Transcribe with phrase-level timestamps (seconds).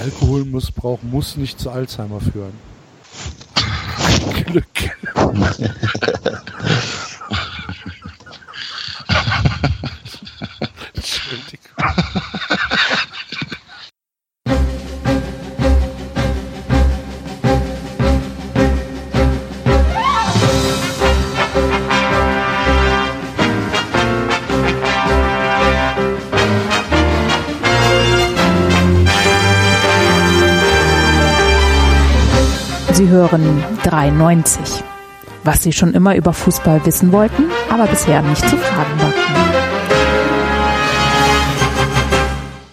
[0.00, 2.52] Alkoholmissbrauch muss nicht zu Alzheimer führen.
[4.46, 4.66] Glück.
[33.10, 34.82] hören 93.
[35.44, 39.40] Was Sie schon immer über Fußball wissen wollten, aber bisher nicht zu fragen wagten.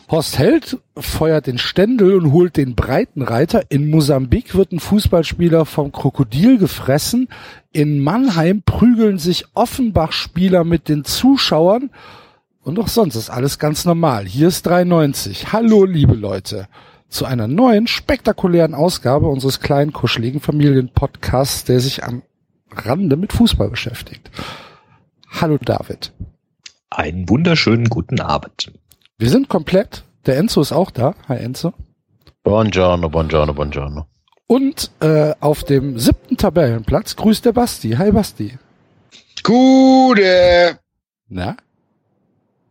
[0.10, 3.64] Horst Held feuert den Ständel und holt den Breitenreiter.
[3.68, 7.28] In Mosambik wird ein Fußballspieler vom Krokodil gefressen.
[7.74, 11.90] In Mannheim prügeln sich Offenbach-Spieler mit den Zuschauern.
[12.64, 14.26] Und auch sonst ist alles ganz normal.
[14.26, 15.52] Hier ist 93.
[15.52, 16.70] Hallo, liebe Leute.
[17.10, 22.22] Zu einer neuen, spektakulären Ausgabe unseres kleinen, kuscheligen Familienpodcasts, der sich am
[22.72, 24.30] Rande mit Fußball beschäftigt.
[25.30, 26.12] Hallo, David.
[26.90, 28.72] Einen wunderschönen guten Abend.
[29.18, 30.04] Wir sind komplett.
[30.26, 31.16] Der Enzo ist auch da.
[31.28, 31.74] Hi Enzo.
[32.44, 34.06] Buongiorno, buongiorno, buongiorno.
[34.48, 37.92] Und äh, auf dem siebten Tabellenplatz grüßt der Basti.
[37.92, 38.58] Hi Basti.
[39.44, 40.80] Gute.
[41.28, 41.58] Na?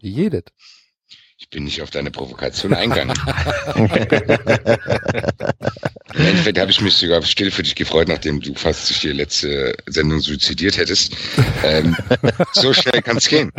[0.01, 0.53] Wie jedet?
[1.49, 3.15] Ich bin nicht auf deine Provokation eingegangen.
[3.77, 3.87] Im
[6.27, 9.77] Endeffekt habe ich mich sogar still für dich gefreut, nachdem du fast dich die letzte
[9.87, 11.17] Sendung suizidiert hättest.
[11.63, 11.97] Ähm,
[12.53, 13.53] so schnell kann es gehen.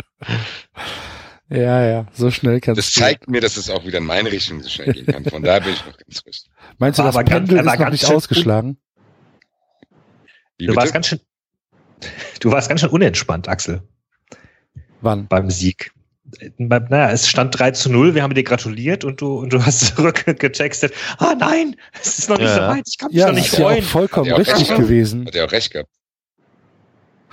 [1.48, 4.62] Ja, ja, so schnell kannst Das zeigt mir, dass es auch wieder in meine Richtung
[4.62, 5.24] so schnell gehen kann.
[5.24, 6.42] Von daher bin ich noch ganz ruhig.
[6.76, 8.76] Meinst du, War das aber ganz- Pendel er war ist noch ganz nicht schön- ausgeschlagen?
[10.58, 10.76] Wie Du bitte?
[10.76, 11.20] warst ganz schön,
[12.40, 13.80] du warst ganz schön unentspannt, Axel,
[15.00, 15.26] Wann?
[15.26, 15.90] beim Sieg.
[16.58, 19.64] Beim- Naja, es stand 3 zu 0, wir haben dir gratuliert und du, und du
[19.64, 22.54] hast zurückgetextet, ah nein, es ist noch nicht Ja.
[22.54, 23.82] so weit, ich kann mich Ja, noch das nicht ist ja freuen.
[23.82, 25.26] vollkommen richtig gewesen.
[25.26, 25.88] Hat er auch recht gehabt.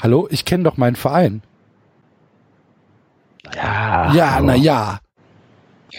[0.02, 1.42] Hallo, ich kenne doch meinen Verein.
[3.54, 5.00] Ja, Ja, na ja.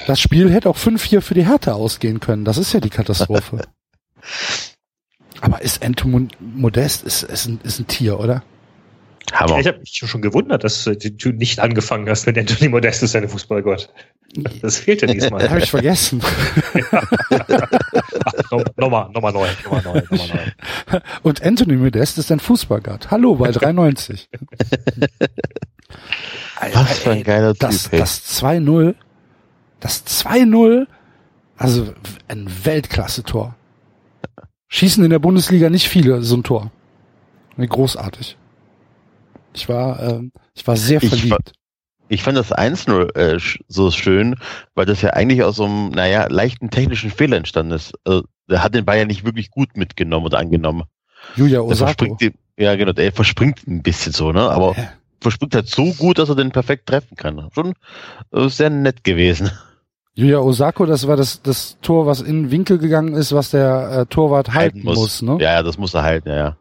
[0.06, 2.44] Das Spiel hätte auch 5-4 für die Hertha ausgehen können.
[2.44, 3.62] Das ist ja die Katastrophe.
[5.40, 8.42] Aber ist Anton Modest ist, ist, ein, ist ein Tier, oder?
[9.32, 9.58] Hammer.
[9.58, 13.88] Ich habe mich schon gewundert, dass du nicht angefangen hast mit Anthony Modestus, deine Fußballgott.
[14.62, 15.48] Das fehlte diesmal.
[15.48, 16.20] Habe ich vergessen.
[16.90, 20.28] Ach, no, nochmal, nochmal neu, nochmal neu, nochmal
[20.90, 21.00] neu.
[21.22, 23.10] Und Anthony Modest ist ein Fußballgott.
[23.10, 24.28] Hallo bei 93.
[26.56, 27.98] Alter, Was für ein ey, geiler das, Typ, ey.
[27.98, 28.94] das 2-0,
[29.80, 30.86] das 2-0,
[31.56, 31.94] also
[32.28, 33.54] ein Weltklasse-Tor.
[34.68, 36.70] Schießen in der Bundesliga nicht viele so ein Tor.
[37.56, 38.36] Nee, Großartig.
[39.56, 41.52] Ich war, ähm, ich war sehr Ich verliebt.
[42.08, 44.36] Ich fand das 1-0 äh, so schön,
[44.74, 47.94] weil das ja eigentlich aus so einem, naja, leichten technischen Fehler entstanden ist.
[48.04, 50.84] Also, der hat den Bayern nicht wirklich gut mitgenommen oder angenommen.
[51.34, 52.16] Julia Osako.
[52.20, 54.48] den, ja genau, der verspringt ein bisschen so, ne?
[54.48, 54.88] Aber Ja.
[55.20, 57.48] verspringt halt so gut, dass er den perfekt treffen kann.
[57.52, 57.74] Schon
[58.32, 59.50] äh, sehr nett gewesen.
[60.14, 63.90] Julia Osako, das war das, das Tor, was in den Winkel gegangen ist, was der
[63.90, 65.38] äh, Torwart halten muss, ne?
[65.40, 66.56] Ja, ja, das muss er halten, ja, ja.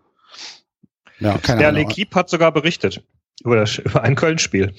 [1.20, 1.74] Ja keine Der.
[1.74, 3.04] L'Equipe hat sogar berichtet
[3.44, 4.74] über, das, über ein Köln-Spiel.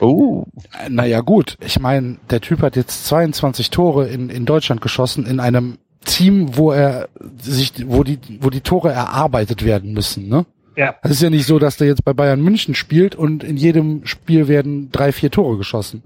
[0.00, 0.44] Oh,
[0.88, 1.56] Naja, gut.
[1.60, 6.56] Ich meine, der Typ hat jetzt 22 Tore in, in Deutschland geschossen in einem Team,
[6.56, 7.08] wo er
[7.40, 10.46] sich, wo die, wo die Tore erarbeitet werden müssen, ne?
[10.74, 10.94] Ja.
[11.02, 14.06] Es ist ja nicht so, dass der jetzt bei Bayern München spielt und in jedem
[14.06, 16.02] Spiel werden drei, vier Tore geschossen.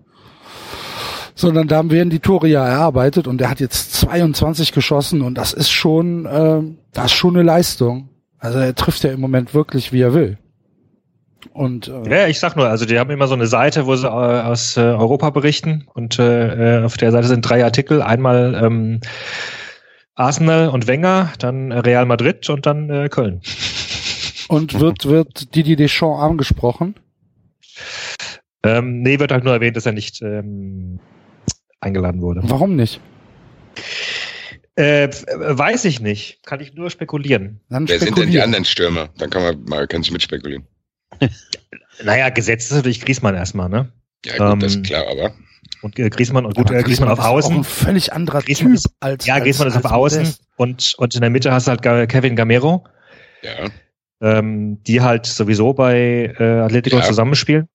[1.36, 5.52] Sondern da werden die Tore ja erarbeitet und er hat jetzt 22 geschossen und das
[5.52, 8.08] ist schon, äh, das ist schon eine Leistung.
[8.46, 10.38] Also er trifft ja im Moment wirklich, wie er will.
[11.52, 14.06] Und äh, Ja, ich sag nur, also die haben immer so eine Seite, wo sie
[14.06, 18.02] äh, aus äh, Europa berichten und äh, äh, auf der Seite sind drei Artikel.
[18.02, 19.00] Einmal ähm,
[20.14, 23.40] Arsenal und Wenger, dann Real Madrid und dann äh, Köln.
[24.46, 26.94] Und wird, wird Didier Deschamps angesprochen?
[28.62, 31.00] Ähm, nee, wird halt nur erwähnt, dass er nicht ähm,
[31.80, 32.42] eingeladen wurde.
[32.44, 33.00] Warum nicht?
[34.78, 35.08] Äh, äh,
[35.58, 36.40] weiß ich nicht.
[36.44, 37.60] Kann ich nur spekulieren.
[37.70, 38.44] Dann Wer sind denn die spekulieren.
[38.44, 39.08] anderen Stürmer?
[39.18, 40.66] Dann kann man mal, kann ich mitspekulieren.
[42.02, 43.90] Naja, gesetzt ist natürlich Griesmann erstmal, ne?
[44.26, 45.32] Ja, gut, Ähm, das ist klar, aber
[45.80, 47.56] Und äh, Griesmann, und gut, äh, Griesmann auf ist auch Außen.
[47.56, 51.14] ein völlig anderer Griezmann Typ ist- als Ja, als, Griezmann ist auf Außen und, und
[51.14, 52.86] in der Mitte hast du halt Kevin Gamero,
[53.42, 53.70] ja.
[54.20, 57.02] ähm, die halt sowieso bei äh, Atletico Ja.
[57.04, 57.66] zusammenspielen.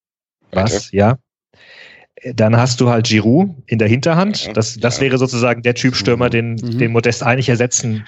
[0.52, 0.92] Was?
[0.92, 1.18] Ja.
[2.24, 4.46] Dann hast du halt Giroud in der Hinterhand.
[4.46, 5.02] Ja, Das, das ja.
[5.02, 6.78] wäre sozusagen der Typ Stürmer, den, Mhm.
[6.78, 8.06] den Modest eigentlich ersetzen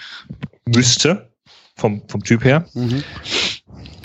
[0.66, 1.30] müsste.
[1.76, 2.66] Vom, vom Typ her.
[2.74, 3.02] Mhm.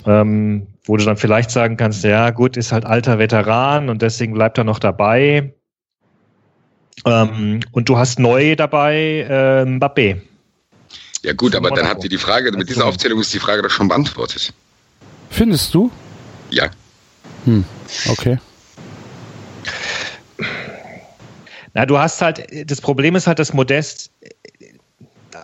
[0.06, 4.34] Ähm, wo du dann vielleicht sagen kannst, ja gut, ist halt alter Veteran und deswegen
[4.34, 5.54] bleibt er noch dabei.
[7.06, 10.20] Ähm, und du hast neu dabei äh, Mbappé.
[11.22, 13.70] Ja gut, aber dann habt ihr die Frage, mit dieser Aufzählung ist die Frage doch
[13.70, 14.52] schon beantwortet.
[15.28, 15.90] Findest du?
[16.50, 16.70] Ja.
[17.44, 17.64] Hm,
[18.08, 18.38] okay.
[21.74, 24.10] Na, du hast halt, das Problem ist halt, dass Modest,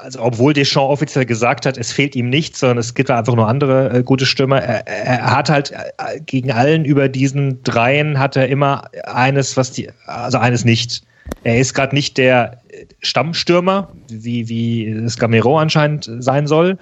[0.00, 3.49] also obwohl Deschamps offiziell gesagt hat, es fehlt ihm nichts, sondern es gibt einfach nur
[3.49, 8.37] andere äh, gute Stürmer, er, er, hat halt äh, gegen allen über diesen dreien hat
[8.37, 11.02] er immer eines, was die, also eines nicht.
[11.43, 12.61] Er ist gerade nicht der
[13.02, 16.78] Stammstürmer, wie, wie es anscheinend sein soll.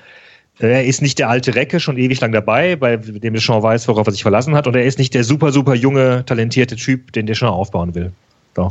[0.58, 4.06] Er ist nicht der alte Recke, schon ewig lang dabei, bei dem Deschamps weiß, worauf
[4.06, 4.66] er sich verlassen hat.
[4.66, 8.12] Und er ist nicht der super, super junge, talentierte Typ, den Deschamps aufbauen will.
[8.54, 8.68] So.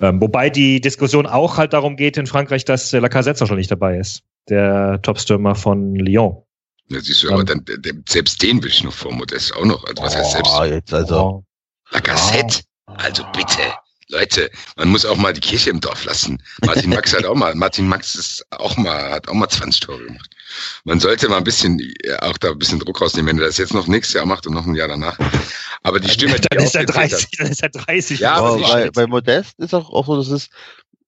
[0.00, 3.70] Ähm, wobei die Diskussion auch halt darum geht in Frankreich, dass äh, Lacazette schon nicht
[3.70, 4.22] dabei ist.
[4.48, 6.42] Der Topstürmer von Lyon.
[6.88, 9.84] Ja, siehst du, aber dann, der, selbst den will ich noch vor Modest auch noch.
[9.84, 10.52] Also, was heißt selbst?
[10.58, 11.44] Oh, jetzt also.
[11.90, 12.62] Lacazette?
[12.86, 13.62] Also bitte.
[14.10, 16.42] Leute, man muss auch mal die Kirche im Dorf lassen.
[16.64, 20.04] Martin Max hat auch mal, Martin Max ist auch mal, hat auch mal 20 Tore
[20.04, 20.30] gemacht.
[20.84, 21.80] Man sollte mal ein bisschen,
[22.20, 24.54] auch da ein bisschen Druck rausnehmen, wenn er das jetzt noch nächstes Jahr macht und
[24.54, 25.18] noch ein Jahr danach.
[25.82, 28.20] Aber die Stimme, dann, ist er 30, dann ist er 30.
[28.20, 30.50] Ja, aber bei, bei Modest ist auch, auch so, das ist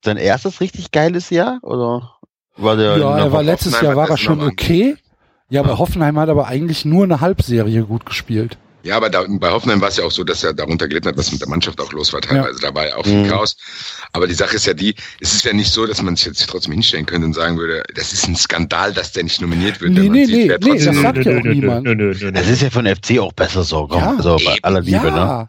[0.05, 2.15] sein erstes richtig geiles Jahr, oder?
[2.57, 4.97] War der ja, er war letztes Jahr war er schon okay.
[5.49, 8.57] Ja, bei Hoffenheim hat er aber eigentlich nur eine Halbserie gut gespielt.
[8.83, 11.17] Ja, aber da, bei Hoffenheim war es ja auch so, dass er darunter gelitten hat,
[11.17, 12.61] was mit der Mannschaft auch los war teilweise.
[12.63, 12.69] Ja.
[12.69, 13.29] Da war ja auch viel mhm.
[13.29, 13.57] Chaos.
[14.13, 16.49] Aber die Sache ist ja die, es ist ja nicht so, dass man sich jetzt
[16.49, 19.93] trotzdem hinstellen könnte und sagen würde, das ist ein Skandal, dass der nicht nominiert wird.
[19.93, 21.87] Nee, nee, sieht, nee, nee, das sagt ja auch niemand.
[22.35, 25.11] Das ist ja von FC auch besser so, ja, also bei aller Liebe, ja.
[25.11, 25.49] ne?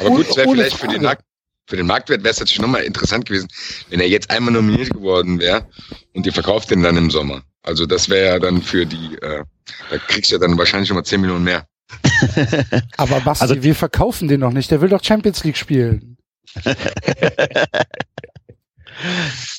[0.00, 1.22] Aber gut, es wäre vielleicht für den, Markt,
[1.66, 3.48] für den Marktwert wäre es natürlich nochmal interessant gewesen,
[3.90, 5.66] wenn er jetzt einmal nominiert geworden wäre
[6.12, 7.42] und ihr verkauft den dann im Sommer.
[7.62, 9.44] Also das wäre ja dann für die, äh,
[9.90, 11.66] da kriegst du ja dann wahrscheinlich schon mal 10 Millionen mehr.
[12.96, 14.70] Aber Basti, also, wir verkaufen den noch nicht.
[14.70, 16.16] Der will doch Champions League spielen.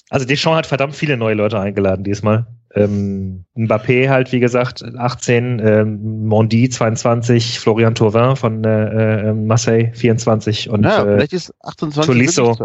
[0.10, 2.48] also Deschamps hat verdammt viele neue Leute eingeladen diesmal.
[2.74, 9.92] Ähm, Mbappé halt, wie gesagt, 18, ähm, Mondi 22, Florian Thauvin von äh, äh, Marseille
[9.94, 12.58] 24 und ja, vielleicht ist 28 Tolisso,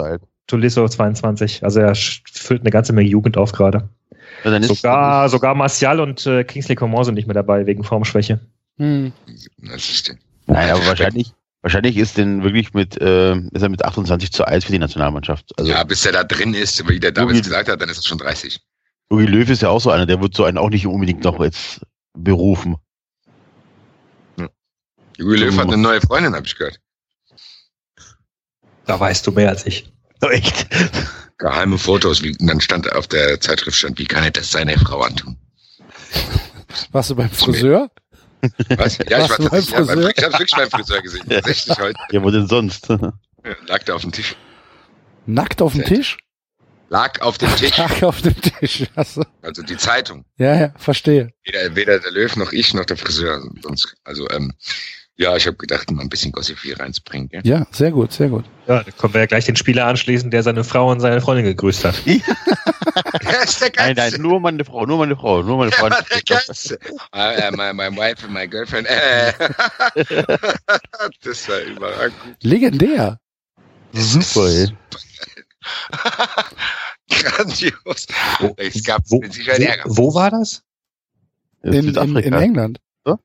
[0.49, 1.63] Tolisso 22.
[1.63, 3.89] Also er füllt eine ganze Menge Jugend auf gerade.
[4.43, 8.41] Ja, sogar, sogar Martial und äh, Kingsley Coman sind nicht mehr dabei wegen Formschwäche.
[8.81, 9.13] Hm.
[10.47, 14.65] Nein, aber wahrscheinlich, wahrscheinlich ist denn wirklich mit, äh, ist er mit 28 zu 1
[14.65, 15.53] für die Nationalmannschaft.
[15.59, 18.07] Also, ja, bis er da drin ist, wie der damals gesagt hat, dann ist es
[18.07, 18.59] schon 30.
[19.11, 21.39] Jogi Löw ist ja auch so einer, der wird so einen auch nicht unbedingt noch
[21.41, 21.83] jetzt
[22.15, 22.77] berufen.
[25.19, 26.81] Jogi Löw hat eine neue Freundin, habe ich gehört.
[28.87, 29.93] Da weißt du mehr als ich.
[30.23, 30.69] Echt?
[31.37, 35.03] Geheime Fotos, wie, dann stand auf der Zeitschrift stand, wie kann er das seine Frau
[35.03, 35.37] antun?
[36.93, 37.91] Warst du beim Friseur?
[38.77, 38.99] Was?
[39.09, 41.29] Ja, ich war tatsächlich, ja, beim, ich hab's wirklich beim Friseur gesehen.
[41.29, 42.01] Tatsächlich heute.
[42.11, 42.89] Ja, wo denn sonst?
[42.89, 43.13] Ja,
[43.67, 44.37] lag da auf dem Tisch.
[45.27, 46.19] Nackt auf dem Tisch?
[46.91, 47.77] Lag auf dem Tisch.
[47.79, 48.85] Lag auf dem Tisch.
[48.97, 50.25] Also, also die Zeitung.
[50.39, 51.33] Ja, ja, verstehe.
[51.45, 53.41] Weder, weder der Löw noch ich noch der Friseur.
[53.63, 54.53] Sonst, also ähm,
[55.21, 57.29] ja, ich habe gedacht, mal ein bisschen Gossip hier reinzubringen.
[57.31, 57.43] Ja?
[57.45, 58.47] ja, sehr gut, sehr gut.
[58.67, 61.45] Ja, da können wir ja gleich den Spieler anschließen, der seine Frau und seine Freundin
[61.45, 61.95] gegrüßt hat.
[62.07, 62.15] Ja.
[63.45, 65.99] ist der nein, nein, nur meine Frau, nur meine Frau, nur meine Freundin.
[66.27, 66.39] Ja,
[67.51, 68.89] uh, my, my wife and my girlfriend.
[71.23, 72.17] das war überragend.
[72.41, 73.21] Legendär.
[73.93, 74.69] Super, ey.
[77.11, 78.07] Grandios.
[78.39, 80.63] Wo, es gab wo, wo, wo war das?
[81.63, 82.81] In, in, in England.
[83.05, 83.19] So?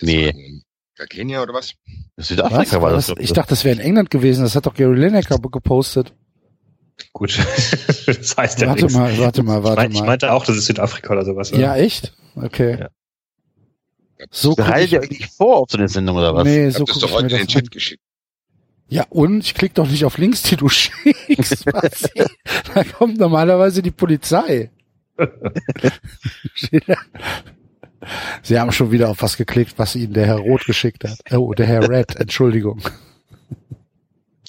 [0.00, 0.32] Nee.
[0.34, 0.64] nee.
[1.06, 1.74] Kenia oder was?
[2.16, 2.82] Südafrika was?
[2.82, 3.14] war das.
[3.18, 4.42] ich dachte, das wäre in England gewesen.
[4.42, 6.14] Das hat doch Gary Lineker gepostet.
[7.12, 7.38] Gut.
[8.06, 8.96] das heißt ja Warte nichts.
[8.96, 9.94] mal, warte mal, warte ich, mal.
[9.94, 11.52] Ich meinte auch, das ist Südafrika oder sowas.
[11.52, 11.60] Oder?
[11.60, 12.14] Ja, echt?
[12.36, 12.78] Okay.
[12.80, 12.88] Ja.
[14.30, 16.44] So Bereitet ihr eigentlich vor auf so eine Sendung oder was?
[16.44, 18.02] Nee, so ich das doch heute in den Chat geschickt.
[18.88, 21.64] Ja, und ich klicke doch nicht auf Links, die du schickst.
[22.74, 24.70] da kommt normalerweise die Polizei.
[28.42, 31.18] Sie haben schon wieder auf was geklickt, was Ihnen der Herr Rot geschickt hat.
[31.32, 32.82] Oh, der Herr Red, Entschuldigung.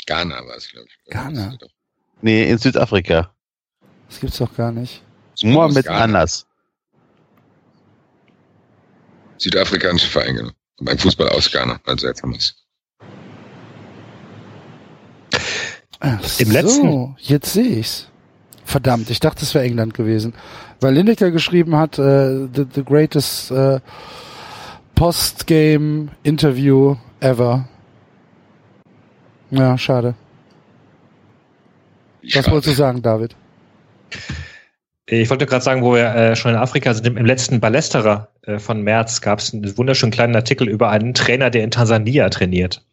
[0.06, 1.12] Ghana war es, glaube ich.
[1.12, 1.58] Ghana?
[2.22, 3.34] Nee, in Südafrika.
[4.08, 5.04] Das gibt's doch gar nicht.
[5.44, 6.46] Mohammed Anas.
[9.38, 10.52] Südafrikanische Verein, genau.
[10.82, 12.56] Beim Fußball aus Ghana, also jetzt haben wir es.
[16.40, 17.16] Im so, letzten.
[17.20, 18.11] Jetzt sehe ich's.
[18.72, 20.34] Verdammt, ich dachte, es wäre England gewesen.
[20.80, 23.82] Weil Lineker geschrieben hat, äh, the, the greatest äh,
[24.96, 27.68] Post-Game Interview ever.
[29.50, 30.16] Ja, schade.
[32.34, 33.36] Was wolltest du sagen, David?
[35.06, 38.58] Ich wollte gerade sagen, wo wir äh, schon in Afrika sind, im letzten Ballesterer äh,
[38.58, 42.86] von März gab es einen wunderschönen kleinen Artikel über einen Trainer, der in Tansania trainiert.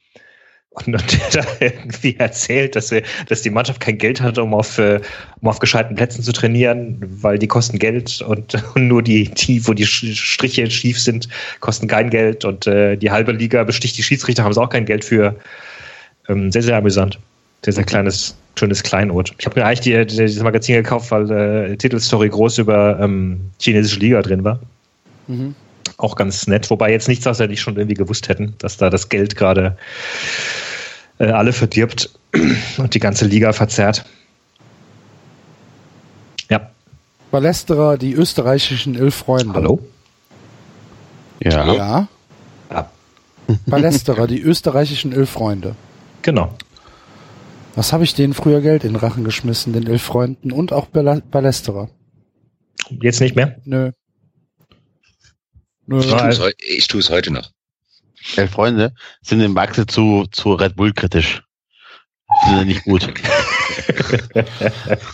[0.86, 4.54] Und, und der da irgendwie erzählt, dass wir, dass die Mannschaft kein Geld hat, um
[4.54, 5.00] auf, äh,
[5.40, 9.66] um auf gescheiten Plätzen zu trainieren, weil die kosten Geld und, und nur die, die,
[9.66, 11.28] wo die Striche schief sind,
[11.60, 14.86] kosten kein Geld und äh, die halbe Liga besticht die Schiedsrichter, haben sie auch kein
[14.86, 15.36] Geld für.
[16.28, 17.18] Ähm, sehr, sehr amüsant.
[17.64, 19.34] Sehr, sehr kleines, schönes Kleinod.
[19.38, 23.40] Ich habe mir eigentlich die, die, dieses Magazin gekauft, weil äh, Titelstory groß über ähm,
[23.60, 24.60] chinesische Liga drin war.
[25.26, 25.54] Mhm.
[25.96, 28.90] Auch ganz nett, wobei jetzt nichts, was wir nicht schon irgendwie gewusst hätten, dass da
[28.90, 29.76] das Geld gerade
[31.18, 32.10] alle verdirbt
[32.78, 34.04] und die ganze Liga verzerrt.
[36.48, 36.70] Ja.
[37.30, 39.54] Ballesterer, die österreichischen Ölfreunde.
[39.54, 39.80] Hallo?
[41.40, 41.72] Ja.
[41.72, 42.08] Ja.
[42.70, 42.90] ja.
[43.66, 45.74] Ballesterer, die österreichischen Ölfreunde.
[46.22, 46.54] Genau.
[47.74, 51.90] Was habe ich denen früher Geld in den Rachen geschmissen, den Ölfreunden und auch Ballesterer?
[52.90, 53.60] Jetzt nicht mehr?
[53.64, 53.92] Nö.
[55.86, 56.00] Nö.
[56.58, 57.50] Ich tue es heute noch.
[58.36, 61.42] Elf Freunde sind im Wachse zu, zu Red Bull kritisch.
[62.46, 63.08] Sind nicht gut.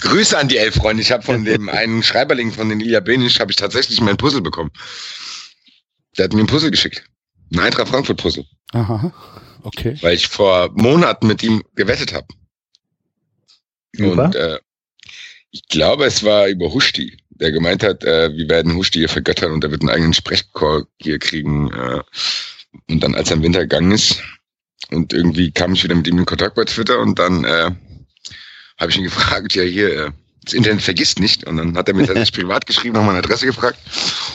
[0.01, 1.01] Grüße an die elf Freunde.
[1.01, 4.41] Ich habe von dem einen Schreiberling von den Ilja Benisch habe ich tatsächlich mein Puzzle
[4.41, 4.73] bekommen.
[6.17, 7.05] Der hat mir ein Puzzle geschickt.
[7.53, 8.45] Ein Eintracht Frankfurt Puzzle.
[8.73, 9.13] Aha.
[9.63, 9.97] Okay.
[10.01, 12.27] Weil ich vor Monaten mit ihm gewettet habe.
[13.99, 14.59] Und äh,
[15.51, 19.53] ich glaube, es war über Huschti, der gemeint hat, äh, wir werden Huschti hier vergöttern
[19.53, 21.73] und er wird einen eigenen Sprechchor hier kriegen.
[21.73, 22.03] Äh,
[22.89, 24.23] und dann, als er im Winter gegangen ist,
[24.91, 27.71] und irgendwie kam ich wieder mit ihm in Kontakt bei Twitter und dann äh,
[28.79, 30.11] habe ich ihn gefragt, ja hier, äh,
[30.45, 31.45] das Internet vergisst nicht.
[31.45, 33.79] Und dann hat er mir tatsächlich privat geschrieben, noch meine Adresse gefragt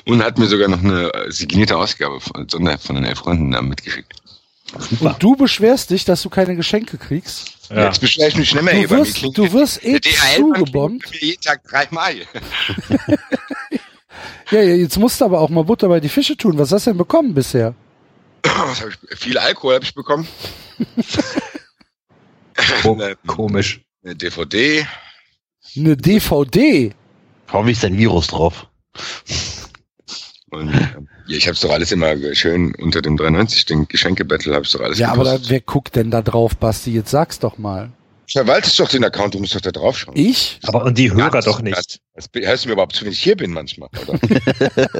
[0.05, 4.13] und hat mir sogar noch eine äh, signierte Ausgabe von, von den elf Freunden mitgeschickt.
[4.77, 5.13] Super.
[5.13, 7.53] Und du beschwerst dich, dass du keine Geschenke kriegst?
[7.69, 7.85] Ja.
[7.85, 8.83] Jetzt beschwer ich mich nicht mehr.
[8.83, 11.09] Du wirst, du wirst eh zugebombt.
[11.19, 12.15] Jeden Tag dreimal.
[14.51, 16.57] ja, ja, jetzt musst du aber auch mal Butter bei die Fische tun.
[16.57, 17.73] Was hast du denn bekommen bisher?
[18.43, 20.27] Was hab ich, viel Alkohol habe ich bekommen.
[22.83, 23.81] eine, Komisch.
[24.03, 24.85] Eine DVD.
[25.75, 26.93] Eine DVD?
[27.47, 28.67] Warum ist dein Virus drauf?
[30.51, 30.73] Und
[31.27, 34.71] ja, ich habe es doch alles immer schön unter dem 93, den Geschenkebattle habe ich
[34.71, 35.35] doch alles Ja, gepostet.
[35.35, 36.91] aber da, wer guckt denn da drauf, Basti?
[36.91, 37.91] Jetzt sag's doch mal.
[38.31, 40.15] Verwaltest doch den Account, du musst doch da drauf schauen.
[40.15, 40.59] Ich?
[40.63, 41.77] Aber und die Hörer ja, doch nicht.
[41.77, 44.19] Das, das, hörst du mir überhaupt zu, wenn ich hier bin manchmal, oder?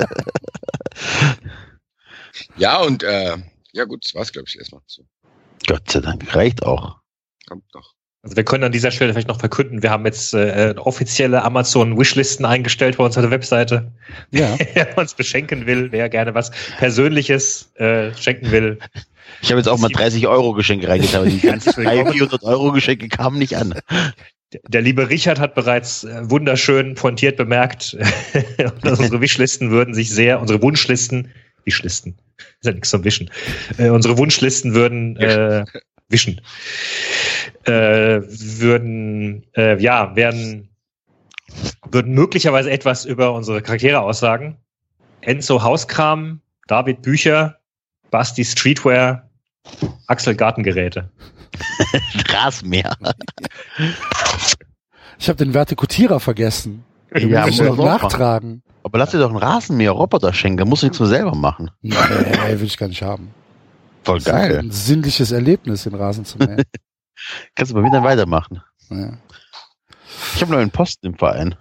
[2.58, 3.38] ja, und äh,
[3.72, 4.82] ja gut, das war's, glaube ich, erstmal.
[4.88, 5.04] So.
[5.68, 6.98] Gott sei Dank, reicht auch.
[7.48, 7.96] Kommt doch.
[8.22, 12.46] Also wir können an dieser Stelle vielleicht noch verkünden, wir haben jetzt äh, offizielle Amazon-Wishlisten
[12.46, 13.94] eingestellt bei unserer Webseite.
[14.32, 14.58] Ja.
[14.74, 18.80] wer uns beschenken will, wer gerne was Persönliches äh, schenken will.
[19.42, 23.08] Ich habe jetzt auch mal 30 Euro Geschenke reingetan, die ganzen 300, 400 Euro Geschenke
[23.08, 23.80] kamen nicht an.
[24.52, 27.96] Der, der liebe Richard hat bereits äh, wunderschön pointiert bemerkt,
[28.84, 31.32] unsere Wishlisten würden sich sehr, unsere Wunschlisten,
[31.66, 33.30] Wischlisten, ist ja nichts zum Wischen,
[33.78, 35.66] äh, unsere Wunschlisten würden äh,
[36.10, 36.42] wischen
[37.66, 40.70] äh, würden, äh, ja, werden,
[41.92, 44.58] würden möglicherweise etwas über unsere Charaktere aussagen.
[45.22, 47.58] Enzo Hauskram, David Bücher,
[48.12, 49.30] Basti Streetwear,
[50.08, 51.10] Axel Gartengeräte.
[52.30, 52.96] Rasenmäher.
[55.20, 56.84] Ich habe den Vertikutierer vergessen.
[57.14, 58.64] Ich ja, muss noch nachtragen.
[58.84, 61.72] Aber lass dir doch einen Rasenmäher-Roboter schenken, da musst du nichts mehr selber machen.
[61.82, 63.34] Nee, will ich gar nicht haben.
[64.04, 64.60] Voll geil.
[64.60, 66.64] Ein sinnliches Erlebnis, den Rasen zu mähen.
[67.56, 68.62] Kannst du mal wieder weitermachen.
[68.90, 69.18] Ja.
[70.36, 71.56] Ich habe noch einen Posten im Verein.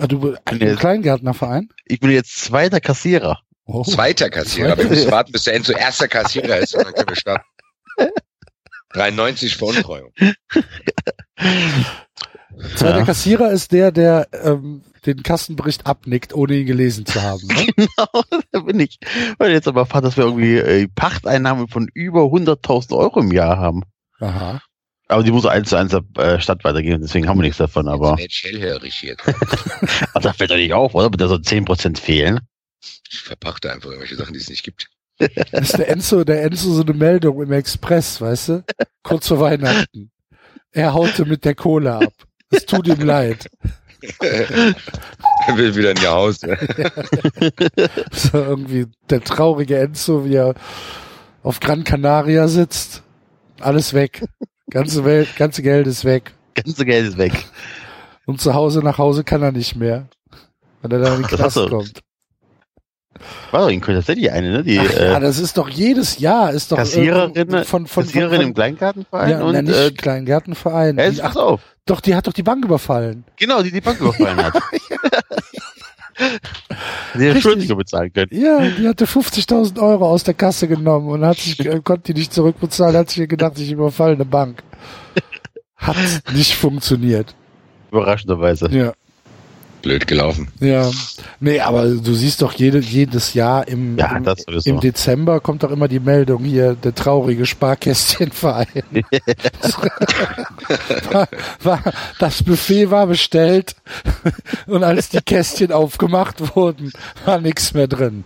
[0.00, 1.68] Ah, du ein jetzt, Kleingärtnerverein?
[1.86, 3.40] Ich bin jetzt zweiter Kassierer.
[3.64, 3.82] Oh.
[3.82, 4.76] Zweiter Kassierer.
[4.76, 7.44] Wir müssen warten, bis der Enzo erster Kassierer ist und dann können wir starten.
[8.90, 10.12] 93 Veruntreuung.
[12.76, 13.04] Zweiter ja.
[13.04, 17.46] Kassierer ist der, der ähm, den Kassenbericht abnickt, ohne ihn gelesen zu haben.
[17.46, 17.66] Ne?
[17.76, 18.98] genau, da bin ich.
[19.38, 23.58] Weil jetzt aber erfahrt, dass wir irgendwie äh, Pachteinnahmen von über 100.000 Euro im Jahr
[23.58, 23.82] haben.
[24.20, 24.60] Aha.
[25.08, 27.88] Aber die muss eins zu eins der äh, Stadt weitergehen, deswegen haben wir nichts davon,
[27.88, 28.16] aber.
[28.18, 29.26] Jetzt hellhörig jetzt.
[29.26, 31.10] aber das fällt doch nicht auf, oder?
[31.10, 32.40] Wird da so 10% fehlen?
[33.10, 34.88] Ich verpachte einfach irgendwelche Sachen, die es nicht gibt.
[35.18, 38.64] Das ist der Enzo, der Enzo so eine Meldung im Express, weißt du?
[39.02, 40.12] Kurz vor Weihnachten.
[40.70, 42.12] Er haute mit der Kohle ab.
[42.50, 43.48] Es tut ihm leid.
[44.20, 46.40] er will wieder in ihr Haus.
[48.12, 50.54] so irgendwie der traurige Enzo, wie er
[51.42, 53.02] auf Gran Canaria sitzt
[53.60, 54.24] alles weg.
[54.70, 56.32] Ganze Welt, ganze Geld ist weg.
[56.54, 57.46] Ganze Geld ist weg.
[58.26, 60.08] Und zu Hause, nach Hause kann er nicht mehr.
[60.82, 62.00] Wenn er dann in den Knast kommt.
[63.50, 64.62] War doch in Köln tatsächlich eine, ne?
[64.62, 68.36] Die, Ach, äh, ja, das ist doch jedes Jahr, ist doch Kassiererin, von, von, Kassiererin
[68.36, 70.98] von, im Kleingartenverein ja, und nein, nicht äh, Kleingartenverein.
[70.98, 71.60] Ja, die, ach, auf.
[71.88, 73.24] Doch, die hat doch die Bank überfallen.
[73.36, 74.52] Genau, die die Bank überfallen hat.
[77.14, 77.42] Der Richtig.
[77.42, 78.28] Schuldiger bezahlen können.
[78.32, 82.20] Ja, die hatte 50.000 Euro aus der Kasse genommen und hat sich, äh, konnte die
[82.20, 84.62] nicht zurückbezahlen, hat sich gedacht, ich überfalle eine Bank.
[85.76, 85.96] Hat
[86.34, 87.36] nicht funktioniert.
[87.92, 88.68] Überraschenderweise.
[88.70, 88.92] Ja.
[89.82, 90.48] Blöd gelaufen.
[90.60, 90.90] Ja,
[91.40, 94.26] nee, aber du siehst doch jede, jedes Jahr im, Ja, im,
[94.64, 98.66] im Dezember kommt doch immer die Meldung hier, der traurige Sparkästchenverein.
[101.10, 101.28] war,
[101.62, 101.82] war,
[102.18, 103.76] das Buffet war bestellt
[104.66, 106.92] und als die Kästchen aufgemacht wurden,
[107.24, 108.24] war nichts mehr drin.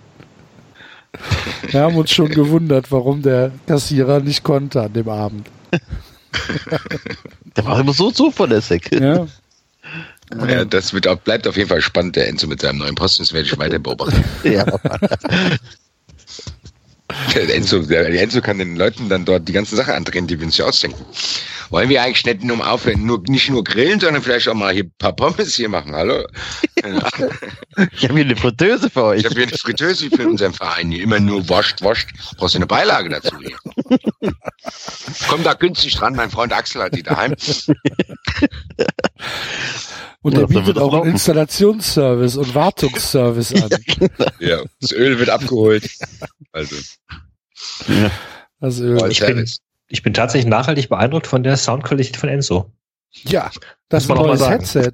[1.71, 5.47] Wir haben uns schon gewundert, warum der Kassierer nicht konnte an dem Abend.
[7.57, 8.89] Der war immer so zuverlässig.
[8.93, 9.27] Ja,
[10.49, 13.23] Ja, das wird auch, bleibt auf jeden Fall spannend, der Enzo mit seinem neuen Posten.
[13.23, 14.25] Das werde ich weiter beobachten.
[14.45, 14.65] Ja.
[17.35, 20.47] Der Enzo, der Enzo kann den Leuten dann dort die ganzen Sachen andrehen, die wir
[20.47, 21.05] uns ja ausdenken.
[21.73, 24.85] Wollen wir eigentlich nicht nur aufhören, nur, nicht nur grillen, sondern vielleicht auch mal hier
[24.85, 26.27] ein paar Pommes hier machen, hallo?
[26.85, 27.09] Ja.
[27.97, 29.21] Ich habe hier eine Fritteuse für euch.
[29.21, 32.11] Ich habe hier eine Fritteuse für unseren Verein, hier immer nur wascht, wascht.
[32.37, 33.57] Brauchst du eine Beilage dazu hier.
[35.27, 37.35] Komm da günstig dran, mein Freund Axel hat die daheim.
[40.21, 41.13] und Ja, er bietet auch einen.
[41.13, 43.71] Installationsservice und Wartungsservice an.
[44.41, 45.89] Ja, das Öl wird abgeholt.
[46.53, 46.77] Also,
[48.61, 49.11] Das Öl.
[49.11, 49.61] Ich bin, Service.
[49.93, 52.73] Ich bin tatsächlich nachhaltig beeindruckt von der Soundqualität von Enzo.
[53.11, 53.51] Ja,
[53.91, 54.53] das ist Muss ein neues sagen.
[54.53, 54.93] Headset.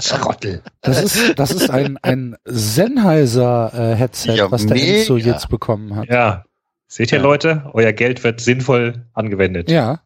[0.00, 0.62] Schrottel.
[0.80, 5.00] Das ist, das ist ein, ein Sennheiser äh, Headset, Ja, was der mega.
[5.00, 6.08] Enzo jetzt bekommen hat.
[6.08, 6.44] Ja.
[6.88, 7.24] Seht ihr, Ja.
[7.24, 7.70] Leute?
[7.74, 9.70] Euer Geld wird sinnvoll angewendet.
[9.70, 10.00] Ja.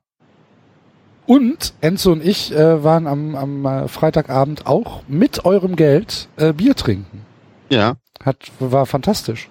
[1.26, 6.52] Und Enzo und ich äh, waren am, am äh, Freitagabend auch mit eurem Geld äh,
[6.52, 7.24] Bier trinken.
[7.68, 7.96] Ja.
[8.24, 9.48] Hat, war fantastisch.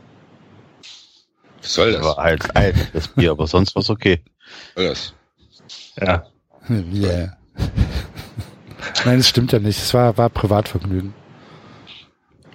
[1.61, 2.15] Was soll Das das?
[2.15, 4.23] war halt alt, das Bier, aber sonst war's okay.
[4.75, 5.13] Was soll das?
[5.99, 6.25] Ja.
[6.69, 7.37] Yeah.
[9.05, 9.79] Nein, es stimmt ja nicht.
[9.79, 11.13] Es war, war Privatvergnügen.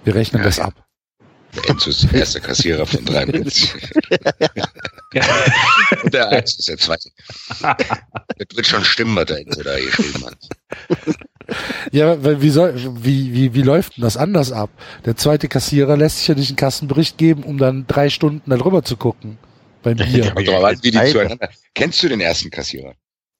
[0.03, 0.73] Wir rechnen Ja, das ab.
[1.55, 3.73] Der Enzo ist der erste Kassierer von 93.
[6.03, 7.09] Und der Alex ist der zweite.
[7.61, 7.77] Das
[8.55, 10.37] wird schon stimmen, was der Enzo da geschrieben hat.
[11.91, 14.69] Ja, weil wie soll, wie, wie, wie läuft denn das anders ab?
[15.05, 18.83] Der zweite Kassierer lässt sich ja nicht einen Kassenbericht geben, um dann drei Stunden darüber
[18.83, 19.37] zu gucken.
[19.83, 20.33] Beim Bier.
[20.35, 21.49] Zueinander.
[21.73, 22.93] Kennst du den ersten Kassierer?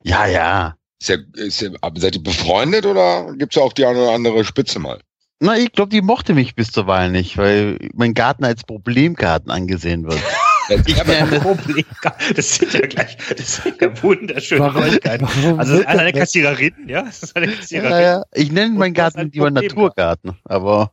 [0.04, 0.76] Ja, ja.
[1.02, 4.12] Ist ja, ist ja, aber seid ihr befreundet oder gibt's ja auch die eine oder
[4.14, 5.00] andere Spitze mal?
[5.40, 9.52] Na, ich glaube, die mochte mich bis zur Wahl nicht, weil mein Garten als Problemgarten
[9.52, 10.20] angesehen wird.
[10.70, 11.86] Ja, aber- Problem.
[12.36, 15.28] Das sind ja gleich, das sind ja wunderschöne Warum- Neuigkeiten.
[15.28, 17.04] warum Also wird einer der das- Kassiererinnen, ja?
[17.04, 17.92] Das ist eine Kassiererin.
[17.92, 18.24] Ja, ja.
[18.34, 19.52] Ich nenne meinen das ist Garten lieber.
[19.52, 20.92] Naturgarten, aber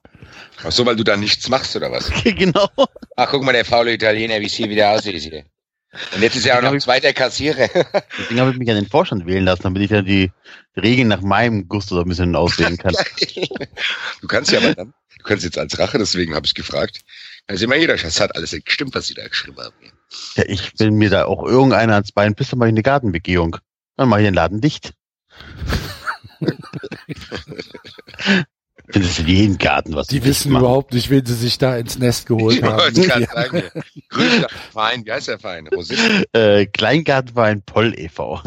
[0.64, 2.11] Ach so, weil du da nichts machst oder was?
[2.24, 2.68] genau.
[3.16, 5.44] Ach, guck mal, der faule Italiener, wie es hier wieder aussieht hier.
[6.14, 7.68] Und jetzt ist ja auch noch ein zweiter Kassierer.
[8.18, 10.30] Deswegen habe ich mich an den Vorstand wählen lassen, damit ich dann die
[10.76, 12.94] Regeln nach meinem Gusto so ein bisschen auswählen kann.
[14.22, 17.00] Du kannst ja aber dann, du kannst jetzt als Rache, deswegen habe ich gefragt,
[17.46, 19.74] kann immer jeder, das hat alles gestimmt, was sie da geschrieben haben.
[20.37, 23.57] Ja, ich will mir da auch irgendeiner ans Bein pisst, dann mache ich eine Gartenbegehung.
[23.96, 24.92] Dann mache ich den Laden dicht.
[28.90, 30.62] Findest du jeden Garten, was Die ich wissen mache.
[30.64, 32.78] überhaupt nicht, wen sie sich da ins Nest geholt Ich haben.
[32.78, 33.33] wollte gerade Ja.
[33.33, 33.62] sagen.
[34.09, 35.68] Grüße Verein, wie heißt der Verein?
[36.33, 38.42] Äh, Kleingartenverein Poll e.V.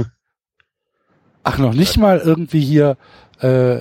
[1.44, 2.98] Ach, noch nicht mal irgendwie hier
[3.40, 3.80] äh,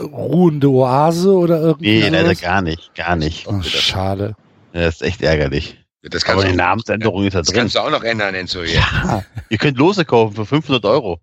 [0.00, 3.46] ruhende Oase oder irgendwie Nee, leider gar nicht, gar nicht.
[3.46, 4.36] Oh, schade.
[4.72, 5.78] Das ist echt ärgerlich.
[6.02, 7.56] Das Aber kannst, die du, Namensänderung ist da das drin.
[7.56, 8.62] kannst du auch noch ändern, Enzo.
[8.62, 8.76] Hier.
[8.78, 11.20] Ja, ihr könnt Lose kaufen für 500 Euro.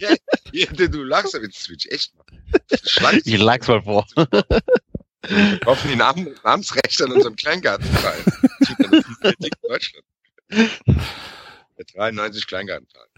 [0.00, 0.14] ja,
[0.52, 2.24] ja, du lachst, aber will ich echt mal.
[2.84, 3.22] Schwanz.
[3.26, 4.06] Ich lag's mal vor.
[5.26, 8.24] Wir kaufen die Namen, Namensrechte an unserem Kleingartenverein.
[9.68, 10.04] Deutschland.
[10.50, 13.08] Der 93 Kleingartenverein.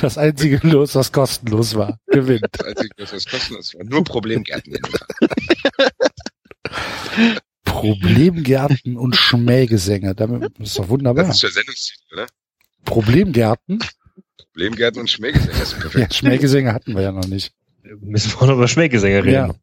[0.00, 2.46] Das einzige Los, was kostenlos war, gewinnt.
[2.52, 3.84] Das einzige, was das kostenlos war.
[3.84, 4.76] Nur Problemgärten.
[7.64, 10.14] Problemgärten und Schmähgesänge.
[10.14, 11.24] Damit ist doch wunderbar.
[11.24, 12.26] Das ist der Sendungstitel, oder?
[12.84, 13.78] Problemgärten?
[14.52, 15.52] Problemgärten und Schmähgesänge.
[15.52, 16.14] Das ist Ja, perfekt.
[16.14, 17.52] Schmähgesänge hatten wir ja noch nicht.
[18.00, 19.32] Müssen wir noch über Schmähgesänge reden.
[19.32, 19.54] Ja.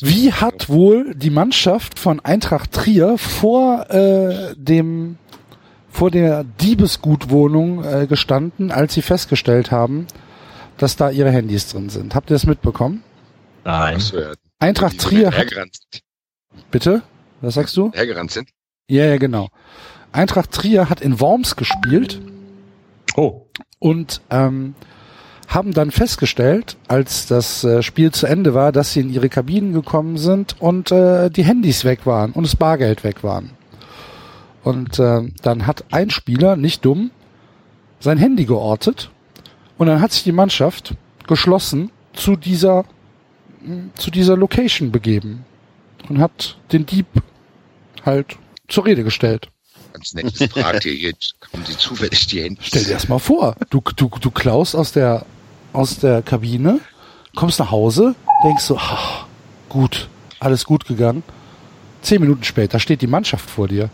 [0.00, 5.18] Wie hat wohl die Mannschaft von Eintracht Trier vor äh, dem
[5.96, 10.06] vor der Diebesgutwohnung äh, gestanden, als sie festgestellt haben,
[10.76, 12.14] dass da ihre Handys drin sind?
[12.14, 13.02] Habt ihr das mitbekommen?
[13.64, 13.98] Nein.
[13.98, 14.32] So, ja.
[14.58, 15.46] Eintracht Trier hat,
[16.70, 17.02] bitte?
[17.40, 17.90] Was sagst du?
[17.92, 18.50] hergerannt sind.
[18.88, 19.48] Ja, ja, genau.
[20.12, 22.20] Eintracht Trier hat in Worms gespielt
[23.16, 23.46] Oh.
[23.78, 24.74] und ähm,
[25.48, 29.72] haben dann festgestellt, als das äh, Spiel zu Ende war, dass sie in ihre Kabinen
[29.72, 33.50] gekommen sind und äh, die Handys weg waren und das Bargeld weg waren.
[34.66, 37.12] Und äh, dann hat ein Spieler, nicht dumm,
[38.00, 39.12] sein Handy geortet
[39.78, 40.96] Und dann hat sich die Mannschaft
[41.28, 42.84] geschlossen zu dieser,
[43.94, 45.44] zu dieser Location begeben
[46.08, 47.06] und hat den Dieb
[48.04, 49.50] halt zur Rede gestellt.
[49.92, 52.60] Ganz nettes Fragt ihr jetzt, haben Sie zufällig die Hände?
[52.60, 53.54] Stell dir das mal vor.
[53.70, 55.26] Du, du, du klaust aus der,
[55.74, 56.80] aus der Kabine,
[57.36, 59.26] kommst nach Hause, denkst so, ach,
[59.68, 60.08] gut,
[60.40, 61.22] alles gut gegangen.
[62.02, 63.90] Zehn Minuten später steht die Mannschaft vor dir.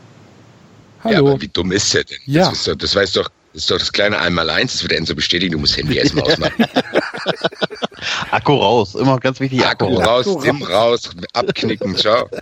[1.05, 1.31] Ja, Hallo.
[1.33, 2.19] aber wie dumm ist der denn?
[2.27, 2.49] Ja.
[2.49, 5.15] Das, ist doch, das weiß doch, das ist doch das kleine Einmaleins, das wird Enzo
[5.15, 6.65] bestätigen, du musst Handy erstmal ausmachen.
[8.31, 9.65] Akku raus, immer ganz wichtig.
[9.67, 12.29] Akku Akku, raus, Akku Sim raus, abknicken, ciao.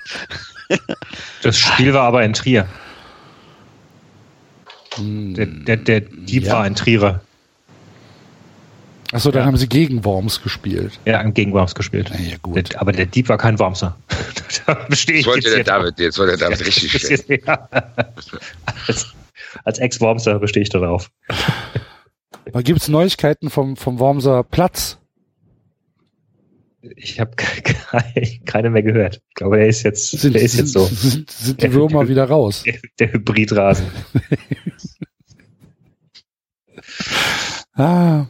[1.43, 2.67] Das Spiel war aber in Trier.
[4.95, 6.53] Hm, Der, der, der Dieb Ja.
[6.55, 7.23] war ein Trierer.
[9.13, 9.47] Achso, dann Ja.
[9.47, 10.99] haben sie gegen Worms gespielt.
[11.05, 12.11] Ja, gegen Worms gespielt.
[12.11, 12.77] Ja, ja, gut.
[12.77, 13.97] Aber der Dieb war kein Wormser.
[14.67, 17.43] da bestehe ich Jetzt wollte jetzt der David, jetzt wollte der David richtig stellen.
[17.47, 17.69] ja.
[18.87, 19.15] Als,
[19.65, 21.11] als Ex-Wormser bestehe ich darauf.
[22.53, 24.99] Da gibt's Neuigkeiten vom, vom Wormser Platz.
[26.97, 27.33] Ich habe
[28.45, 29.21] keine mehr gehört.
[29.29, 30.87] Ich glaube, der ist jetzt, Sind, der ist sind, jetzt so.
[30.87, 32.65] sind, sind die Würmer wieder raus.
[32.65, 33.87] Der, der Hybridrasen.
[37.75, 38.27] Ah.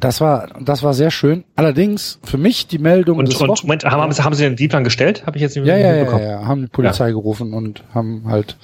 [0.00, 1.44] Das war, das war sehr schön.
[1.56, 4.68] Allerdings für mich die Meldung Und, des und Moment, haben, haben, Sie- haben Sie den
[4.68, 5.26] dann gestellt?
[5.26, 8.56] Habe ich jetzt nicht ja, ja, ja, ja, haben die Polizei gerufen und haben halt,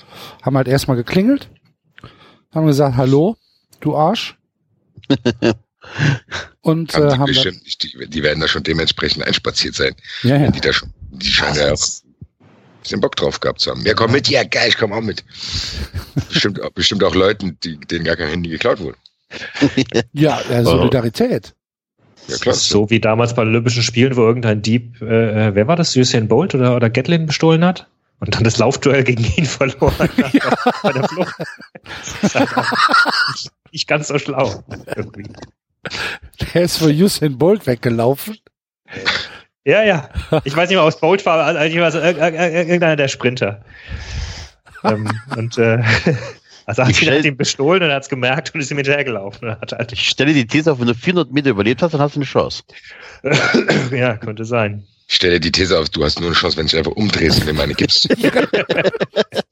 [0.42, 1.49] haben halt erstmal geklingelt,
[2.55, 3.37] haben gesagt, hallo,
[3.81, 4.37] du Arsch.
[6.62, 9.94] und Haben äh, die, haben bestimmt nicht, die, die werden da schon dementsprechend einspaziert sein.
[10.23, 10.51] ja, ja.
[10.51, 11.79] Die da schon, die scheinen ja auch
[12.83, 13.81] bisschen Bock drauf gehabt zu haben.
[13.85, 15.25] Ja, komm mit, ja geil, ich komm auch mit.
[16.29, 18.97] Bestimmt, auch- bestimmt auch Leuten, die, denen gar kein Handy geklaut wurde.
[20.12, 21.55] Ja, äh, Solidarität.
[22.29, 22.55] Ja klar.
[22.55, 26.27] So wie damals bei den Olympischen Spielen, wo irgendein Dieb, äh, wer war das, Usain
[26.29, 27.87] Bolt oder, oder Gatlin bestohlen hat?
[28.20, 30.11] Und dann das Laufduell gegen ihn verloren hat
[30.83, 31.35] bei der Flucht.
[31.83, 32.49] Das ist halt
[33.33, 34.62] nicht- nicht ganz so schlau.
[34.97, 35.25] Irgendwie.
[36.55, 38.38] Der ist für Usain Bolt weggelaufen.
[39.66, 40.09] Ja, ja.
[40.44, 43.09] Ich weiß nicht mehr, aus Bolt war, also ich weiß, irg- irg- irg- irgendeiner der
[43.09, 43.62] Sprinter.
[44.85, 45.83] ähm, und äh,
[46.66, 49.48] also hat Ich hat ihn bestohlen und er hat's gemerkt und ist ihm hinterhergelaufen.
[49.48, 52.00] Und hat halt, Ich stelle die These auf, wenn du 400 Meter überlebt hast, dann
[52.00, 52.62] hast du eine Chance.
[53.90, 54.85] ja, könnte sein.
[55.07, 56.92] Ich stelle dir die These auf, du hast nur eine Chance, wenn du dich einfach
[56.92, 58.09] umdrehst und mir meine gibst.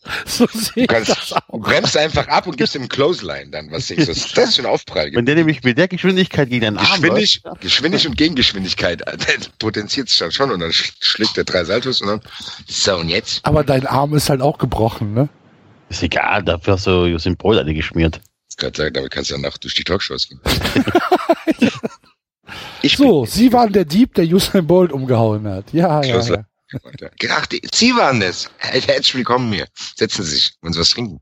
[0.02, 3.70] Du So ich das kannst, du bremst einfach ab und gibst ihm Clothesline dann.
[3.70, 5.10] Was denkst du, was ist das für ein Aufprall?
[5.12, 9.34] Wenn der nämlich mit der Geschwindigkeit gegen deinen Arm Geschwindig, läuft, Geschwindig und Gegengeschwindigkeit der
[9.58, 12.20] potenziert sich dann schon und dann sch- schlägt er drei Saltos und dann
[12.66, 15.28] so und jetzt Aber dein Arm ist halt auch gebrochen, ne?
[15.92, 18.20] Ist egal, dafür hast du Bolt alle geschmiert.
[18.50, 20.40] Ich kann sagen, damit kannst du danach durch die Talkshows gehen.
[22.82, 25.72] ich So, Sie waren der Dieb, der Usain Bolt umgehauen hat.
[25.72, 26.44] Ja, ja, ja.
[27.46, 28.50] die, Sie waren das.
[28.58, 29.66] Herzlich willkommen hier.
[29.96, 31.20] Setzen Sie sich, wollen Sie was trinken?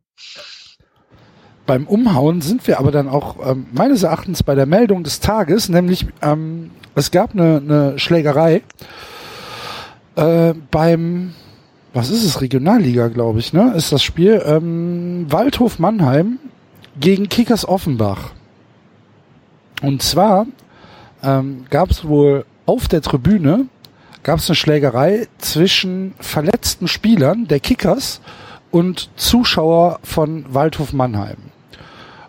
[1.66, 5.68] Beim Umhauen sind wir aber dann auch ähm, meines Erachtens bei der Meldung des Tages,
[5.68, 8.62] nämlich ähm, es gab eine, eine Schlägerei
[10.16, 11.34] äh, beim,
[11.92, 13.72] was ist es, Regionalliga, glaube ich, ne?
[13.76, 16.38] Ist das Spiel ähm, Waldhof Mannheim
[16.98, 18.32] gegen Kickers Offenbach.
[19.82, 20.46] Und zwar
[21.22, 23.66] ähm, gab es wohl auf der Tribüne
[24.22, 28.20] gab es eine Schlägerei zwischen verletzten Spielern der Kickers
[28.70, 31.38] und Zuschauer von Waldhof Mannheim.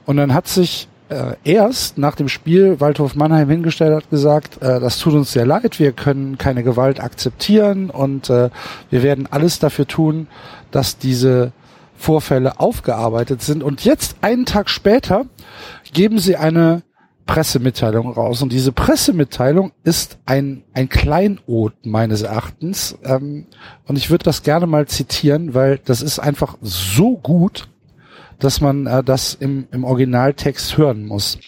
[0.05, 4.79] Und dann hat sich äh, erst nach dem Spiel Waldhof Mannheim hingestellt hat gesagt, äh,
[4.79, 8.49] das tut uns sehr leid, wir können keine Gewalt akzeptieren und äh,
[8.89, 10.27] wir werden alles dafür tun,
[10.71, 11.51] dass diese
[11.97, 13.61] Vorfälle aufgearbeitet sind.
[13.61, 15.25] Und jetzt, einen Tag später,
[15.93, 16.81] geben sie eine
[17.25, 18.41] Pressemitteilung raus.
[18.41, 22.97] Und diese Pressemitteilung ist ein, ein Kleinod meines Erachtens.
[23.03, 23.47] Ähm,
[23.85, 27.67] und ich würde das gerne mal zitieren, weil das ist einfach so gut,
[28.41, 31.39] dass man äh, das im, im Originaltext hören muss.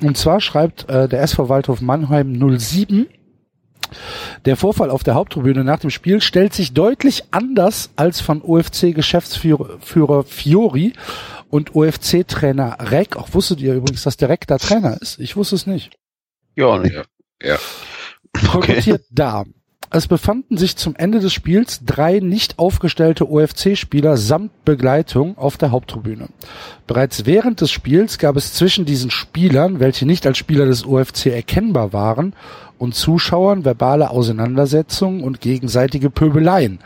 [0.00, 3.06] Und zwar schreibt äh, der SV Waldhof Mannheim 07,
[4.44, 9.78] der Vorfall auf der Haupttribüne nach dem Spiel stellt sich deutlich anders als von OFC-Geschäftsführer
[9.80, 10.92] Führer Fiori
[11.48, 13.16] und OFC-Trainer Reck.
[13.16, 15.18] Auch wusstet ihr übrigens, dass der Reck da Trainer ist?
[15.18, 15.96] Ich wusste es nicht.
[16.54, 16.94] Ja, nicht.
[16.94, 17.04] Ja.
[17.42, 17.58] Ja.
[18.50, 19.44] Kolportiert da.
[19.90, 25.70] Es befanden sich zum Ende des Spiels drei nicht aufgestellte OFC-Spieler samt Begleitung auf der
[25.70, 26.28] Haupttribüne.
[26.86, 31.26] Bereits während des Spiels gab es zwischen diesen Spielern, welche nicht als Spieler des OFC
[31.26, 32.34] erkennbar waren,
[32.76, 36.80] und Zuschauern verbale Auseinandersetzungen und gegenseitige Pöbeleien.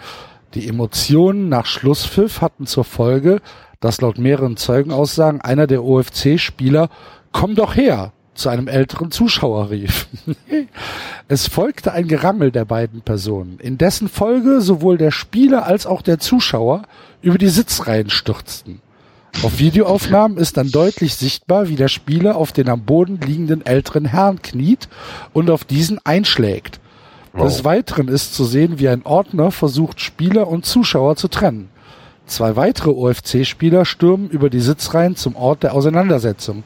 [0.54, 3.40] Die Emotionen nach Schlusspfiff hatten zur Folge,
[3.80, 6.88] dass laut mehreren Zeugenaussagen einer der OFC-Spieler
[7.32, 10.08] Komm doch her zu einem älteren Zuschauer rief.
[11.28, 16.02] es folgte ein Gerangel der beiden Personen, in dessen Folge sowohl der Spieler als auch
[16.02, 16.82] der Zuschauer
[17.20, 18.80] über die Sitzreihen stürzten.
[19.42, 24.04] Auf Videoaufnahmen ist dann deutlich sichtbar, wie der Spieler auf den am Boden liegenden älteren
[24.04, 24.88] Herrn kniet
[25.32, 26.80] und auf diesen einschlägt.
[27.36, 31.70] Des Weiteren ist zu sehen, wie ein Ordner versucht, Spieler und Zuschauer zu trennen.
[32.26, 36.62] Zwei weitere OFC-Spieler stürmen über die Sitzreihen zum Ort der Auseinandersetzung.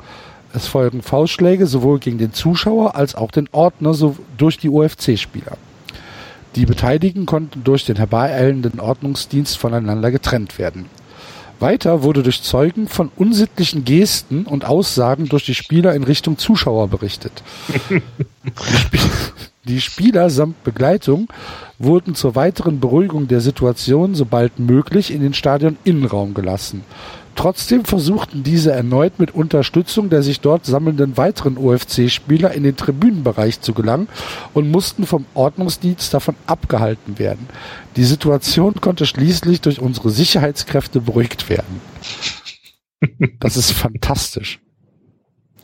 [0.56, 5.58] Es folgen Faustschläge sowohl gegen den Zuschauer als auch den Ordner so durch die OFC-Spieler.
[6.54, 10.86] Die Beteiligten konnten durch den herbeieilenden Ordnungsdienst voneinander getrennt werden.
[11.60, 16.88] Weiter wurde durch Zeugen von unsittlichen Gesten und Aussagen durch die Spieler in Richtung Zuschauer
[16.88, 17.42] berichtet.
[17.90, 18.02] Die,
[18.78, 18.98] Spie
[19.66, 21.28] die Spieler samt Begleitung
[21.78, 26.82] wurden zur weiteren Beruhigung der Situation sobald möglich in den Stadion-Innenraum gelassen.
[27.34, 33.60] Trotzdem versuchten diese erneut mit Unterstützung der sich dort sammelnden weiteren OFC-Spieler in den Tribünenbereich
[33.60, 34.08] zu gelangen
[34.54, 37.46] und mussten vom Ordnungsdienst davon abgehalten werden.
[37.96, 41.80] Die Situation konnte schließlich durch unsere Sicherheitskräfte beruhigt werden.
[43.40, 44.60] Das ist fantastisch.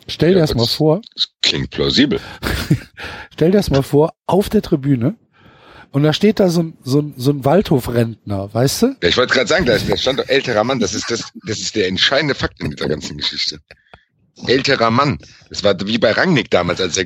[0.09, 2.21] Stell dir Ja, das mal vor, Das klingt plausibel.
[3.35, 5.17] stell dir das mal vor, auf der Tribüne
[5.91, 8.87] und da steht da so ein, so ein, so ein Waldhofrentner, weißt du?
[9.03, 10.81] Ja, ich wollte gerade sagen, da, ist- da stand doch älterer Mann.
[10.81, 13.59] Das ist das, das ist der entscheidende Fakt in dieser ganzen Geschichte.
[14.47, 15.19] Älterer Mann.
[15.51, 17.05] Das war wie bei Rangnick damals, als er,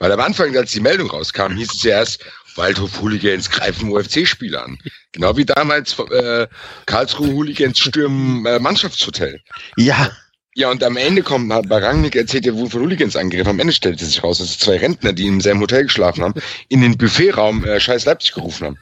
[0.00, 2.24] weil am Anfang, als die Meldung rauskam, hieß es ja erst,
[2.56, 4.78] Waldhof-Hooligans greifen UFC-Spieler an.
[5.12, 6.46] Genau wie damals äh,
[6.86, 9.40] Karlsruhe-Hooligans stürmen äh, Mannschaftshotel.
[9.76, 10.10] Ja,
[10.56, 13.50] Ja, und am Ende kommt Rangnick erzählt, er wurde von Hooligans angegriffen.
[13.50, 16.34] Am Ende stellte sich raus, dass es zwei Rentner, die im selben Hotel geschlafen haben,
[16.68, 18.78] in den Buffetraum äh, Scheiß Leipzig gerufen haben.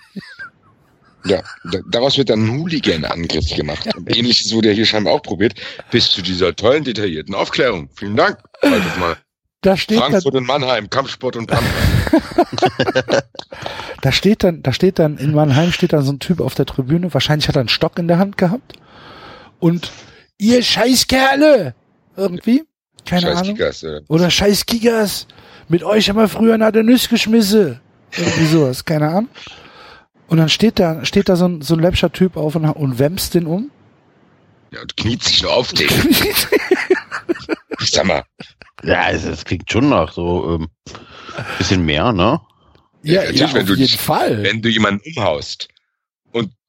[1.25, 3.89] Ja, da, daraus wird dann ein Hooligan-Angriff gemacht.
[3.97, 5.55] Und Ähnliches wurde ja hier scheinbar auch probiert,
[5.91, 7.89] bis zu dieser tollen, detaillierten Aufklärung.
[7.95, 8.39] Vielen Dank.
[8.61, 9.17] Haltet mal.
[9.63, 13.23] Da steht dann, Frankfurt und Mannheim, Kampfsport und Brandwehr.
[14.03, 16.67] da steht dann, da steht dann, in Mannheim steht dann so ein Typ auf der
[16.67, 18.73] Tribüne, wahrscheinlich hat er einen Stock in der Hand gehabt.
[19.61, 19.93] Und
[20.43, 21.75] ihr Scheißkerle!
[22.17, 22.65] Irgendwie?
[23.07, 23.55] Keine Scheiß Ahnung.
[23.57, 23.85] Kickers.
[24.09, 25.27] Oder Scheiß Kickers!
[25.69, 27.81] Mit euch haben wir früher nach der Nüsse geschmissen.
[28.17, 29.29] Irgendwie sowas, keine Ahnung.
[30.27, 32.99] Und dann steht da, steht da so ein, so ein läppscher Typ auf und, und
[32.99, 33.71] wämst den um.
[34.71, 35.89] Ja, und kniet sich nur auf den.
[37.81, 38.25] Ich sag mal,
[38.83, 40.69] ja, es, es klingt schon nach so ähm,
[41.59, 42.41] bisschen mehr, ne?
[43.03, 44.43] ja, natürlich, ja, wenn auf du jeden dich- Fall.
[44.43, 45.69] wenn du jemanden umhaust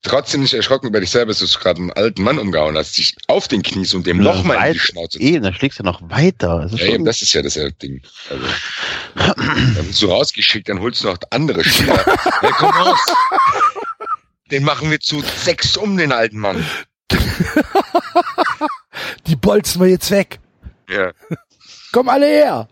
[0.03, 3.15] trotzdem nicht erschrocken über dich selber, dass du gerade einen alten Mann umgehauen hast, dich
[3.27, 5.83] auf den Knies und dem Ja, noch mal in die Schnauze Eh, dann schlägst du
[5.83, 6.59] noch weiter.
[6.61, 8.01] Das ist Ja, schon, eben, das ist ja das äh, Ding.
[8.29, 8.45] Also,
[9.15, 11.95] dann wirst du rausgeschickt, dann holst du noch andere Spieler.
[12.41, 12.99] ja, komm raus.
[14.51, 16.63] Den machen wir zu sechs um, den alten Mann.
[19.27, 20.39] Die bolzen wir jetzt weg.
[20.89, 21.11] Ja.
[21.91, 22.67] Komm alle her!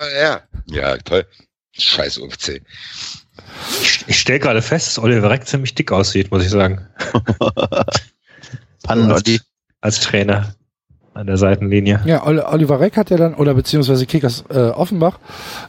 [0.00, 1.26] Ja, ja toll.
[1.72, 2.60] Scheiß UFC.
[3.82, 6.86] Ich, ich stelle gerade fest, dass Oliver Reck ziemlich dick aussieht, muss ich sagen.
[8.82, 9.40] Pannenlotti.
[9.80, 10.54] Als Trainer
[11.12, 12.00] an der Seitenlinie.
[12.06, 15.18] Ja, Oli- Oliver Reck hat ja dann, oder beziehungsweise Kickers äh, Offenbach,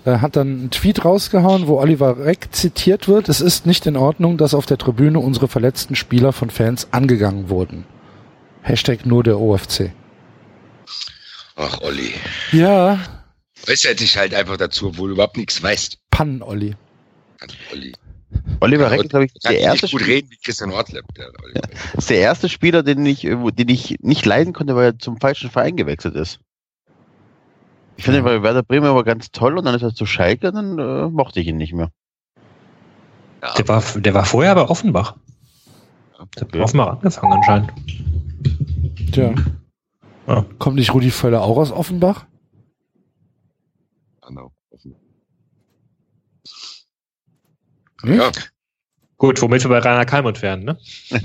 [0.05, 3.95] äh, hat dann einen Tweet rausgehauen, wo Oliver Reck zitiert wird, es ist nicht in
[3.95, 7.85] Ordnung, dass auf der Tribüne unsere verletzten Spieler von Fans angegangen wurden.
[8.61, 9.91] Hashtag nur der OFC.
[11.55, 12.13] Ach, Olli.
[12.51, 12.99] Ja,
[13.67, 15.97] Äußert dich halt einfach dazu, obwohl du überhaupt nichts weißt.
[16.11, 16.65] Pannen-Olli.
[16.65, 16.75] Olli.
[18.59, 21.05] Oliver Reck ist, glaube ich, der erste, gut reden wie Christian Ortlepp.
[21.15, 21.61] Der Oliver.
[21.97, 25.19] ist der erste Spieler, den ich, äh, den ich nicht leiden konnte, weil er zum
[25.19, 26.39] falschen Verein gewechselt ist.
[27.97, 30.77] Ich finde, weil Werder Bremen war ganz toll und dann ist er zu Schalke, dann
[30.77, 31.91] äh, mochte ich ihn nicht mehr.
[33.57, 35.15] Der war, der war vorher bei Offenbach.
[36.35, 37.73] Der hat Offenbach angefangen anscheinend.
[39.11, 39.33] Tja.
[40.27, 40.45] Ja.
[40.57, 42.25] Kommt nicht Rudi Völler auch aus Offenbach?
[44.27, 44.51] Genau.
[48.07, 48.17] Hm?
[48.19, 48.31] Ja,
[49.17, 50.77] Gut, womit wir bei Rainer Kalmund wären, ne?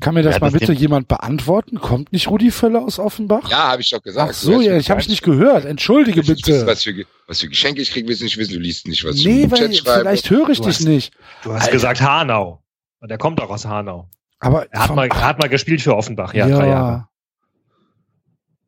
[0.00, 1.78] Kann mir das Ja, mal das bitte Thema- jemand beantworten?
[1.78, 3.50] Kommt nicht Rudi Völler aus Offenbach?
[3.50, 4.30] ja habe ich doch gesagt.
[4.30, 5.66] Ach so, ja, ich habe es nicht gehört.
[5.66, 6.66] Entschuldige nicht wissen, bitte.
[6.66, 9.16] was für, was für Geschenke ich kriege, willst du nicht wissen, du liest nicht, was
[9.16, 9.70] Nee, ich weil
[10.00, 11.12] vielleicht höre ich Du dich hast- nicht.
[11.42, 11.72] Du hast Alter.
[11.72, 12.62] gesagt Hanau.
[13.00, 14.08] Und er kommt auch aus Hanau.
[14.38, 17.08] Aber Er hat, vom- mal, er hat mal gespielt für Offenbach, ja, drei Jahre.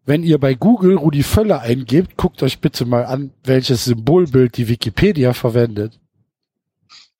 [0.04, 4.66] Wenn ihr bei Google Rudi Völler eingebt, guckt euch bitte mal an, welches Symbolbild die
[4.68, 6.00] Wikipedia verwendet.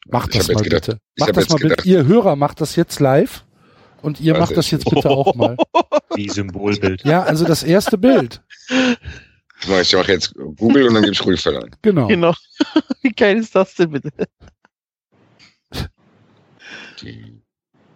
[0.06, 0.98] Macht das mal gedacht- bitte.
[1.18, 1.68] Macht das mal bitte.
[1.68, 3.44] gedacht- Ihr Hörer macht das jetzt live
[4.02, 5.56] und ihr macht das jetzt bitte auch mal.
[6.16, 7.04] Wie Symbolbild.
[7.04, 8.42] Ja, also das erste Bild.
[9.60, 11.70] Ich mache jetzt Google und dann gebe ich Rudi Völler ein.
[11.82, 12.08] Genau.
[12.08, 12.34] Genau.
[13.02, 14.10] Wie geil ist das denn bitte?
[17.00, 17.40] Die-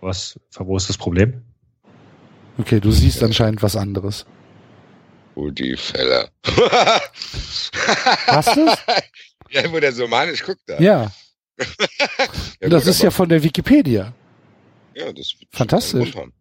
[0.01, 1.43] Was, wo ist das Problem?
[2.59, 4.27] Okay, du siehst anscheinend was anderes.
[5.37, 6.29] Rudi Völler.
[8.27, 8.73] Hast du's?
[9.51, 10.77] Ja, wo der so manisch guckt da.
[10.81, 11.13] Ja,
[12.61, 14.13] Ja, das gut, ist ja von der Wikipedia.
[14.95, 16.01] ja, das Fantastisch.
[16.01, 16.33] Rundhorn.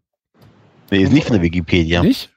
[0.90, 2.02] Nee, ist nicht von der Wikipedia.
[2.02, 2.32] Nicht?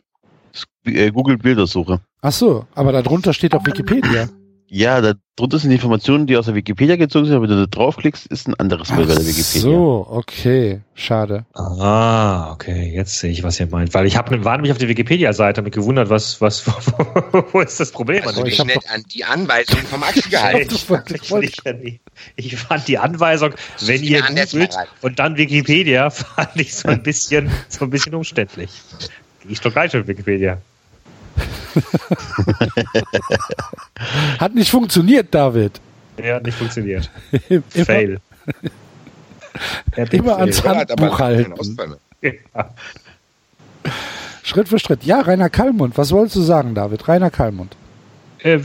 [0.84, 2.00] Äh, Google Bildersuche.
[2.20, 4.28] Ach so, aber darunter steht auch Wikipedia.
[4.70, 7.66] Ja, da drunter sind Informationen, die aus der Wikipedia gezogen sind, aber wenn du da
[7.66, 9.60] draufklickst, ist ein anderes Bild bei der Wikipedia.
[9.62, 11.46] so, okay, schade.
[11.54, 13.94] Ah, okay, jetzt sehe ich, was ihr meint.
[13.94, 16.66] Weil ich habe war nämlich auf der Wikipedia-Seite mich gewundert, was, was,
[17.52, 18.26] wo ist das Problem?
[18.26, 20.74] Also ich hab nicht an die Anweisung vom Axel gehalten.
[20.74, 22.00] ich, ich, ich,
[22.36, 27.02] ich, ich fand die Anweisung, wenn ihr googelt und dann Wikipedia, fand ich so ein
[27.02, 28.70] bisschen, so ein bisschen umständlich.
[29.48, 30.60] Ich doch gleich auf Wikipedia.
[34.38, 35.80] Hat nicht funktioniert, David.
[36.22, 37.10] Ja, hat nicht funktioniert.
[37.70, 38.18] Fail.
[40.12, 41.54] Immer ans Ja, Handbuch halten.
[42.22, 42.32] Ja.
[44.42, 45.04] Schritt für Schritt.
[45.04, 45.98] Ja, Rainer Kallmund.
[45.98, 47.06] Was wolltest du sagen, David?
[47.08, 47.76] Rainer Kallmund.
[48.44, 48.56] Äh,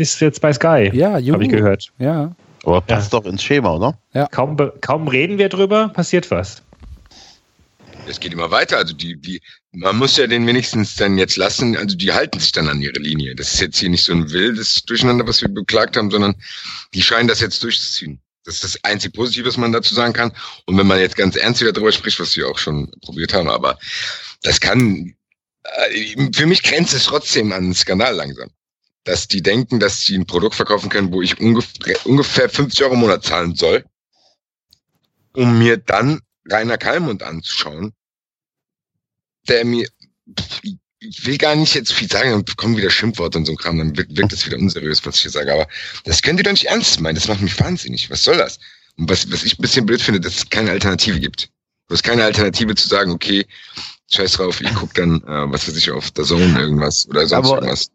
[0.00, 0.90] Ist jetzt bei Sky.
[0.92, 1.12] Ja.
[1.14, 1.92] Habe ich gehört.
[1.98, 2.32] Ja.
[2.64, 3.98] Aber passt doch ins Schema, oder?
[4.30, 6.62] Kaum, be- kaum reden wir drüber, passiert was.
[8.06, 8.76] Es geht immer weiter.
[8.76, 9.40] Also die, die,
[9.72, 11.76] man muss ja den wenigstens dann jetzt lassen.
[11.76, 13.34] Also die halten sich dann an ihre Linie.
[13.34, 16.34] Das ist jetzt hier nicht so ein wildes Durcheinander, was wir beklagt haben, sondern
[16.92, 18.20] die scheinen das jetzt durchzuziehen.
[18.44, 20.32] Das ist das einzig Positive, was man dazu sagen kann.
[20.66, 23.48] Und wenn man jetzt ganz ernst wieder darüber spricht, was wir auch schon probiert haben,
[23.48, 23.78] aber
[24.42, 25.14] das kann,
[25.62, 28.50] äh, für mich grenzt es trotzdem an einen Skandal langsam.
[29.04, 32.94] Dass die denken, dass sie ein Produkt verkaufen können, wo ich ungefähr, ungefähr 50 Euro
[32.94, 33.84] im Monat zahlen soll,
[35.32, 37.92] um mir dann Rainer Kallmund anzuschauen,
[39.48, 39.88] der mir,
[41.00, 43.78] ich will gar nicht jetzt viel sagen, dann kommen wieder Schimpfworte und so ein Kram,
[43.78, 45.66] dann wirkt, wirkt das wieder unseriös, was ich hier sage, aber
[46.04, 48.58] das könnt ihr doch nicht ernst meinen, das macht mich wahnsinnig, was soll das?
[48.96, 51.50] Und was, was ich ein bisschen blöd finde, dass es keine Alternative gibt.
[51.88, 53.44] Du hast keine Alternative zu sagen, okay,
[54.10, 57.46] scheiß drauf, ich guck dann, äh, was weiß ich, auf der Zone irgendwas oder sonst
[57.48, 57.90] Aber- irgendwas.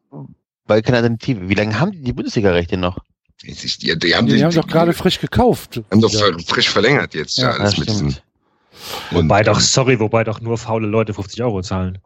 [0.65, 1.49] Weil keine Alternative.
[1.49, 2.99] Wie lange haben die die Bundesliga-Rechte noch?
[3.41, 5.81] Ist Die, die haben, Die, die, haben doch gerade frisch gekauft.
[5.89, 6.11] haben doch
[6.45, 8.11] frisch verlängert jetzt Ja, ja, alles mit diesem.
[8.11, 8.23] stimmt.
[8.23, 8.28] Und,
[9.11, 11.99] Wobei doch, ähm, sorry, wobei doch nur faule Leute 50 Euro zahlen.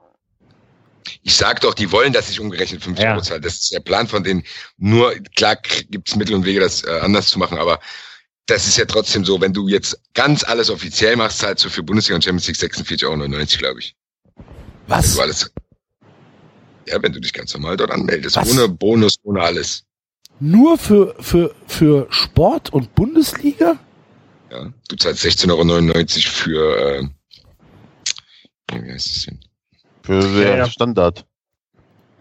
[1.21, 3.11] Ich sag doch, die wollen, dass ich umgerechnet 50 Ja.
[3.13, 3.41] Euro zahle.
[3.41, 4.43] Das ist der Plan von denen.
[4.77, 7.79] Nur, klar k- gibt's Mittel und Wege, das äh, anders zu machen, aber
[8.45, 11.83] das ist ja trotzdem so, wenn du jetzt ganz alles offiziell machst, zahlst du für
[11.83, 13.95] Bundesliga und Champions League 46,99 Euro, glaube ich.
[14.35, 14.45] Wenn
[14.87, 15.13] Was?
[15.15, 15.51] du alles,
[16.87, 18.49] ja, wenn du dich ganz normal dort anmeldest, Was?
[18.51, 19.83] ohne Bonus, ohne alles.
[20.39, 23.77] Nur für, für, für Sport und Bundesliga?
[24.53, 25.65] Ja, du zahlst 16,99 Euro
[26.29, 27.07] für, äh,
[28.73, 29.39] wie heißt das denn?
[30.03, 30.65] Für Ja, ja.
[30.67, 31.25] Standard.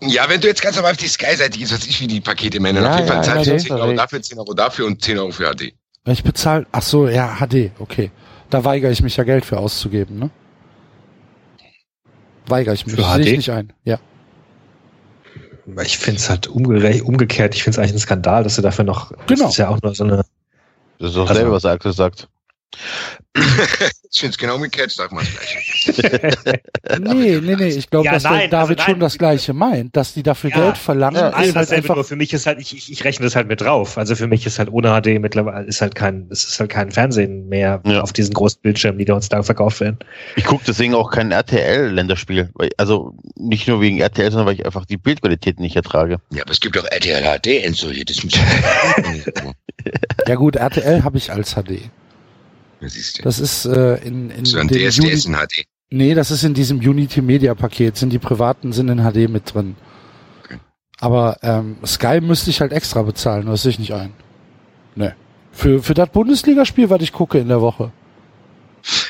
[0.01, 2.57] Ja, wenn du jetzt ganz normal auf die Sky-Seite gehst, weiß ich, wie die Pakete
[2.65, 2.85] Endeffekt.
[2.85, 5.03] Ja, auf jeden Fall ja, zahlst du ja, 10 Euro dafür, 10 Euro dafür und
[5.03, 5.75] 10 Euro für HD.
[6.07, 8.11] Ich bezahle, ach so, ja, HD, okay.
[8.51, 10.31] Da weigere ich mich ja Geld für auszugeben, ne?
[12.47, 13.73] Weigere ich mich, Für sehe ich nicht ein.
[13.85, 14.01] Ja.
[15.85, 17.55] Ich finde es halt umgekehrt.
[17.55, 19.13] Ich finde es eigentlich ein Skandal, dass du dafür noch.
[19.27, 19.45] Genau.
[19.45, 20.25] Das ist ja auch nur so eine.
[21.03, 22.29] Das ist doch Also- selber, was Axel sagt.
[24.15, 26.61] Ich finde es genau umgekehrt, sag mal das Gleiche.
[27.01, 28.91] Nee, nee, nee, ich glaube, Ja, dass der nein, David also nein.
[28.91, 30.57] schon das Gleiche meint, dass die dafür Ja.
[30.57, 33.25] Geld verlangen, Ja, ist halt einfach, nur für mich ist halt, ich, ich, ich rechne
[33.25, 33.97] das halt mit drauf.
[33.97, 36.91] Also für mich ist halt ohne HD mittlerweile ist halt kein, es ist halt kein
[36.91, 38.03] Fernsehen mehr Ja.
[38.03, 39.99] auf diesen großen Bildschirmen, die da heutzutage verkauft werden.
[40.37, 42.51] Ich gucke deswegen auch kein RTL-Länderspiel.
[42.77, 46.19] Also nicht nur wegen RTL, sondern weil ich einfach die Bildqualität nicht ertrage.
[46.31, 48.05] Ja, aber es gibt doch RTL HD, hier.
[48.05, 48.35] Das muss
[50.29, 51.71] ja gut, RTL habe ich als HD.
[52.81, 52.89] Ja.
[53.23, 55.65] Das ist äh, in, in So ein dem DSDS Uni- in HD.
[55.91, 59.53] Nee, das ist in diesem Unity Media Paket, sind die privaten sind in HD mit
[59.55, 59.77] drin.
[60.43, 60.57] Okay.
[60.99, 64.13] Aber ähm, Sky müsste ich halt extra bezahlen, das sehe ich nicht ein.
[64.95, 65.11] Nee.
[65.53, 67.93] Für, für das Bundesligaspiel, was ich gucke in der Woche.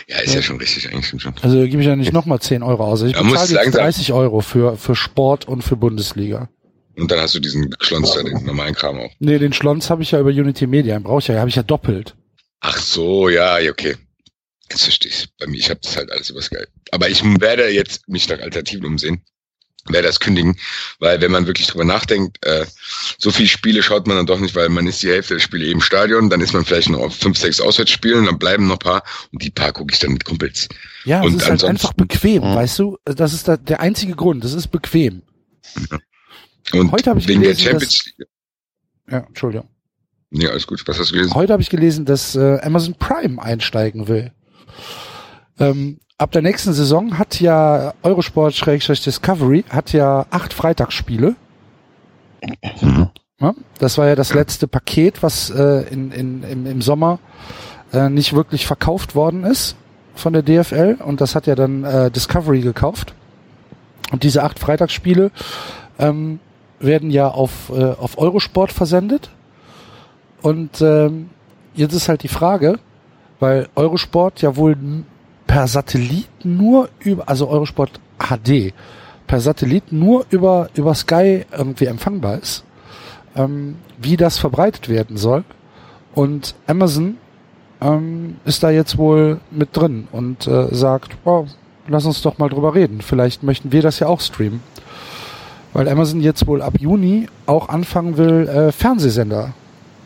[0.09, 1.33] Ja, ist ja, schon richtig, eigentlich schon.
[1.41, 3.01] Also gebe ich ja nicht nochmal 10 Euro aus.
[3.03, 3.83] Ich Ja, bezahle jetzt langsam.
[3.85, 6.49] 30 Euro für, für Sport und für Bundesliga.
[6.97, 9.11] Und dann hast du diesen Schlons da, den normalen Kram auch.
[9.19, 11.57] Nee, den Schlons habe ich ja über Unity Media, den brauche ich ja, habe ich
[11.57, 12.15] ja doppelt.
[12.61, 13.97] Ach so, ja, ja, okay.
[14.71, 16.65] Jetzt verstehe ich Bei mir, ich habe das halt alles über Sky.
[16.91, 19.23] Aber ich werde jetzt mich nach Alternativen umsehen.
[19.89, 20.57] Werde das kündigen,
[21.01, 22.65] weil wenn man wirklich drüber nachdenkt, äh,
[23.19, 25.65] so viele Spiele schaut man dann doch nicht, weil man ist die Hälfte der Spiele
[25.65, 28.79] eben im Stadion, dann ist man vielleicht noch auf fünf, sechs Auswärtsspielen, dann bleiben noch
[28.79, 29.03] paar
[29.33, 30.69] und die paar gucke ich dann mit Kumpels.
[31.05, 32.97] Ja, es Und ist halt einfach bequem, weißt du?
[33.05, 35.23] Das ist da, der einzige Grund, es ist bequem.
[36.73, 38.29] Und Heute hab ich wegen gelesen, der Champions League.
[39.11, 39.69] Ja, Entschuldigung.
[40.31, 40.83] Nee, alles gut.
[40.87, 41.35] Was hast du gelesen?
[41.35, 44.33] Heute habe ich gelesen, dass äh, Amazon Prime einsteigen will.
[45.59, 51.37] Ähm, ab der nächsten Saison hat ja Eurosport-Discovery hat ja acht Freitagsspiele.
[52.81, 53.11] Mhm.
[53.41, 57.19] Ja, das war ja das letzte Paket, was äh, in, in, im, im Sommer
[57.93, 59.77] äh, nicht wirklich verkauft worden ist
[60.15, 63.15] von der DFL und das hat ja dann äh, Discovery gekauft.
[64.13, 65.31] Und diese acht Freitagsspiele
[65.99, 66.41] ähm,
[66.83, 69.31] werden ja auf, äh, auf Eurosport versendet.
[70.43, 71.31] Und ähm,
[71.75, 72.79] jetzt ist halt die Frage,
[73.41, 74.77] weil Eurosport ja wohl
[75.47, 78.73] per Satellit nur über, also Eurosport HD,
[79.27, 82.65] per Satellit nur über, über Sky irgendwie empfangbar ist,
[83.37, 85.45] ähm, wie das verbreitet werden soll.
[86.15, 87.17] Und Amazon
[87.81, 91.47] ähm, ist da jetzt wohl mit drin und äh, sagt, oh,
[91.89, 93.01] lass uns doch mal drüber reden.
[93.01, 94.61] Vielleicht möchten wir das ja auch streamen.
[95.73, 99.55] Weil Amazon jetzt wohl ab Juni auch anfangen will, äh, Fernsehsender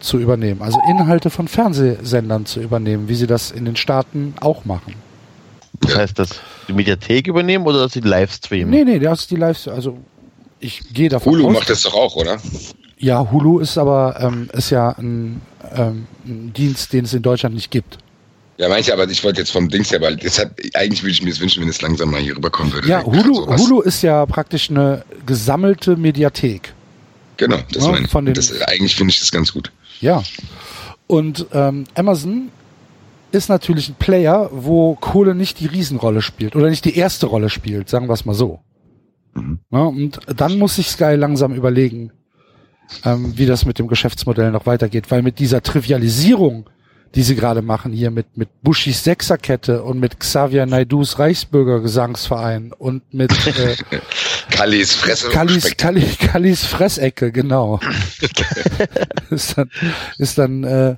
[0.01, 4.65] zu übernehmen, also Inhalte von Fernsehsendern zu übernehmen, wie sie das in den Staaten auch
[4.65, 4.95] machen.
[5.81, 8.71] Das heißt, dass die Mediathek übernehmen oder dass sie live streamen?
[8.71, 9.99] Nee, nee, das ist die Live, also
[10.61, 11.55] ich gehe davon Hulu aus.
[11.55, 12.39] macht das doch auch, oder?
[12.99, 15.43] Ja, Hulu ist aber ähm, ist ja ein,
[15.75, 17.99] ähm, ein Dienst, den es in Deutschland nicht gibt.
[18.59, 21.29] Ja, manche, aber ich wollte jetzt vom Dings her, weil deshalb, eigentlich würde ich mir
[21.31, 22.89] das wünschen, wenn es langsam mal hier rüberkommen würde.
[22.89, 23.47] Ja, Hulu.
[23.59, 26.73] Hulu ist ja praktisch eine gesammelte Mediathek.
[27.37, 28.11] Genau, das Ja, meine ich.
[28.11, 29.71] von den- das, eigentlich finde ich das ganz gut.
[30.01, 30.23] Ja.
[31.07, 32.51] Und ähm, Amazon
[33.31, 37.51] ist natürlich ein Player, wo Kohle nicht die Riesenrolle spielt oder nicht die erste Rolle
[37.51, 38.61] spielt, sagen wir es mal so.
[39.35, 39.59] Mhm.
[39.71, 42.11] Ja, und dann muss sich Sky langsam überlegen,
[43.05, 46.71] ähm, wie das mit dem Geschäftsmodell noch weitergeht, weil mit dieser Trivialisierung,
[47.17, 52.73] die sie gerade machen, hier mit, mit Bushis Sechserkette und mit Xavier Naidus Reichsbürger Gesangsverein
[52.77, 53.75] und mit äh,
[54.51, 55.31] Kallis Fresse.
[55.31, 57.81] Kallis, Kallis, Kallis Fressecke, genau.
[59.31, 59.71] ist dann,
[60.19, 60.97] ist dann äh,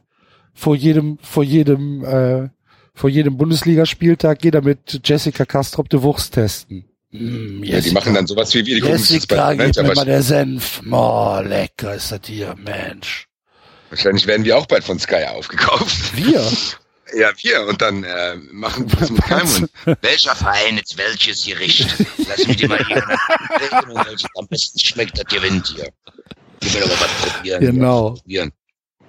[0.54, 2.48] vor jedem, vor jedem, äh,
[2.94, 6.84] vor jedem Bundesligaspieltag geht er mit Jessica Kastrop die Wurst testen.
[7.12, 10.04] Mm, Ja, die machen dann sowas wie wir, die gucken Jessica, bei gib mir mal
[10.04, 10.82] der Senf.
[10.90, 13.27] Oh, lecker ist das hier, Mensch.
[13.90, 16.16] Wahrscheinlich werden wir auch bald von Sky aufgekauft.
[16.16, 16.50] Wir?
[17.14, 17.66] Ja, wir.
[17.66, 19.68] Und dann äh, machen wir das mit keinem.
[19.86, 21.88] Und Welcher Verein jetzt welches Gericht?
[22.28, 23.02] Lass mich die mal hier
[23.58, 25.88] welches am besten schmeckt, das gewinnt hier.
[26.60, 27.60] Ich will aber was probieren.
[27.60, 28.12] Genau.
[28.12, 28.52] Was probieren.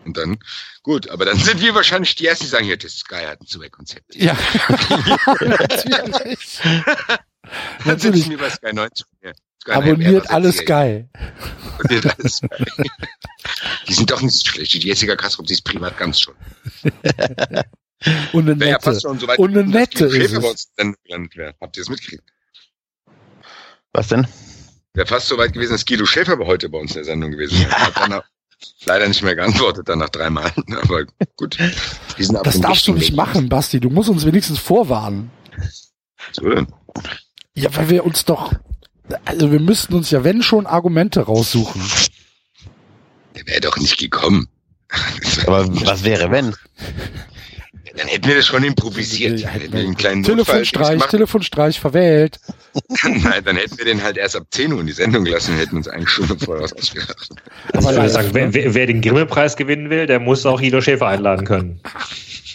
[0.05, 0.39] Und dann,
[0.81, 3.45] gut, aber dann sind wir wahrscheinlich die Ersten, die sagen, hier, das Sky hat ein
[3.45, 4.15] Zuweg-Konzept.
[4.15, 4.33] Ja.
[5.41, 6.59] Natürlich.
[6.63, 7.19] Dann
[7.83, 8.21] Natürlich.
[8.21, 9.05] ich mir bei Sky 90.
[9.21, 9.31] Ja,
[9.67, 11.09] Abonniert alles geil.
[11.79, 12.47] Abonniert alles Sky.
[13.87, 14.73] Die sind doch nicht so schlecht.
[14.73, 16.35] Die Jessica Kastrop, die ist privat ganz schon.
[18.31, 19.01] Und eine ja fast nette.
[19.01, 20.69] schon so weit Und eine nette ist es.
[21.59, 22.23] Habt ihr das mitgekriegt?
[23.91, 24.25] Was denn?
[24.93, 27.59] Wäre fast so weit gewesen, dass Guido Schäfer heute bei uns in der Sendung gewesen
[27.59, 27.71] wäre.
[27.71, 28.23] Hat dann auch
[28.85, 30.51] leider nicht mehr geantwortet, dann nach drei Mal.
[30.81, 31.05] Aber
[31.35, 31.57] gut.
[32.43, 33.15] Das darfst du nicht Weg.
[33.15, 33.79] machen, Basti.
[33.79, 35.31] Du musst uns wenigstens vorwarnen.
[36.31, 36.67] So denn?
[37.55, 38.53] Ja, weil wir uns doch,
[39.25, 41.81] also wir müssten uns ja, wenn schon, Argumente raussuchen.
[43.35, 44.47] Der wäre doch nicht gekommen.
[45.45, 46.55] Aber was wäre, wenn?
[47.99, 49.43] Dann hätten wir das schon improvisiert.
[49.43, 51.01] Dann hätten wir einen kleinen Telefonstreich.
[51.07, 52.39] Telefonstreich verwählt.
[53.03, 55.59] Nein, dann hätten wir den halt erst ab 10 Uhr in die Sendung gelassen und
[55.59, 57.29] hätten uns eigentlich schon vorher ausgedacht.
[57.73, 61.45] Aber ich sagen, wer, wer, den Grimme-Preis gewinnen will, der muss auch Guido Schäfer einladen
[61.45, 61.81] können.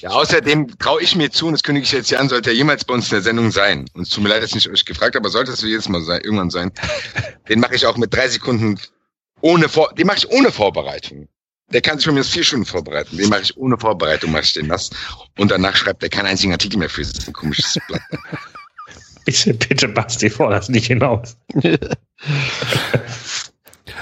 [0.04, 2.56] Ja, außerdem traue ich mir zu, und das kündige ich jetzt hier an, sollte er
[2.56, 3.86] jemals bei uns in der Sendung sein.
[3.94, 6.02] Und es tut mir leid, dass ich euch gefragt habe, aber sollte es jedes Mal
[6.02, 6.72] sein, irgendwann sein,
[7.48, 8.78] den mache ich auch mit drei Sekunden
[9.40, 11.26] ohne Vor den mache ich ohne Vorbereitung.
[11.72, 13.16] Der kann sich von mir aus vier Stunden vorbereiten.
[13.16, 14.90] Den mache ich ohne Vorbereitung, mache ich den nass.
[15.38, 17.00] Und danach schreibt er keinen einzigen Artikel mehr für.
[17.00, 18.02] Das ist ein komisches Blatt.
[19.24, 21.38] Bitte, bitte, Basti, vor das nicht hinaus.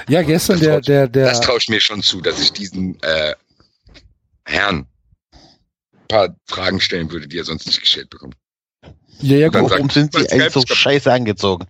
[0.09, 3.35] Ja, gestern der, der, Das der, traue ich mir schon zu, dass ich diesen äh,
[4.43, 4.85] Herrn
[6.13, 8.35] paar Fragen stellen würde, die er sonst nicht gestellt bekommt.
[9.19, 9.71] ja, ja, gut.
[9.71, 11.65] Warum sind sie eigentlich so scheiße angezogen?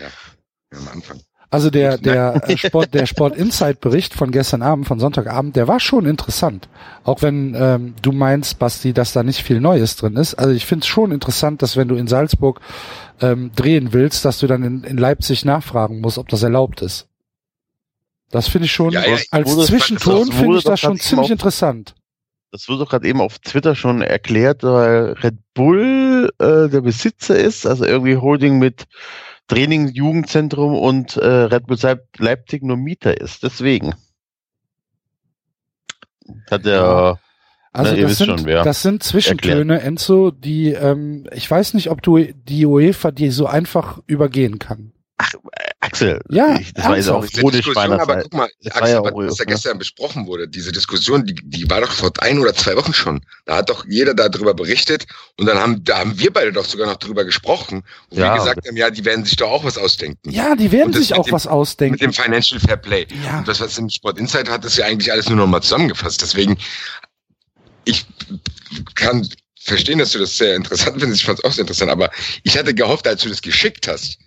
[0.00, 0.08] Ja,
[0.76, 1.20] am Anfang.
[1.50, 5.66] Also der, der äh, Sport, der Sport Insight Bericht von gestern Abend, von Sonntagabend, der
[5.66, 6.68] war schon interessant.
[7.04, 10.34] Auch wenn ähm, du meinst, Basti, dass da nicht viel Neues drin ist.
[10.34, 12.60] Also ich finde es schon interessant, dass wenn du in Salzburg
[13.20, 17.06] ähm, drehen willst, dass du dann in, in Leipzig nachfragen musst, ob das erlaubt ist.
[18.30, 21.30] Das finde ich schon, Ja, ja, als Zwischenton das finde ich das doch schon ziemlich
[21.30, 21.94] interessant.
[22.50, 27.38] Das wird doch gerade eben auf Twitter schon erklärt, weil Red Bull äh, der Besitzer
[27.38, 28.86] ist, also irgendwie Holding mit
[29.48, 33.42] Training, Jugendzentrum und äh, Red Bull Leip- Leipzig nur Mieter ist.
[33.42, 33.94] Deswegen.
[36.50, 37.18] Hat der Ja.
[37.70, 41.90] Also Na, das, sind, schon, wer das sind Zwischentöne, Enzo, die ähm, ich weiß nicht,
[41.90, 44.92] ob du die UEFA die so einfach übergehen kann.
[45.80, 46.20] Axel.
[46.28, 49.12] Ja, ich, das war jetzt auch ironisch Diskussion, aber guck mal, Das Axel, ja was,
[49.14, 52.76] was da gestern besprochen wurde, diese Diskussion, die, die war doch vor ein oder zwei
[52.76, 53.20] Wochen schon.
[53.44, 55.06] Da hat doch jeder darüber berichtet
[55.36, 58.34] und dann haben, da haben wir beide doch sogar noch drüber gesprochen, wo Ja.
[58.34, 60.30] wir gesagt haben, ja, die werden sich doch auch was ausdenken.
[60.30, 61.92] Ja, die werden sich auch dem- was ausdenken.
[61.92, 63.06] Mit dem Financial Fair Play.
[63.24, 63.38] Ja.
[63.38, 66.22] Und das, was im Sport Insight hat, ist ja eigentlich alles nur noch mal zusammengefasst.
[66.22, 66.56] Deswegen,
[67.84, 68.06] ich
[68.94, 69.28] kann
[69.60, 71.22] verstehen, dass du das sehr interessant findest.
[71.22, 72.10] Ich fand es auch sehr interessant, aber
[72.42, 74.18] ich hatte gehofft, als du das geschickt hast,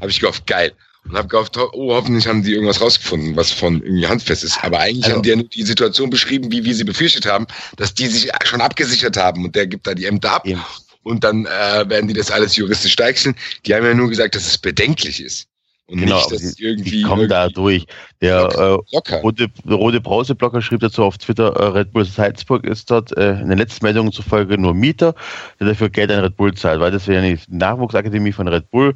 [0.00, 0.72] habe ich gehofft, geil.
[1.08, 4.62] und habe gehofft, oh, hoffentlich haben die irgendwas rausgefunden, was von irgendwie handfest ist.
[4.62, 7.46] Aber eigentlich Also- haben die ja nur die Situation beschrieben, wie wir sie befürchtet haben,
[7.76, 10.60] dass die sich schon abgesichert haben und der gibt da die Ämter ab Eben.
[11.02, 13.34] und dann äh, werden die das alles juristisch deichseln.
[13.64, 15.46] Die haben ja nur gesagt, dass es bedenklich ist
[15.86, 17.86] und Genau, nicht, dass es die, irgendwie, die kommen da irgendwie durch.
[18.20, 19.16] Der äh, locker.
[19.22, 23.48] rote, rote Brauseblocker schrieb dazu auf Twitter, äh, Red Bull Salzburg ist dort äh, in
[23.48, 25.14] den letzten Meldungen zufolge nur Mieter,
[25.58, 28.94] der dafür Geld an Red Bull zahlt, weil das wäre die Nachwuchsakademie von Red Bull,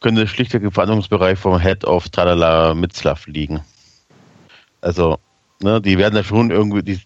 [0.00, 3.60] könnte schlichtweg im Verhandlungsbereich vom Head of Tralala Mitzlaff liegen.
[4.80, 5.18] Also,
[5.62, 7.00] ne, die werden da schon irgendwie, die,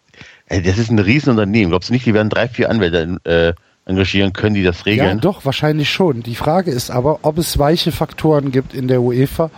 [0.47, 1.70] ey, das ist ein Riesenunternehmen.
[1.70, 3.53] Glaubst du nicht, die werden drei, vier Anwälte äh,
[3.88, 5.20] engagieren können, die das Ja, regeln?
[5.20, 6.22] doch, wahrscheinlich schon.
[6.22, 9.51] Die Frage ist aber, ob es weiche Faktoren gibt in der UEFA,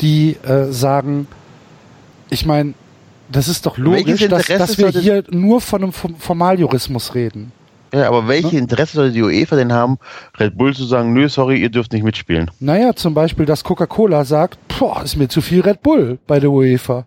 [0.00, 1.28] die äh, sagen,
[2.30, 2.74] ich meine,
[3.30, 7.52] das ist doch logisch, dass, dass wir hier nur von einem Form- Formaljurismus reden.
[7.94, 8.58] Ja, aber welche Ne?
[8.58, 9.98] Interesse sollte die UEFA denn haben,
[10.38, 12.50] Red Bull zu sagen, nö, sorry, ihr dürft nicht mitspielen?
[12.58, 16.50] Naja, zum Beispiel, dass Coca-Cola sagt, boah, ist mir zu viel Red Bull bei der
[16.50, 17.06] UEFA.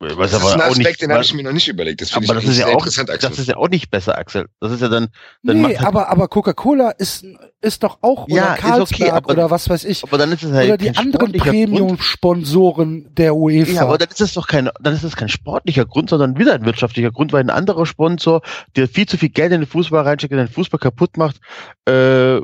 [0.00, 2.00] Was das ist ein aber auch Aspekt, nicht, den habe ich mir noch nicht überlegt.
[2.00, 3.30] Das finde aber ich das ist ja sehr auch, interessant, Axel.
[3.30, 4.46] das ist ja auch nicht besser, Axel.
[4.60, 5.08] Das ist ja dann,
[5.42, 7.24] dann nee, halt, aber, aber Coca-Cola ist,
[7.60, 10.30] ist doch auch, Ja, oder ist okay, Carlsberg aber- oder was weiß ich, aber dann
[10.30, 11.32] ist es halt oder die anderen.
[11.32, 13.72] Premium-Sponsoren der UEFA.
[13.72, 16.54] Ja, aber dann ist das doch kein, dann ist das kein sportlicher Grund, sondern wieder
[16.54, 18.42] ein wirtschaftlicher Grund, weil ein anderer Sponsor,
[18.76, 21.40] der viel zu viel Geld in den Fußball reinsteckt, den Fußball kaputt macht,
[21.86, 22.40] äh,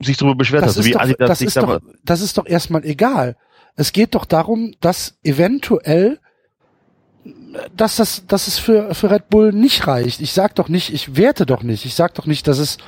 [0.00, 0.64] sich darüber beschwert.
[0.64, 3.36] das, ist wie doch, Adidas das, sich ist doch, das ist doch erstmal egal.
[3.76, 6.20] Es geht doch darum, dass eventuell,
[7.76, 10.20] dass das, dass es für, für Red Bull nicht reicht.
[10.20, 11.84] Ich sag doch nicht, ich werte doch nicht.
[11.84, 12.78] Ich sag doch nicht, dass es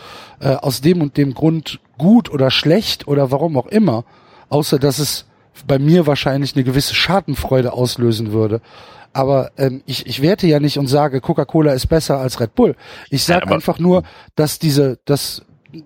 [0.41, 4.05] äh, aus dem und dem Grund gut oder schlecht oder warum auch immer,
[4.49, 5.25] außer dass es
[5.67, 8.61] bei mir wahrscheinlich eine gewisse Schadenfreude auslösen würde.
[9.15, 12.77] Aber ähm, ich, ich werte ja nicht und sage, Coca-Cola ist besser als Red Bull.
[13.09, 14.03] Ich sage aber- einfach nur,
[14.35, 15.43] dass diese, dass,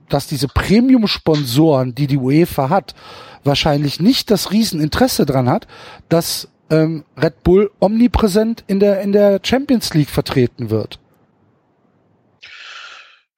[0.09, 2.97] dass diese Premium-Sponsoren, die die UEFA hat,
[3.45, 5.69] wahrscheinlich nicht das Rieseninteresse dran hat,
[6.09, 10.99] dass ähm, Red Bull omnipräsent in der in der Champions League vertreten wird.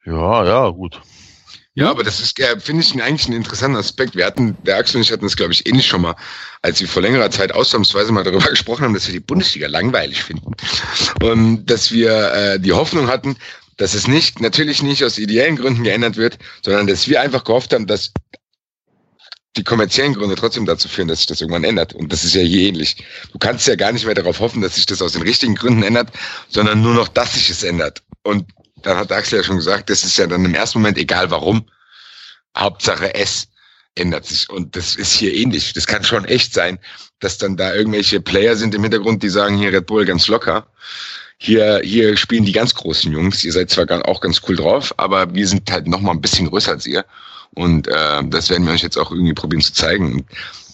[0.05, 1.01] ja, ja, gut.
[1.75, 4.15] Ja, aber das ist, äh, finde ich, eigentlich ein interessanter Aspekt.
[4.15, 6.15] Wir hatten, der Axel und ich hatten das, glaube ich, eh nicht schon mal,
[6.61, 10.23] als wir vor längerer Zeit ausnahmsweise mal darüber gesprochen haben, dass wir die Bundesliga langweilig
[10.23, 10.53] finden.
[11.23, 13.37] Und dass wir äh, die Hoffnung hatten,
[13.79, 17.73] dass es nicht, natürlich nicht aus ideellen Gründen geändert wird, sondern dass wir einfach gehofft
[17.73, 18.13] haben, dass
[19.57, 21.95] die kommerziellen Gründe trotzdem dazu führen, dass sich das irgendwann ändert.
[21.95, 23.05] Und das ist ja hier ähnlich.
[23.33, 25.83] Du kannst ja gar nicht mehr darauf hoffen, dass sich das aus den richtigen Gründen
[25.83, 26.11] ändert,
[26.49, 28.03] sondern nur noch, dass sich es ändert.
[28.23, 28.47] Und
[28.83, 31.67] dann hat Axel ja schon gesagt, das ist ja dann im ersten Moment egal warum.
[32.57, 33.49] Hauptsache es
[33.95, 34.49] ändert sich.
[34.49, 35.75] Und das ist hier ähnlich.
[35.75, 36.79] Das kann schon echt sein,
[37.21, 40.67] dass dann da irgendwelche Player sind im Hintergrund, die sagen, hier Red Bull ganz locker.
[41.37, 43.45] Hier, hier spielen die ganz großen Jungs.
[43.45, 46.49] Ihr seid zwar auch ganz cool drauf, aber wir sind halt noch mal ein bisschen
[46.49, 47.05] größer als ihr.
[47.55, 50.13] Und äh, das werden wir euch jetzt auch irgendwie probieren zu zeigen.
[50.13, 50.25] Und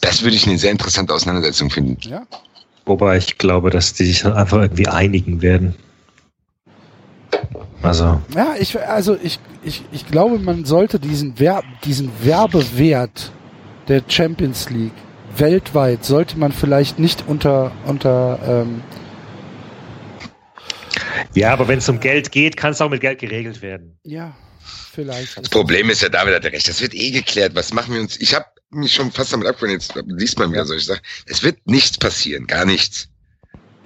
[0.01, 1.97] das würde ich eine sehr interessante Auseinandersetzung finden.
[2.09, 2.27] Ja.
[2.85, 5.75] Wobei ich glaube, dass die sich dann einfach irgendwie einigen werden.
[7.83, 13.31] Also, Ja, ich also ich ich ich glaube, man sollte diesen Werb diesen Werbewert
[13.89, 14.93] der Champions League
[15.37, 18.83] weltweit sollte man vielleicht nicht unter unter ähm,
[21.35, 23.99] ja, aber wenn es um Geld geht, kann es auch mit Geld geregelt werden.
[24.05, 24.33] ja
[24.93, 27.55] vielleicht Das Problem ist ja, David hat ja recht, das wird eh geklärt.
[27.55, 28.21] Was machen wir uns?
[28.21, 31.03] Ich habe mich schon fast damit abgefunden, jetzt liest man wieder solche Sachen.
[31.27, 33.09] Es wird nichts passieren, gar nichts.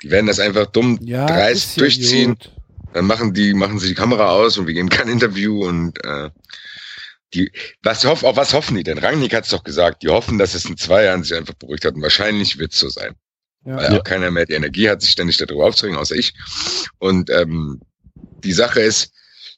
[0.02, 2.28] Die werden das einfach dumm ja, dreist ist ja durchziehen.
[2.30, 2.50] gut.
[2.92, 6.30] Dann machen die, machen sie die Kamera aus und wir geben kein Interview und äh,
[7.34, 7.50] die,
[7.82, 8.98] was hoff, auf was hoffen die denn?
[8.98, 11.84] Rangnick hat es doch gesagt, die hoffen, dass es in zwei Jahren sich einfach beruhigt
[11.86, 13.14] hat und wahrscheinlich wird es so sein.
[13.64, 13.98] Weil Ja.
[13.98, 16.34] auch keiner mehr die Energie hat, sich ständig darüber aufzuregen, außer ich.
[16.98, 17.80] Und ähm,
[18.44, 19.12] die Sache ist,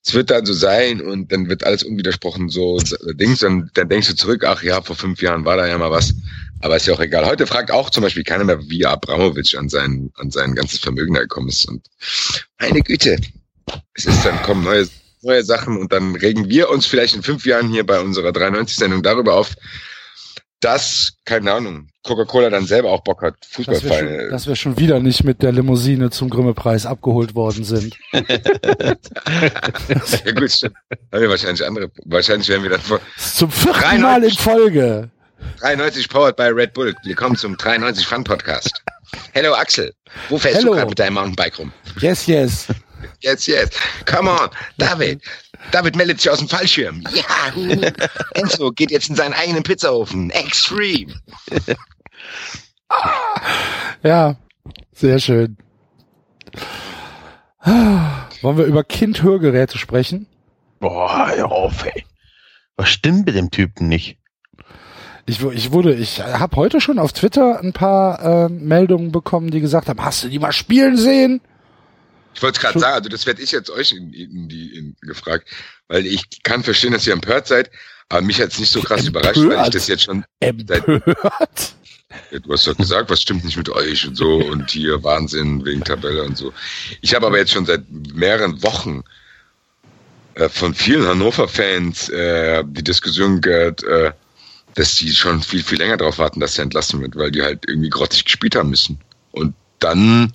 [0.07, 2.79] es wird dann so sein und dann wird alles unwidersprochen so
[3.15, 5.91] Dings und dann denkst du zurück, ach ja, vor fünf Jahren war da ja mal
[5.91, 6.15] was.
[6.61, 7.27] Aber ist ja auch egal.
[7.27, 11.15] Heute fragt auch zum Beispiel keiner mehr, wie Abramowitsch an sein, an sein ganzes Vermögen
[11.15, 11.67] gekommen ist.
[11.67, 11.87] Und
[12.61, 13.17] meine Güte,
[13.95, 14.87] es ist dann kommen neue,
[15.23, 19.03] neue Sachen und dann regen wir uns vielleicht in fünf Jahren hier bei unserer 93-Sendung
[19.03, 19.55] darüber auf,
[20.65, 24.29] dass, keine Ahnung, Coca-Cola dann selber auch Bock hat, Dass schon, Fußballvereine.
[24.31, 27.95] dass wir schon wieder nicht mit der Limousine zum Grimme-Preis abgeholt worden sind.
[30.25, 30.75] Ja gut, stimmt.
[31.13, 34.03] Haben wir wahrscheinlich andere, wahrscheinlich werden wir dann vor Zum vierten 93.
[34.03, 35.11] Mal in Folge.
[35.61, 36.95] 93 powered by Red Bull.
[37.05, 38.83] Willkommen zum 93 Fun Podcast.
[39.33, 39.93] Hello Axel,
[40.29, 40.71] wo fährst Hello.
[40.73, 41.73] du gerade mit deinem Mountainbike rum?
[42.01, 42.67] Yes, yes.
[43.21, 43.79] Jetzt, jetzt.
[44.07, 45.23] Come on, David.
[45.71, 47.03] David meldet sich aus dem Fallschirm.
[47.13, 47.53] Ja.
[48.35, 50.31] Enzo geht jetzt in seinen eigenen Pizzaofen.
[50.31, 51.15] Extreme.
[54.03, 54.37] Ja,
[54.93, 55.57] sehr schön.
[57.65, 60.27] Wollen wir über Kind-Hörgeräte sprechen?
[60.81, 62.05] Boah, hör auf, ey.
[62.77, 64.19] Was stimmt mit dem Typen nicht?
[65.27, 69.61] Ich, ich wurde, ich habe heute schon auf Twitter ein paar äh, Meldungen bekommen, die
[69.61, 71.41] gesagt haben, hast du die mal spielen sehen?
[72.35, 75.49] Ich wollte gerade sagen, also das werde ich jetzt euch in, in die in, gefragt,
[75.89, 77.71] weil ich kann verstehen, dass ihr empört seid,
[78.09, 79.75] aber mich hat's nicht so krass überrascht, weil ich Empört?
[79.75, 81.75] das jetzt schon, Empört.
[82.31, 85.65] Ja, du hast doch gesagt, was stimmt nicht mit euch und so und hier Wahnsinn
[85.65, 86.53] wegen Tabelle und so.
[87.01, 89.03] Ich habe aber jetzt schon seit mehreren Wochen
[90.35, 94.13] äh, von vielen Hannover-Fans äh, die Diskussion gehört, äh,
[94.75, 97.65] dass die schon viel, viel länger darauf warten, dass er entlassen wird, weil die halt
[97.69, 98.99] irgendwie grottig gespielt haben müssen.
[99.33, 100.33] Und dann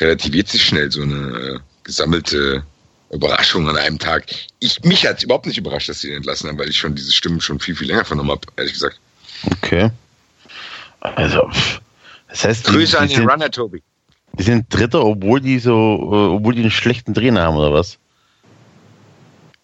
[0.00, 2.64] relativiert sich schnell so eine äh, gesammelte
[3.10, 4.26] Überraschung an einem Tag.
[4.60, 7.12] Ich, mich hat's überhaupt nicht überrascht, dass sie ihn entlassen haben, weil ich schon diese
[7.12, 9.00] Stimmen schon viel, viel länger vernommen habe, ehrlich gesagt.
[9.50, 9.90] Okay.
[11.00, 11.50] Also,
[12.28, 13.82] das heißt, die, Grüße an die, den sind, Runner, Tobi.
[14.34, 17.98] die sind Dritter, obwohl die so, äh, obwohl die einen schlechten Trainer haben, oder was?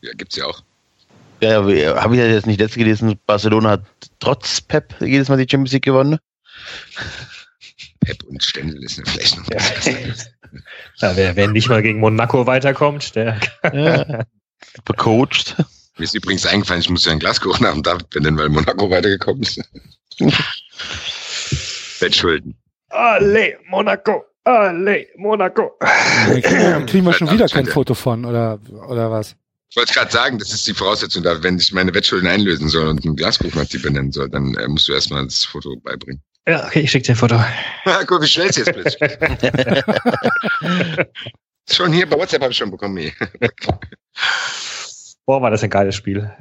[0.01, 0.62] Ja, gibt's ja auch.
[1.41, 3.84] Ja, ja habe ich ja jetzt nicht letzte gelesen, Barcelona hat
[4.18, 6.18] trotz Pep jedes Mal die Champions League gewonnen.
[8.07, 9.91] Pep und Stendel ist eine vielleicht noch besser.
[10.97, 13.39] Ja, wer, wer nicht mal gegen Monaco weiterkommt, der
[13.73, 14.25] Ja.
[14.85, 15.57] Becoacht.
[15.99, 18.89] Mir ist übrigens eingefallen, ich muss ja in Glasgow nach dem David benennen, weil Monaco
[18.91, 19.61] weitergekommen ist.
[22.01, 22.57] Wettschulden.
[22.91, 25.73] Alle Monaco, alle Monaco.
[25.81, 26.41] Da
[26.87, 29.35] kriegen, wir schon wieder kein Foto von, oder, oder was?
[29.71, 32.89] Ich wollte gerade sagen, das ist die Voraussetzung da, wenn ich meine Wettschulden einlösen soll
[32.89, 36.23] und einen Glasgow-Nazi benennen soll, dann äh, musst du erstmal das Foto beibringen.
[36.49, 37.34] Ja, okay, ich schicke dir ein Foto.
[37.84, 39.12] Ja, guck, wie schnell es jetzt plötzlich.
[41.70, 42.97] schon hier, bei WhatsApp habe ich schon bekommen.
[42.99, 43.12] Hier.
[45.24, 46.32] Boah, war das ein geiles Spiel.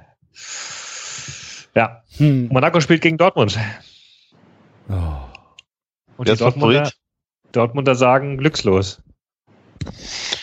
[1.76, 2.48] Ja, Hm.
[2.48, 3.58] Monaco spielt gegen Dortmund.
[4.90, 4.94] Oh.
[6.18, 6.92] Und Der die ist Dortmunder.
[7.52, 9.02] Dortmunder sagen glückslos.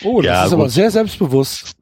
[0.03, 0.71] Oh, das Ja, ist aber gut.
[0.71, 1.73] sehr selbstbewusst.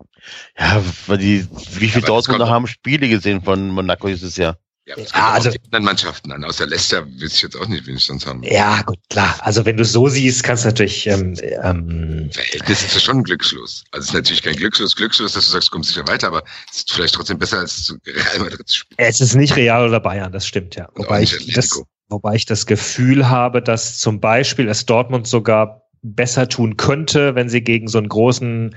[0.57, 1.47] Ja, weil die,
[1.79, 4.57] wie viele aber Dortmunder haben Spiele gesehen von Monaco dieses Jahr?
[4.85, 6.43] Ja, das Ja, also- also, die anderen Mannschaften an.
[6.43, 8.41] Außer Leicester wüsste ich jetzt auch nicht, wen ich sonst haben.
[8.43, 9.37] Ja, gut, klar.
[9.41, 13.23] Also wenn du es so siehst, kannst du natürlich ähm, ähm, Verhältnis ist ja schon
[13.23, 13.83] glückslos.
[13.91, 16.77] Also es ist natürlich kein glückslos, glückslos, dass du sagst, kommst sicher weiter, aber es
[16.77, 18.95] ist vielleicht trotzdem besser, als zu Real Madrid zu spielen.
[18.97, 20.89] Es ist nicht Real oder Bayern, das stimmt ja.
[20.89, 21.79] Auch Wobei ich, das,
[22.09, 27.49] wobei ich das Gefühl habe, dass zum Beispiel es Dortmund sogar besser tun könnte, wenn
[27.49, 28.75] sie gegen so einen großen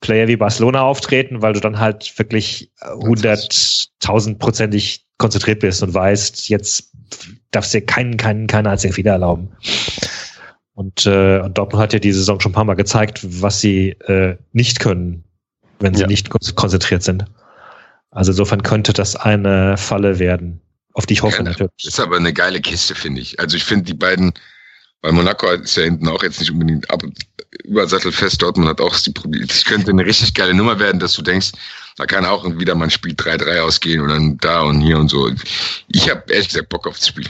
[0.00, 6.92] Player wie Barcelona auftreten, weil du dann halt wirklich hunderttausendprozentig konzentriert bist und weißt, jetzt
[7.50, 9.50] darfst du dir keinen, keinen, keinen einzigen Fehler erlauben.
[10.74, 13.90] Und, äh, und Dortmund hat ja diese Saison schon ein paar Mal gezeigt, was sie
[14.08, 15.24] äh, nicht können,
[15.78, 16.08] wenn sie Ja.
[16.08, 17.24] nicht kon konzentriert sind.
[18.10, 20.60] Also insofern könnte das eine Falle werden,
[20.94, 21.72] auf die ich hoffe Ja, natürlich.
[21.82, 23.38] Das ist aber eine geile Kiste, finde ich.
[23.38, 24.32] Also ich finde die beiden,
[25.04, 27.02] weil Monaco ist ja hinten auch jetzt nicht unbedingt ab
[27.64, 28.40] übersattelfest.
[28.40, 29.44] Dortmund hat auch die Probleme.
[29.44, 31.52] Es könnte eine richtig geile Nummer werden, dass du denkst,
[31.98, 35.30] da kann auch wieder mal ein Spiel 3-3 ausgehen dann da und hier und so.
[35.88, 37.26] Ich habe ehrlich gesagt Bock auf das Spiel.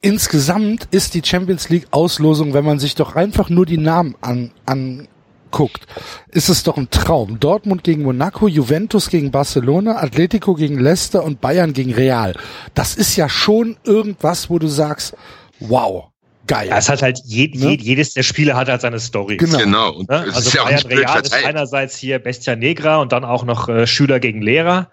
[0.00, 4.50] Insgesamt ist die Champions League Auslosung, wenn man sich doch einfach nur die Namen an,
[4.66, 5.86] anguckt,
[6.30, 7.38] ist es doch ein Traum.
[7.38, 12.34] Dortmund gegen Monaco, Juventus gegen Barcelona, Atletico gegen Leicester und Bayern gegen Real.
[12.74, 15.14] Das ist ja schon irgendwas, wo du sagst,
[15.60, 16.11] wow,
[16.46, 16.68] geil.
[16.68, 17.70] Ja, es hat halt je, Ne?
[17.72, 19.36] je, jedes der Spiele hat halt seine Story.
[19.36, 19.58] Genau.
[19.58, 19.92] Genau.
[19.92, 20.24] Und Ne?
[20.28, 23.44] es Also ist ja auch Bayern Real ist einerseits hier Bestia Negra und dann auch
[23.44, 24.90] noch äh, Schüler gegen Lehrer.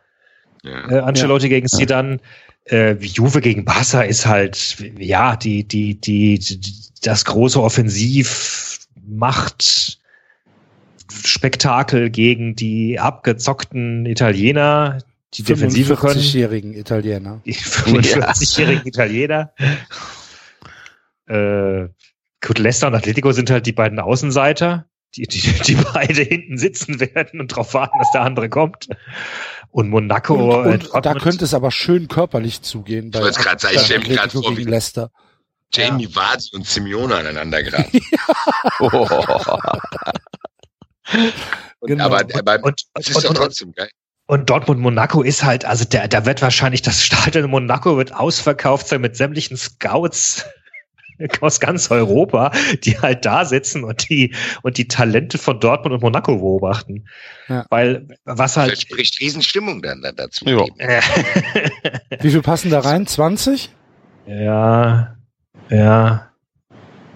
[0.64, 0.92] Ja.
[0.92, 2.20] Äh, Ancelotti gegen Zidane.
[2.66, 6.60] Äh, Juve gegen Barca ist halt, ja, die, die, die, die
[7.02, 9.98] das große Offensivmacht
[11.12, 15.00] Spektakel gegen die abgezockten Italiener,
[15.34, 16.20] die Defensive können.
[16.20, 17.42] 45-jährigen Italiener.
[17.46, 19.52] Die 45-jährigen Italiener.
[21.30, 21.90] Äh,
[22.46, 27.00] gut, Leicester und Atletico sind halt die beiden Außenseiter, die, die, die beide hinten sitzen
[27.00, 28.88] werden und darauf warten, dass der andere kommt.
[29.72, 30.62] Und Monaco.
[30.64, 33.12] Und, und da könnte es aber schön körperlich zugehen.
[33.12, 35.12] bei- wollte grad sagen, ich stell mir grad Atletico vor, wie- Leicester.
[35.72, 38.00] Jamie Vardy und Simeone aneinander geraten.
[38.80, 39.08] Oh.
[41.80, 42.06] Und, Genau.
[42.06, 43.90] Aber, aber und, es ist und, doch und, trotzdem geil.
[44.28, 48.14] und Dortmund Monaco ist halt, also der, da wird wahrscheinlich das Stadion in Monaco wird
[48.14, 50.46] ausverkauft sein mit sämtlichen Scouts
[51.42, 52.52] aus ganz Europa,
[52.84, 57.06] die halt da sitzen und die und die Talente von Dortmund und Monaco beobachten.
[57.48, 57.66] Ja.
[57.70, 60.46] Weil was Vielleicht halt spricht Riesenstimmung dann da dazu.
[60.46, 60.66] Ja.
[62.22, 63.06] Wie viel passen da rein?
[63.08, 63.70] 20?
[64.28, 65.16] ja,
[65.70, 66.26] ja.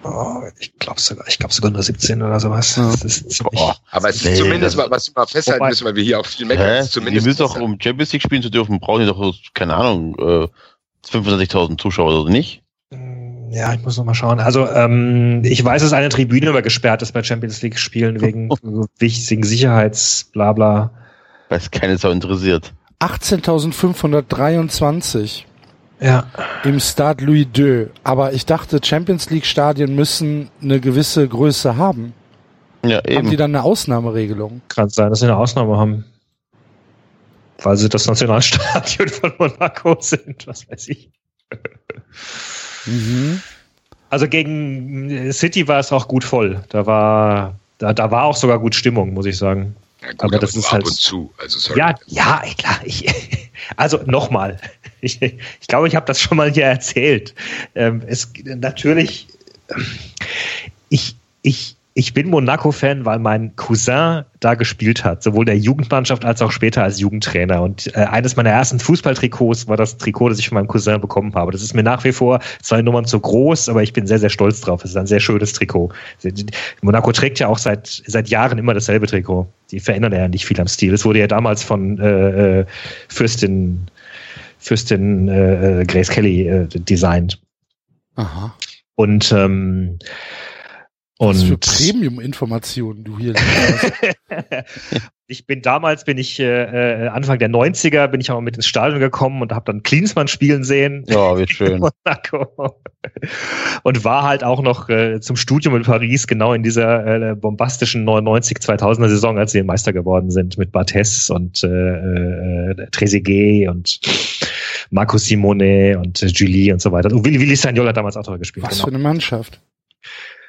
[0.06, 2.76] Oh, ich glaube sogar, ich glaube sogar nur 17 oder sowas.
[2.76, 2.92] Ja.
[3.02, 3.74] Das Boah.
[3.90, 6.02] Aber es ist Nee, zumindest das- mal, was wir mal festhalten Wobei- müssen, weil wir
[6.02, 9.06] hier auch viel meckern, zumindest müssen doch, um Champions League spielen zu dürfen, brauchen die
[9.06, 10.48] doch, keine Ahnung, äh,
[11.08, 12.62] 25.000 Zuschauer oder nicht?
[13.54, 14.40] Ja, ich muss noch mal schauen.
[14.40, 18.48] Also ähm, ich weiß, dass eine Tribüne immer gesperrt ist bei Champions League Spielen wegen
[18.98, 20.90] wichtigen Sicherheitsblabla.
[21.48, 22.72] Weil es keine Sau interessiert.
[23.00, 25.44] 18.523.
[26.00, 26.24] Ja.
[26.64, 27.86] im Stade Louis II.
[28.02, 32.12] Aber ich dachte, Champions League Stadien müssen eine gewisse Größe haben.
[32.84, 33.30] Ja, Haben eben.
[33.30, 34.62] die dann eine Ausnahmeregelung?
[34.68, 36.04] Kann sein, dass sie eine Ausnahme haben.
[37.62, 41.12] Weil sie das Nationalstadion von Monaco sind, was weiß ich.
[42.86, 43.40] Mhm.
[44.10, 46.62] Also gegen City war es auch gut voll.
[46.68, 49.74] Da war, da, da war auch sogar gut Stimmung, muss ich sagen.
[50.02, 51.32] Ja, gut, Aber aber, das ist ab halt- und zu.
[51.38, 51.78] Also sorry.
[51.78, 52.80] Ja, ja, klar.
[52.84, 53.06] Ich,
[53.76, 54.58] also nochmal.
[55.00, 57.34] Ich, ich glaube, ich habe das schon mal hier erzählt.
[57.74, 59.26] Ähm, es natürlich.
[60.88, 66.42] Ich, ich, ich bin Monaco-Fan, weil mein Cousin da gespielt hat, sowohl der Jugendmannschaft als
[66.42, 67.62] auch später als Jugendtrainer.
[67.62, 71.32] Und äh, eines meiner ersten Fußballtrikots war das Trikot, das ich von meinem Cousin bekommen
[71.36, 71.52] habe.
[71.52, 74.28] Das ist mir nach wie vor zwei Nummern zu groß, aber ich bin sehr, sehr
[74.28, 74.82] stolz drauf.
[74.82, 75.92] Es ist ein sehr schönes Trikot.
[76.82, 79.46] Monaco trägt ja auch seit, seit Jahren immer dasselbe Trikot.
[79.70, 80.94] Die verändern ja nicht viel am Stil.
[80.94, 82.66] Es wurde ja damals von äh, äh,
[83.08, 83.86] Fürstin,
[84.58, 87.40] Fürstin äh, äh, Grace Kelly äh, designt.
[88.16, 88.52] Aha.
[88.96, 89.98] Und ähm,
[91.28, 93.34] Was für und Premium-Informationen du hier
[95.26, 98.66] ich bin damals, bin ich äh, äh, Anfang der 90er, bin ich auch mit ins
[98.66, 101.04] Stadion gekommen und habe dann Klinsmann spielen sehen.
[101.08, 101.82] Ja, wie schön.
[103.82, 108.08] Und war halt auch noch äh, zum Studium in Paris, genau in dieser äh, bombastischen
[108.08, 114.00] 99-2000er Saison, als sie Meister geworden sind, mit Barthez und äh, äh, Trezeguet und
[114.90, 117.12] Marco Simone und äh, Julie und so weiter.
[117.12, 118.66] Und Willi, Willi Sagnol hat damals auch noch gespielt.
[118.66, 118.84] Was genau.
[118.84, 119.60] für eine Mannschaft.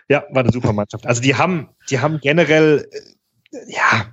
[0.09, 1.05] Ja, war eine super Mannschaft.
[1.07, 2.87] Also die haben, die haben generell,
[3.51, 4.05] äh, ja,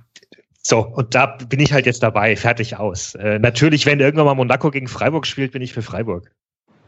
[0.65, 3.15] so, und da bin ich halt jetzt dabei, fertig aus.
[3.15, 6.31] Äh, natürlich, wenn irgendwann mal Monaco gegen Freiburg spielt, bin ich für Freiburg.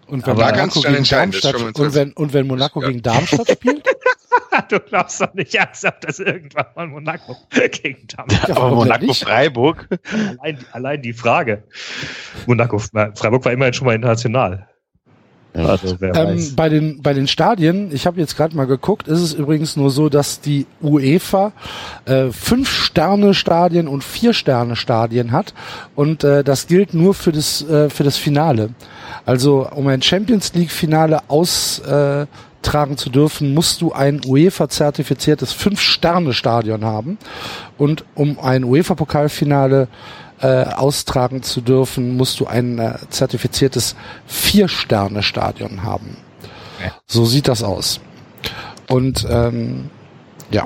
[0.08, 2.88] Und wenn Monaco gegen Darmstadt und wenn, und wenn Monaco Ja.
[2.88, 3.86] gegen Darmstadt spielt?
[4.70, 8.50] du glaubst doch nicht ernsthaft, dass irgendwann mal Monaco gegen Darmstadt.
[8.50, 9.24] Ja, Aber Monaco nicht?
[9.24, 9.88] Freiburg.
[10.40, 11.64] allein, allein die Frage.
[12.46, 14.70] Monaco, Freiburg war immerhin schon mal international.
[15.56, 16.56] Also wer Ähm, weiß.
[16.56, 19.90] bei den bei den Stadien, ich habe jetzt gerade mal geguckt, ist es übrigens nur
[19.90, 21.52] so, dass die UEFA
[22.06, 25.54] äh, fünf Sterne Stadien und vier Sterne Stadien hat
[25.96, 28.70] und äh, das gilt nur für das äh, für das Finale.
[29.26, 35.80] Also um ein Champions League Finale austragen zu dürfen, musst du ein UEFA zertifiziertes fünf
[35.82, 37.18] Sterne Stadion haben
[37.78, 39.88] und um ein UEFA Pokalfinale
[40.46, 43.96] äh, austragen zu dürfen, musst du ein äh, zertifiziertes
[44.28, 46.18] Vier-Sterne-Stadion haben.
[46.84, 46.92] Ja.
[47.08, 48.00] So sieht das aus.
[48.88, 49.90] Und ähm,
[50.52, 50.66] ja,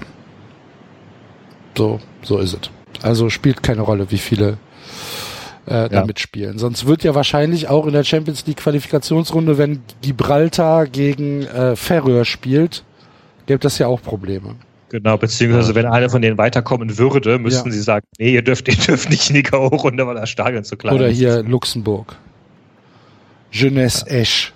[1.77, 2.69] so, so ist es.
[3.01, 4.57] Also spielt keine Rolle, wie viele
[5.65, 6.05] äh, da Ja.
[6.05, 6.57] mitspielen.
[6.57, 12.25] Sonst wird ja wahrscheinlich auch in der Champions League Qualifikationsrunde, wenn Gibraltar gegen äh, Färöer
[12.25, 12.83] spielt,
[13.45, 14.55] gibt das ja auch Probleme.
[14.89, 17.73] Genau, beziehungsweise wenn einer von denen weiterkommen würde, müssten Ja.
[17.73, 20.77] sie sagen, nee, ihr dürft, ihr dürft nicht in die K.O.-Runde, weil das Stadion zu
[20.77, 21.17] klein Oder ist.
[21.17, 22.15] hier Luxemburg.
[23.51, 24.53] Jeunesse Esch.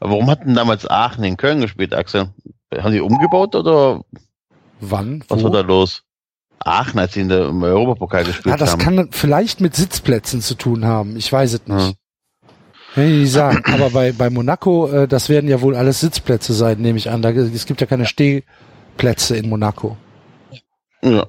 [0.00, 2.28] Aber warum hat denn damals Aachen in Köln gespielt, Axel?
[2.76, 4.02] Haben die umgebaut oder
[4.80, 5.24] Wann?
[5.28, 5.44] was Wo?
[5.44, 6.02] war da los?
[6.62, 8.80] Aachen, als sie in der, im Europapokal gespielt Ja, das haben.
[8.82, 11.16] kann vielleicht mit Sitzplätzen zu tun haben.
[11.16, 11.78] Ich weiß es nicht.
[11.80, 12.48] Ja.
[12.94, 13.62] Kann ich nicht sagen.
[13.72, 17.22] Aber bei, bei Monaco, äh, das werden ja wohl alles Sitzplätze sein, nehme ich an.
[17.22, 18.04] Da, es gibt ja keine
[19.00, 19.96] Stehplätze in Monaco.
[21.02, 21.26] ja.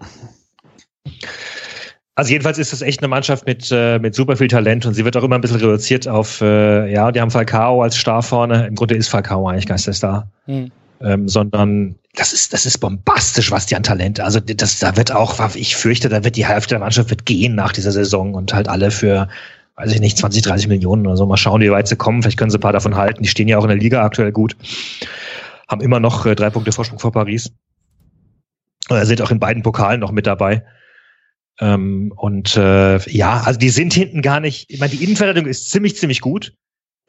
[2.16, 5.06] Also jedenfalls ist das echt eine Mannschaft mit, äh, mit super viel Talent und sie
[5.06, 8.68] wird auch immer ein bisschen reduziert auf, äh, ja, die haben Falcao als Star vorne.
[8.68, 10.28] Im Grunde ist Falcao eigentlich gar nicht der Star.
[10.46, 10.72] Hm.
[11.00, 14.20] Ähm, sondern das ist, das ist bombastisch, was die an Talent.
[14.20, 17.56] Also das, da wird auch, ich fürchte, da wird die Hälfte der Mannschaft wird gehen
[17.56, 19.28] nach dieser Saison und halt alle für,
[19.78, 21.26] weiß ich nicht, 20, 30 Millionen oder so.
[21.26, 22.22] Mal schauen, wie weit sie kommen.
[22.22, 23.24] Vielleicht können sie ein paar davon halten.
[23.24, 24.56] Die stehen ja auch in der Liga aktuell gut.
[25.72, 27.52] Haben immer noch äh, drei Punkte Vorsprung vor Paris.
[28.90, 30.66] Oder sind auch in beiden Pokalen noch mit dabei.
[31.60, 34.70] Ähm, und äh, ja, also die sind hinten gar nicht.
[34.70, 36.54] Ich meine, die Innenverteidigung ist ziemlich, ziemlich gut.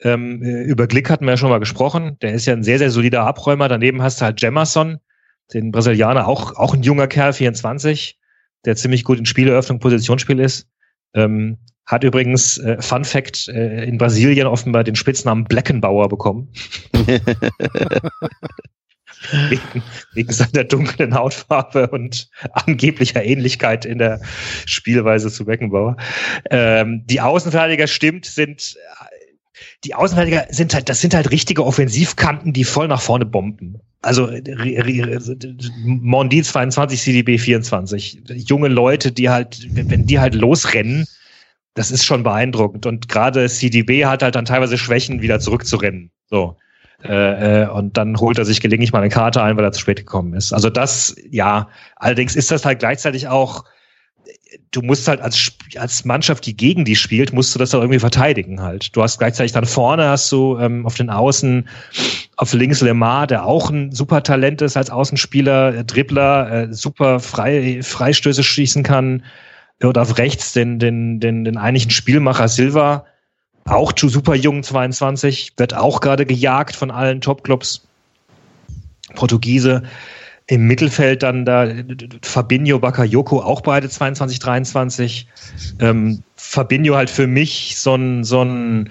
[0.00, 2.18] Ähm, äh, über Glick hatten wir ja schon mal gesprochen.
[2.22, 3.68] Der ist ja ein sehr, sehr solider Abräumer.
[3.68, 4.98] Daneben hast du halt Jemerson,
[5.52, 8.18] den Brasilianer, auch, auch ein junger Kerl, 24,
[8.64, 10.68] der ziemlich gut in Spieleröffnung, Positionsspiel ist.
[11.14, 16.48] Ähm, hat übrigens, äh, Fun Fact, äh, in Brasilien offenbar den Spitznamen Blackenbauer bekommen.
[19.48, 19.82] wegen,
[20.14, 24.20] wegen seiner dunklen Hautfarbe und angeblicher Ähnlichkeit in der
[24.66, 25.96] Spielweise zu Beckenbauer.
[26.50, 28.76] Ähm, die Außenverteidiger stimmt, sind
[29.84, 33.80] die Außenverteidiger sind halt, das sind halt richtige Offensivkanten, die voll nach vorne bomben.
[34.00, 35.36] Also Re- Re-
[35.84, 38.22] Mondi 22, CDB 24.
[38.48, 41.06] Junge Leute, die halt, wenn die halt losrennen,
[41.74, 42.86] das ist schon beeindruckend.
[42.86, 46.10] Und gerade CDB hat halt dann teilweise Schwächen, wieder zurückzurennen.
[46.26, 46.56] So.
[47.04, 49.80] Äh, äh, und dann holt er sich gelegentlich mal eine Karte ein, weil er zu
[49.80, 50.52] spät gekommen ist.
[50.52, 53.64] Also das, ja, allerdings ist das halt gleichzeitig auch,
[54.70, 57.98] du musst halt als, als Mannschaft, die gegen die spielt, musst du das auch irgendwie
[57.98, 58.94] verteidigen halt.
[58.94, 61.68] Du hast gleichzeitig dann vorne hast du ähm, auf den Außen,
[62.36, 67.18] auf links Lemar, der auch ein super Talent ist als Außenspieler, äh, Dribbler, äh, super
[67.18, 69.24] frei, Freistöße schießen kann.
[69.82, 73.04] Und auf rechts den, den, den, den eigentlichen Spielmacher Silva,
[73.64, 77.82] auch zu super jung, 22, wird auch gerade gejagt von allen Topclubs.
[79.14, 79.82] Portugiese.
[80.46, 81.68] Im Mittelfeld dann da
[82.22, 85.28] Fabinho, Bakayoko, auch beide 22, 23.
[85.78, 88.90] Ähm, Fabinho halt für mich so ein, so ein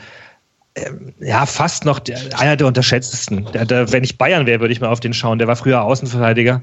[0.75, 1.99] ähm, ja, fast noch
[2.37, 3.45] einer der unterschätztesten.
[3.53, 5.39] Der, der, wenn ich Bayern wäre, würde ich mal auf den schauen.
[5.39, 6.61] Der war früher Außenverteidiger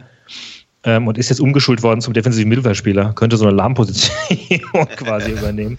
[0.89, 3.13] ähm, und ist jetzt umgeschult worden zum defensiven Mittelfeldspieler.
[3.15, 4.17] Könnte so eine Lahmposition
[4.97, 5.79] quasi übernehmen.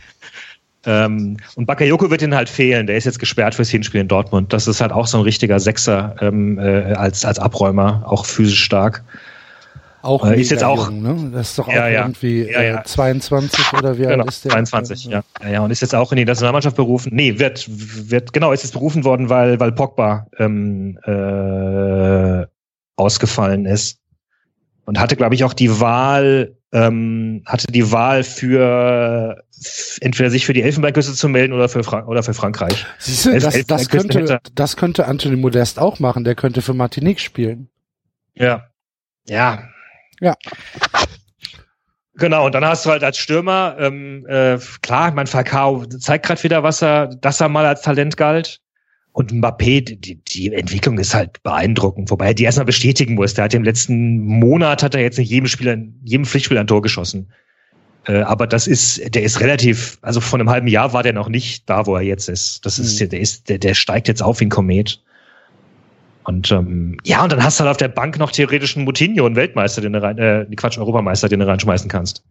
[0.85, 2.87] Ähm, und Bakayoko wird ihnen halt fehlen.
[2.87, 4.53] Der ist jetzt gesperrt fürs Hinspiel in Dortmund.
[4.53, 8.63] Das ist halt auch so ein richtiger Sechser ähm, äh, als, als Abräumer, auch physisch
[8.63, 9.03] stark.
[10.01, 11.31] Auch Äh, ist jetzt auch- jung, ne?
[11.33, 12.79] Das ist doch auch Ja, irgendwie Ja, ja.
[12.79, 14.51] Äh, 22 oder wie Genau, alt ist der?
[14.51, 15.21] 22, ja.
[15.43, 15.49] ja.
[15.49, 17.11] Ja, und ist jetzt auch in die Nationalmannschaft berufen.
[17.13, 17.65] Nee, wird,
[18.09, 22.45] wird, genau, ist jetzt berufen worden, weil, weil Pogba ähm, äh,
[22.95, 23.98] ausgefallen ist.
[24.89, 29.43] Und hatte, glaube ich, auch die Wahl, ähm, hatte die Wahl für
[30.01, 32.87] entweder sich für die Elfenbeinküste zu melden oder für, Frank oder für Frankreich.
[32.97, 36.23] Siehst du, das, das, könnte, hätte- das könnte Anthony Modest auch machen.
[36.23, 37.69] Der könnte für Martinique spielen.
[38.33, 38.65] Ja.
[39.27, 39.61] Ja.
[40.21, 40.33] Ja.
[42.15, 46.41] Genau, und dann hast du halt als Stürmer, ähm, äh, klar, mein Falcao zeigt gerade
[46.41, 48.59] wieder, was er, dass er mal als Talent galt.
[49.11, 53.33] Und Mbappé, die, die Entwicklung ist halt beeindruckend, wobei er die erstmal bestätigen muss.
[53.33, 56.81] Der hat im letzten Monat hat er jetzt nicht jedem Spieler, jedem Pflichtspiel ein Tor
[56.81, 57.27] geschossen.
[58.05, 61.27] Äh, aber das ist, der ist relativ, also vor einem halben Jahr war der noch
[61.27, 62.65] nicht da, wo er jetzt ist.
[62.65, 63.09] Das ist, Mhm.
[63.09, 65.01] der ist, der, der steigt jetzt auf wie ein Komet.
[66.23, 69.25] Und ähm, ja, und dann hast du halt auf der Bank noch theoretisch einen Moutinho,
[69.25, 72.23] einen Weltmeister, den du rein, äh, Quatsch, Europameister, den du reinschmeißen kannst.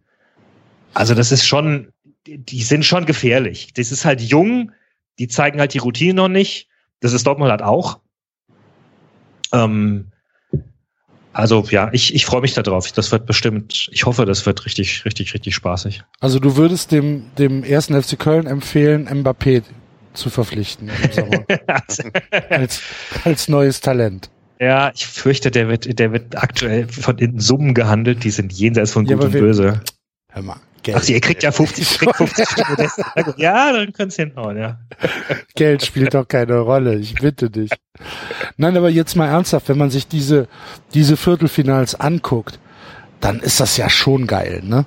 [0.93, 1.89] Also das ist schon,
[2.25, 3.73] die- die sind schon gefährlich.
[3.73, 4.71] Das ist halt jung,
[5.19, 6.68] die zeigen halt die Routine noch nicht.
[7.01, 7.99] Das ist Dortmund halt auch.
[9.53, 10.07] Ähm,
[11.33, 12.91] also ja, ich, ich freue mich darauf.
[12.91, 16.03] Das wird bestimmt, ich hoffe, das wird richtig, richtig, richtig spaßig.
[16.19, 19.63] Also du würdest dem, dem ersten FC Köln empfehlen, Mbappé
[20.13, 21.45] zu verpflichten im Sommer.
[22.49, 22.81] als,
[23.23, 24.29] als neues Talent.
[24.59, 28.91] ja, ich fürchte, der wird, der wird aktuell von den Summen gehandelt, die sind jenseits
[28.91, 29.81] von Ja, Gut und wir- Böse.
[30.31, 30.57] Hör mal.
[30.83, 32.87] Geld, Ach, ihr kriegt ja 50, kriegt 50 Stunden.
[33.37, 34.79] Ja, dann könnt's hinhauen, ja.
[35.55, 36.95] Geld spielt doch keine Rolle.
[36.95, 37.69] Ich bitte dich.
[38.57, 40.47] Nein, aber jetzt mal ernsthaft, wenn man sich diese,
[40.93, 42.59] diese Viertelfinals anguckt,
[43.19, 44.85] dann ist das ja schon geil, ne?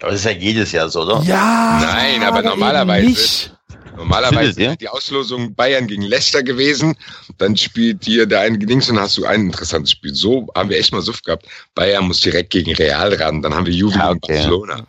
[0.00, 1.22] Aber das ist ja jedes Jahr so, oder?
[1.24, 1.80] Ja.
[1.82, 3.52] Nein, aber eben normalerweise- Nicht.
[3.96, 4.70] Normalerweise ihr?
[4.72, 6.94] ist die Auslosung Bayern gegen Leicester gewesen.
[7.38, 10.14] Dann spielt hier der eine Dings und hast du ein interessantes Spiel.
[10.14, 11.46] So haben wir echt mal Suff gehabt.
[11.74, 13.40] Bayern muss direkt gegen Real ran.
[13.40, 14.34] Dann haben wir Juve Ja, gegen okay.
[14.34, 14.86] Barcelona.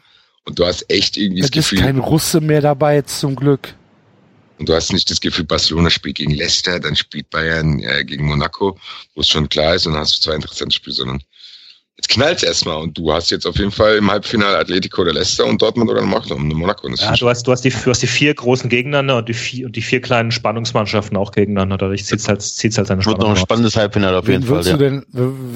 [0.47, 3.35] Und du hast echt irgendwie das Es ist Gefühl, kein Russe mehr dabei, jetzt zum
[3.35, 3.73] Glück.
[4.57, 8.25] und du hast nicht das Gefühl, Barcelona spielt gegen Leicester, dann spielt Bayern äh, gegen
[8.25, 8.77] Monaco,
[9.13, 11.21] wo es schon klar ist, und dann hast du zwei interessante Spiele, sondern
[11.97, 15.45] jetzt knallt's erstmal und du hast jetzt auf jeden Fall im Halbfinale Atletico oder Leicester
[15.45, 16.33] und Dortmund oder Monaco.
[16.35, 16.87] Und Monaco.
[16.87, 19.27] Und das Ja, du hast, du hast die, du hast die vier großen gegeneinander und
[19.27, 21.77] die vier, und die vier kleinen Spannungsmannschaften auch gegeneinander.
[21.77, 24.47] Dadurch zieht's halt, zieht's halt seine Wird noch Spannung ein spannendes Halbfinale auf jeden Wen
[24.47, 24.55] Fall.
[24.57, 24.77] würdest, Ja.
[24.77, 25.05] du denn,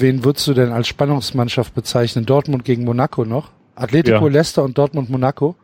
[0.00, 2.26] wen würdest du denn als Spannungsmannschaft bezeichnen?
[2.26, 3.50] Dortmund gegen Monaco noch?
[3.74, 4.32] Atletico, Ja.
[4.32, 5.54] Leicester und Dortmund, Monaco?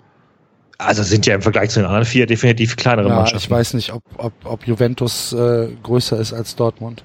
[0.78, 3.38] Also sind ja im Vergleich zu den anderen vier definitiv kleinere Ja, Mannschaften.
[3.38, 7.02] ich weiß nicht, ob, ob, ob Juventus äh, größer ist als Dortmund.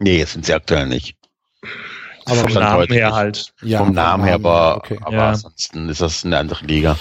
[0.00, 1.16] Nee, jetzt sind sie aktuell nicht.
[2.26, 3.14] Aber Vom Namen her nicht.
[3.16, 3.52] halt.
[3.62, 4.98] Ja, Vom Namen her, aber, okay.
[5.02, 5.28] aber Ja.
[5.30, 6.96] ansonsten ist das eine andere Liga.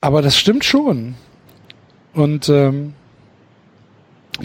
[0.00, 1.14] Aber das stimmt schon.
[2.14, 2.94] Und ähm,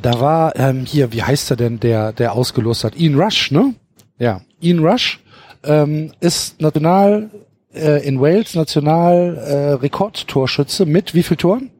[0.01, 2.95] da war ähm, hier, wie heißt er denn, der, der ausgelost hat?
[2.95, 3.73] Ian Rush, ne?
[4.19, 5.19] Ja, Ian Rush
[5.63, 7.29] ähm, ist national
[7.73, 11.71] äh, in Wales national äh, Rekordtorschütze mit wie viel Toren?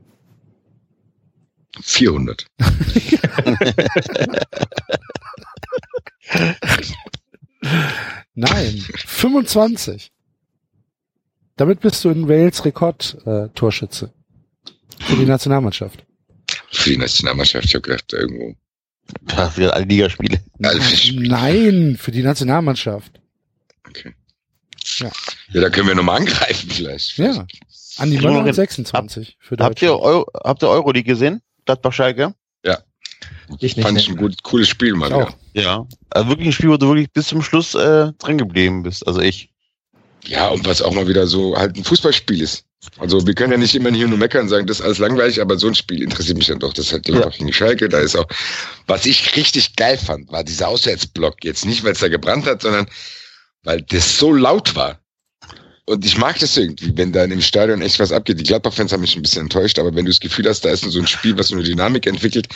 [1.81, 2.45] 400.
[8.35, 10.11] Nein, 25.
[11.55, 14.13] Damit bist du in Wales Rekordtorschütze äh, Torschütze
[14.99, 16.05] für die Nationalmannschaft.
[16.71, 18.55] Für die Nationalmannschaft, ich habe gedacht, irgendwo.
[19.23, 20.39] Das sind alle Ligaspiele.
[20.57, 23.19] Nein, für die Nationalmannschaft.
[23.87, 24.13] Okay.
[24.97, 25.11] Ja.
[25.51, 27.17] Ja, da können wir nochmal angreifen vielleicht.
[27.17, 27.45] Ja.
[27.97, 28.55] Andi Kriegen wir Möller hat.
[28.55, 29.97] 26 für Habt ihr.
[29.99, 31.41] Euro, habt ihr Euroleague gesehen?
[31.65, 32.33] Gladbach Schalke?
[33.59, 33.83] Ich nicht.
[33.83, 34.01] Fand ne?
[34.01, 35.33] ich ein gut, cooles Spiel mal auch.
[35.53, 35.61] wieder.
[35.63, 35.87] Ja.
[36.09, 39.05] Also wirklich ein Spiel, wo du wirklich bis zum Schluss äh, dran geblieben bist.
[39.07, 39.49] Also ich.
[40.25, 42.65] Ja, und was auch mal wieder so halt ein Fußballspiel ist.
[42.97, 45.41] Also wir können ja nicht immer hier nur meckern und sagen, das ist alles langweilig,
[45.41, 46.73] aber so ein Spiel interessiert mich dann doch.
[46.73, 47.89] Das ist halt Gladbach gegen Schalke.
[47.89, 48.27] Da ist auch,
[48.87, 51.43] was ich richtig geil fand, war dieser Auswärtsblock.
[51.43, 52.87] Jetzt nicht, weil es da gebrannt hat, sondern
[53.63, 54.99] weil das so laut war.
[55.85, 58.39] und ich mag das irgendwie, wenn da in dem Stadion echt was abgeht.
[58.39, 60.81] Die Gladbach-Fans haben mich ein bisschen enttäuscht, aber wenn du das Gefühl hast, da ist
[60.81, 62.47] so ein Spiel, was so eine Dynamik entwickelt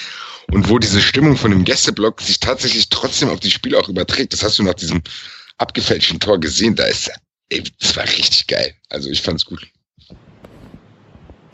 [0.51, 4.33] und wo diese Stimmung von dem Gästeblock sich tatsächlich trotzdem auf die Spiele auch überträgt,
[4.33, 5.01] das hast du nach diesem
[5.57, 7.09] abgefälschten Tor gesehen, da ist,
[7.49, 8.73] ey, das war richtig geil.
[8.89, 9.65] Also ich fand's gut.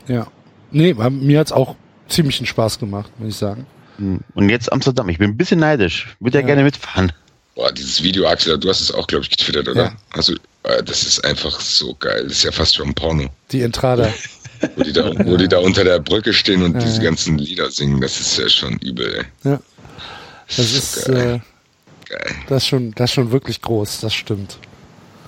[0.06, 0.26] Ja.
[0.70, 1.76] Nee, mir hat's auch
[2.08, 3.66] ziemlichen Spaß gemacht, muss ich sagen.
[3.96, 4.20] Hm.
[4.34, 5.08] Und jetzt Amsterdam.
[5.08, 6.16] Ich bin ein bisschen neidisch.
[6.20, 6.46] Würde ja, Ja.
[6.46, 7.12] gerne mitfahren.
[7.60, 9.82] Boah, dieses Video, Axel, du hast es auch, glaube ich, getwittert, oder?
[9.84, 9.92] Ja.
[10.14, 10.32] Also,
[10.62, 12.22] äh, das ist einfach so geil.
[12.24, 13.28] Das ist ja fast schon Porno.
[13.52, 14.10] Die Entrada.
[14.76, 17.02] Wo die da, wo die da unter der Brücke stehen und Ja, diese ja.
[17.04, 19.58] ganzen Lieder singen, das ist ja schon übel, ey.
[20.48, 21.40] Das ist, äh,
[22.08, 22.34] Geil.
[22.48, 24.56] das ist schon, das ist schon wirklich groß, das stimmt.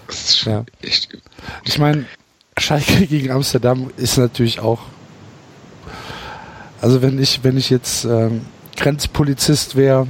[0.07, 0.65] Das ist schon Ja.
[0.83, 1.23] echt übel.
[1.65, 2.07] Ich meine,
[2.59, 4.81] Schalke gegen Amsterdam ist natürlich auch.
[6.81, 10.07] Also wenn ich, wenn ich jetzt ähm, Grenzpolizist wäre,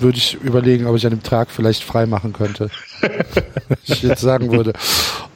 [0.00, 2.70] würde ich überlegen, ob ich an dem Tag vielleicht frei machen könnte.
[3.86, 4.72] ich jetzt sagen würde,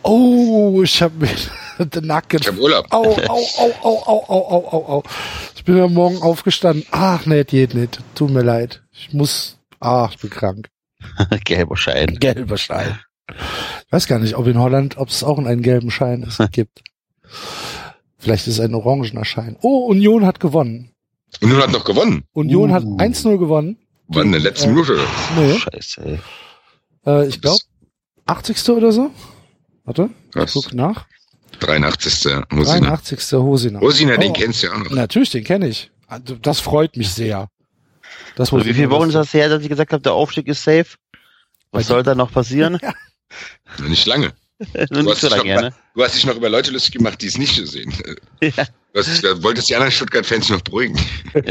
[0.03, 2.41] oh, ich habe mir den Nacken.
[2.41, 2.87] Ich habe Urlaub.
[2.91, 5.03] Au, au, au, au, au, au, au, au.
[5.57, 6.85] Ich bin ja morgen aufgestanden.
[6.91, 7.99] Ach, nee, geht nicht.
[8.15, 8.83] Tut mir leid.
[8.93, 10.69] Ich muss, ach, ich bin krank.
[11.45, 12.17] Gelber Schein.
[12.19, 12.99] Gelber Schein.
[13.87, 16.83] Ich weiß gar nicht, ob in Holland, ob es auch einen gelben Schein gibt.
[18.19, 19.57] Vielleicht ist es ein orangener Schein.
[19.61, 20.93] Oh, Union hat gewonnen.
[21.41, 22.25] Union hat noch gewonnen.
[22.33, 22.75] Union uh.
[22.75, 23.77] hat 1-0 gewonnen.
[24.09, 24.93] Wann in der letzten Äh, Minute?
[24.95, 25.07] oder?
[25.37, 26.21] Nee, Scheiße, ey.
[27.07, 27.59] äh, ich glaube
[28.27, 28.69] 80.
[28.71, 29.11] oder so.
[29.85, 30.53] Warte, ich Krass.
[30.55, 31.07] guck nach.
[31.61, 32.13] 83.
[32.15, 32.45] Hosina.
[32.51, 33.33] 83.
[33.33, 33.81] Hosina.
[33.81, 34.91] Hosina, den Oh, kennst du ja auch noch.
[34.91, 35.91] Natürlich, den kenne ich.
[36.07, 37.49] Also, Das freut mich sehr.
[38.37, 40.63] Das Also wie viele Wochen ist das her, dass ich gesagt habe, der Aufstieg ist
[40.63, 40.97] safe?
[41.71, 42.79] Bei Was soll da noch passieren?
[43.87, 44.33] Nicht lange.
[44.91, 45.73] Nur nicht hast so noch, ne?
[45.95, 47.93] du hast dich noch über Leute lustig gemacht, die es nicht so sehen.
[48.41, 48.65] Ja.
[48.93, 50.99] Du, hast, du wolltest die anderen Stuttgart-Fans noch beruhigen.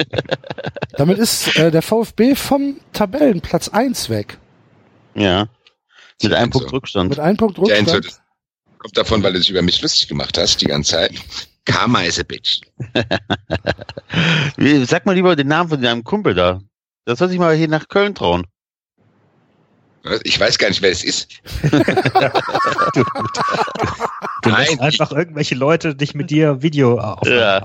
[0.97, 4.37] Damit ist äh, der VfB vom Tabellenplatz 1 weg.
[5.13, 5.47] Ja.
[6.21, 6.59] Mit einem So.
[6.59, 7.09] Punkt Rückstand.
[7.11, 8.05] Mit einem Punkt Rückstand.
[8.05, 8.21] das
[8.79, 11.13] kommt davon, weil du dich über mich lustig gemacht hast die ganze Zeit.
[11.65, 12.61] Karma is a bitch.
[14.85, 16.61] Sag mal lieber den Namen von deinem Kumpel da.
[17.05, 18.47] Das soll sich mal hier nach Köln trauen.
[20.23, 21.29] Ich weiß gar nicht, wer es ist.
[24.43, 27.39] Du Nein, lässt einfach irgendwelche Leute dich mit dir Video aufnehmen.
[27.39, 27.63] Ja.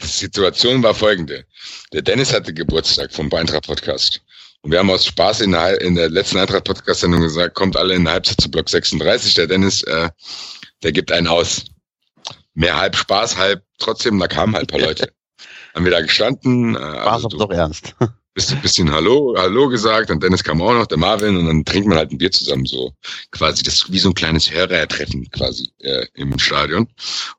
[0.00, 1.44] Die Situation war folgende.
[1.92, 4.20] Der Dennis hatte Geburtstag vom Eintracht-Podcast.
[4.62, 8.04] Und wir haben aus Spaß in der, in der letzten Eintracht-Podcast-Sendung gesagt, kommt alle in
[8.04, 9.34] der Halbzeit zu Block 36.
[9.34, 10.10] Der Dennis, äh,
[10.82, 11.64] der gibt einen aus.
[12.54, 15.12] Mehr halb Spaß, halb trotzdem, da kamen halt ein paar Leute.
[15.74, 16.74] haben wir da gestanden.
[16.74, 17.94] Äh, War's also du doch ernst.
[18.36, 21.64] Bist ein bisschen Hallo, Hallo gesagt und Dennis kam auch noch, der Marvin und dann
[21.64, 22.92] trinkt man halt ein Bier zusammen so.
[23.30, 26.86] Quasi, das ist wie so ein kleines Hörertreffen quasi äh, im Stadion.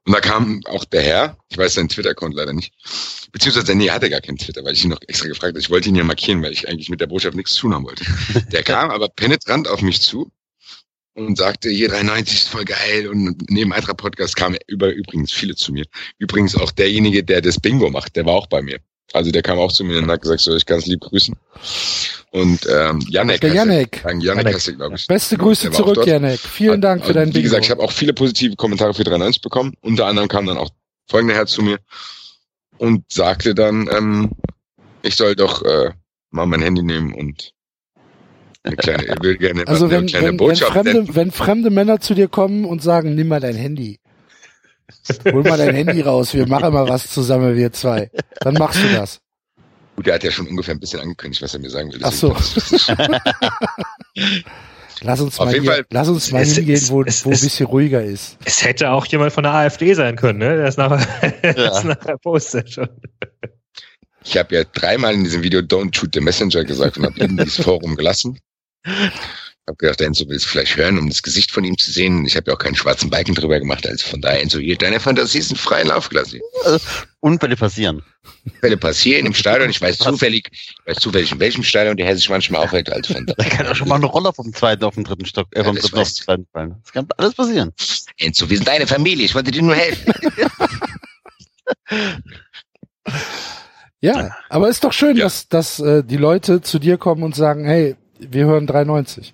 [0.05, 2.73] Und da kam auch der Herr, ich weiß seinen Twitter-Account leider nicht,
[3.31, 5.59] beziehungsweise nee, hatte gar keinen Twitter, weil ich ihn noch extra gefragt habe.
[5.59, 7.85] Ich wollte ihn ja markieren, weil ich eigentlich mit der Botschaft nichts zu tun haben
[7.85, 8.03] wollte.
[8.51, 10.31] Der kam aber penetrant auf mich zu
[11.13, 15.55] und sagte, hier 93 ist voll geil und neben Eintracht Podcast kamen über, übrigens viele
[15.55, 15.85] zu mir.
[16.17, 18.79] Übrigens auch derjenige, der das Bingo macht, der war auch bei mir.
[19.13, 21.35] Also der kam auch zu mir und hat gesagt, so, ich es lieb grüßen.
[22.31, 23.55] Und ähm, Janek, Der er.
[23.55, 24.03] Janek.
[24.03, 24.67] Janek, Janek.
[24.67, 25.07] er, glaube ich.
[25.07, 26.05] Beste Grüße zurück.
[26.05, 26.39] Janek.
[26.39, 27.43] Vielen Dank für dein Wie Bingo.
[27.43, 29.73] gesagt, ich habe auch viele positive Kommentare für 93 bekommen.
[29.81, 30.69] Unter anderem kam dann auch
[31.09, 31.79] folgender Herr zu mir
[32.77, 34.31] und sagte dann, ähm,
[35.03, 35.91] ich soll doch äh,
[36.31, 37.53] mal mein Handy nehmen und
[38.63, 42.01] eine kleine, will gerne also eine wenn, kleine wenn, wenn, Botschaft fremde, wenn fremde Männer
[42.01, 43.99] zu dir kommen und sagen, nimm mal dein Handy.
[45.25, 48.09] Hol mal dein Handy raus, wir machen mal was zusammen, wir zwei.
[48.41, 49.19] Dann machst du das.
[49.95, 51.99] Gut, der hat ja schon ungefähr ein bisschen angekündigt, was er mir sagen will.
[52.03, 52.35] Ach so.
[55.01, 57.29] Lass uns Auf mal, hier, Fall- lass uns mal es- hingehen, es- wo, es- wo
[57.29, 58.37] ein es- bisschen ruhiger ist.
[58.45, 60.57] Es hätte auch jemand von der AfD sein können, ne?
[60.57, 62.89] Der ist nachher, der ist nachher postet schon.
[64.23, 67.37] Ich habe ja dreimal in diesem Video Don't shoot the messenger gesagt und habe ihm
[67.37, 68.39] dieses Forum gelassen.
[69.67, 72.25] Hab gedacht, Enzo will es vielleicht hören, um das Gesicht von ihm zu sehen.
[72.25, 74.99] Ich habe ja auch keinen schwarzen Balken drüber gemacht, also von daher, Enzo, hier, deine
[75.01, 76.39] Fantasie ist in freien Lauf gelassen.
[77.19, 78.01] Unfälle passieren.
[78.61, 79.69] Fälle passieren im Stadion.
[79.69, 83.13] Ich weiß zufällig, ich weiß zufällig, in welchem Stadion der Herr sich manchmal aufhält, also
[83.13, 85.59] von Da kann auch schon mal eine Roller vom zweiten auf den dritten Stock, äh,
[85.59, 86.75] Ja, vom das dritten auf den zweiten fallen.
[86.83, 87.73] Das kann alles passieren.
[88.19, 90.13] Enzo, wir sind deine Familie, ich wollte dir nur helfen.
[93.99, 95.23] Ja, aber ist doch schön, Ja.
[95.25, 99.33] dass, dass äh, die Leute zu dir kommen und sagen, hey, wir hören 93.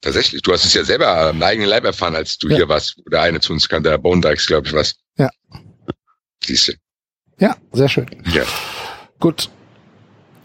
[0.00, 2.56] Tatsächlich, du hast es ja selber am eigenen Leib erfahren, als du Ja.
[2.56, 4.94] hier warst, wo der eine zu uns kam, der Bone Dykes, glaube ich, was.
[5.16, 5.28] Ja.
[6.44, 6.72] Siehst du.
[7.38, 8.06] Ja, sehr schön.
[8.32, 8.44] Ja.
[9.18, 9.50] Gut.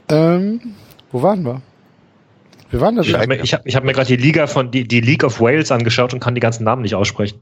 [0.10, 0.76] Ähm,
[1.12, 1.62] wo waren wir?
[2.70, 3.20] Wir waren da Ich schon.
[3.20, 5.39] habe mir, ich hab, ich hab mir gerade die Liga von die, die League of
[5.41, 7.39] Wales angeschaut und kann die ganzen Namen nicht aussprechen.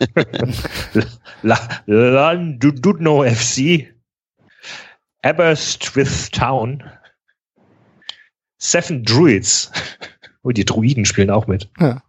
[1.42, 3.92] La, Llandudno FC,
[5.22, 6.82] Aberystwyth Town,
[8.58, 9.70] Seven Druids.
[10.42, 11.68] Oh, die Druiden spielen auch mit.
[11.80, 12.02] Ja.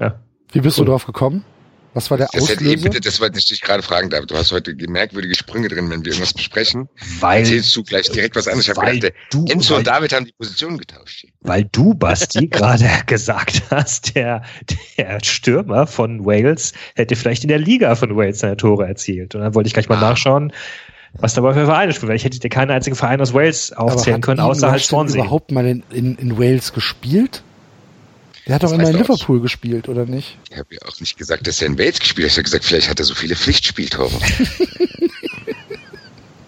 [0.00, 0.20] Ja.
[0.52, 1.44] Wie bist du drauf gekommen?
[1.92, 2.88] Was war der Das hätte eh Auslöser?
[2.88, 4.28] bitte, das wollte ich dich gerade fragen, David.
[4.28, 6.88] Du hast heute merkwürdige Sprünge drin, wenn wir irgendwas besprechen.
[7.20, 8.64] Weil, Erzählst du gleich direkt was anderes.
[8.66, 11.26] Ich habe weil gedacht, du, Enzo weil, und David haben die Position getauscht.
[11.42, 14.42] weil du, Basti, gerade gesagt hast, der,
[14.98, 19.36] der Stürmer von Wales hätte vielleicht in der Liga von Wales seine Tore erzielt.
[19.36, 20.00] Und dann wollte ich gleich mal Ah.
[20.10, 20.52] nachschauen,
[21.14, 22.08] was dabei für Vereine spielen.
[22.10, 25.22] Weil ich hätte dir keinen einzigen Verein aus Wales aufzählen können, außer halt Swansea.
[25.22, 27.42] überhaupt mal in, in, in Wales gespielt?
[28.46, 30.36] Der hat doch immer in er Liverpool gespielt, oder nicht?
[30.50, 32.32] Ich habe ja auch nicht gesagt, dass er in Wales gespielt hat.
[32.32, 34.10] Ich habe gesagt, vielleicht hat er so viele Pflichtspieltore.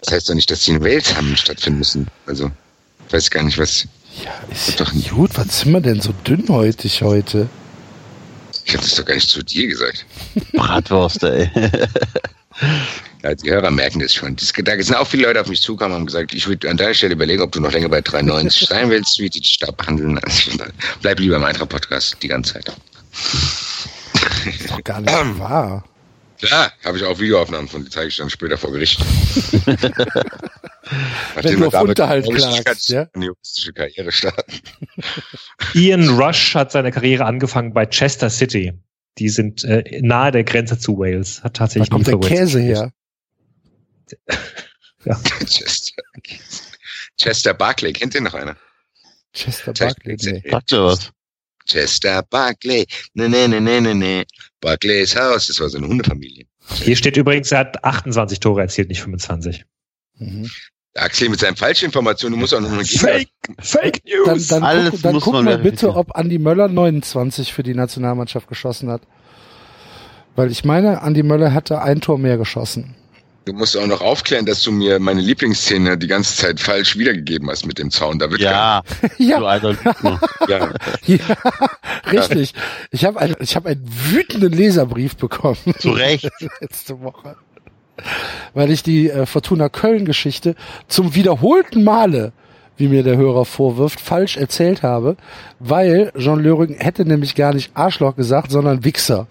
[0.03, 2.09] das heißt doch nicht, dass die in Wales haben stattfinden müssen.
[2.27, 2.51] Also,
[3.07, 3.89] ich weiß gar nicht, was.
[4.23, 5.11] Ja, ist doch nicht.
[5.11, 5.31] gut.
[5.37, 7.49] Was sind wir denn so dünnhäutig heute?
[8.65, 10.05] Ich habe das doch gar nicht zu dir gesagt.
[10.53, 11.51] Bratwurst, ey.
[13.27, 14.37] Ja, die Hörer merken das schon.
[14.37, 16.77] Das, da sind auch viele Leute auf mich zugekommen und haben gesagt, ich würde an
[16.77, 19.73] deiner Stelle überlegen, ob du noch länger bei 93 sein willst, wie die dich da
[19.73, 20.17] behandeln.
[20.19, 20.53] Also,
[21.03, 22.73] bleib lieber im Eintracht-Podcast die ganze Zeit.
[24.47, 25.85] Ist doch gar nicht wahr.
[26.39, 29.01] Klar, habe ich auch Videoaufnahmen von, die zeige ich dann später vor Gericht.
[31.35, 33.09] Wenn du auf Unterhalt klagst, ja?
[33.13, 34.53] eine juristische Karriere starten.
[35.75, 38.75] Ian Rush hat seine Karriere angefangen bei Chester City.
[39.19, 41.43] Die sind äh, nahe der Grenze zu Wales.
[41.43, 42.93] Hat Da tatsächlich kommt nie der Käse gespielt.
[45.05, 45.21] Her.
[45.47, 46.03] Chester,
[47.17, 48.57] Chester Barclay, kennt ihr noch einer?
[49.33, 50.51] Chester Chester- Barkley, nee.
[50.51, 51.11] Sagt dir was?
[51.67, 54.25] Chester Barclay, ne, ne, ne, ne, ne, ne.
[54.61, 56.47] Barclays Haus, das war so eine Hundefamilie.
[56.75, 59.65] Hier steht übrigens, er hat 28 Tore erzielt, nicht 25.
[60.19, 60.51] Mhm.
[60.95, 63.29] Axel mit seinen Falschinformationen, du musst auch noch eine Fake,
[63.61, 64.49] Fake Dann, News.
[64.49, 67.75] dann Alles guck, dann muss guck man mal bitte, ob Andi Möller 29 für die
[67.75, 69.03] Nationalmannschaft geschossen hat.
[70.37, 72.95] Weil ich meine, Andi Möller hatte ein Tor mehr geschossen.
[73.47, 77.49] Du musst auch noch aufklären, dass du mir meine Lieblingsszene die ganze Zeit falsch wiedergegeben
[77.49, 78.19] hast mit dem Zaun.
[78.19, 78.83] Da wird Ja,
[79.19, 79.77] Ja, du alter
[80.49, 80.71] ja.
[81.07, 81.19] ja
[82.11, 82.55] richtig.
[82.91, 86.29] Ich habe ein, ich hab einen wütenden Leserbrief bekommen Zu Recht.
[86.61, 87.37] letzte Woche.
[88.53, 90.57] Weil ich die äh, Fortuna Köln-Geschichte
[90.89, 92.33] zum wiederholten Male,
[92.77, 95.17] wie mir der Hörer vorwirft, falsch erzählt habe,
[95.61, 99.29] weil Jean Löring hätte nämlich gar nicht Arschloch gesagt, sondern Wichser.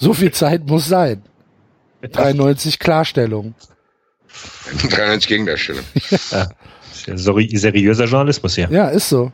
[0.00, 1.22] So viel Zeit muss sein.
[2.02, 3.54] 93 Klarstellung.
[4.88, 5.84] 93 Gegendarstellung.
[7.14, 8.68] Seri seriöser Journalismus hier.
[8.70, 9.30] Ja, ist so.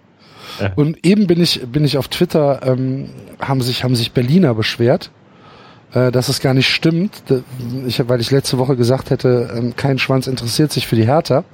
[0.61, 0.73] Ja.
[0.75, 3.11] Und eben bin ich, bin ich auf Twitter, ähm,
[3.41, 5.11] haben sich, haben sich Berliner beschwert,
[5.93, 7.23] äh, dass es gar nicht stimmt,
[7.87, 11.45] ich, weil ich letzte Woche gesagt hätte, ähm, kein Schwanz interessiert sich für die Hertha.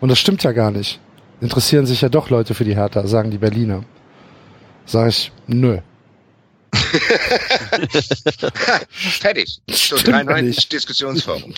[0.00, 1.00] Und das stimmt ja gar nicht.
[1.40, 3.84] Interessieren sich ja doch Leute für die Hertha, sagen die Berliner.
[4.86, 5.78] Sag ich, nö.
[9.20, 9.60] Fertig.
[9.68, 10.72] So, Stimmt 93 nicht.
[10.72, 11.54] Diskussionsforum.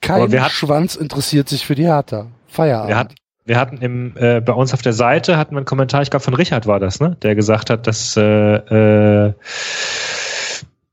[0.00, 2.26] Kein hat- Schwanz interessiert sich für die Hertha.
[2.48, 2.88] Feierabend.
[2.88, 3.14] Wir hatten,
[3.44, 6.24] wir hatten im, äh, bei uns auf der Seite hatten wir einen Kommentar, ich glaube
[6.24, 7.16] von Richard war das, ne?
[7.22, 9.32] Der gesagt hat, dass äh, äh,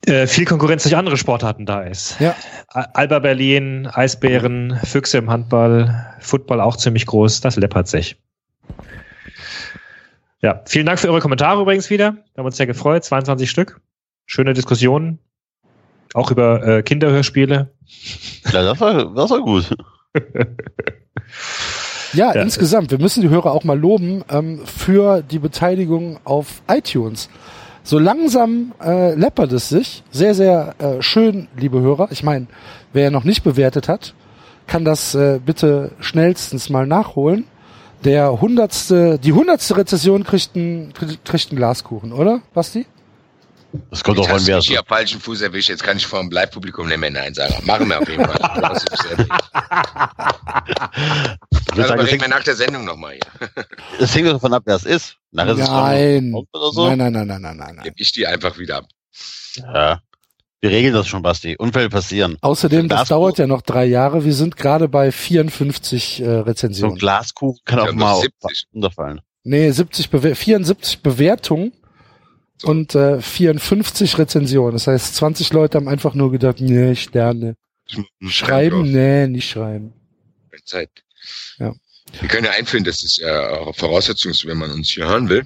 [0.05, 2.19] äh, viel Konkurrenz durch andere Sportarten da ist.
[2.19, 2.35] Ja.
[2.67, 8.17] Alba Berlin, Eisbären, Füchse im Handball, Football auch ziemlich groß, das läppert sich.
[10.41, 12.13] Ja, vielen Dank für eure Kommentare übrigens wieder.
[12.13, 13.81] Wir haben uns sehr gefreut, 22 Stück.
[14.25, 15.19] Schöne Diskussionen.
[16.13, 17.71] Auch über äh, Kinderhörspiele.
[18.51, 19.75] Ja, das war, das war gut.
[22.13, 22.41] Ja, Ja.
[22.41, 22.91] insgesamt.
[22.91, 27.29] Wir müssen die Hörer auch mal loben ähm, für die Beteiligung auf iTunes.
[27.83, 30.03] So langsam äh, läppert es sich.
[30.11, 32.09] Sehr, sehr äh, schön, liebe Hörer.
[32.11, 32.47] Ich meine,
[32.93, 34.13] wer noch nicht bewertet hat,
[34.67, 37.45] kann das äh, bitte schnellstens mal nachholen.
[38.03, 40.93] Der hundertste, die hundertste Rezession kriegt ein,
[41.23, 42.85] kriegt ein Glaskuchen, oder, Basti?
[43.91, 45.69] Das kommt auch an, wer hier auf falschen Fuß erwischt.
[45.69, 47.53] Jetzt kann ich vor dem Live-Publikum nicht mehr Nein sagen.
[47.65, 48.37] Machen wir auf jeden Fall.
[48.61, 48.85] Das.
[51.75, 53.49] Ich Also, reden wir hängt, nach der Sendung nochmal hier.
[53.99, 55.17] das hängt davon ab, wer es ist.
[55.31, 56.31] Nachher ist es Nein.
[56.31, 56.87] schon oder so.
[56.87, 57.83] Nein, nein, nein, nein, nein, nein, nein.
[57.83, 58.85] Gebe ich die einfach wieder ab.
[59.57, 60.01] Ja.
[60.61, 61.55] Wir regeln das schon, Basti.
[61.57, 62.37] Unfälle passieren.
[62.41, 64.25] Außerdem, das Glaskuchen- dauert ja noch drei Jahre.
[64.25, 66.97] Wir sind gerade bei 54 äh, So ein Rezensionen.
[66.97, 68.67] Glaskuchen kann Ja, auch mal 70.
[68.73, 69.21] runterfallen.
[69.43, 71.73] Nee, 70 Bewer 74 Bewertungen
[72.57, 72.69] So.
[72.69, 74.73] und äh, 54 Rezensionen.
[74.73, 77.55] Das heißt, 20 Leute haben einfach nur gedacht, nee, Sterne.
[78.27, 79.93] Schreiben, nee, nicht schreiben.
[80.65, 80.89] Zeit.
[81.59, 81.73] Ja.
[82.19, 85.29] Wir können ja einführen, dass das ja auch Voraussetzung ist, wenn man uns hier hören
[85.29, 85.45] will.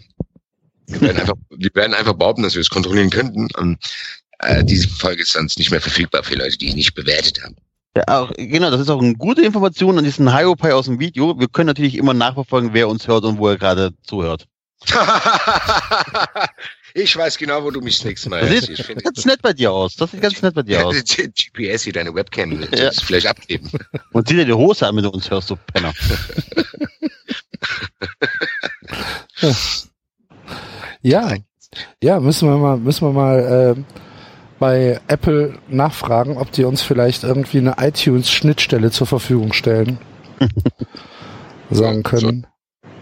[0.88, 3.48] Wir werden einfach, wir werden einfach behaupten, dass wir es kontrollieren könnten.
[3.56, 3.78] Und,
[4.42, 7.56] äh, diese Folge ist sonst nicht mehr verfügbar für Leute, die nicht bewertet haben.
[7.96, 11.38] Ja, auch, genau, das ist auch eine gute Information an diesen Hyopai aus dem Video.
[11.40, 14.48] Wir können natürlich immer nachverfolgen, wer uns hört und wo er gerade zuhört.
[16.94, 19.72] ich weiß genau, wo du mich das nächste Mal Das sieht ganz nett bei dir
[19.72, 19.96] aus.
[19.96, 20.96] Das sieht ganz nett bei dir aus.
[21.04, 22.68] GPS hier, deine Webcam, Ja.
[22.68, 23.70] das vielleicht abgeben.
[24.14, 25.94] Und zieh dir die Hose an, wenn du uns hörst, du Penner.
[31.04, 31.36] Ja,
[32.04, 33.86] ja, müssen wir mal, müssen wir mal ähm,
[34.62, 39.98] bei Apple nachfragen, ob die uns vielleicht irgendwie eine iTunes-Schnittstelle zur Verfügung stellen.
[41.72, 42.46] Sagen können.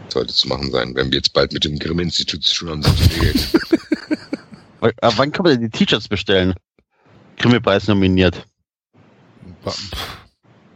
[0.07, 2.85] Sollte zu machen sein, wenn wir jetzt bald mit dem Grimm-Institut zu tun haben.
[5.01, 6.53] Ab wann kann man denn die T-Shirts bestellen?
[7.37, 8.45] Grimme-Preis nominiert.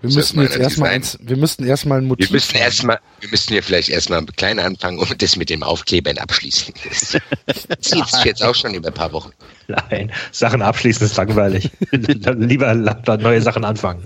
[0.06, 2.32] Wir ist jetzt erstmal eins, wir müssten erstmal ein wir Motiv.
[2.32, 6.74] müssen erstmal, wir müssen hier vielleicht erstmal klein anfangen und das mit dem Aufklebern abschließen.
[7.46, 9.32] Das zieht sich jetzt auch schon über ein paar Wochen.
[9.68, 11.72] Nein, Sachen abschließen ist langweilig.
[11.92, 14.04] Lieber neue Sachen anfangen.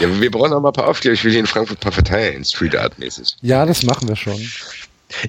[0.00, 1.14] Ja, wir brauchen auch mal ein paar Aufkleber.
[1.14, 3.36] Ich will hier in Frankfurt ein paar verteilen, Street Art mäßig.
[3.42, 4.40] Ja, das machen wir schon.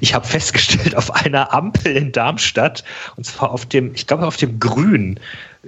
[0.01, 2.83] Ich habe festgestellt, auf einer Ampel in Darmstadt,
[3.15, 5.19] und zwar auf dem, ich glaube auf dem Grün,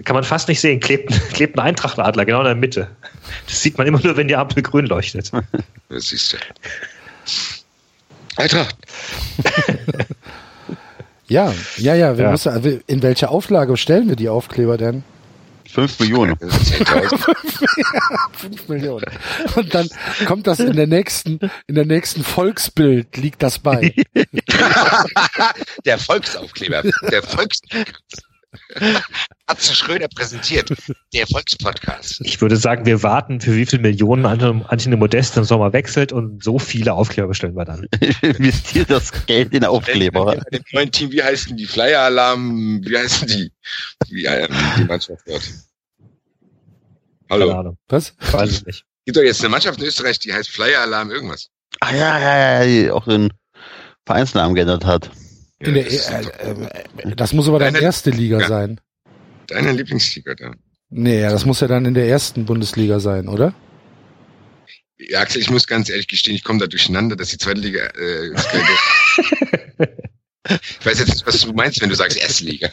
[0.05, 2.89] kann man fast nicht sehen, klebt, klebt ein Eintrachtadler genau in der Mitte.
[3.47, 5.31] Das sieht man immer nur, wenn die Ampel grün leuchtet.
[5.89, 6.37] Das siehst du.
[8.37, 8.75] Eintracht.
[11.27, 12.17] Ja, ja, ja.
[12.17, 12.31] Wir Ja.
[12.31, 15.03] müssen, also in welcher Auflage stellen wir die Aufkleber denn?
[15.71, 16.33] Fünf Millionen.
[16.33, 17.35] 10.000.
[18.33, 19.05] Fünf Millionen.
[19.55, 19.87] Und dann
[20.25, 23.93] kommt das in der nächsten, in der nächsten Volksbild liegt das bei.
[25.85, 26.81] Der Volksaufkleber.
[27.11, 27.59] Der Volks.
[29.45, 30.73] Atze Schröder präsentiert.
[31.13, 32.21] Der Volkspodcast.
[32.23, 36.11] Ich würde sagen, wir warten, für wie viele Millionen Antje Antje Modest im Sommer wechselt
[36.11, 37.87] und so viele Aufkleber bestellen wir dann.
[38.21, 40.37] Investiert das Geld in Aufkleber.
[40.51, 41.65] Dem neuen Team, wie heißen die?
[41.65, 43.51] Flyer Alarm, wie heißen die?
[44.09, 44.47] Wie, ähm,
[44.77, 45.43] die Mannschaft dort?
[47.27, 47.59] Keine Hallo.
[47.59, 47.77] Ahnung.
[47.87, 48.15] Was?
[48.31, 48.85] Weiß ich nicht.
[49.05, 51.49] Gibt doch jetzt eine Mannschaft in Österreich, die heißt Flyer Alarm irgendwas.
[51.79, 53.31] Ah ja, ja, ja, die auch den
[54.05, 55.11] Vereinsnamen geändert hat.
[55.59, 58.47] In der, das ist äh, doch äh, das muss aber dann Deine- erste Liga Ja.
[58.47, 58.79] sein.
[59.47, 60.53] deine Lieblingsliga da.
[60.89, 63.53] Nee, ja, das muss ja dann in der ersten Bundesliga sein, oder?
[64.97, 67.81] Ja, Axel, ich muss ganz ehrlich gestehen, ich komme da durcheinander, dass die zweite Liga
[67.97, 68.31] äh,
[70.79, 72.69] Ich weiß jetzt nicht, was du meinst, wenn du sagst erste Liga.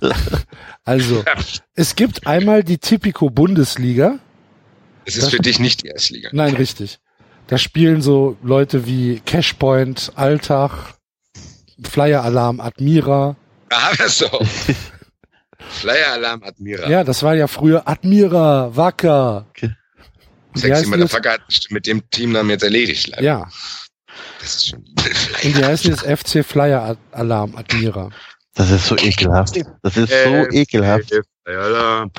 [0.84, 1.24] Also,
[1.74, 4.18] es gibt einmal die Tipico Bundesliga.
[5.04, 6.28] Es ist für dich nicht die erste Liga.
[6.32, 6.98] Nein, richtig.
[7.46, 10.94] Da spielen so Leute wie Cashpoint, Alltag,
[11.82, 13.36] Flyer Alarm, Admira.
[13.70, 14.28] Aber so.
[15.68, 16.88] Flyer Alarm Admira.
[16.88, 19.46] Ja, das war ja früher Admira, Wacker.
[19.50, 19.70] Okay.
[20.54, 20.86] Sexy?
[20.86, 23.08] Motherfucker hat mit dem Teamnamen jetzt erledigt.
[23.08, 23.22] leider.
[23.22, 23.48] Ja,
[24.40, 24.78] Das ist schon
[25.44, 28.10] und die heißen jetzt FC Flyer Alarm Admira.
[28.54, 29.56] Das ist so ekelhaft.
[29.82, 31.12] Das ist so Äh, ekelhaft.
[31.12, 32.10] Äh, Flyer Alarm.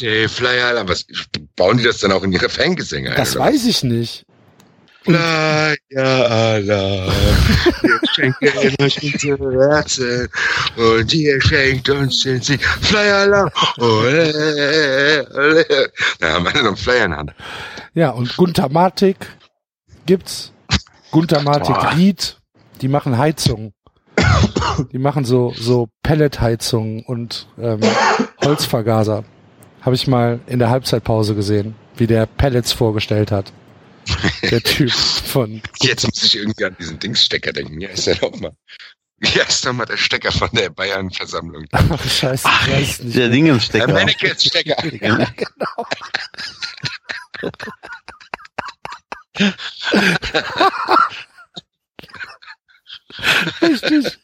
[0.00, 0.88] Äh, Flyer Alarm.
[0.88, 1.06] Was,
[1.54, 3.16] bauen die das dann auch in ihre Fangesänge ein?
[3.16, 4.25] Das weiß ich nicht.
[5.06, 7.12] Flyer Alarm.
[7.82, 10.28] Wir schenken euch unsere Herzen
[10.76, 12.64] und ihr schenkt uns den Sieg.
[12.64, 13.50] Flyer Alarm.
[13.78, 15.64] Ole, ole.
[16.18, 17.34] Da haben wir einen Flyer in der Hand.
[17.94, 19.16] Ja, und Gunter Matik
[20.06, 20.52] gibt's.
[21.12, 21.92] Gunter Matik Boah.
[21.96, 22.38] Ried,
[22.80, 23.72] die machen Heizung.
[24.92, 27.80] Die machen so, so Pelletheizung und ähm,
[28.42, 29.24] Holzvergaser.
[29.82, 33.52] Habe ich mal in der Halbzeitpause gesehen, wie der Pellets vorgestellt hat.
[34.50, 35.62] Der Typ von.
[35.80, 37.80] Jetzt muss ich irgendwie an diesen Dingsstecker denken.
[37.80, 38.52] Wie heißt der nochmal?
[39.18, 41.64] Wie heißt nochmal der Stecker von der Bayern-Versammlung?
[41.72, 43.16] Ach, scheiße, ich weiß nicht.
[43.16, 43.92] Der Der Dingenstecker.
[43.92, 44.76] Mannekes-Stecker.
[53.62, 54.18] Richtig.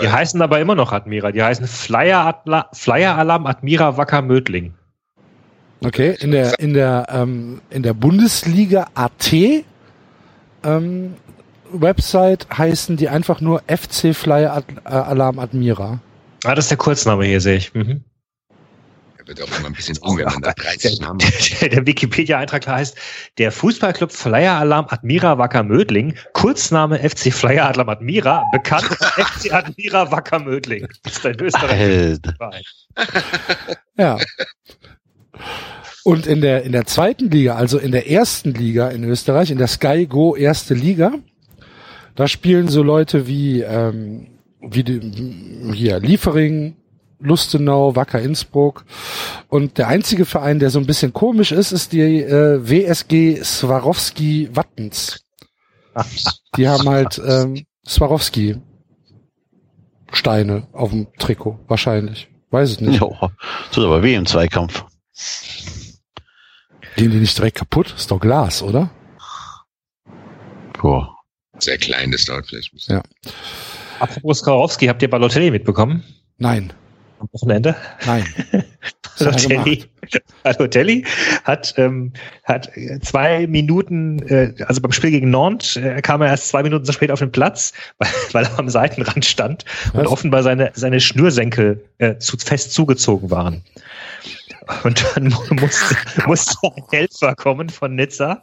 [0.00, 1.32] Die heißen aber immer noch Admira.
[1.32, 4.77] Die heißen Flyer, Adla Flyer Alarm Admira Wacker Mödling.
[5.84, 9.32] Okay, in der, in der, ähm, in der Bundesliga AT
[10.64, 11.14] ähm,
[11.70, 16.00] Website heißen die einfach nur FC Flyer Ad äh, Alarm Admira.
[16.44, 17.74] Ah, das ist der Kurzname hier, sehe ich.
[17.74, 18.02] Mhm.
[19.18, 21.60] Er wird auch immer ein bisschen um, wenn man da 30 Namen hat.
[21.60, 22.96] Der, der Wikipedia-Eintrag da heißt,
[23.36, 29.00] der Fußballclub Flyer Alarm Admira Wacker Mödling, Kurzname FC Flyer Alarm Admira, bekannt als
[29.42, 30.88] FC Admira Wacker Mödling.
[31.02, 31.36] Das ist ein.
[31.38, 32.62] Verein.
[33.96, 34.16] Ja.
[36.04, 39.58] Und in der, in der zweiten Liga, also in der ersten Liga in Österreich, in
[39.58, 41.12] der Sky Go erste Liga,
[42.14, 44.28] da spielen so Leute wie, ähm,
[44.60, 45.00] wie die,
[45.74, 46.76] hier Liefering,
[47.20, 48.84] Lustenau, Wacker Innsbruck.
[49.48, 54.48] Und der einzige Verein, der so ein bisschen komisch ist, ist die äh, WSG Swarovski
[54.52, 55.24] Wattens.
[56.56, 58.56] Die haben halt ähm, Swarovski
[60.12, 62.28] Steine auf dem Trikot, wahrscheinlich.
[62.50, 63.00] Weiß es nicht.
[63.00, 63.30] Ja,
[63.72, 64.84] tut aber weh im Zweikampf.
[66.96, 67.94] Gehen die nicht direkt kaputt?
[67.96, 68.90] Ist doch Glas, oder?
[70.80, 71.16] Boah.
[71.58, 72.96] Sehr klein, das dauert vielleicht ein bisschen.
[72.96, 73.02] Ja.
[74.00, 76.04] Apropos Skarowski, habt ihr Balotelli mitbekommen?
[76.38, 76.72] Nein.
[77.18, 77.76] am Wochenende?
[78.06, 78.24] Nein.
[79.18, 79.84] Balotelli,
[80.44, 81.04] Balotelli
[81.42, 82.12] hat, ähm,
[82.44, 82.70] hat
[83.02, 86.92] zwei Minuten, äh, also beim Spiel gegen Nantes äh, kam er erst zwei Minuten zu
[86.92, 90.06] spät auf den Platz, weil, weil er am Seitenrand stand und Was?
[90.06, 93.62] offenbar seine, seine Schnürsenkel äh, zu, fest zugezogen waren.
[94.84, 95.96] Und dann mu- musste,
[96.26, 98.42] musste ein Helfer kommen von Nizza,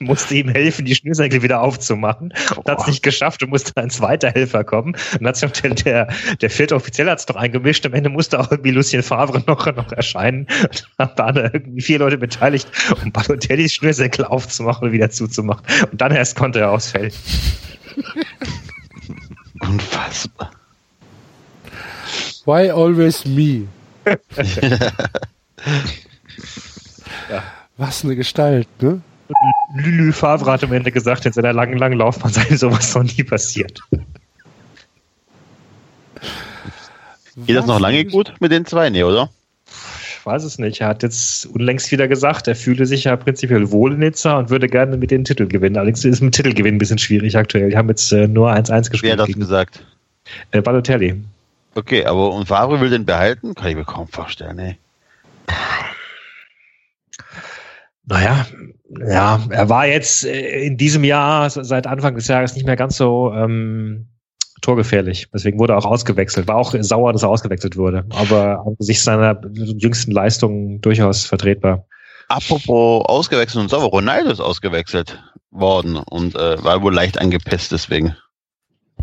[0.00, 2.32] musste ihm helfen, die Schnürsenkel wieder aufzumachen.
[2.56, 4.96] Und hat es nicht geschafft und musste ein zweiter Helfer kommen.
[5.18, 6.08] Und hat sich noch der, der,
[6.40, 7.86] der vierte Offiziell hat es noch eingemischt.
[7.86, 10.46] Am Ende musste auch irgendwie Lucien Favre noch, noch erscheinen.
[10.62, 12.68] Und dann waren da irgendwie vier Leute beteiligt,
[13.02, 15.64] um Balotellis Schnürsenkel aufzumachen und wieder zuzumachen.
[15.90, 17.12] Und dann erst konnte er ausfällen.
[19.60, 20.50] Unfassbar.
[22.46, 23.68] Why always me?
[27.76, 29.00] Was eine Gestalt, ne?
[29.74, 33.22] Lulu Favre hat am Ende gesagt, in seiner langen, langen Laufbahn sei sowas noch nie
[33.22, 33.80] passiert.
[37.46, 38.90] Geht das noch lange gut mit den zwei?
[38.90, 39.30] Nee, oder?
[39.66, 40.80] Ich weiß es nicht.
[40.82, 44.50] Er hat jetzt unlängst wieder gesagt, er fühle sich ja prinzipiell wohl in Nizza und
[44.50, 45.76] würde gerne mit den Titel gewinnen.
[45.76, 47.70] Allerdings ist mit Titelgewinn ein bisschen schwierig aktuell.
[47.70, 49.82] Die haben jetzt äh, nur 1-1 Wer gespielt hat das gegen gesagt?
[50.50, 51.14] äh, Balotelli.
[51.74, 53.54] Okay, aber und Favre will den behalten?
[53.54, 54.76] Kann ich mir kaum vorstellen, ey.
[58.10, 58.46] Naja,
[59.08, 62.96] ja, er war jetzt äh, in diesem Jahr seit Anfang des Jahres nicht mehr ganz
[62.96, 64.08] so ähm,
[64.62, 65.28] torgefährlich.
[65.32, 66.48] Deswegen wurde er auch ausgewechselt.
[66.48, 68.04] War auch sauer, dass er ausgewechselt wurde.
[68.10, 71.86] Aber angesichts seiner jüngsten Leistungen durchaus vertretbar.
[72.28, 78.16] Apropos ausgewechselt und sauber, Ronaldo ist ausgewechselt worden und äh, war wohl leicht angepisst deswegen.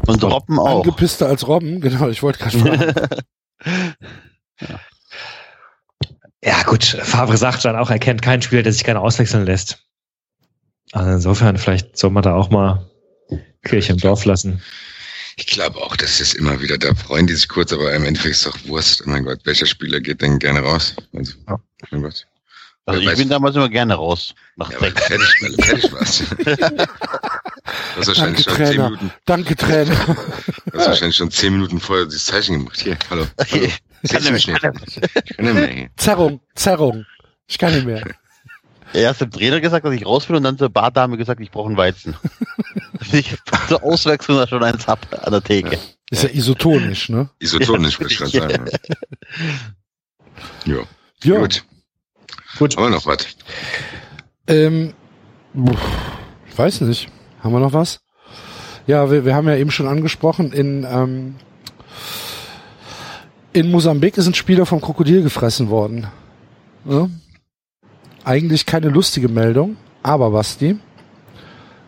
[0.05, 0.83] Und Robben auch.
[0.83, 3.23] Angepisster als Robben, genau, ich wollte gerade fragen.
[4.59, 4.79] Ja,
[6.65, 9.79] gut, Favre sagt dann auch, er kennt keinen Spieler, der sich gerne auswechseln lässt.
[10.93, 12.89] Also insofern, vielleicht soll man da auch mal
[13.63, 14.61] Kirche im Dorf lassen.
[15.35, 18.35] Ich glaube auch, das ist immer wieder, da freuen die sich kurz, aber im Endeffekt
[18.35, 19.03] ist doch Wurst.
[19.05, 20.95] Oh mein Gott, welcher Spieler geht denn gerne raus?
[21.15, 21.59] Also, Ja.
[21.91, 22.25] mein Gott.
[22.85, 24.33] Also ich Weiß- bin damals immer gerne raus.
[24.55, 25.01] Nach Ja, sechs.
[25.03, 26.23] fertig, fertig warst.
[27.95, 28.89] Du hast wahrscheinlich Danke, schon zehn Trainer.
[28.91, 29.95] Minuten, Danke, Trainer.
[30.71, 32.79] du hast wahrscheinlich schon zehn Minuten vorher dieses Zeichen gemacht.
[32.81, 33.25] Hier, hallo.
[33.51, 33.67] hallo.
[34.03, 34.17] Okay.
[34.17, 35.09] Kann mich nicht nicht?
[35.25, 35.89] Ich kann nicht mehr.
[35.97, 37.05] Zerrung, Zerrung.
[37.47, 38.03] Ich kann nicht mehr.
[38.93, 41.67] Erst dem Trainer gesagt, dass ich raus will und dann zur Bardame gesagt, ich brauche
[41.67, 42.15] einen Weizen.
[43.11, 43.35] ich
[43.67, 45.77] zur Auswechslung schon eins hab an der Theke.
[46.09, 47.29] Ist ja isotonisch, ne?
[47.39, 48.65] Isotonisch, würde ich gerade sagen.
[50.65, 50.77] Ja.
[51.23, 51.39] Ja.
[51.39, 51.63] Gut.
[52.59, 52.77] Gut.
[52.77, 53.25] Haben wir noch was?
[54.45, 54.93] Ähm,
[56.47, 57.09] ich weiß nicht.
[57.41, 58.01] Haben wir noch was?
[58.85, 61.35] Ja, wir, wir haben ja eben schon angesprochen, in, ähm,
[63.53, 66.07] in Mosambik ist ein Spieler vom Krokodil gefressen worden.
[66.85, 67.09] Ja?
[68.23, 70.77] Eigentlich keine lustige Meldung, aber Basti,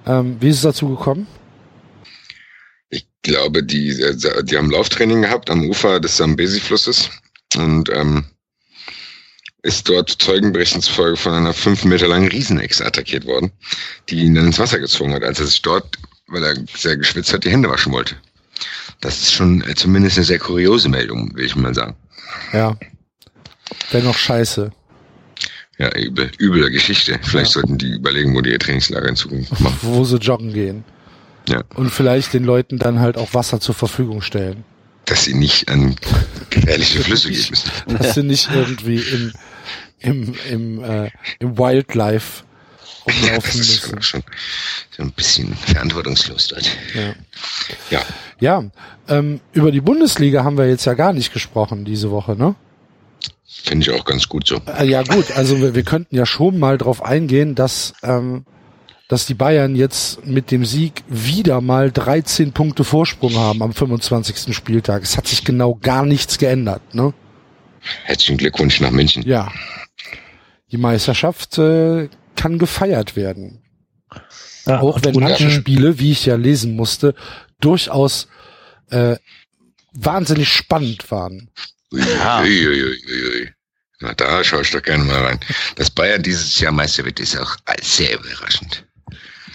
[0.06, 1.28] ähm, wie ist es dazu gekommen?
[2.90, 7.10] Ich glaube, die, äh, die haben Lauftraining gehabt am Ufer des Zambesi-Flusses
[7.56, 8.26] und ähm,
[9.62, 13.52] ist dort Zeugenberichten zufolge von einer fünf Meter langen Riesenechse attackiert worden,
[14.10, 17.34] die ihn dann ins Wasser gezwungen hat, als er sich dort, weil er sehr geschwitzt
[17.34, 18.16] hat, die Hände waschen wollte.
[19.02, 21.96] Das ist schon äh, zumindest eine sehr kuriose Meldung, will ich mal sagen.
[22.54, 22.76] Ja.
[23.94, 24.72] Dennoch scheiße.
[25.78, 27.18] Ja, übel, üble Geschichte.
[27.24, 27.62] Vielleicht Ja.
[27.62, 29.78] sollten die überlegen, wo die ihr Trainingslager in Zukunft machen.
[29.82, 30.84] Wo sie joggen gehen.
[31.48, 31.64] Ja.
[31.76, 34.66] Und vielleicht den Leuten dann halt auch Wasser zur Verfügung stellen.
[35.06, 35.96] Dass sie nicht an
[36.50, 37.72] gefährliche Flüsse gehen müssen.
[37.98, 39.34] Dass sie nicht irgendwie im,
[40.00, 41.10] im, im, äh,
[41.40, 42.44] im Wildlife
[43.06, 44.02] Ja, rumlaufen das ist müssen.
[44.02, 44.24] schon
[44.96, 46.70] so ein bisschen verantwortungslos dort.
[46.94, 47.16] Ja.
[47.90, 48.06] Ja.
[48.40, 48.64] Ja,
[49.08, 52.56] ähm, über die Bundesliga haben wir jetzt ja gar nicht gesprochen diese Woche, ne?
[53.64, 54.62] Finde ich auch ganz gut so.
[54.78, 58.46] Äh, ja gut, also wir, wir könnten ja schon mal drauf eingehen, dass, ähm,
[59.10, 64.56] dass die Bayern jetzt mit dem Sieg wieder mal 13 Punkte Vorsprung haben am 25.
[64.56, 65.04] Spieltag.
[65.04, 67.14] Es hat sich genau gar nichts geändert, ne?
[68.04, 69.24] Herzlichen Glückwunsch nach München.
[69.24, 69.52] Ja.
[70.72, 72.08] Die Meisterschaft äh,
[72.40, 73.62] kann gefeiert werden.
[74.66, 77.14] Ja, Auch wenn und- manche Spiele, wie ich ja lesen musste,
[77.60, 78.28] durchaus
[78.90, 79.18] äh,
[79.94, 81.50] wahnsinnig spannend waren.
[81.92, 82.42] Ja.
[82.42, 83.52] Uiuiuiui.
[84.02, 85.40] Na, da schaue ich doch gerne mal rein.
[85.76, 88.86] Dass Bayern dieses Jahr Meister wird, ist auch sehr überraschend.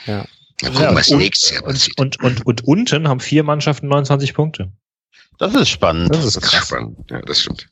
[0.07, 0.27] Ja.
[0.63, 1.99] Mal gucken, Ja, was und- nächstes Jahr Und, passiert.
[1.99, 4.71] und, und, und unten haben vier Mannschaften 29 Punkte.
[5.39, 6.15] Das ist spannend.
[6.15, 7.11] Das ist Das ist spannend.
[7.11, 7.67] Ja, das stimmt.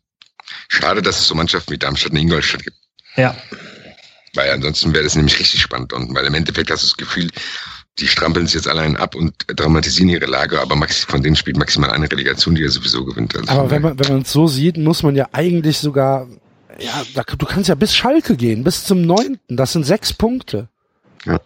[0.68, 2.76] Schade, dass es so Mannschaften wie Darmstadt und Ingolstadt gibt.
[3.16, 3.36] Ja.
[4.34, 5.92] Weil ansonsten wäre das nämlich richtig spannend.
[5.92, 7.30] Und weil im Endeffekt hast du das Gefühl,
[7.98, 11.58] die strampeln sich jetzt allein ab und dramatisieren ihre Lage, aber Maxi, von denen spielt
[11.58, 13.36] maximal eine Relegation, die er sowieso gewinnt.
[13.36, 16.26] Also Aber wenn man wenn man es so sieht, muss man ja eigentlich sogar,
[16.78, 19.56] ja, da, du kannst ja bis Schalke gehen, bis zum neunten.
[19.56, 20.68] Das sind sechs Punkte.
[21.26, 21.38] Ja.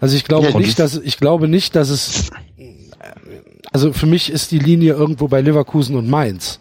[0.00, 2.30] Also ich glaube Ja, nicht, dass ich glaube nicht, dass es,
[3.70, 6.60] also für mich ist die Linie irgendwo bei Leverkusen und Mainz.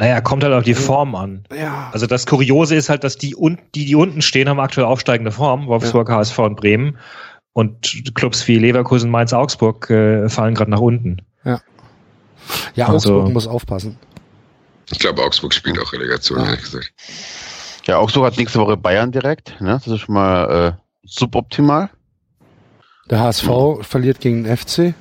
[0.00, 1.44] Naja, kommt halt auf die Form an.
[1.54, 1.90] Ja.
[1.92, 3.36] Also das Kuriose ist halt, dass die,
[3.74, 6.96] die, die unten stehen, haben aktuell aufsteigende Form, Wolfsburg, HSV und Bremen.
[7.52, 11.18] Und Clubs wie Leverkusen, Mainz, Augsburg äh, fallen gerade nach unten.
[12.74, 13.98] Ja, Also- Augsburg muss aufpassen.
[14.90, 16.46] Ich glaube, Augsburg spielt auch Relegation, Ja.
[16.46, 16.92] ehrlich gesagt.
[17.86, 19.60] Ja, Augsburg hat nächste Woche Bayern direkt.
[19.60, 19.72] Ne?
[19.72, 21.90] Das ist schon mal äh, suboptimal.
[23.10, 23.48] Der HSV
[23.82, 24.94] verliert gegen den FC.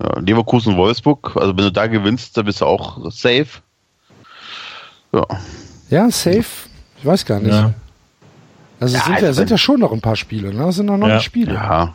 [0.00, 1.36] Ja, Leverkusen, Wolfsburg.
[1.36, 3.46] Also wenn du da gewinnst, dann bist du auch safe.
[5.12, 5.26] Ja.
[5.90, 6.44] Ja, safe.
[6.98, 7.52] Ich weiß gar nicht.
[7.52, 7.72] Ja.
[8.80, 10.68] Also es Ja, sind, ja, sind ja schon noch ein paar Spiele, ne?
[10.68, 11.20] Es sind noch neun Ja.
[11.20, 11.54] Spiele.
[11.54, 11.94] Ja.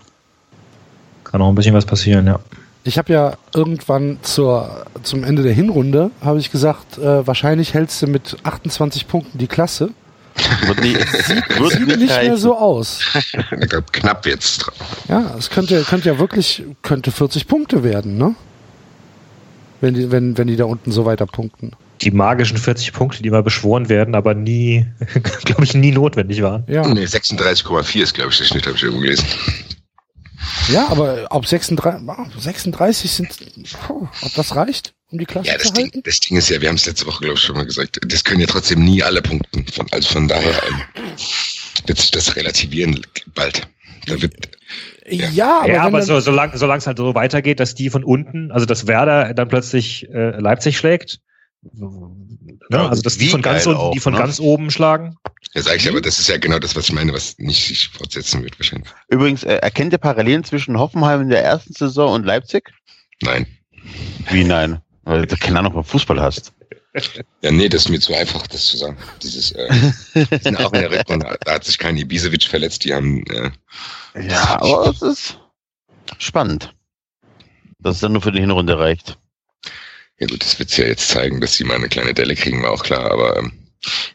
[1.23, 2.39] Kann auch ein bisschen was passieren, ja.
[2.83, 8.01] Ich habe ja irgendwann zur, zum Ende der Hinrunde, habe ich gesagt, äh, wahrscheinlich hältst
[8.01, 9.89] du mit 28 Punkten die Klasse.
[10.65, 10.97] Wird nicht,
[11.59, 13.01] wird Sieht nicht, nicht mehr so aus.
[13.91, 14.71] Knapp jetzt.
[15.09, 18.35] Ja, es könnte, könnte ja wirklich, könnte 40 Punkte werden, ne?
[19.81, 21.71] Wenn die, wenn, wenn die da unten so weiter punkten.
[22.01, 24.85] Die magischen 40 Punkte, die mal beschworen werden, aber nie,
[25.45, 26.63] glaube ich, nie notwendig waren.
[26.67, 29.25] Ja, Nee, 36,4 ist, glaube ich, der Schnitt, habe ich irgendwo gelesen.
[30.71, 33.29] ja aber ob 36, ah, 36 sind,
[33.89, 36.01] ob das reicht, um die Klasse Ja, das zu Ding, halten?
[36.03, 38.23] das Ding ist ja, wir haben es letzte Woche, glaube ich, schon mal gesagt, das
[38.23, 39.65] können ja trotzdem nie alle punkten.
[39.71, 40.81] Von, also von daher ähm,
[41.87, 43.01] wird sich das relativieren
[43.33, 43.67] bald.
[44.05, 44.33] Da wird,
[45.09, 45.59] Ja, Ja.
[45.61, 48.65] aber, ja, aber so, solange solange es halt so weitergeht, dass die von unten, also
[48.65, 51.21] dass Werder dann plötzlich äh, Leipzig schlägt,
[51.63, 52.89] ne?
[52.89, 54.19] also dass die von ganz unten, die auch, von ne?
[54.19, 55.17] ganz oben schlagen.
[55.53, 57.89] ja, sag ich aber, das ist ja genau das, was ich meine, was nicht sich
[57.89, 58.89] fortsetzen wird wahrscheinlich.
[59.09, 62.69] Übrigens, äh, erkennt ihr Parallelen zwischen Hoffenheim in der ersten Saison und Leipzig?
[63.21, 63.47] Nein.
[64.29, 64.81] Wie nein?
[65.03, 66.53] Weil du keine Ahnung vom Fußball hast.
[67.41, 68.97] Ja, nee, das ist mir zu einfach, das zu sagen.
[69.23, 69.69] Dieses, äh,
[70.15, 73.51] die sind auch in der Rückrunde, da hat sich kein Ibisevic verletzt, die haben, äh,
[74.27, 75.39] Ja, aber es ist
[76.17, 76.73] spannend.
[77.79, 79.17] Dass es dann nur für die Hinrunde reicht.
[80.19, 82.71] ja gut, das wird's ja jetzt zeigen, dass sie mal eine kleine Delle kriegen, war
[82.71, 83.53] auch klar, aber ähm,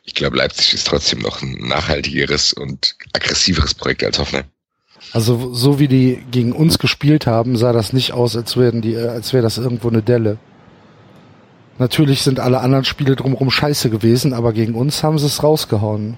[0.03, 4.47] ich glaube, Leipzig ist trotzdem noch ein nachhaltigeres und aggressiveres Projekt als Hoffenheim.
[5.13, 8.95] also so wie die gegen uns gespielt haben, sah das nicht aus, als wären die,
[8.95, 10.39] äh, als wäre das irgendwo eine Delle.
[11.83, 16.17] Natürlich sind alle anderen Spiele drumherum scheiße gewesen, aber gegen uns haben sie es rausgehauen.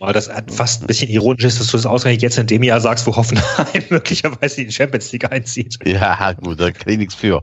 [0.00, 2.78] Weil das fast ein bisschen ironisch ist, dass du das ausgerechnet jetzt in dem Jahr
[2.78, 5.78] sagst, wo Hoffenheim möglicherweise in die Champions League einzieht.
[5.86, 7.42] Ja, gut, da kann ich nichts für.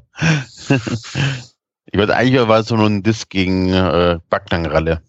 [0.69, 5.01] ich weiß, eigentlich war es so nur ein Diss gegen äh, Backlangralle.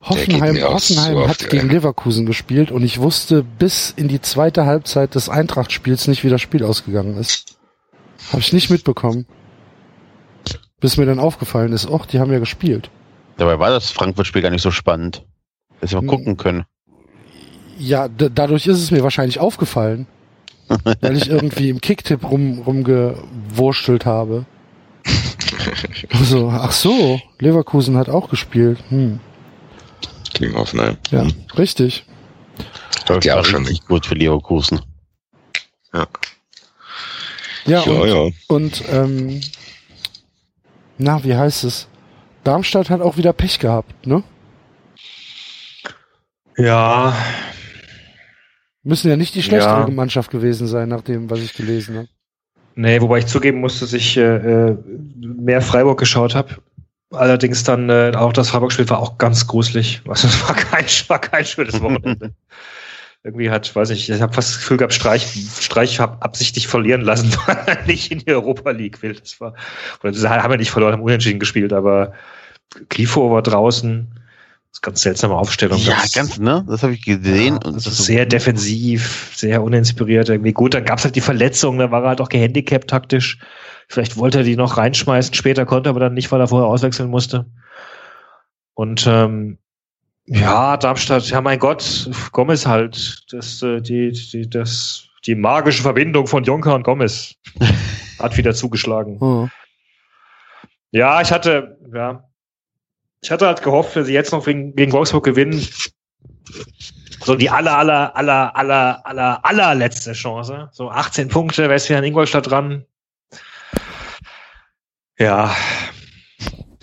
[0.00, 1.74] Hoffenheim, Hoffenheim so hat oft, gegen ey.
[1.74, 6.40] Leverkusen gespielt und ich wusste bis in die zweite Halbzeit des Eintracht-Spiels nicht, wie das
[6.40, 7.58] Spiel ausgegangen ist.
[8.32, 9.26] Habe ich nicht mitbekommen.
[10.84, 12.90] Bis mir dann aufgefallen ist, och, die haben ja gespielt.
[13.38, 15.24] Dabei war das Frankfurt-Spiel gar nicht so spannend.
[15.80, 16.08] Dass wir mal Hm.
[16.18, 16.64] gucken können.
[17.78, 20.06] Ja, dadurch ist es mir wahrscheinlich aufgefallen,
[21.00, 24.44] weil ich irgendwie im Kicktipp rum, rumgewurstelt habe.
[26.10, 28.78] Also, ach so, Leverkusen hat auch gespielt.
[28.90, 29.20] Hm,
[30.34, 30.98] Gegen Hoffenheim.
[31.10, 32.04] ja, richtig.
[33.06, 34.82] Das ja war auch schon richtig gut für Leverkusen.
[35.94, 36.06] Ja,
[37.64, 38.30] Ja, und, ja.
[38.48, 39.40] und ähm,
[40.98, 41.88] na, wie heißt es?
[42.44, 44.22] Darmstadt hat auch wieder Pech gehabt, ne?
[46.56, 47.14] Ja,
[48.86, 49.90] Müssen ja nicht die schlechtere Ja.
[49.90, 52.08] Mannschaft gewesen sein, nach dem, was ich gelesen habe.
[52.74, 54.22] nee, wobei ich zugeben muss, dass ich äh,
[54.70, 54.76] äh,
[55.20, 56.56] mehr Freiburg geschaut habe.
[57.10, 60.02] Allerdings dann äh, auch das Freiburg-Spiel war auch ganz gruselig.
[60.06, 62.34] Also es war kein, war kein schönes Wochenende.
[63.24, 65.26] Irgendwie hat, weiß ich, ich habe fast das Gefühl gehabt, Streich,
[65.58, 69.14] Streich hab absichtlich verlieren lassen, weil er nicht in die Europa League will.
[69.14, 69.54] Das war,
[70.02, 72.12] oder sie haben ja nicht verloren, haben unentschieden gespielt, aber
[72.90, 74.08] Grifo war draußen.
[74.12, 75.78] Das ist ganz seltsame Aufstellung.
[75.78, 76.66] Ja, ganz, ne?
[76.68, 77.54] Das habe ich gesehen.
[77.54, 80.52] Ja, das das ist sehr defensiv, sehr uninspiriert irgendwie.
[80.52, 83.38] Gut, dann gab's halt die Verletzung, da war er halt auch gehandicapt taktisch.
[83.88, 86.68] Vielleicht wollte er die noch reinschmeißen, später konnte er aber dann nicht, weil er vorher
[86.68, 87.46] auswechseln musste.
[88.74, 89.58] Und ähm,
[90.26, 96.26] ja, Darmstadt, ja mein Gott, Gomez halt, das, äh, die, die, das, die magische Verbindung
[96.26, 97.34] von Jonker und Gomez
[98.18, 99.18] hat wieder zugeschlagen.
[99.20, 99.48] Oh.
[100.90, 102.24] Ja, ich hatte, ja,
[103.20, 105.66] ich hatte halt gehofft, wenn sie jetzt noch gegen, gegen Wolfsburg gewinnen,
[107.24, 110.68] so die aller, aller, aller, aller, aller, allerletzte Chance.
[110.72, 112.84] So 18 Punkte, wäre es wieder in Ingolstadt dran.
[115.18, 115.54] Ja.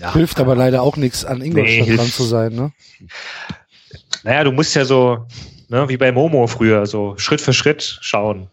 [0.02, 0.14] Ja.
[0.14, 2.72] Hilft aber leider auch nichts, an Ingolstadt Nee, dran zu sein, ne?
[4.24, 5.28] Naja, du musst ja so,
[5.70, 8.48] ne, wie bei Momo früher, so Schritt für Schritt schauen.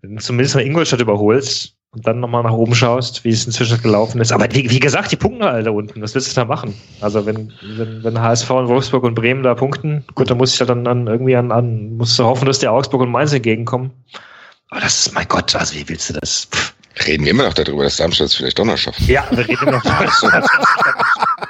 [0.00, 3.82] Wenn du zumindest mal Ingolstadt überholst und dann nochmal nach oben schaust, wie es inzwischen
[3.82, 4.32] gelaufen ist.
[4.32, 6.00] Aber wie, wie gesagt, die punkten alle da unten.
[6.00, 6.74] Was willst du da machen?
[7.00, 10.60] Also wenn, wenn, wenn HSV und Wolfsburg und Bremen da punkten, gut, dann muss ich
[10.60, 13.90] ja dann, dann irgendwie an, an, musst du hoffen, dass der Augsburg und Mainz entgegenkommen.
[14.70, 16.48] Aber das ist, mein Gott, also wie willst du das?
[16.50, 16.71] Pff.
[17.06, 19.00] Reden wir immer noch darüber, dass Darmstadt es vielleicht doch noch schafft.
[19.02, 19.82] Ja, wir reden noch.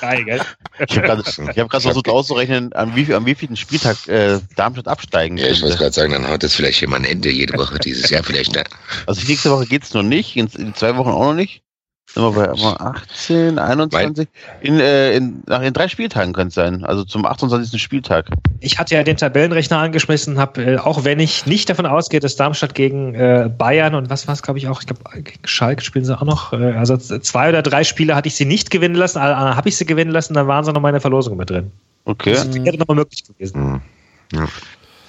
[0.00, 0.40] Geil, gell?
[0.86, 4.88] Ich habe gerade hab grad versucht auszurechnen, an wie, an wie vielen Spieltag äh, Darmstadt
[4.88, 7.56] absteigen Ja, ich wollte gerade sagen, dann haut das vielleicht hier mal ein Ende jede
[7.56, 8.54] Woche dieses Jahr vielleicht.
[8.54, 8.64] Ne?
[9.06, 11.62] Also nächste Woche geht's noch nicht, in, in zwei Wochen auch noch nicht.
[12.14, 14.28] Sind wir bei aber 18, 21?
[14.60, 17.82] In, äh, in, nach in drei Spieltagen könnte es sein, also zum 28.
[17.82, 18.26] Spieltag.
[18.60, 22.36] Ich hatte ja den Tabellenrechner angeschmissen, habe, äh, auch wenn ich nicht davon ausgehe, dass
[22.36, 25.82] Darmstadt gegen äh, Bayern und was war es, glaube ich auch, ich glaube gegen Schalke
[25.82, 28.94] spielen sie auch noch, äh, also zwei oder drei Spiele hatte ich sie nicht gewinnen
[28.94, 31.00] lassen, alle anderen habe ich sie gewinnen lassen, dann waren sie noch mal in der
[31.00, 31.72] Verlosung mit drin.
[32.04, 32.34] Okay.
[32.34, 33.60] Das wäre nochmal möglich gewesen.
[33.60, 33.80] Hm.
[34.32, 34.48] Ja.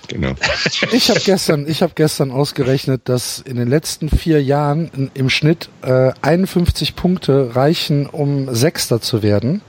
[0.08, 0.34] Genau.
[0.92, 5.70] Ich habe gestern, ich habe gestern ausgerechnet, dass in den letzten vier Jahren im Schnitt
[5.82, 9.62] äh, 51 Punkte reichen, um Sechster zu werden,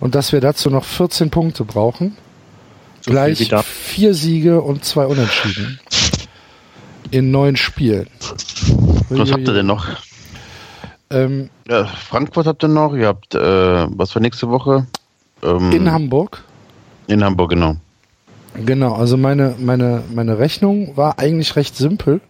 [0.00, 2.16] und dass wir dazu noch 14 Punkte brauchen.
[3.02, 5.80] So Gleich vier Siege und zwei Unentschieden
[7.10, 8.08] in neun Spielen.
[9.08, 9.86] Was habt ihr denn noch?
[11.10, 14.86] Ähm, Ja, Frankfurt habt ihr noch, ihr habt, äh, was für nächste Woche?
[15.42, 16.42] Ähm, in Hamburg.
[17.06, 17.76] in Hamburg, genau.
[18.54, 22.20] Genau, also meine, meine, meine Rechnung war eigentlich recht simpel.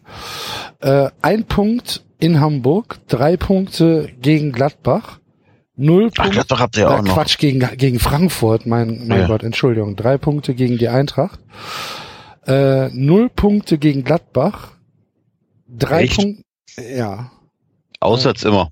[0.81, 5.19] Äh, ein Punkt in Hamburg, drei Punkte gegen Gladbach,
[5.77, 6.59] null Ach, Punkte.
[6.59, 7.15] Habt ihr Äh, auch noch.
[7.15, 9.27] Quatsch, gegen, gegen Frankfurt, mein, mein Ja.
[9.27, 9.97] Gott, Entschuldigung.
[9.97, 11.41] Drei Punkte gegen die Eintracht.
[12.47, 14.73] Äh, null Punkte gegen Gladbach.
[15.69, 16.07] Drei?
[16.07, 16.43] Punkte,
[16.95, 17.31] ja.
[18.01, 18.71] Auswärts immer.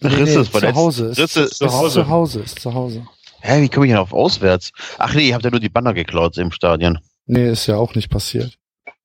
[0.00, 1.06] Nee, Risse nee, ist bei zu Hause.
[1.06, 2.40] Ist, Risse ist zu Hause.
[2.40, 3.06] Ist zu Hause.
[3.40, 4.72] Hä, wie komme ich denn auf auswärts?
[4.98, 6.98] Ach nee, ihr habt ja nur die Banner geklaut im Stadion.
[7.26, 8.56] Nee, ist ja auch nicht passiert.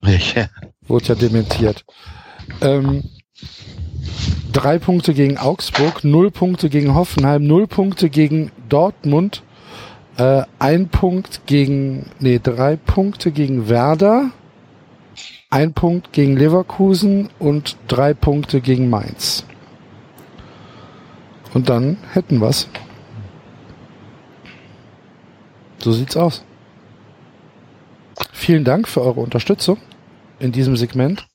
[0.04, 0.48] Ja.
[0.88, 1.84] Wurde ja dementiert.
[2.62, 3.04] Ähm,
[4.52, 9.42] drei Punkte gegen Augsburg, null Punkte gegen Hoffenheim, null Punkte gegen Dortmund,
[10.18, 14.32] äh, ein Punkt gegen, nee, drei Punkte gegen Werder,
[15.50, 19.46] ein Punkt gegen Leverkusen und drei Punkte gegen Mainz.
[21.54, 22.68] Und dann hätten wir's.
[25.86, 26.44] So sieht's aus.
[28.34, 29.78] Vielen Dank für eure Unterstützung
[30.40, 31.28] in diesem Segment.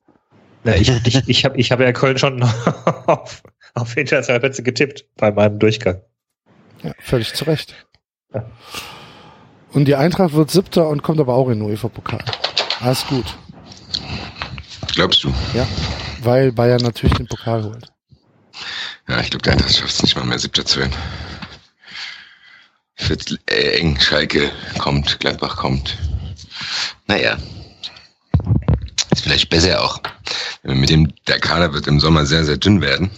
[0.65, 2.43] Ja, ich ich, ich habe ich hab ja Köln schon
[3.07, 3.45] auf,
[3.75, 6.01] auf internationale Plätze getippt bei meinem Durchgang.
[6.83, 7.77] Ja, völlig zu Recht.
[8.35, 8.45] Ja.
[9.71, 12.25] Und die Eintracht wird siebter und kommt aber auch in den UEFA-Pokal.
[12.81, 13.27] Alles gut.
[14.97, 15.33] Glaubst du?
[15.55, 15.65] Ja.
[16.25, 17.87] Weil Bayern natürlich den Pokal holt.
[19.09, 20.97] Ja, ich glaube, der Eintracht schafft es nicht mal mehr, siebter zu werden.
[23.09, 23.99] Wird äh, eng.
[24.01, 25.97] Schalke kommt, Gladbach kommt.
[27.07, 27.37] Naja.
[29.13, 30.01] Ist vielleicht besser auch.
[30.63, 33.11] Mit dem, der Kader wird im Sommer sehr, sehr dünn werden.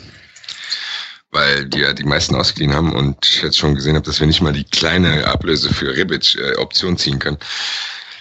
[1.31, 4.27] Weil die ja die meisten ausgeliehen haben und ich jetzt schon gesehen habe, dass wir
[4.27, 7.39] nicht mal die kleine Ablöse für Rebic äh, Option ziehen können.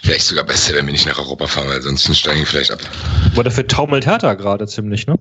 [0.02, 2.80] Vielleicht sogar besser, wenn wir nicht nach Europa fahren, weil sonst steigen wir vielleicht ab.
[3.32, 5.18] Aber dafür taumelt Hertha gerade ziemlich, ne?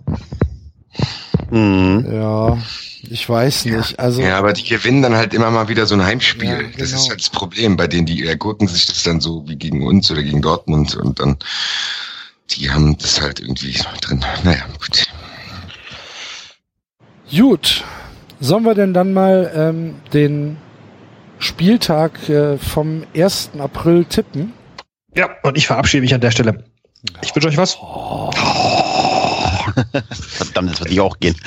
[1.52, 2.08] Mhm.
[2.12, 2.58] Ja,
[3.10, 4.00] ich weiß nicht.
[4.00, 6.48] Also, Ja, aber die gewinnen dann halt immer mal wieder so ein Heimspiel.
[6.50, 7.02] Ja, Das genau.
[7.02, 10.10] ist halt das Problem, bei denen die ergurken sich das dann so wie gegen uns
[10.10, 11.38] oder gegen Dortmund und dann
[12.52, 14.24] die haben das halt irgendwie drin.
[14.44, 15.06] Naja, gut.
[17.32, 17.84] gut.
[18.40, 20.58] Sollen wir denn dann mal ähm, den
[21.40, 23.52] Spieltag äh, vom 1.
[23.60, 24.54] April tippen?
[25.16, 26.64] Ja, und ich verabschiede mich an der Stelle.
[27.22, 27.78] Ich wünsche euch was.
[30.12, 31.36] Verdammt, das würde ich auch gehen.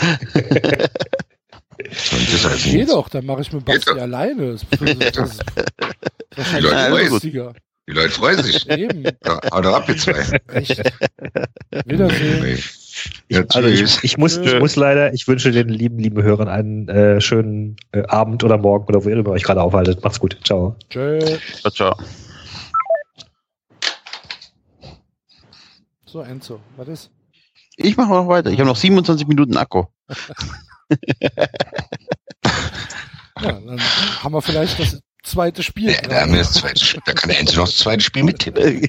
[1.77, 2.93] Das Geh nichts.
[2.93, 4.01] doch, dann mache ich mit Geht Basti doch.
[4.03, 4.53] alleine.
[4.53, 4.71] Das ist,
[5.17, 5.41] das ist
[6.37, 7.11] wahrscheinlich Leute viel freuen sich.
[7.11, 7.53] lustiger.
[7.89, 8.71] Die Leute freuen sich.
[8.71, 10.41] Eben, Ja, Haut ab, ihr zwei.
[10.53, 10.83] echt.
[11.85, 12.43] Wiedersehen.
[12.43, 12.53] Nee.
[12.55, 16.49] Ich, Ja, also ich, ich, muss, ich muss leider, ich wünsche den lieben, lieben Hörern
[16.49, 20.03] einen äh, schönen äh, Abend oder Morgen oder wo ihr euch gerade aufhaltet.
[20.03, 20.39] Macht's gut.
[20.45, 20.77] Ciao.
[20.91, 21.19] Tschö.
[21.61, 21.97] Ciao, ciao.
[26.07, 27.11] So, Enzo, was ist?
[27.77, 28.51] Ich mache noch weiter.
[28.51, 29.85] Ich habe noch 27 Minuten Akku.
[33.41, 33.81] Ja, dann
[34.23, 35.91] haben wir vielleicht das zweite Spiel.
[35.91, 37.01] Ja, da, haben wir das zweite, Spiel.
[37.05, 38.87] da kann der Enzo noch das zweite Spiel mittippen.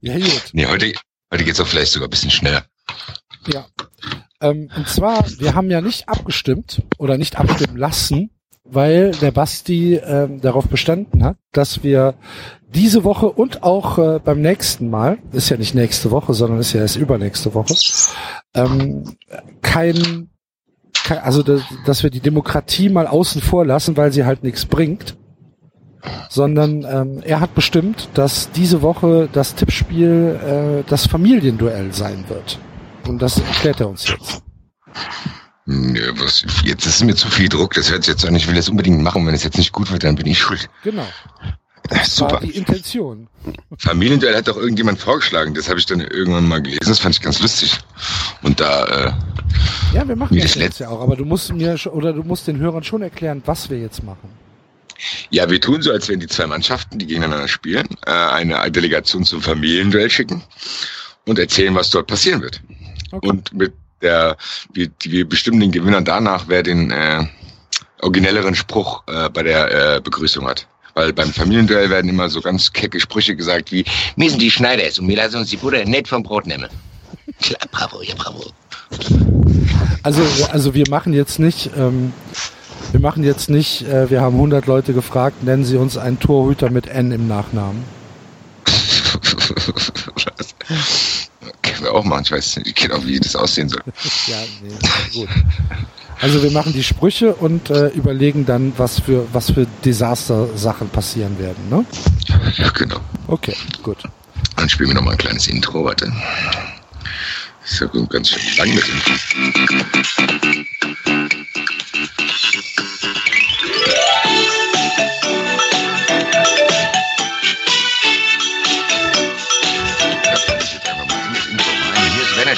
[0.00, 0.50] Ja, gut.
[0.52, 0.92] Nee, heute,
[1.32, 2.64] heute geht's auch vielleicht sogar ein bisschen schneller.
[3.46, 3.66] Ja.
[4.40, 8.30] Ähm, und zwar, wir haben ja nicht abgestimmt oder nicht abstimmen lassen,
[8.70, 12.14] weil der Basti ähm, darauf bestanden hat, dass wir
[12.74, 16.74] diese Woche und auch äh, beim nächsten Mal, ist ja nicht nächste Woche, sondern ist
[16.74, 17.74] ja erst übernächste Woche,
[18.54, 19.16] ähm,
[19.62, 20.28] kein,
[20.92, 24.66] kein also dass, dass wir die Demokratie mal außen vor lassen, weil sie halt nichts
[24.66, 25.16] bringt,
[26.28, 30.38] sondern ähm, er hat bestimmt, dass diese Woche das Tippspiel
[30.84, 32.58] äh, das Familienduell sein wird.
[33.06, 34.42] Und das erklärt er uns jetzt.
[35.70, 37.74] Nö, was, jetzt ist mir zu viel Druck.
[37.74, 38.34] Das hört sich jetzt an.
[38.34, 39.26] Ich will das unbedingt machen.
[39.26, 40.70] Wenn es jetzt nicht gut wird, dann bin ich schuld.
[40.82, 41.06] Genau.
[41.90, 42.32] Das Super.
[42.32, 43.28] war die Intention.
[43.78, 45.52] Familienduell hat doch irgendjemand vorgeschlagen.
[45.52, 46.80] Das habe ich dann irgendwann mal gelesen.
[46.86, 47.78] Das fand ich ganz lustig.
[48.42, 49.12] Und da, äh,
[49.94, 52.58] Ja, wir machen das jetzt ja auch, aber du musst mir oder du musst den
[52.58, 54.30] Hörern schon erklären, was wir jetzt machen.
[55.30, 59.24] ja, wir tun so, als wenn die zwei Mannschaften, die gegeneinander spielen, äh, eine Delegation
[59.24, 60.42] zum Familienduell schicken
[61.26, 62.60] und erzählen, was dort passieren wird.
[63.12, 63.28] Okay.
[63.28, 63.72] Und mit
[64.02, 64.36] der,
[64.72, 67.24] wir, wir bestimmen den Gewinner danach, wer den äh,
[68.00, 70.66] originelleren Spruch äh, bei der äh, Begrüßung hat.
[70.94, 73.84] Weil beim Familienduell werden immer so ganz kecke Sprüche gesagt wie,
[74.16, 76.68] Wir sind die Schneiders und wir lassen uns die Butter nicht vom Brot nehmen.
[77.40, 78.50] Klar, bravo, ja, bravo.
[80.02, 82.12] Also, also wir machen jetzt nicht, ähm,
[82.90, 86.70] wir machen jetzt nicht, äh, wir haben 100 Leute gefragt, nennen Sie uns einen Torhüter
[86.70, 87.84] mit N im Nachnamen.
[91.88, 93.82] wir auch machen, ich weiß nicht genau, wie das aussehen soll.
[94.26, 94.70] Ja, nee,
[95.12, 95.28] gut.
[96.20, 101.38] Also wir machen die Sprüche und äh, überlegen dann, was für was für Desaster-Sachen passieren
[101.38, 101.68] werden.
[101.70, 101.84] Ne?
[102.56, 103.00] Ja, genau.
[103.28, 104.02] Okay, gut.
[104.56, 106.12] Dann spielen wir noch mal ein kleines Intro, warte.
[107.64, 110.64] Ist ja gut, ganz schön lang mit Intro.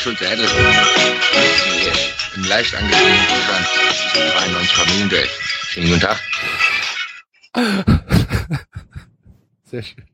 [0.00, 0.48] Werner Schulze-Hedel.
[1.82, 1.92] Hier
[2.36, 3.66] Im leicht angeschriebenen Zustand
[4.12, 5.28] zum 93 Familienduell.
[5.68, 6.20] Schönen guten Tag.
[9.64, 10.04] Sehr schön.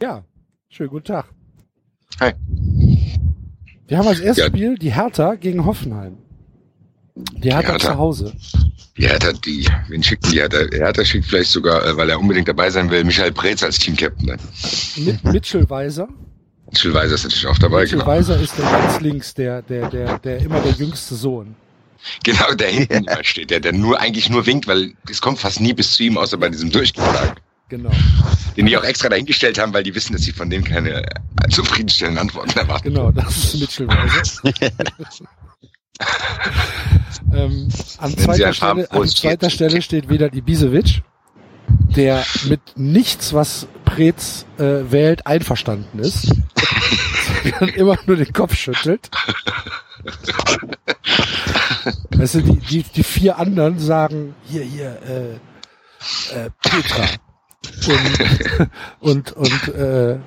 [0.00, 0.24] Ja,
[0.68, 1.26] schönen guten Tag.
[2.20, 2.32] Hi.
[3.88, 4.48] Wir haben als erstes Ja.
[4.48, 6.18] Spiel die Hertha gegen Hoffenheim.
[7.14, 7.88] Die Hertha, Hertha.
[7.92, 8.32] zu Hause.
[8.96, 10.58] Die Hertha, die, wen schickt die Hertha?
[10.70, 14.38] Hertha schickt vielleicht sogar, äh, weil er unbedingt dabei sein will, Michael Preetz als Teamcaptain.
[14.96, 16.08] Mit Mitchell Weiser.
[16.72, 18.10] Jill Weiser ist natürlich auch dabei, Mitchell genau.
[18.10, 21.54] Weiser ist der ganz links, der, der, der, der immer der jüngste Sohn.
[22.24, 25.60] Genau, der hinten immer steht, der, der nur eigentlich nur winkt, weil es kommt fast
[25.60, 27.40] nie bis zu ihm, außer bei diesem Durchgeschlag.
[27.68, 27.90] Genau,
[28.56, 31.04] Den die auch extra dahingestellt haben, weil die wissen, dass sie von dem keine
[31.50, 32.88] zufriedenstellenden Antworten erwarten.
[32.88, 34.42] genau, das ist Mitchell Weiser.
[37.32, 37.68] ähm,
[37.98, 39.50] an zweiter, Stelle, an zweiter.
[39.50, 41.02] Stelle steht wieder Ibisevic,
[41.96, 46.32] der mit nichts, was Preetz äh, wählt, einverstanden ist.
[47.42, 49.10] sondern immer nur den Kopf schüttelt.
[52.10, 55.34] Weißt du, die, die, die vier anderen sagen, hier, hier, äh,
[56.34, 57.06] äh, Petra.
[59.00, 60.18] Und, und, und, äh,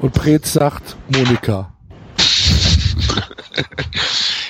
[0.00, 1.72] und Preetz sagt Monika.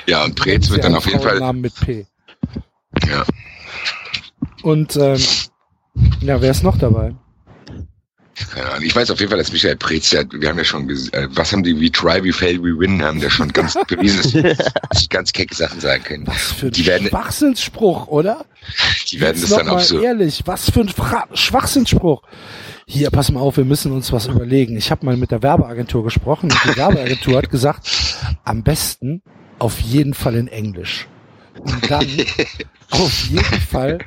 [0.07, 2.07] Ja, und Preetz wird dann auf jeden Fall, Namen mit P.
[3.09, 3.25] ja,
[4.63, 5.23] Und ähm,
[6.21, 7.15] ja, wer ist noch dabei?
[8.55, 8.83] keine Ahnung.
[8.85, 11.63] Ich weiß auf jeden Fall, dass Michael Preetz, wir haben ja schon, äh, was haben
[11.63, 15.33] die, we try, we fail, we win, haben der schon ganz bewiesen, dass sie ganz
[15.33, 16.27] kecke Sachen sagen können.
[16.27, 18.47] Was für ein Die werden- Schwachsinnsspruch, oder?
[19.11, 22.23] Die werden Jetzt das dann auch so, ehrlich, was für ein Fra Schwachsinnsspruch.
[22.87, 24.77] Hier, pass mal auf, wir müssen uns was überlegen.
[24.77, 27.87] Ich habe mal mit der Werbeagentur gesprochen und die Werbeagentur hat gesagt,
[28.45, 29.23] am besten
[29.59, 31.07] auf jeden Fall in Englisch.
[31.59, 32.07] Und dann
[32.91, 33.99] auf jeden Fall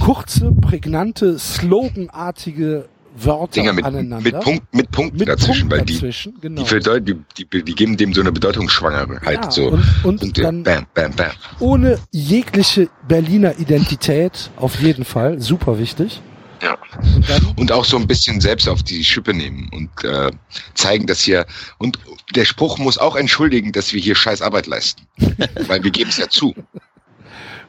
[0.00, 4.20] kurze, prägnante, sloganartige Wörter Dinger mit, aneinander.
[4.20, 6.64] mit, Punkt, mit Punkten Mit dazwischen, Punkten weil die, dazwischen, genau.
[6.64, 9.68] die, die, die, geben dem so eine Bedeutungsschwangere halt Ja, so.
[9.68, 10.42] und, und Punkte.
[10.42, 11.30] dann bam, bam, bam.
[11.60, 16.20] ohne jegliche Berliner Identität, auf jeden Fall, super wichtig.
[16.60, 16.76] Ja.
[17.14, 20.30] Und dann, Und auch so ein bisschen selbst auf die Schippe nehmen und äh,
[20.74, 21.46] zeigen, dass hier
[21.78, 21.98] und
[22.34, 25.02] der Spruch muss auch entschuldigen, dass wir hier scheiß Arbeit leisten.
[25.66, 26.54] Weil wir geben es ja zu.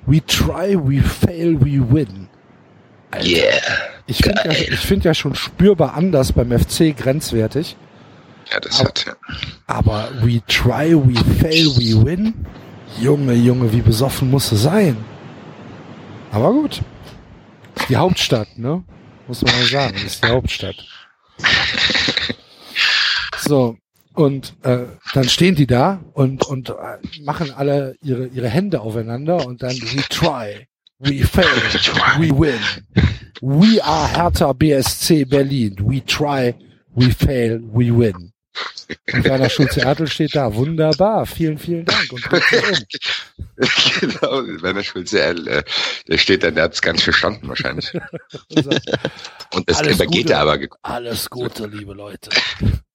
[0.05, 2.27] We try, we fail, we win.
[3.21, 3.61] Yeah.
[4.07, 7.75] Ich finde ja, ich find ja schon spürbar anders beim FC grenzwertig.
[8.51, 9.13] Ja, das Aber- hat ja.
[9.67, 12.33] Aber we try, we fail, we win.
[12.99, 14.97] Junge, Junge, wie besoffen muss es sein?
[16.31, 16.81] Aber gut.
[17.89, 18.83] Die Hauptstadt, ne?
[19.27, 19.95] Muss man mal sagen.
[20.05, 20.75] Ist die Hauptstadt.
[23.47, 23.77] So.
[24.15, 26.73] Und äh, dann stehen die da und, und äh,
[27.21, 30.67] machen alle ihre, ihre Hände aufeinander und dann we try,
[30.99, 31.45] we fail,
[32.17, 32.59] we win.
[33.41, 35.75] We are Hertha BSC Berlin.
[35.79, 36.55] We try,
[36.95, 38.31] we fail, we win.
[39.13, 40.53] Und Werner Schulze-Ertel steht da.
[40.53, 41.25] Wunderbar.
[41.25, 42.11] Vielen, vielen Dank.
[42.11, 42.39] Und um.
[43.99, 45.63] genau, Werner Schulze, äh,
[46.07, 47.91] der steht da, der hat es ganz verstanden wahrscheinlich.
[49.53, 50.59] Und das Alles übergeht er aber.
[50.83, 52.29] Alles Gute, liebe Leute.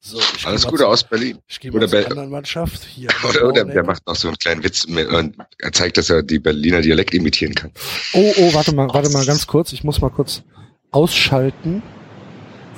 [0.02, 1.38] So, ich Alles Gute zu- aus Berlin.
[1.46, 2.84] Ich gehe mal Oder zur anderen Mannschaft.
[2.84, 3.08] Hier.
[3.28, 6.38] Oder, oder der macht noch so einen kleinen Witz und er zeigt, dass er die
[6.38, 7.70] Berliner Dialekt imitieren kann.
[8.14, 9.72] Oh, oh, warte mal, warte mal ganz kurz.
[9.72, 10.42] Ich muss mal kurz
[10.90, 11.82] ausschalten.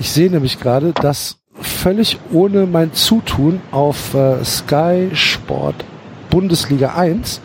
[0.01, 5.85] Ich sehe nämlich gerade, dass völlig ohne mein Zutun auf äh, Sky Sport
[6.31, 7.41] Bundesliga 1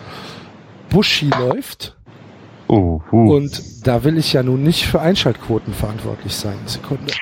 [0.90, 1.94] Buschi läuft
[2.70, 3.36] Uh, uh.
[3.36, 6.58] Und da will ich ja nun nicht für Einschaltquoten verantwortlich sein.
[6.66, 7.14] Sekunde.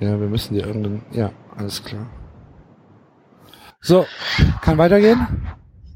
[0.00, 1.02] Ja, wir müssen dir irgendeinen.
[1.12, 2.06] Ja, alles klar.
[3.82, 4.06] So,
[4.62, 5.26] kann weitergehen?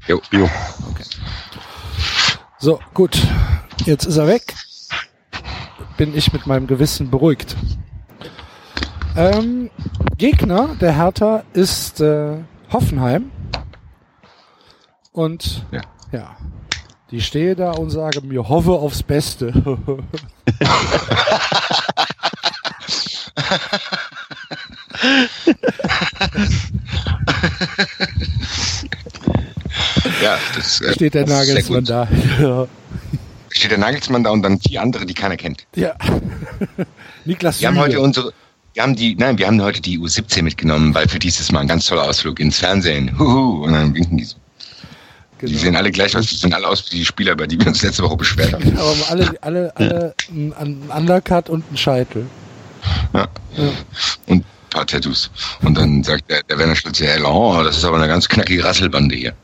[0.07, 0.49] Jo, jo.
[2.59, 3.17] So, gut.
[3.85, 4.53] Jetzt ist er weg.
[5.97, 7.55] Bin ich mit meinem Gewissen beruhigt.
[9.15, 9.69] Ähm,
[10.17, 12.37] Gegner der Hertha ist äh,
[12.71, 13.31] Hoffenheim.
[15.11, 15.81] Und Ja.
[16.11, 16.35] ja,
[17.11, 19.53] die stehe da und sage mir, hoffe aufs Beste.
[30.21, 32.07] Ja, das äh, Steht der Nagelsmann da.
[32.41, 32.67] Ja.
[33.51, 35.65] Steht der Nagelsmann da und dann vier andere, die keiner kennt.
[35.75, 35.93] ja.
[37.25, 38.31] Niklas Wir haben heute unsere,
[38.75, 41.67] wir haben die, nein, wir haben heute die U17 mitgenommen, weil für dieses Mal ein
[41.67, 43.17] ganz toller Ausflug ins Fernsehen.
[43.17, 44.35] Huhu, und dann winken die so.
[45.41, 45.59] Die Genau.
[45.59, 47.81] sehen alle gleich aus, die sehen alle aus wie die Spieler, über die wir uns
[47.81, 48.77] letzte Woche beschwert haben.
[48.77, 52.25] Aber alle, alle, alle einen Undercut und einen Scheitel.
[53.13, 53.27] Ja.
[53.57, 53.73] Ein
[54.75, 55.31] paar Tattoos.
[55.61, 58.63] Und dann sagt der, der Werner Schulze, ja, oh, das ist aber eine ganz knackige
[58.63, 59.33] Rasselbande hier.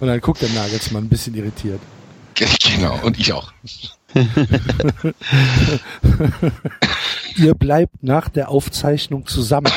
[0.00, 1.80] Und dann guckt der Nagelsmann ein bisschen irritiert.
[2.34, 3.50] Genau, und ich auch.
[7.36, 9.72] Ihr bleibt nach der Aufzeichnung zusammen.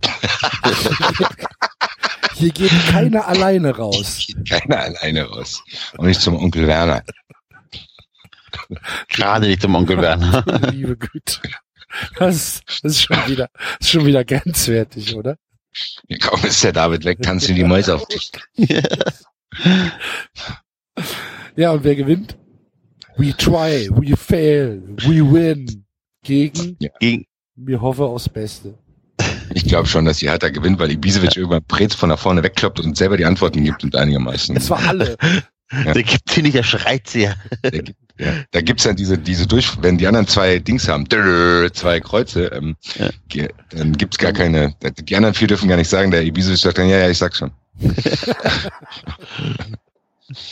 [2.34, 4.26] Hier geht keiner alleine raus.
[4.48, 5.62] Keiner alleine raus.
[5.98, 7.04] Und nicht zum Onkel Werner.
[9.08, 10.44] Gerade nicht zum Onkel Werner.
[10.72, 11.40] Liebe Güte.
[12.18, 13.48] Das, das ist schon wieder,
[13.80, 15.36] ist schon wieder grenzwertig, oder?
[16.20, 18.30] Kaum ist der David weg, tanzen die Mäuse auf dich.
[21.56, 22.36] Ja, und wer gewinnt?
[23.16, 25.84] We try, we fail, we win.
[26.24, 28.74] Gegen, Gegen, wir hoffe aufs Beste.
[29.52, 32.80] Ich glaube schon, dass die Hertha gewinnt, weil Ibisevic irgendwann Prez von da vorne wegkloppt
[32.80, 34.56] und selber die Antworten gibt und einigermaßen.
[34.56, 34.80] Es war
[35.74, 35.92] alle.
[35.94, 37.34] der gibt sie nicht, der schreit sie ja.
[38.16, 41.04] Ja, da gibt's dann diese, diese durch, wenn die anderen zwei Dings haben,
[41.72, 43.10] zwei Kreuze, ähm, Ja.
[43.70, 46.88] dann gibt's gar keine, die anderen vier dürfen gar nicht sagen, der Ibisevic sagt dann,
[46.88, 47.50] ja, ja, ich sag schon.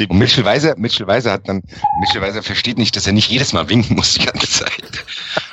[0.08, 1.62] Und Mitchell Weiser, Mitchell Weiser hat dann,
[2.00, 5.04] Mitchell Weiser versteht nicht, dass er nicht jedes Mal winken muss die ganze Zeit.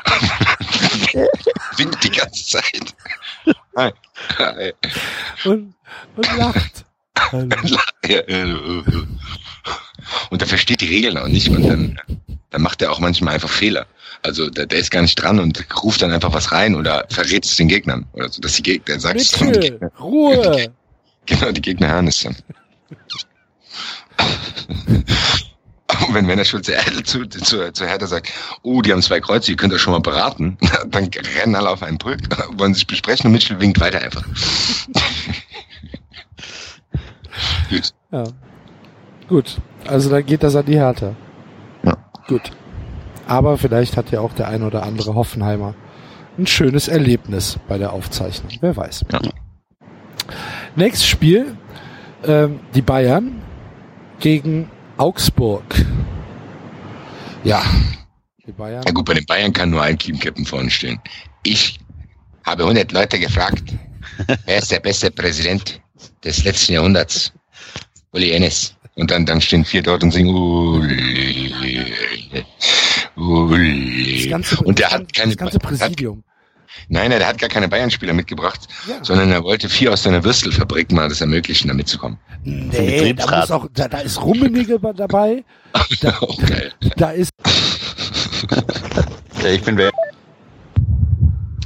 [1.77, 2.95] Winkt die ganze Zeit.
[3.77, 3.91] Hi.
[4.37, 4.73] Hi.
[5.45, 5.73] Und,
[6.15, 6.85] und lacht.
[7.31, 8.83] Hallo.
[10.29, 11.99] Und er versteht die Regeln auch nicht und dann,
[12.49, 13.85] dann macht er auch manchmal einfach Fehler.
[14.21, 17.45] Also der, der ist gar nicht dran und ruft dann einfach was rein oder verrät
[17.45, 20.73] es den Gegnern oder so, dass die Gegner der sagt, es die Gegner, Ruhe.
[21.25, 22.35] genau die Gegner hören es dann.
[26.07, 28.31] Und wenn Werner Schulze zu, zu, zu Hertha sagt,
[28.63, 31.81] oh, die haben zwei Kreuze, ihr könnt euch schon mal beraten, dann rennen alle auf
[31.81, 32.19] einen Pulk,
[32.57, 34.23] wollen sich besprechen und Mitchell winkt weiter einfach.
[37.69, 37.93] Gut.
[38.11, 38.23] Ja.
[39.29, 39.57] Gut.
[39.85, 41.15] Also dann geht das an die Hertha.
[41.83, 41.97] Ja.
[42.27, 42.51] Gut.
[43.27, 45.75] Aber vielleicht hat ja auch der ein oder andere Hoffenheimer
[46.37, 48.51] ein schönes Erlebnis bei der Aufzeichnung.
[48.59, 49.05] Wer weiß.
[49.11, 49.21] Ja.
[50.75, 51.55] Nächstes Spiel.
[52.25, 53.41] Ähm, die Bayern
[54.19, 55.63] gegen Augsburg.
[57.43, 57.63] Ja.
[58.45, 58.83] Die Bayern.
[58.85, 60.99] Ja gut, bei den Bayern kann nur ein Team-Captain vorne stehen.
[61.43, 61.79] Ich
[62.45, 63.63] habe 100 Leute gefragt,
[64.45, 65.79] wer ist der beste Präsident
[66.23, 67.31] des letzten Jahrhunderts?
[68.11, 68.75] Uli Ennis.
[68.99, 71.53] Und dann, dann stehen vier dort und singen Uli,
[72.33, 72.43] Das
[73.15, 74.27] Uli.
[74.29, 76.23] ganze, Und der das hat keine, ganze hat, Präsidium.
[76.89, 79.03] nein, nein, der hat gar keine Bayern-Spieler mitgebracht, Ja.
[79.03, 82.17] sondern er wollte vier aus seiner Würstelfabrik mal das ermöglichen, da mitzukommen.
[82.43, 85.43] Nee, da, muss auch, da, da ist Rummenigge dabei.
[86.01, 86.17] Da,
[86.47, 86.73] geil.
[86.97, 87.31] da ist
[89.43, 89.91] Ja, ich bin wer.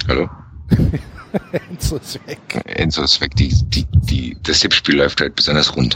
[0.08, 0.30] Hallo?
[1.70, 2.40] Enzo ist weg.
[2.66, 5.96] Enzo ist weg, die, die, die, das Tippspiel läuft halt besonders rund.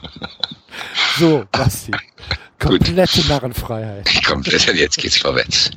[1.18, 1.92] So, Basti.
[2.58, 4.06] Komplette Narrenfreiheit.
[4.26, 5.70] Komplett, jetzt geht's vorwärts.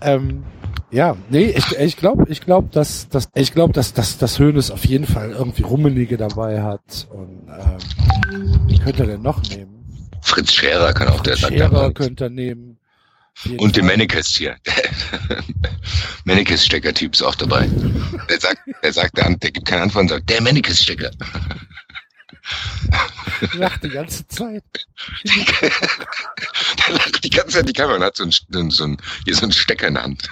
[0.00, 0.44] Ähm,
[0.90, 4.70] ja, nee, ich, ich glaube, ich glaube, dass, dass ich glaube, dass, dass, dass Hönes
[4.70, 10.10] auf jeden Fall irgendwie Rummenigge dabei hat und ähm, wen könnte er denn noch nehmen?
[10.22, 12.78] Fritz Scherer kann auch der Sack Scherer könnte er nehmen.
[13.58, 13.86] Und den.
[13.86, 14.56] Mennekes hier.
[16.24, 17.68] Mennekes-Stecker-Typ ist auch dabei.
[18.28, 21.10] Der sagt, der sagt, der, der gibt keine Antwort und sagt, der Mennekes-Stecker.
[23.54, 24.64] lacht die ganze Zeit.
[25.24, 29.42] Der lacht die ganze Zeit die Kamera und hat so einen, so einen, hier so
[29.42, 30.28] einen Stecker in der Hand.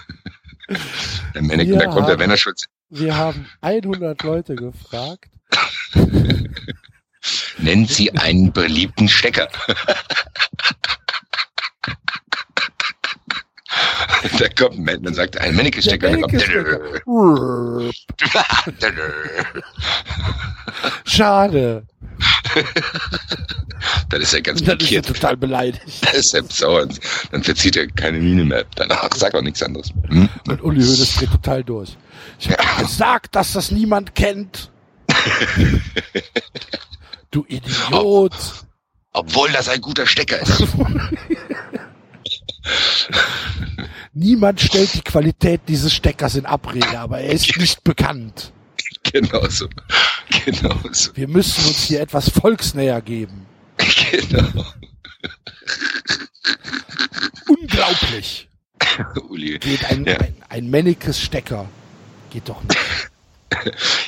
[1.35, 1.79] Der Ja.
[1.79, 2.65] da kommt der Werner Schulz.
[2.91, 5.31] Wir haben 100 Leute gefragt.
[7.59, 9.49] Nennen Sie einen beliebten Stecker.
[14.39, 15.67] Da kommt ein Mann, dann sagt ein dann
[16.21, 16.81] kommt- Menneke-Stecker.
[21.05, 21.87] Schade.
[24.09, 25.83] Dann ist er ganz Und dann ist er total beleidigt.
[26.05, 26.83] Dann ist er sauer.
[26.83, 27.01] und
[27.31, 28.65] Dann verzieht er keine Miene mehr.
[28.77, 29.91] Danach sagt er nichts anderes.
[30.09, 30.29] Hm?
[30.49, 31.97] Und Uli Hoeneß dreht total durch.
[32.39, 34.71] Ich hab gesagt, dass das niemand kennt.
[37.31, 38.35] Du Idiot.
[39.13, 40.63] Obwohl das ein guter Stecker ist.
[44.13, 48.53] Niemand stellt die Qualität dieses Steckers in Abrede, aber er ist nicht bekannt.
[49.03, 49.69] genau so.
[50.45, 51.11] Genau so.
[51.17, 53.47] Wir müssen uns hier etwas volksnäher geben.
[54.11, 54.65] Genau.
[57.49, 58.49] Unglaublich.
[59.29, 59.59] Uli.
[59.59, 60.19] Geht ein, Ja.
[60.19, 61.69] ein, ein männliches Stecker.
[62.31, 62.79] Geht doch nicht.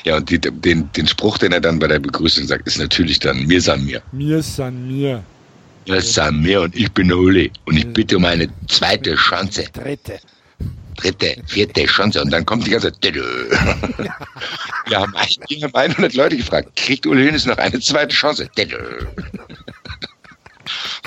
[0.03, 3.19] Ja, und die, den, den Spruch, den er dann bei der Begrüßung sagt, ist natürlich
[3.19, 4.01] dann, mir san mir.
[4.11, 5.23] Mir ist an mir.
[5.87, 7.51] Mir san mir und ich bin der Uli.
[7.65, 9.65] Und ich bitte um eine zweite Chance.
[9.73, 10.19] Dritte.
[10.97, 13.23] dritte, vierte Chance und dann kommt die ganze Dödö.
[14.87, 18.49] Wir haben, ein- wir haben 100 Leute gefragt, kriegt Uli Hoeneß noch eine zweite Chance?
[18.57, 18.77] Dödö.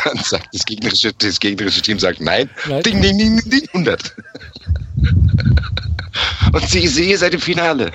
[0.04, 2.48] Dann sagt das gegnerische, das gegnerische Team sagt nein.
[2.68, 2.82] Nein.
[2.82, 4.14] Ding, ding, ding, ding, ding, 100.
[6.52, 7.92] Und sie sehe seit dem Finale.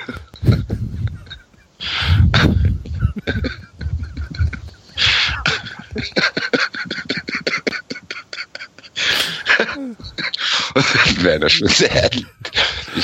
[9.59, 9.67] Und
[11.23, 11.89] Werner Schulze,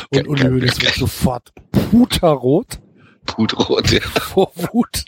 [0.10, 2.80] Und Uli Hoeneß wird sofort puterrot
[3.26, 4.00] Putrot, ja.
[4.02, 5.04] vor Wut.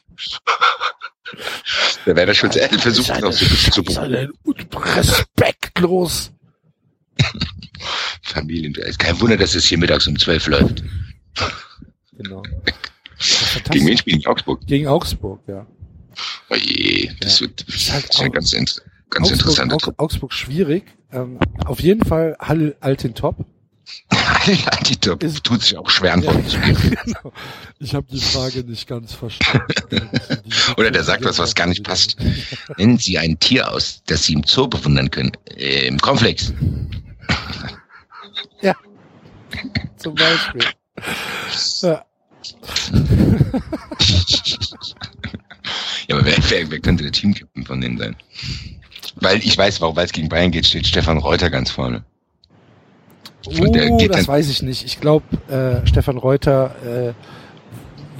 [2.05, 4.29] Der Werner Schulze er versucht noch so zu ist eine
[4.75, 6.31] respektlos.
[8.23, 8.73] Familien.
[8.75, 10.83] Ist kein Wunder, dass es hier mittags um 12 läuft.
[12.17, 12.43] Genau.
[13.71, 14.65] Gegen wen spielen die Augsburg?
[14.67, 15.65] Gegen Augsburg, ja.
[16.49, 17.47] Oh je, das Ja.
[17.47, 19.73] wird Ist halt das ist ja auch- ganz, int- ganz Augsburg, interessant.
[19.73, 20.83] Augs- Augsburg schwierig.
[21.11, 23.45] Ähm, auf jeden Fall Halle Altin Top.
[24.11, 26.31] ja, die Top Ist- tut sich auch schwer an Ja,
[27.03, 27.33] genau.
[27.79, 30.09] Ich habe die Frage nicht ganz verstanden.
[30.77, 32.17] Oder der sagt was, was gar nicht passt.
[32.77, 35.31] Nennen Sie ein Tier aus, das Sie im Zoo bewundern können.
[35.55, 36.53] Äh, Im Komplex.
[38.61, 38.75] Ja.
[39.97, 40.61] Zum Beispiel.
[41.81, 42.05] Ja.
[46.07, 48.15] Ja, aber wer, wer, wer könnte der Teamcaptain von denen sein?
[49.15, 52.03] Weil ich weiß, warum, weil es gegen Bayern geht, steht Stefan Reuter ganz vorne.
[53.45, 54.83] Und der Oh, das dann- weiß ich nicht.
[54.85, 57.13] Ich glaube, äh, Stefan Reuter äh,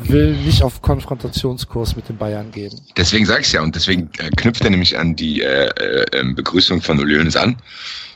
[0.10, 2.80] will nicht auf Konfrontationskurs mit den Bayern gehen.
[2.96, 6.36] Deswegen sag ich's ja und deswegen äh, knüpft er nämlich an die äh, äh, ähm,
[6.36, 7.58] Begrüßung von Hoeneß an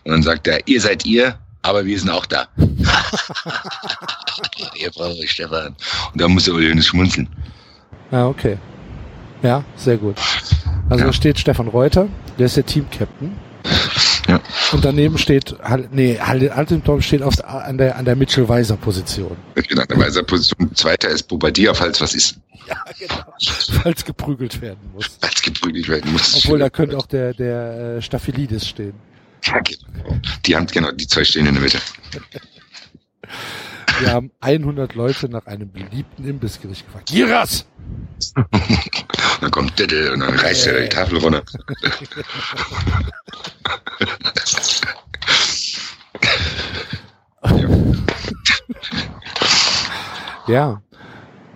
[0.05, 2.47] und dann sagt er, ihr seid ihr, aber wir sind auch da.
[4.75, 5.75] ihr braucht euch, Stefan.
[6.13, 7.27] Und da muss der schmunzeln.
[8.11, 8.57] Ja, okay.
[9.41, 10.15] Ja, sehr gut.
[10.89, 11.07] Also Ja.
[11.07, 12.07] da steht Stefan Reuter,
[12.37, 13.35] der ist der Team-Captain.
[14.27, 14.39] Ja.
[14.71, 15.55] Und daneben steht,
[15.91, 19.35] nee, Altentom steht auf, der- an der, an der Mitchell-Weiser-Position.
[19.55, 20.73] Genau, der Weiser Position.
[20.75, 22.37] Zweiter ist Bobadilla, falls was ist,
[22.67, 23.23] Ja, genau.
[23.83, 25.17] Falls geprügelt werden muss.
[25.19, 26.33] falls geprügelt werden muss.
[26.35, 28.93] Obwohl, da könnte auch der, der äh, Staphylidis stehen.
[29.43, 30.17] Ja, genau.
[30.45, 31.79] Die haben, genau, die zwei stehen in der Mitte.
[33.99, 37.07] Wir haben 100 Leute nach einem beliebten Imbissgericht gefragt.
[37.07, 37.65] Giras!
[39.41, 41.43] Dann kommt Diddle und dann reißt er die Tafel runter.
[50.47, 50.81] Ja.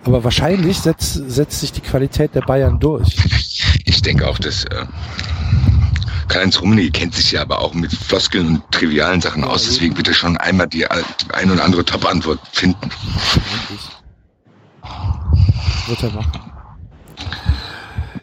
[0.04, 3.16] Aber wahrscheinlich setzt, setzt sich die Qualität der Bayern durch.
[3.84, 4.86] Ich denke auch, dass äh,
[6.28, 9.64] Karl-Heinz Rummenigge kennt sich ja aber auch mit Floskeln und trivialen Sachen aus.
[9.64, 12.90] Deswegen wird er schon einmal die, ein oder andere Top-Antwort finden.
[15.86, 16.52] Wird er machen.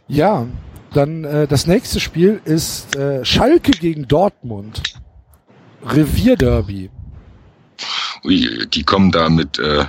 [0.08, 0.46] Ja,
[0.94, 4.82] dann äh, das nächste Spiel ist äh, Schalke gegen Dortmund.
[5.84, 6.90] Revierderby.
[8.24, 9.86] Ui, die kommen da mit, äh,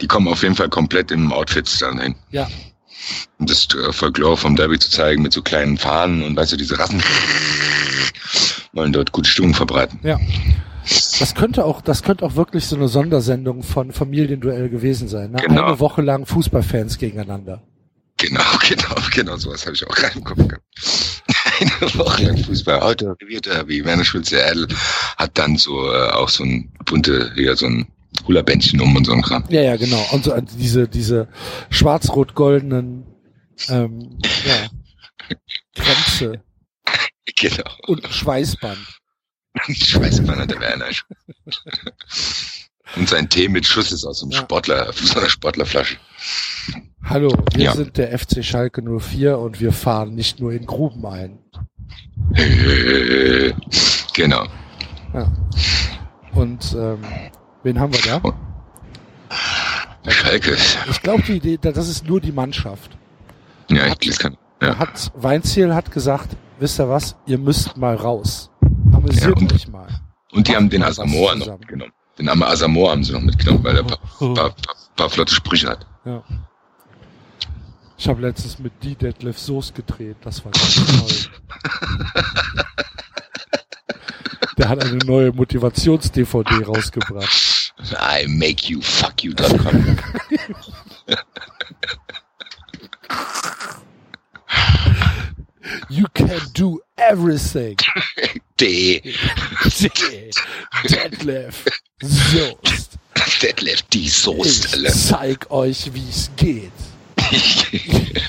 [0.00, 2.14] die kommen auf jeden Fall komplett im Outfits dann hin.
[2.30, 2.48] Ja.
[3.38, 6.78] Das äh, Folklore vom Derby zu zeigen mit so kleinen Fahnen und weißt du, diese
[6.78, 7.02] Rassen
[8.72, 10.00] wollen dort gute Stimmung verbreiten.
[10.02, 10.18] Ja.
[11.18, 15.32] Das könnte auch, das könnte auch wirklich so eine Sondersendung von Familienduell gewesen sein.
[15.32, 15.38] Ne?
[15.42, 15.64] Genau.
[15.64, 17.62] Eine Woche lang Fußballfans gegeneinander.
[18.18, 20.64] Genau, genau, genau, sowas habe ich auch gerade im Kopf gehabt.
[21.60, 24.04] Eine Woche lang Fußball, heute Revierderby.
[24.04, 24.68] Schulze Erdl
[25.16, 27.86] hat dann so äh, auch so ein bunte, hier so ein
[28.26, 29.44] Hula-Bändchen um und so ein Kram.
[29.48, 30.04] Ja, ja, genau.
[30.12, 31.28] Und so also diese, diese
[31.70, 33.04] schwarz-rot-goldenen
[33.68, 34.68] ähm, ja,
[35.74, 36.42] Kränze
[37.38, 37.70] Genau.
[37.86, 38.78] und Schweißband.
[39.94, 40.86] Immer noch, der Werner.
[42.96, 44.38] Und sein Tee mit Schuss ist aus einem Ja.
[44.40, 45.96] Sportler, so einer Sportlerflasche.
[47.04, 47.74] Hallo, wir Ja.
[47.74, 51.38] sind der FC Schalke 04 und wir fahren nicht nur in Gruben ein.
[52.34, 53.52] Äh,
[54.14, 54.46] genau.
[55.14, 55.32] Ja.
[56.32, 57.02] Und ähm,
[57.66, 58.22] wen haben wir da?
[60.10, 60.56] Schalke.
[60.88, 62.96] Ich glaube, die Idee, das ist nur die Mannschaft.
[63.68, 64.36] Ja, ich, das kann.
[64.62, 64.78] Ja.
[64.78, 68.50] hat Weinziel hat gesagt, wisst ihr was, ihr müsst mal raus.
[68.92, 69.88] Amüsiert Ja, und- euch mal.
[70.32, 71.92] Und die Macht haben den Asamoah noch mitgenommen.
[72.18, 74.54] Den armen Asamoah haben sie noch mitgenommen, weil er ein paar, paar, paar,
[74.96, 75.86] paar flotte Sprüche hat.
[76.04, 76.22] Ja.
[77.98, 80.16] Ich habe letztens mit die Detlef Soße gedreht.
[80.22, 81.32] Das war ganz toll.
[84.58, 87.74] Der hat eine neue Motivations-DVD rausgebracht.
[87.92, 89.98] I make you fuck you.com.
[95.88, 97.76] You can do everything.
[98.56, 99.02] D.
[100.88, 101.64] Detlef
[102.02, 102.98] Soest.
[103.42, 104.92] Detlef, die Ich Soße, Alter.
[104.92, 106.70] zeig euch, wie's geht.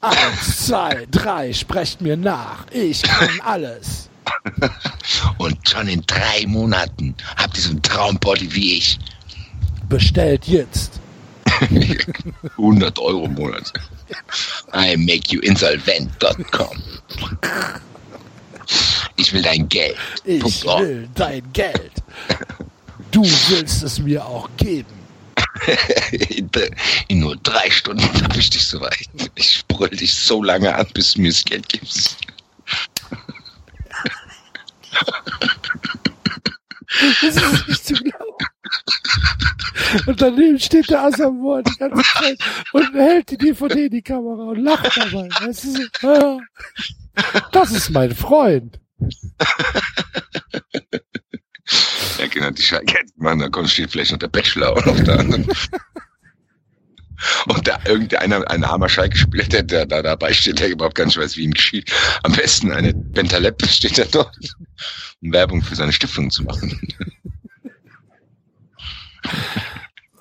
[0.00, 2.66] Eins, zwei, drei, sprecht mir nach.
[2.70, 4.08] Ich kann alles.
[5.38, 8.98] Und schon in drei Monaten habt ihr so einen Traumbody wie ich.
[9.88, 11.00] Bestellt jetzt.
[12.58, 13.72] 100 Euro im Monat.
[14.74, 16.82] I make you insolvent.com.
[19.16, 19.96] Ich will dein Geld.
[20.24, 20.64] Ich Punkt.
[20.66, 20.80] Oh.
[20.80, 21.92] will dein Geld.
[23.10, 25.02] Du willst es mir auch geben.
[26.10, 26.50] In,
[27.08, 29.08] in nur drei Stunden habe ich dich soweit.
[29.36, 32.16] Ich brüll dich so lange an, bis du mir das Geld gibst.
[37.20, 38.46] Das ist nicht zu glauben.
[40.06, 42.38] Und daneben steht der Asamoah die ganze Zeit
[42.72, 45.28] und hält die DVD in die Kamera und lacht dabei.
[45.40, 46.38] Das ist, ah,
[47.52, 48.80] das ist mein Freund.
[52.18, 55.24] Ja, genau, die Schalke machen, da kommt steht vielleicht noch der Bachelor auch noch da.
[57.48, 61.16] Und da irgendeiner, ein armer Schalke-Spieler, der, der da dabei steht, der überhaupt gar nicht
[61.16, 61.90] weiß, wie ihm geschieht.
[62.22, 64.36] Am besten eine Bentaleb steht da dort,
[65.22, 66.80] um Werbung für seine Stiftung zu machen.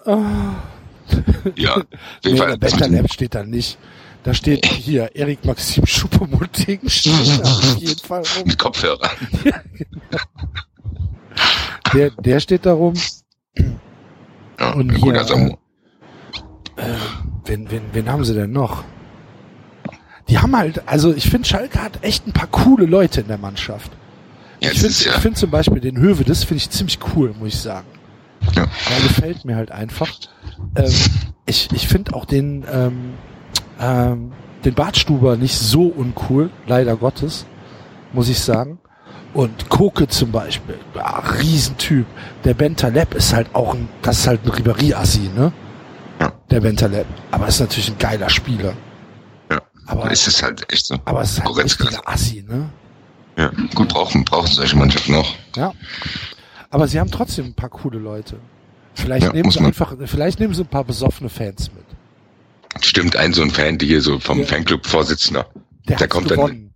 [0.05, 0.55] Ah.
[1.55, 1.85] Ja, auf
[2.23, 2.91] Nee, jeden der Fall.
[2.91, 3.77] Lab steht da nicht.
[4.23, 7.13] Da steht hier Erik Maxim Schuppemoting steht
[7.43, 8.43] da auf jeden Fall rum.
[8.45, 9.09] Mit Kopfhörer.
[11.93, 12.93] Der, der steht da rum.
[14.59, 15.57] Ja, Und gut, hier, also, äh,
[17.45, 18.83] Wen, wen, wen haben sie denn noch?
[20.29, 23.37] Die haben halt, also ich finde, Schalke hat echt ein paar coole Leute in der
[23.37, 23.91] Mannschaft.
[24.61, 27.49] ja, ich finde ja, find zum Beispiel den Höwe, das finde ich ziemlich cool, muss
[27.49, 27.87] ich sagen.
[28.55, 28.65] Ja.
[28.89, 30.09] Der gefällt mir halt einfach.
[30.75, 30.93] Ähm,
[31.45, 33.13] ich ich finde auch den, ähm,
[33.79, 34.31] ähm,
[34.63, 37.45] den Bartstuber nicht so uncool, leider Gottes,
[38.13, 38.79] muss ich sagen.
[39.33, 42.05] Und Koke zum Beispiel, ja, Riesentyp.
[42.43, 45.53] Der Bentaleb ist halt auch ein, das ist halt ein Ribéry-Assi, ne?
[46.21, 46.31] Ja.
[46.51, 47.07] Der Bentaleb.
[47.31, 48.73] Aber ist natürlich ein geiler Spieler.
[49.49, 49.61] Ja.
[49.87, 50.97] Aber, ist es halt echt so.
[51.05, 51.83] aber es ist halt ein Goretzka.
[51.85, 52.69] richtiger Assi, ne?
[53.37, 55.33] Ja, gut, brauchen, brauchen solche Mannschaften auch.
[55.55, 55.73] Ja.
[56.69, 58.37] Aber sie haben trotzdem ein paar coole Leute.
[58.93, 61.85] Vielleicht Ja, nehmen sie einfach, vielleicht nehmen sie ein paar besoffene Fans mit.
[62.85, 64.45] Stimmt, ein so ein Fan, die hier so vom Ja.
[64.45, 65.47] Fanclub-Vorsitzender,
[65.89, 66.73] Der, Der kommt dann- gewonnen.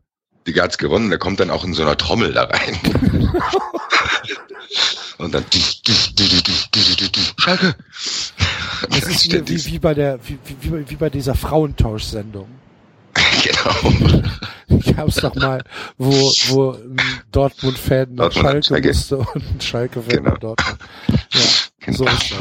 [0.47, 2.80] die hat's gewonnen, der kommt dann auch in so einer Trommel da rein.
[5.17, 5.45] Und dann
[7.37, 7.75] Schalke.
[8.89, 12.47] Das ist wie, wie, wie bei der, wie, wie, wie- bei dieser Frauentauschsendung.
[13.43, 14.81] Genau.
[14.95, 15.63] Gab's doch mal,
[15.97, 16.11] wo,
[16.47, 16.97] wo ein
[17.31, 18.87] Dortmund-Fan nach Dortmund Schalke Schalke.
[18.87, 20.29] musste und ein Schalke-Fan Genau.
[20.31, 20.79] nach Dortmund.
[21.31, 21.41] Ja,
[21.79, 21.97] Genau.
[21.97, 22.39] so ist das.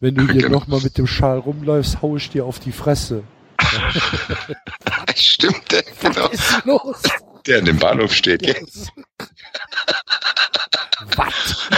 [0.00, 0.58] Wenn du hier Genau.
[0.58, 3.22] nochmal mit dem Schal rumläufst, hau ich dir auf die Fresse.
[5.16, 5.68] Stimmt,
[6.00, 6.28] genau.
[6.30, 7.02] Was ist los?
[7.46, 8.66] Der in dem Bahnhof steht, gell?
[11.16, 11.68] Was?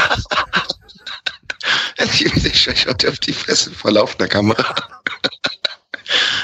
[2.44, 4.74] Ich schaut dir auf die Fresse vor laufender Kamera.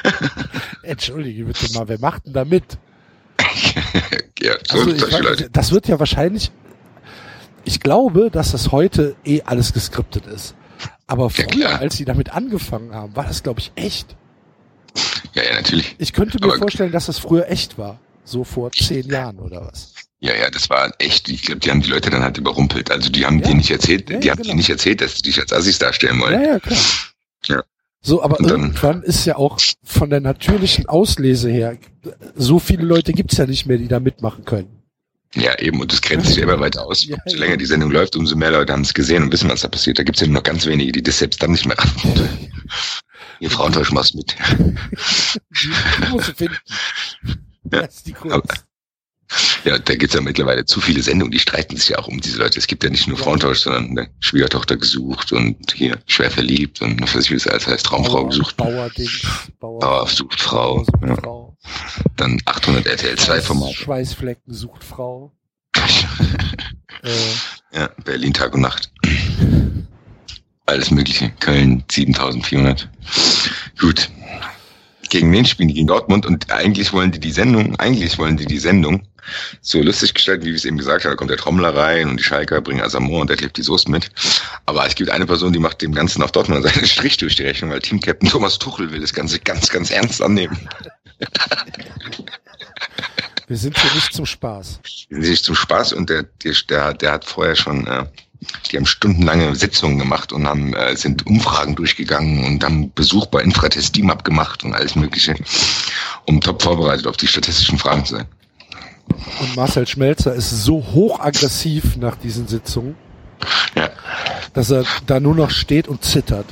[0.82, 2.64] Entschuldige bitte mal, wer macht denn da mit?
[4.40, 6.50] Ja, so Also weiß, das wird ja wahrscheinlich.
[7.64, 10.54] Ich glaube, dass das heute eh alles geskriptet ist.
[11.06, 11.80] Aber Ja, früher, klar.
[11.80, 14.16] als sie damit angefangen haben, war das, glaube ich, echt.
[15.34, 15.94] Ja, ja, natürlich.
[15.98, 18.00] Ich könnte mir Aber- vorstellen, dass das früher echt war.
[18.30, 19.92] So vor zehn Jahren oder was.
[20.20, 22.90] Ja, ja, das war echt, ich glaube, die haben die Leute dann halt überrumpelt.
[22.90, 23.48] Also die haben Ja.
[23.48, 24.52] dir nicht erzählt, Ja, die ja, haben genau.
[24.52, 26.40] dir nicht erzählt, dass sie dich als Assis darstellen wollen.
[26.40, 26.78] Ja, ja, klar.
[27.46, 27.62] Ja.
[28.02, 31.76] So, aber dann- irgendwann ist ja auch von der natürlichen Auslese her,
[32.36, 34.68] so viele Leute gibt's ja nicht mehr, die da mitmachen können.
[35.34, 37.04] Ja, eben, und das grenzt sich immer weiter aus.
[37.04, 37.38] Ja, Je ja.
[37.38, 39.98] länger die Sendung läuft, umso mehr Leute haben es gesehen und wissen, was da passiert.
[39.98, 42.28] Da gibt's ja nur noch ganz wenige, die das selbst dann nicht mehr raffen.
[43.40, 44.34] Ihr Frauentausch machst mit.
[44.58, 45.70] Die,
[46.04, 46.56] die musst du finden.
[47.72, 48.64] Ja, Das ist die Kunst.
[49.64, 52.38] Ja, da gibt's ja mittlerweile zu viele Sendungen, die streiten sich ja auch um diese
[52.38, 52.58] Leute.
[52.58, 53.22] Es gibt ja nicht nur Ja.
[53.22, 57.46] Frauentausch, sondern eine Schwiegertochter gesucht und hier schwer verliebt und was weiß ich, wie es
[57.46, 58.56] alles heißt, Traumfrau gesucht.
[58.56, 59.22] Bauerdings.
[59.60, 60.78] Bauer, Bauer sucht Frau.
[60.84, 61.14] sucht Ja.
[61.14, 61.56] Frau.
[62.16, 63.74] Dann 800 RTL 2 Formate.
[63.76, 65.32] Schweißflecken sucht Frau.
[67.02, 67.08] Äh,
[67.72, 68.90] Ja, Berlin Tag und Nacht.
[70.66, 71.30] Alles Mögliche.
[71.40, 72.90] Köln 7400.
[73.78, 74.10] Gut.
[75.10, 75.74] Gegen wen spielen die?
[75.74, 79.02] Gegen Dortmund und eigentlich wollen die die Sendung, eigentlich wollen die die Sendung
[79.60, 81.12] so lustig gestalten, wie wir es eben gesagt haben.
[81.12, 83.90] Da kommt der Trommler rein und die Schalker bringen Asamoah und der klebt die Soße
[83.90, 84.10] mit.
[84.66, 87.42] Aber es gibt eine Person, die macht dem Ganzen auf Dortmund seinen Strich durch die
[87.42, 90.68] Rechnung, weil Teamcaptain Thomas Tuchel will das Ganze ganz, ganz ernst annehmen.
[93.46, 94.80] Wir sind hier nicht zum Spaß.
[95.10, 98.06] Die sind nicht zum Spaß und der, der, der, der hat vorher schon, äh,
[98.70, 103.42] die haben stundenlange Sitzungen gemacht und haben, äh, sind Umfragen durchgegangen und haben Besuch bei
[103.42, 105.34] Infratest Team abgemacht und alles Mögliche,
[106.26, 108.26] um top vorbereitet auf die statistischen Fragen zu sein.
[109.40, 112.94] Und Marcel Schmelzer ist so hochaggressiv nach diesen Sitzungen,
[113.74, 113.90] Ja.
[114.54, 116.46] dass er da nur noch steht und zittert.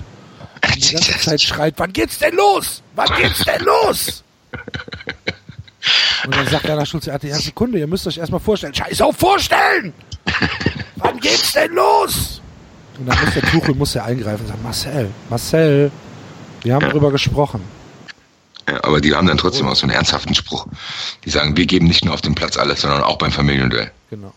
[0.64, 2.82] Und die ganze Zeit schreit, wann geht's denn los?
[2.96, 4.24] Wann geht's denn los?
[6.24, 8.74] Und dann sagt Rainer Schulze, ja, Sekunde, ihr müsst euch erstmal vorstellen.
[8.74, 9.94] Scheiß auf vorstellen!
[10.98, 12.40] Wann geht's denn los?
[12.98, 15.90] Und dann muss der Tuchel muss ja eingreifen und sagen, Marcel, Marcel,
[16.62, 16.88] wir haben Ja.
[16.90, 17.62] drüber gesprochen.
[18.68, 20.66] Ja, aber die haben dann trotzdem auch so einen ernsthaften Spruch.
[21.24, 23.90] Die sagen, wir geben nicht nur auf dem Platz alles, sondern auch beim Familienduell.
[24.10, 24.32] Genau.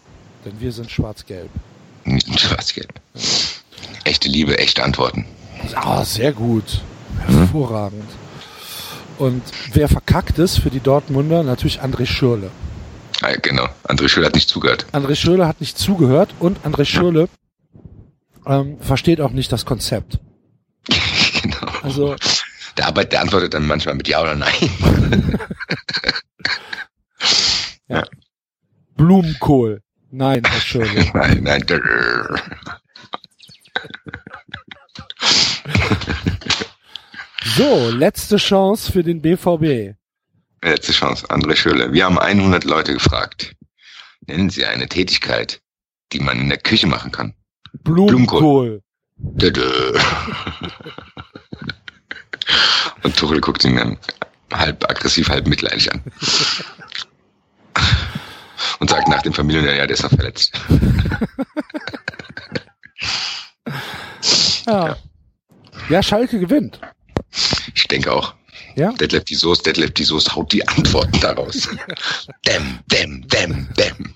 [0.45, 1.49] Denn wir sind schwarz-gelb.
[2.37, 2.93] Schwarz-Gelb.
[4.05, 5.25] Echte Liebe, echte Antworten.
[5.75, 6.81] Ah, sehr gut.
[7.27, 8.09] Hervorragend.
[9.19, 9.43] Und
[9.73, 11.43] wer verkackt ist für die Dortmunder?
[11.43, 12.49] Natürlich André Schürle.
[13.21, 13.67] Ah, genau.
[13.83, 14.85] André Schüler hat nicht zugehört.
[14.93, 17.29] André Schürle hat nicht zugehört und André Schürle
[18.47, 20.19] ähm, versteht auch nicht das Konzept.
[21.41, 21.67] genau.
[21.83, 22.15] Also,
[22.77, 24.53] Der, Arbeit, der antwortet dann manchmal mit Ja oder Nein.
[28.95, 29.81] Blumenkohl.
[30.11, 31.11] Nein, Herr Schürle.
[31.13, 31.63] nein, nein.
[37.57, 39.95] So, letzte Chance für den BVB.
[40.63, 41.27] Letzte Chance.
[41.29, 41.91] André Schüler.
[41.93, 43.55] Wir haben 100 Leute gefragt.
[44.27, 45.61] Nennen Sie eine Tätigkeit,
[46.13, 47.33] die man in der Küche machen kann.
[47.83, 48.83] Blumenkohl.
[49.17, 49.97] Dödö.
[53.03, 53.97] Und Tuchel guckt ihn dann
[54.53, 56.03] halb aggressiv, halb mitleidig an.
[58.79, 60.53] Und sagt nach dem Familien, ja, der ist noch verletzt.
[64.67, 64.95] Ja.
[65.89, 66.79] Ja, Schalke gewinnt.
[67.73, 68.35] Ich denke auch.
[68.75, 68.91] Ja?
[68.93, 71.69] Detlef die Soße, Detlef die Soße haut die Antworten daraus.
[72.45, 74.13] Dämm, dämm, dämm, dämm.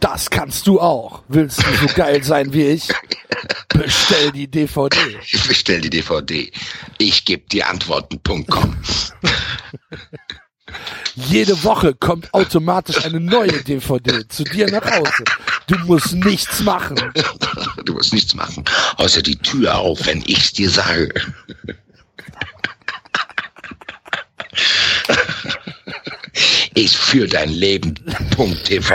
[0.00, 1.24] Das kannst du auch.
[1.28, 2.88] Willst du so geil sein wie ich?
[3.68, 4.96] Bestell die DVD.
[5.30, 6.52] Ich bestell die DVD.
[6.98, 8.76] Ich geb dir Antworten.com.
[11.14, 15.24] Jede Woche kommt automatisch eine neue DVD zu dir nach Hause.
[15.66, 16.96] Du musst nichts machen.
[17.84, 18.64] Du musst nichts machen,
[18.96, 21.12] außer die Tür auf, wenn ich's dir sage.
[26.74, 28.94] Ich für dein Leben.tv.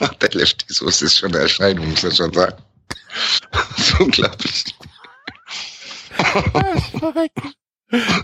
[0.20, 2.62] Detlef, die Soße ist schon eine Erscheinung, muss man schon sagen.
[3.52, 4.64] Das ist unglaublich.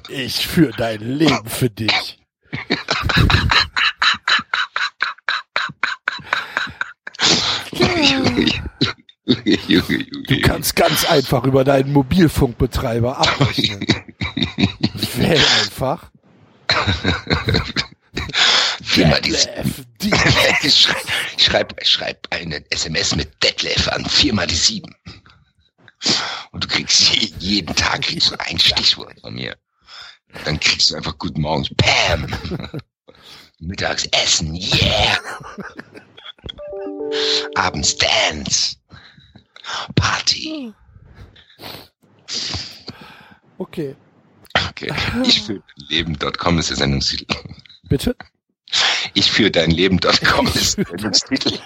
[0.08, 2.18] Ich für dein Leben für dich.
[9.28, 13.86] Junge, Junge, Du kannst ganz einfach über deinen Mobilfunkbetreiber abrechnen.
[15.16, 16.10] Wähl einfach.
[18.96, 20.10] Detlef, die
[20.62, 20.96] Ich schreib,
[21.36, 24.94] ich schreib, ich schreib eine SMS mit Detlef an viermal die sieben.
[26.52, 29.56] Und du kriegst je, jeden Tag kriegst du ein Stichwort von mir.
[30.44, 32.26] Dann kriegst du einfach Guten Morgen, Pam.
[33.60, 35.18] Mittags Essen, yeah.
[37.56, 38.76] Abends Dance.
[39.94, 40.72] Party.
[43.58, 43.96] Okay.
[44.70, 44.92] Okay.
[45.24, 47.36] Ich für dein Leben.com ist der Sendungstitel.
[47.88, 48.14] Bitte?
[49.14, 51.58] Ich für dein Leben.com ist der Sendungstitel.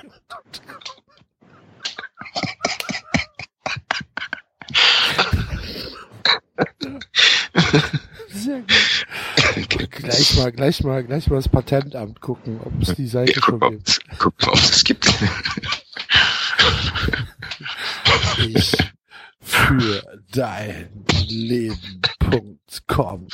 [8.29, 8.73] Sehr gut.
[9.75, 9.87] Okay.
[10.03, 13.61] Gleich mal, gleich mal, gleich mal das Patentamt gucken, ob es die Seite Ja, schon
[13.61, 14.01] guck mal, gibt.
[14.19, 15.07] guck mal, ob es gibt.
[18.39, 18.77] Ich
[19.41, 20.03] für
[20.33, 23.29] dein Leben.com.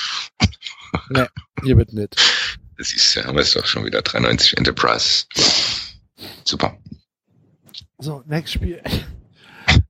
[1.11, 1.29] Ne,
[1.63, 2.17] hier wird nicht.
[2.77, 5.27] Das ist ja, haben wir es doch schon wieder 93 Enterprise.
[6.45, 6.79] Super.
[7.99, 8.83] So, nächstes Spiel.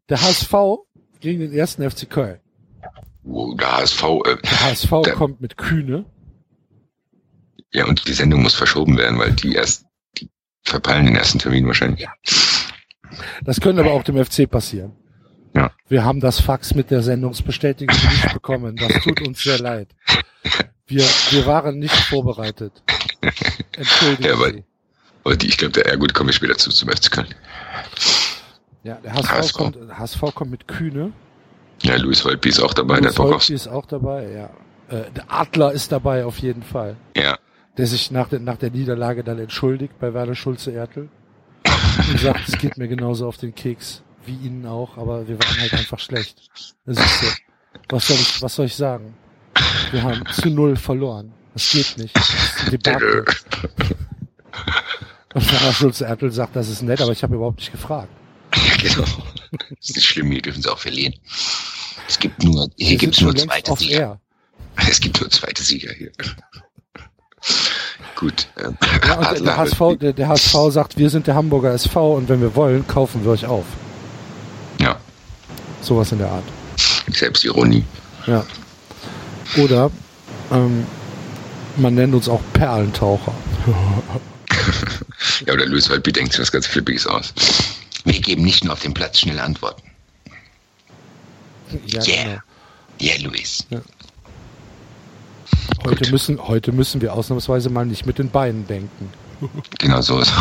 [0.08, 0.52] Der HSV
[1.20, 2.40] gegen den ersten FC Köln.
[3.22, 6.06] Wow, der HSV, äh, Der HSV Der- kommt mit Kühne.
[7.72, 9.84] ja, und die Sendung muss verschoben werden, weil die erst,
[10.16, 10.30] die
[10.64, 12.06] verpeilen den ersten Termin wahrscheinlich.
[13.44, 14.92] Das könnte aber auch dem FC passieren.
[15.54, 15.70] Ja.
[15.88, 18.76] Wir haben das Fax mit der Sendungsbestätigung nicht bekommen.
[18.76, 19.88] Das tut uns sehr leid.
[20.86, 22.82] Wir, wir waren nicht vorbereitet.
[23.76, 24.64] Entschuldigen Ja, aber- Sie.
[25.24, 27.26] Aber die, ich glaube, der, ja gut, kommen wir später zu, zum FC Köln.
[28.84, 29.52] Ja, der HSV, HSV.
[29.54, 31.12] Kommt, HSV kommt mit Kühne.
[31.82, 33.32] Ja, Luis Holtby ist auch dabei, der Louis hat Bock.
[33.32, 34.50] Holtby ist auch dabei, ja.
[34.96, 36.96] Äh, der Adler ist dabei auf jeden Fall.
[37.16, 37.36] Ja,
[37.76, 41.08] Der sich nach der, nach der Niederlage dann entschuldigt bei Werner Schulze-Ertel.
[41.98, 45.60] Und sagt, es geht mir genauso auf den Keks wie Ihnen auch, aber wir waren
[45.60, 46.48] halt einfach schlecht.
[46.84, 47.26] Das ist so.
[47.88, 49.14] Was soll ich, was soll ich sagen?
[49.90, 51.32] Wir haben zu null verloren.
[51.54, 52.14] Das geht nicht.
[52.14, 53.24] Das ist ein Debakel.
[55.34, 58.08] Und Werner Schulze-Ertel sagt, das ist nett, aber ich habe überhaupt nicht gefragt.
[58.82, 59.04] genau.
[59.50, 61.14] Das ist nicht schlimm, hier dürfen sie auch verlieren.
[62.06, 63.98] Es gibt nur, hier gibt es nur zweite Sieger.
[63.98, 64.20] air.
[64.88, 66.12] Es gibt nur zweite Sieger hier.
[68.18, 68.48] Gut.
[69.06, 72.40] Ja, und der, HSV, der, der HSV sagt, wir sind der Hamburger SV und wenn
[72.40, 73.64] wir wollen, kaufen wir euch auf.
[74.80, 74.96] Ja,
[75.80, 76.44] Sowas in der Art.
[77.10, 77.84] Selbstironie.
[78.26, 78.44] Ja.
[79.56, 79.90] Oder
[80.52, 80.86] ähm,
[81.76, 83.32] man nennt uns auch Perlentaucher.
[85.46, 87.32] Ja, oder Luis Holtby denkt sich was ganz Flippiges aus.
[88.04, 89.82] Wir geben nicht nur auf den Platz schnell Antworten.
[91.86, 92.24] Ja, Yeah.
[92.24, 92.38] genau.
[93.00, 93.66] Ja, Luis.
[95.84, 96.10] Heute Gut.
[96.12, 99.10] müssen, heute müssen wir ausnahmsweise mal nicht mit den Beinen denken.
[99.78, 100.32] Genau so ist.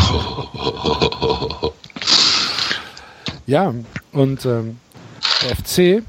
[3.46, 3.72] Ja,
[4.12, 4.78] und ähm,
[5.42, 6.02] der FC.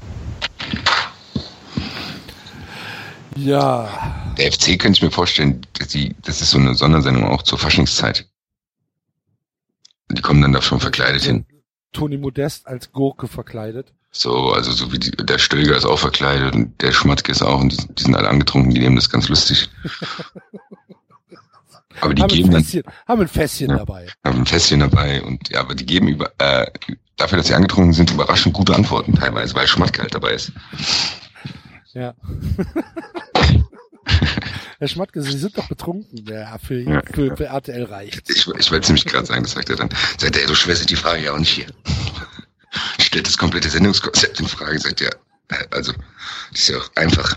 [3.36, 7.58] Ja, Der FC könnte ich mir vorstellen, die, das ist so eine Sondersendung auch zur
[7.58, 8.28] Faschingszeit.
[10.10, 11.46] Die kommen dann da schon verkleidet hin.
[11.92, 13.92] Toni Modest als Gurke verkleidet.
[14.12, 17.60] So, also so wie die, der Stöger ist auch verkleidet und der Schmatke ist auch
[17.60, 19.68] und die, die sind alle angetrunken, die nehmen das ganz lustig.
[22.00, 23.76] Aber die haben, ein geben dann Fässchen, haben ein Fässchen Ja.
[23.78, 24.06] dabei.
[24.24, 26.66] haben ein Fässchen dabei und ja, aber die geben über äh,
[27.16, 30.50] dafür, dass sie angetrunken sind, überraschend gute Antworten teilweise, weil Schmatke halt dabei ist.
[31.92, 32.14] Ja.
[34.78, 36.24] Herr Schmatke, Sie sind doch betrunken.
[36.26, 37.02] Ja, für, Ja.
[37.12, 38.30] für, für RTL reicht.
[38.30, 39.90] Ich, ich wollte es nämlich gerade sagen, das sagt er dann.
[40.18, 41.66] Sagt er, so schwer sind die Fragen ja auch nicht hier.
[43.00, 45.10] Stellt das komplette Sendungskonzept in Frage, sagt äh,
[45.70, 45.92] Also,
[46.52, 47.36] das ist ja auch einfach.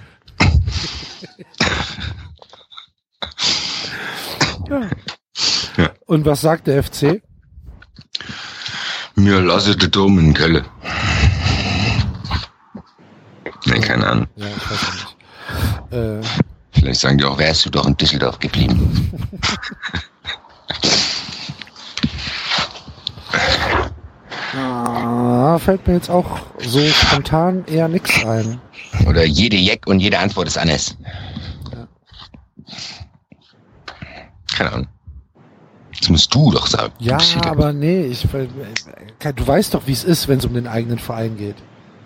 [4.69, 4.89] Ja.
[5.77, 5.91] Ja.
[6.05, 7.22] Und was sagt der FC?
[9.15, 10.65] Mir lasse de Dom in Kölle.
[13.65, 14.27] Nee, keine Ahnung.
[14.35, 15.93] Ja, ich weiß nicht.
[15.93, 16.22] Äh,
[16.72, 19.11] Vielleicht sagen die auch, wärst du doch in Düsseldorf geblieben.
[24.56, 28.60] ah, fällt mir jetzt auch so spontan eher nix ein.
[29.08, 30.96] Oder jede Jeck und jede Antwort ist anders.
[34.56, 34.88] Keine Ahnung.
[36.00, 36.94] Das musst du doch sagen.
[37.00, 38.48] Ja, aber nee, ich, äh,
[39.34, 41.56] du weißt doch, wie es ist, wenn es um den eigenen Verein geht.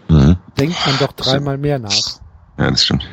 [0.07, 0.37] Mhm.
[0.57, 1.91] Denkt man doch dreimal mehr nach.
[2.57, 3.07] Ja, das stimmt.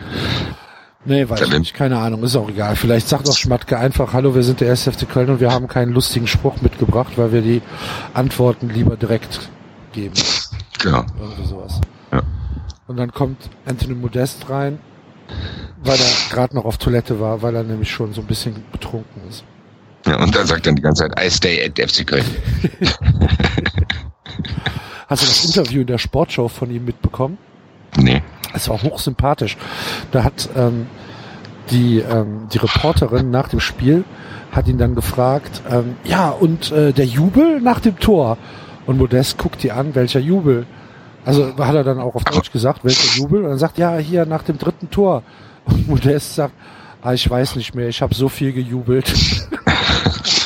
[1.06, 2.76] Nee, weiß ich wenn- nicht, keine Ahnung, ist auch egal.
[2.76, 4.85] Vielleicht sagt auch Schmatke einfach, hallo, wir sind der 1.
[4.89, 7.60] FC Köln und wir haben keinen lustigen Spruch mitgebracht, weil wir die
[8.14, 9.51] Antworten lieber direkt
[9.93, 10.14] geben.
[10.81, 11.05] Genau.
[11.20, 11.81] Irgendwie sowas.
[12.10, 12.22] Ja.
[12.86, 14.78] Und dann kommt Anthony Modest rein,
[15.82, 19.22] weil er gerade noch auf Toilette war, weil er nämlich schon so ein bisschen betrunken
[19.28, 19.44] ist.
[20.06, 22.24] Ja, und dann sagt dann die ganze Zeit, I stay at FC Köln.
[25.06, 27.39] Hast du das Interview in der Sportshow von ihm mitbekommen?
[27.97, 28.22] Nee.
[28.55, 29.56] Es war hochsympathisch.
[30.12, 30.86] Da hat ähm,
[31.70, 34.05] die, ähm, die Reporterin nach dem Spiel
[34.52, 38.39] hat ihn dann gefragt, ähm, ja, und äh, der Jubel nach dem Tor.
[38.86, 40.66] Und Modest guckt die an, welcher Jubel.
[41.24, 43.43] Also hat er dann auch auf Deutsch gesagt, welcher Jubel.
[43.43, 45.22] Und dann sagt, ja, hier nach dem dritten Tor.
[45.64, 46.55] Und Modest sagt,
[47.02, 49.12] ah, ich weiß nicht mehr, ich habe so viel gejubelt.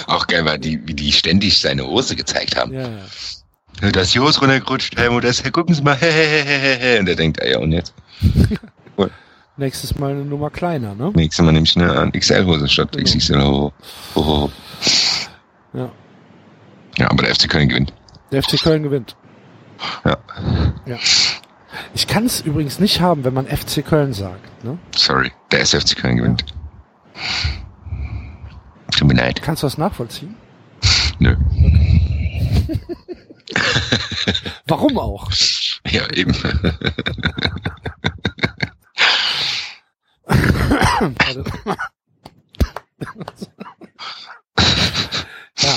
[0.06, 2.72] Auch geil, weil die, wie die ständig seine Hose gezeigt haben.
[2.72, 2.89] ja, ja.
[3.93, 6.98] Da ist die Hose runtergerutscht, Helmut, das, gucken Sie mal, hehehehe.
[6.98, 7.94] Und der denkt, ah ja, und jetzt?
[9.56, 11.10] Nächstes Mal eine Nummer kleiner, ne?
[11.16, 13.04] Nächstes Mal nehme ich eine XL-Hose statt Genau.
[13.04, 13.40] XXL.
[13.40, 13.72] Oh,
[14.14, 14.50] oh, oh.
[15.72, 15.90] Ja.
[16.96, 17.92] Ja, aber der FC Köln gewinnt.
[18.30, 19.16] Der FC Köln gewinnt.
[20.04, 20.16] Ja.
[20.86, 20.96] Ja.
[21.94, 24.64] Ich kann es übrigens nicht haben, wenn man FC Köln sagt.
[24.64, 24.78] Ne?
[24.94, 26.44] Sorry, der SFC Köln gewinnt.
[28.96, 29.42] Tut mir leid.
[29.42, 30.36] Kannst du das nachvollziehen?
[31.18, 31.36] Nö.
[34.66, 35.30] Warum auch?
[35.90, 36.35] Ja, eben.
[45.59, 45.74] Ja.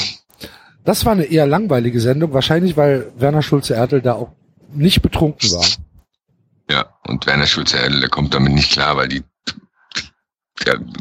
[0.83, 4.31] Das war eine eher langweilige Sendung, wahrscheinlich weil Werner Schulze-Ertel da auch
[4.73, 5.65] nicht betrunken war.
[6.69, 9.23] Ja, und Werner Schulze-Erdl, der kommt damit nicht klar, weil die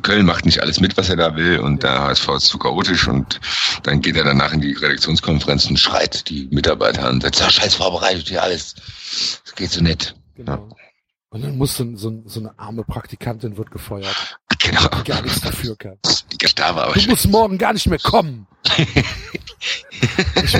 [0.02, 3.08] Köln macht nicht alles mit, was er da will und der HSV ist zu chaotisch
[3.08, 3.40] und
[3.82, 7.50] dann geht er danach in die Redaktionskonferenz und schreit die Mitarbeiter an und sagt, ja,
[7.50, 8.74] scheiß vorbereitet hier alles.
[9.44, 10.14] Das geht so nett.
[10.36, 10.68] Genau.
[11.32, 14.88] Und dann muss so, so, so eine arme Praktikantin wird gefeuert, Genau.
[14.88, 15.96] die gar nichts dafür kann.
[16.32, 18.48] Die Gestapo aber Du musst morgen gar nicht mehr kommen.
[20.42, 20.58] ich,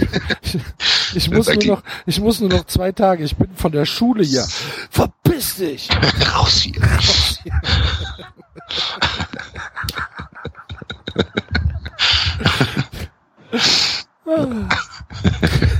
[1.14, 3.24] Ich muss Da nur noch, ich muss nur noch zwei Tage.
[3.24, 4.46] Ich bin von der Schule hier.
[4.90, 5.88] Verpiss dich!
[6.32, 6.80] Raus hier.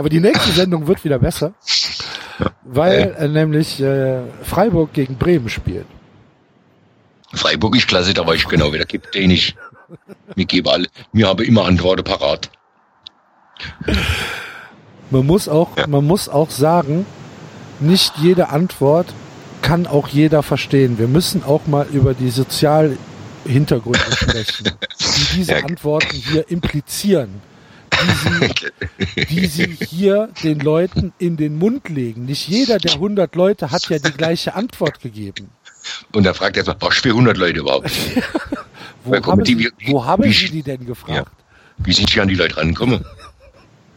[0.00, 1.52] Aber die nächste Sendung wird wieder besser,
[2.64, 5.84] weil äh, nämlich äh, Freiburg gegen Bremen spielt.
[7.34, 9.54] Freiburg ist klasse, da weiß ich genau, wer der gibt, den ich.
[10.34, 12.50] Wir geben alle, wir haben immer Antworten parat.
[15.10, 15.86] Man muss auch, Ja.
[15.86, 17.04] man muss auch sagen,
[17.78, 19.12] nicht jede Antwort
[19.60, 20.98] kann auch jeder verstehen.
[20.98, 25.64] Wir müssen auch mal über die Sozialhintergründe sprechen, die diese Ja.
[25.64, 27.42] Antworten hier implizieren,
[28.00, 32.24] die sie, die sie hier den Leuten in den Mund legen.
[32.26, 35.50] Nicht jeder der 100 Leute hat ja die gleiche Antwort gegeben.
[36.12, 37.90] Und da fragt er erstmal, was für 100 Leute überhaupt?
[39.04, 41.30] Wo, Ja, haben, die- sie, wie- wo haben wie- Sie die denn gefragt?
[41.78, 43.04] Wie sind Sie an die Leute rangekommen?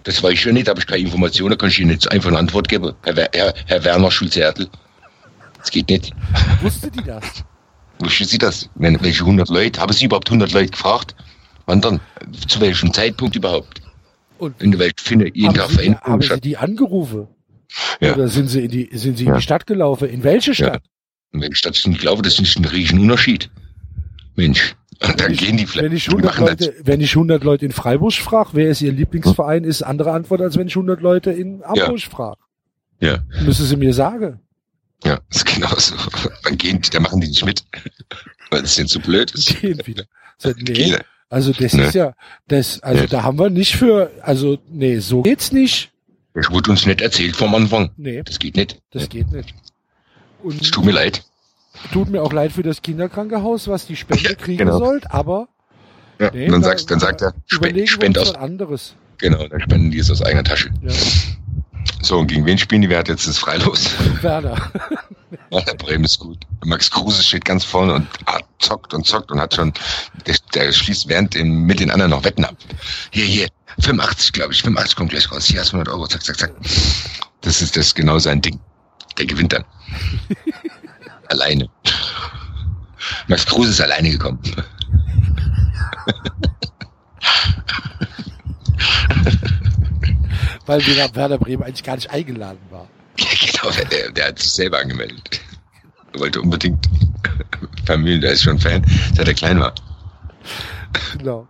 [0.03, 2.09] Das weiß ich ja nicht, da habe ich keine Informationen, da kann ich Ihnen jetzt
[2.11, 2.93] einfach eine Antwort geben.
[3.03, 4.69] Herr, Herr, Herr Werner Schulze-Ertl.
[5.59, 6.11] Das geht nicht.
[6.61, 7.23] Wusste die das?
[7.99, 8.69] Wussten Sie das?
[8.75, 9.79] Welche 100 Leute?
[9.81, 11.15] Haben Sie überhaupt 100 Leute gefragt?
[11.65, 11.99] Wann dann?
[12.47, 13.81] Zu welchem Zeitpunkt überhaupt?
[14.43, 17.27] Und In der Welt findet jeden haben Tag die, haben Veränderungen Sie die angerufen?
[18.01, 18.13] Ja.
[18.13, 19.35] Oder sind Sie in die, sind Sie in Ja.
[19.37, 20.09] die Stadt gelaufen?
[20.09, 20.83] In welche Stadt?
[21.31, 22.21] In welcher Stadt sind gelaufen?
[22.23, 23.49] Das ist ein riesen Unterschied.
[24.35, 24.75] Mensch.
[25.01, 25.89] Und dann ich- gehen die vielleicht.
[25.89, 26.67] Wenn ich die 100 machen das.
[26.67, 30.41] Leute, wenn ich 100 Leute in Freiburg frage, wer ist ihr Lieblingsverein, ist andere Antwort,
[30.41, 32.37] als wenn ich 100 Leute in Hamburg frage.
[32.99, 33.23] Ja.
[33.41, 34.39] Müssen Sie mir sagen.
[35.03, 35.95] Ja, ist genauso.
[36.43, 37.63] Dann gehen die, da machen die nicht mit.
[38.51, 39.59] Weil es denen zu blöd ist.
[39.59, 40.03] Gehen wieder.
[40.37, 40.97] So, nee, Gehen.
[41.33, 41.83] Also das Nee.
[41.85, 42.13] ist ja,
[42.47, 43.07] das, also Nee.
[43.07, 45.91] da haben wir nicht für, also nee, so geht's nicht.
[46.33, 47.91] Das wurde uns nicht erzählt vom Anfang.
[47.97, 48.81] Nee, Das geht nicht.
[48.91, 49.53] das geht nicht.
[50.43, 51.23] Und Es tut mir leid.
[51.91, 54.77] tut mir auch leid für das Kinderkrankenhaus, was die Spende Ja, kriegen genau.
[54.79, 55.47] sollt, aber
[56.19, 58.95] Ja, nee, dann, da- sagst, dann sagt er, spend, spend aus, anderes.
[59.17, 60.69] genau, dann spenden die es aus eigener Tasche.
[60.81, 60.91] Ja.
[62.01, 62.89] So, und gegen wen spielen die?
[62.89, 63.91] Wer hat jetzt das Freilos?
[64.21, 64.71] Werder.
[65.51, 66.37] Der Bremen ist gut.
[66.65, 69.73] Max Kruse steht ganz vorne und ah, zockt und zockt und hat schon,
[70.25, 72.55] der, der schließt während den, mit den anderen noch Wetten ab.
[73.11, 73.47] Hier, hier,
[73.79, 75.45] 85, glaube ich, 85 kommt gleich raus.
[75.45, 76.53] Hier hast du 100 Euro, zack, zack, zack.
[77.41, 78.59] Das ist das ist genau sein Ding.
[79.17, 79.65] Der gewinnt dann.
[81.29, 81.69] alleine.
[83.27, 84.39] Max Kruse ist alleine gekommen.
[90.65, 92.87] Weil Werder Werder Bremen eigentlich gar nicht eingeladen war.
[93.19, 93.27] Ja,
[93.69, 95.39] genau, der, der hat sich selber angemeldet.
[96.17, 96.89] Wollte unbedingt
[97.85, 98.85] Familie, der ist schon Fan,
[99.15, 99.73] seit er klein war.
[101.17, 101.47] Genau.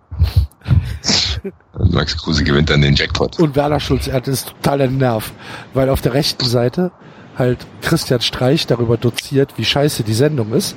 [1.74, 3.40] Und Max Kruse gewinnt dann den Jackpot.
[3.40, 5.34] Und Werner Schulz, er hat das totaler Nerv,
[5.74, 6.92] weil auf der rechten Seite
[7.38, 10.76] halt Christian Streich darüber doziert, wie scheiße die Sendung ist.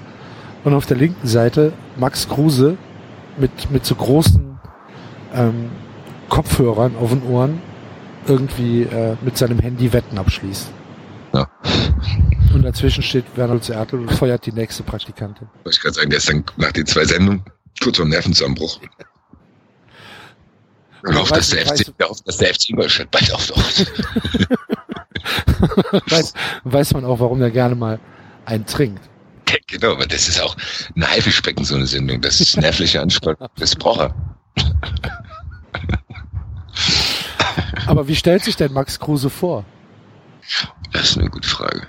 [0.64, 2.76] Und auf der linken Seite Max Kruse
[3.36, 4.58] mit, mit so großen
[5.34, 5.70] ähm,
[6.28, 7.60] Kopfhörern auf den Ohren
[8.26, 10.68] irgendwie äh, mit seinem Handy Wetten abschließt.
[11.34, 11.48] Ja.
[12.56, 15.46] Und dazwischen steht Werner Schulz Ertel und feuert die nächste Praktikantin.
[15.62, 17.44] Wollte ich gerade sagen, der ist dann nach den zwei Sendungen
[17.82, 18.80] kurz vor Nervenzusammenbruch.
[21.02, 23.92] Und Ja, hofft, dass der FC, hofft, dass der FC Ingolstadt bald auftaucht.
[26.10, 26.32] weiß,
[26.64, 28.00] weiß man auch, warum er gerne mal
[28.46, 29.02] einen trinkt.
[29.66, 30.56] genau, aber das ist auch
[30.96, 32.22] ein Haifischbecken, so eine Sendung.
[32.22, 33.50] Das ist nervliche Anspannung.
[33.58, 34.14] Das braucht er.
[37.86, 39.66] Aber wie stellt sich denn Max Kruse vor?
[40.92, 41.86] Das ist eine gute Frage.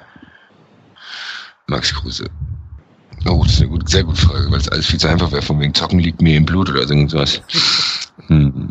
[1.70, 2.30] Max Kruse.
[3.26, 5.42] Oh, das ist eine gut, sehr gute Frage, weil es alles viel zu einfach wäre.
[5.42, 7.42] Von wegen Zocken liegt mir im Blut oder irgendwas.
[8.28, 8.70] Hm.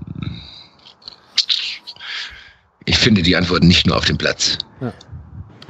[2.85, 4.59] Ich finde die Antworten nicht nur auf dem Platz.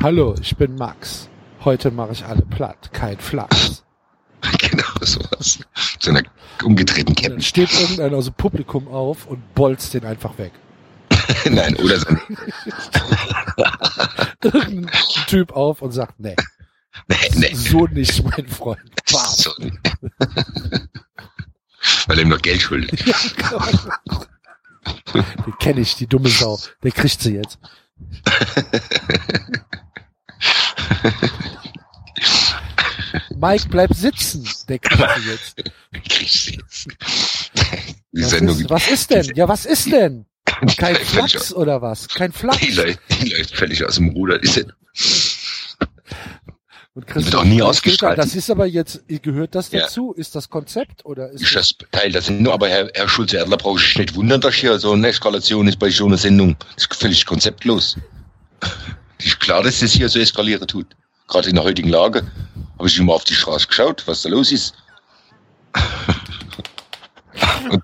[0.03, 1.29] Hallo, ich bin Max.
[1.65, 3.85] Heute mache ich alle platt, kein Flachs.
[4.59, 5.61] genau sowas.
[6.01, 6.23] Zu einer
[6.65, 7.43] umgedrehten Dann Cappy.
[7.43, 10.53] steht irgendeiner aus dem Publikum auf und bolzt den einfach weg.
[11.51, 12.07] Nein, oder so.
[14.43, 14.91] Irgendein
[15.29, 16.35] Typ auf und sagt, nee,
[17.09, 17.55] Nee, nee.
[17.55, 18.81] so nicht, mein Freund.
[19.13, 19.35] Bam.
[19.35, 19.51] So.
[22.07, 23.05] Weil er ihm noch Geld schuldet.
[25.15, 26.59] Den kenne ich, die dumme Sau.
[26.83, 27.59] Der kriegt sie jetzt.
[33.37, 34.49] Mike, bleib sitzen.
[34.69, 35.57] Der kriegt sie jetzt.
[36.09, 36.89] Kriegst du jetzt.
[38.13, 39.33] Die Was Sendung, ist, was ist denn?
[39.35, 40.27] Ja, was ist denn?
[40.77, 42.09] Kein Flachs oder was?
[42.09, 42.61] Kein Flachs.
[42.61, 44.39] Die läuft, die läuft völlig aus dem Ruder.
[44.39, 44.77] Die Sendung.
[46.97, 48.17] Und wird auch nie ausgestrahlt.
[48.17, 49.81] Das ist aber jetzt, gehört das Ja.
[49.81, 50.15] dazu?
[50.15, 53.81] Ist das Konzept oder ist ist das Teil der Sendung, aber Herr, Herr Schulze-Erdler braucht
[53.81, 56.57] sich nicht wundern, dass hier so eine Eskalation ist bei so einer Sendung.
[56.75, 57.99] Das ist völlig konzeptlos.
[59.19, 60.87] Ist klar, dass das hier so eskalieren tut.
[61.29, 62.23] Gerade in der heutigen Lage.
[62.79, 64.75] Habe ich immer auf die Straße geschaut, was da los ist.
[67.71, 67.83] Und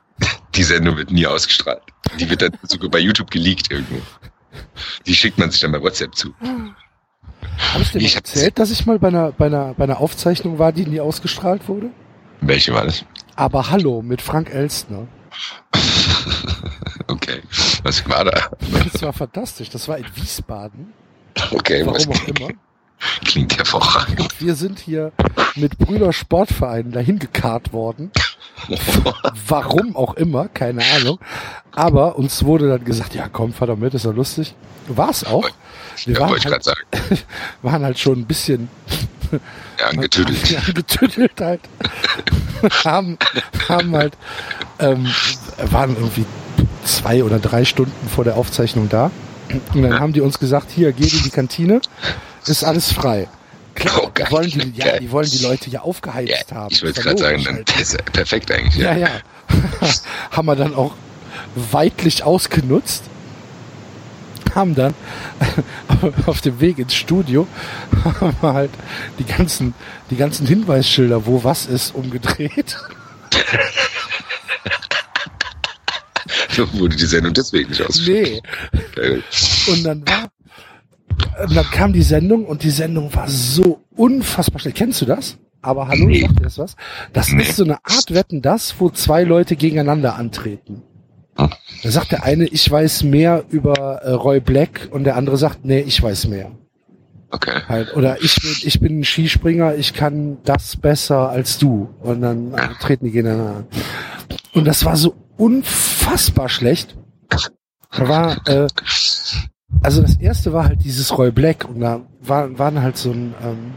[0.55, 1.82] die Sendung wird nie ausgestrahlt.
[2.20, 4.01] Die wird dann sogar bei YouTube geleakt irgendwo.
[5.06, 6.34] Die schickt man sich dann bei WhatsApp zu.
[7.59, 10.59] Habe ich dir Ich erzählt, dass ich mal bei einer, bei, einer, bei einer Aufzeichnung
[10.59, 11.91] war, die nie ausgestrahlt wurde?
[12.41, 13.05] Welche war das?
[13.37, 15.07] Aber hallo, mit Frank Elstner.
[17.09, 17.43] Okay.
[17.83, 18.51] Was war da?
[18.93, 19.69] Das war fantastisch.
[19.70, 20.93] Das war in Wiesbaden.
[21.51, 22.49] Okay, was Warum auch immer.
[23.24, 24.41] klingt hervorragend.
[24.41, 25.12] Wir sind hier
[25.57, 28.11] mit Brüder Sportvereinen dahin gekarrt worden.
[29.48, 31.19] Warum auch immer, keine Ahnung.
[31.73, 34.55] Aber uns wurde dann gesagt, ja komm, fahr doch mit, ist doch lustig.
[34.89, 35.48] War's auch.
[36.05, 36.81] Wir Ja, waren, halt, sagen.
[37.62, 38.69] waren halt schon ein bisschen
[39.81, 40.51] Ja, angetüdelt.
[40.51, 41.60] Ja, getüdelt halt.
[42.85, 43.16] haben,
[43.69, 44.14] haben halt,
[44.78, 45.06] ähm,
[45.70, 46.27] waren irgendwie
[46.85, 49.10] zwei oder drei Stunden vor der Aufzeichnung da.
[49.74, 51.81] Und dann haben die uns gesagt, hier, geh in die Kantine,
[52.47, 53.28] ist alles frei.
[53.82, 56.68] Klar, Oh, geil, die wollen die, ja, die wollen die Leute ja aufgeheizt Ja, haben.
[56.72, 57.80] ich wollte ja gerade sagen, logisch dann halt.
[57.80, 58.76] ist perfekt eigentlich.
[58.76, 59.09] Ja, Ja.
[59.09, 59.88] ja.
[60.30, 60.94] haben wir dann auch
[61.54, 63.02] weitlich ausgenutzt.
[64.54, 64.94] Haben dann
[66.26, 67.46] auf dem Weg ins Studio
[68.20, 68.70] haben wir halt
[69.18, 69.74] die ganzen,
[70.10, 72.76] die ganzen Hinweisschilder, wo was ist, umgedreht.
[76.74, 78.42] Wurde die Sendung deswegen nicht ausgestrahlt.
[78.96, 79.22] Nee.
[79.72, 80.28] Und dann war,
[81.47, 84.74] und dann kam die Sendung und die Sendung war so unfassbar schnell.
[84.74, 85.39] Kennst du das?
[85.61, 86.23] Aber hallo, Nee.
[86.23, 86.77] sagt dir das was?
[87.12, 87.43] Das Nee.
[87.43, 90.82] ist so eine Art Wetten, das, wo zwei Leute gegeneinander antreten.
[91.39, 91.51] Hm.
[91.82, 95.65] Da sagt der eine, ich weiß mehr über äh, Roy Black und der andere sagt,
[95.65, 96.51] nee, ich weiß mehr.
[97.31, 97.61] Okay.
[97.69, 101.89] Halt, oder ich bin, ich bin ein Skispringer, ich kann das besser als du.
[102.01, 103.66] Und dann äh, treten die gegeneinander an.
[104.53, 106.94] Und das war so unfassbar schlecht.
[107.97, 108.66] Da war, äh,
[109.82, 113.35] also das erste war halt dieses Roy Black und da war, waren halt so ein,
[113.43, 113.73] ähm,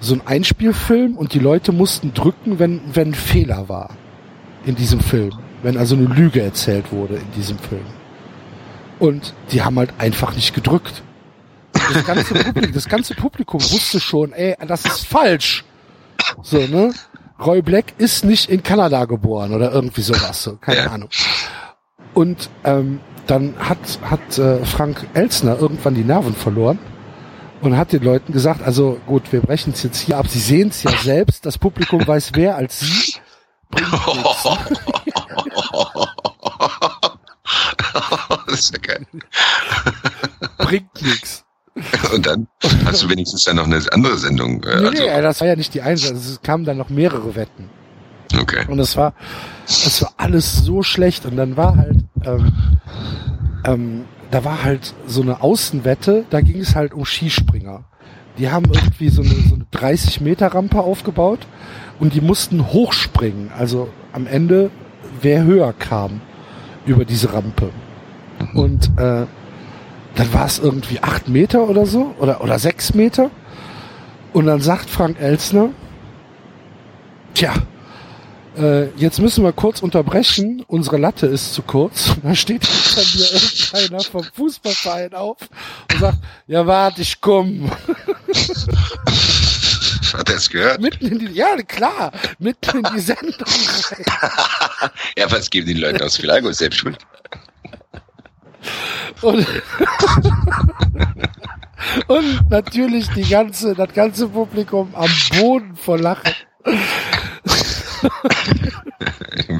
[0.00, 3.90] so ein Einspielfilm und die Leute mussten drücken, wenn, wenn Fehler war
[4.64, 5.32] in diesem Film.
[5.62, 7.86] Wenn also eine Lüge erzählt wurde in diesem Film.
[8.98, 11.02] Und die haben halt einfach nicht gedrückt.
[11.92, 15.64] Das ganze, Publikum, das ganze Publikum wusste schon, ey, das ist falsch.
[16.42, 16.92] So, ne?
[17.44, 20.86] Roy Black ist nicht in Kanada geboren oder irgendwie sowas, so, keine Ja.
[20.90, 21.10] Ahnung.
[22.14, 26.78] Und ähm, dann hat, hat äh, Frank Elsner irgendwann die Nerven verloren
[27.60, 30.28] und hat den Leuten gesagt, also gut, wir brechen es jetzt hier ab.
[30.28, 33.14] Sie sehen es ja selbst, das Publikum weiß wer als Sie.
[33.70, 34.44] Bringt nichts.
[38.46, 39.06] das ist ja geil.
[40.58, 41.44] Bringt nichts.
[42.14, 42.46] Und dann
[42.86, 44.62] hast du wenigstens dann noch eine andere Sendung.
[44.64, 47.34] Äh, Nee, also, nee, das war ja nicht die einzige, es kamen dann noch mehrere
[47.34, 47.68] Wetten.
[48.34, 48.64] Okay.
[48.68, 49.14] Und es war,
[49.66, 51.26] es war alles so schlecht.
[51.26, 52.52] Und dann war halt, ähm,
[53.64, 57.84] ähm, da war halt so eine Außenwette, da ging es halt um Skispringer.
[58.38, 61.46] Die haben irgendwie so eine, so eine 30 Meter Rampe aufgebaut
[61.98, 63.50] und die mussten hochspringen.
[63.56, 64.70] Also am Ende,
[65.22, 66.20] wer höher kam
[66.84, 67.70] über diese Rampe.
[68.54, 69.26] Und äh,
[70.16, 73.30] dann war es irgendwie acht Meter oder so oder, oder sechs Meter.
[74.32, 75.70] Und dann sagt Frank Elsner,
[77.34, 77.54] tja,
[78.58, 80.64] äh, jetzt müssen wir kurz unterbrechen.
[80.68, 82.10] Unsere Latte ist zu kurz.
[82.16, 85.38] Und dann steht hinter mir irgendeiner vom Fußballverein auf
[85.92, 87.70] und sagt, ja warte, ich komm.
[90.12, 90.80] Hat er es gehört?
[90.80, 93.32] Mitten in die, ja klar, mitten in die Sendung.
[95.18, 96.52] Ja, was geben den Leuten aus Filago?
[96.52, 96.98] Selbst schuld.
[99.22, 99.46] Und,
[102.06, 106.32] und natürlich die ganze, das ganze Publikum am Boden vor Lachen.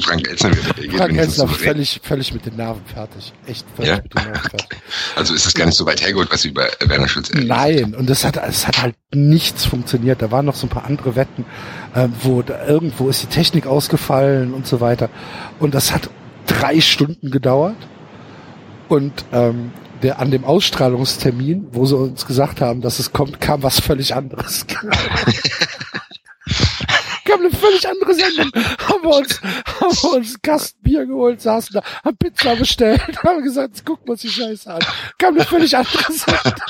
[0.01, 0.97] Frank Elzner wird reagiert.
[0.97, 3.32] Frank Elsner völlig, völlig mit den Nerven fertig.
[3.47, 3.97] Echt völlig Ja?
[4.02, 4.78] mit den Nerven fertig.
[5.16, 7.94] Also ist es gar nicht so weit hergeholt, was Sie über Werner Schulz erzählt Nein,
[7.94, 10.20] und es hat, es hat halt nichts funktioniert.
[10.23, 11.44] Da waren noch so ein paar andere Wetten,
[11.94, 15.09] äh, wo da, irgendwo ist die Technik ausgefallen und so weiter.
[15.59, 16.10] Und das hat
[16.47, 17.77] drei Stunden gedauert.
[18.89, 23.62] Und ähm, der an dem Ausstrahlungstermin, wo sie uns gesagt haben, dass es kommt, kam
[23.62, 24.66] was völlig anderes.
[27.36, 28.50] kam eine völlig andere Sendung.
[28.54, 33.00] Haben wir uns, haben wir uns einen Kasten Bier geholt, saßen da, haben Pizza bestellt,
[33.24, 34.84] haben gesagt, jetzt gucken wir uns die Scheiße an.
[35.18, 36.54] Kam eine völlig andere Sendung.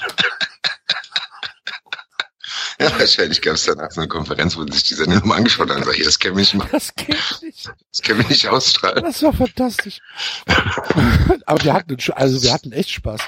[2.78, 5.70] Ja, wahrscheinlich gab es danach so eine Konferenz, wo sie sich die Sendung nochmal angeschaut
[5.70, 7.70] haben und gesagt, das können wir nicht machen, Das geht nicht.
[7.90, 9.02] das können wir nicht ausstrahlen.
[9.02, 10.00] Das war fantastisch.
[11.46, 13.20] Aber wir hatten, schon- also wir hatten echt Spaß.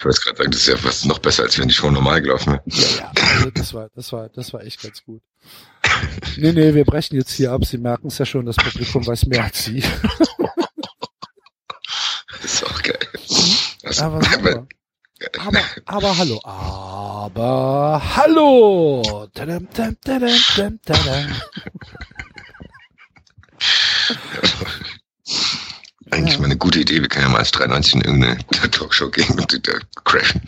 [0.00, 2.20] Ich wollte gerade sagen, das ist ja fast noch besser, als wenn die Show normal
[2.20, 2.62] gelaufen wäre.
[2.66, 3.12] Ja, ja.
[3.36, 5.22] Also das war, das war, das war echt ganz gut.
[6.38, 7.64] Nee, nee, wir brechen jetzt hier ab.
[7.64, 9.78] Sie merken es ja schon, das Publikum weiß mehr als Sie.
[12.42, 12.98] Ist auch geil.
[13.84, 14.66] Also, Aber super.
[15.38, 16.38] Aber, aber hallo.
[16.44, 19.26] Aber hallo.
[19.32, 21.26] Tadam, tadam, tadam, tadam.
[26.10, 27.00] Eigentlich mal eine gute Idee.
[27.00, 28.38] Wir können ja mal als 93 in irgendeine
[28.70, 29.72] Talkshow gehen und da
[30.04, 30.40] crashen.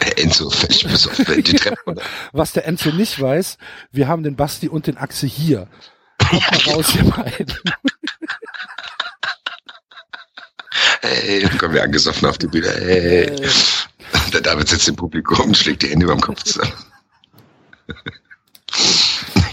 [0.16, 2.02] Enzo bis auf die Treppe runter.
[2.32, 3.58] Was der Enzo nicht weiß,
[3.90, 5.68] wir haben den Basti und den Axel hier.
[6.18, 7.54] Kommt mal raus, ihr beiden.
[11.02, 12.68] Hey, kommen wir angesoffen auf die Bühne.
[12.68, 13.24] Hey.
[13.24, 13.48] Äh,
[14.32, 16.72] Der David sitzt im Publikum und schlägt die Hände über dem Kopf zusammen.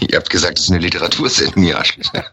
[0.00, 2.24] Ihr habt gesagt, es ist eine Literatursendung, ihr Arschlöcher.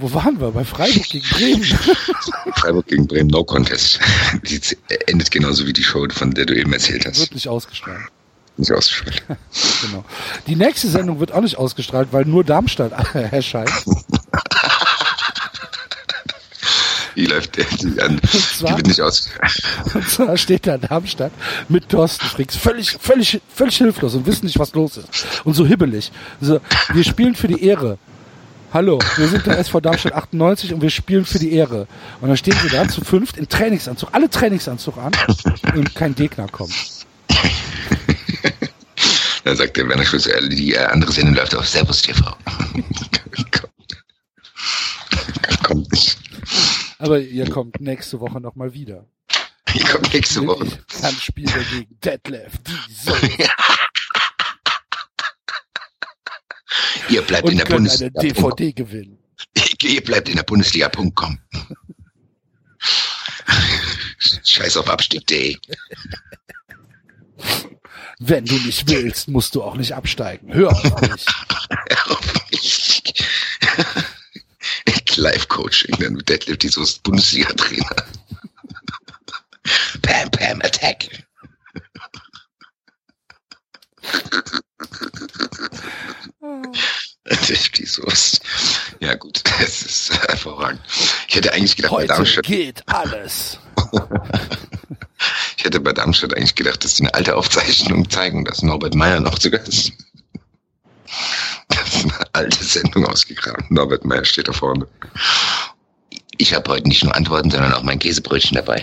[0.00, 0.50] Wo waren wir?
[0.52, 1.64] Bei Freiburg gegen Bremen.
[2.56, 4.00] Freiburg gegen Bremen, no contest.
[4.44, 4.60] Die
[5.06, 7.18] endet genauso wie die Show, von der du eben erzählt hast.
[7.20, 8.00] Wird nicht ausgestrahlt.
[8.56, 9.22] Nicht ausgestrahlt.
[9.82, 10.04] Genau.
[10.46, 13.70] Die nächste Sendung wird auch nicht ausgestrahlt, weil nur Darmstadt erscheint.
[17.14, 18.20] Wie läuft der die an?
[18.22, 19.62] Die zwar- wird nicht ausgestrahlt.
[19.94, 21.32] Und zwar steht da Darmstadt
[21.68, 25.08] mit Thorsten Fricks völlig, völlig, völlig hilflos und wissen nicht, was los ist.
[25.44, 26.12] Und so hibbelig.
[26.40, 26.60] So,
[26.92, 27.98] wir spielen für die Ehre.
[28.72, 31.88] Hallo, wir sind der SV Darmstadt 98 und wir spielen für die Ehre.
[32.20, 35.12] Und dann stehen wir da zu fünft in Trainingsanzug, alle Trainingsanzug an
[35.74, 36.72] und kein Gegner kommt.
[39.44, 42.22] Dann sagt der Werner Schulz, äh, die äh, andere Sendung läuft auf Servus TV.
[45.70, 46.18] kommt nicht.
[46.98, 49.06] Aber ihr kommt nächste Woche nochmal wieder.
[49.74, 50.66] Die kommt nächste Woche.
[51.00, 53.12] Dann spielen wir gegen Detlef, die so.
[57.08, 58.20] Ihr bleibt in Und der können eine Bundesliga.
[58.20, 59.18] DVD gewinnen.
[59.82, 61.38] Ihr bleibt in der Bundesliga.com.
[64.44, 65.56] Scheiß auf Abstieg.de.
[68.18, 70.52] Wenn du nicht willst, musst du auch nicht absteigen.
[70.52, 71.26] Hör auf mich.
[75.20, 77.96] Live-Coaching, dann mit Detlef, die so Bundesliga-Trainer.
[80.02, 81.24] Pam, Pam, Attack.
[87.84, 88.40] Soße.
[89.00, 90.80] Ja gut, es ist hervorragend.
[91.28, 93.58] Ich hätte eigentlich gedacht, bei Heute Darmstadt, geht alles.
[95.56, 99.20] ich hätte bei Darmstadt eigentlich gedacht, dass die eine alte Aufzeichnung zeigen, dass Norbert Meyer
[99.20, 99.92] noch sogar ist.
[101.68, 103.66] Das ist eine alte Sendung ausgegraben.
[103.68, 104.86] Norbert Meyer steht da vorne.
[106.38, 108.82] Ich habe heute nicht nur Antworten, sondern auch mein Käsebrötchen dabei.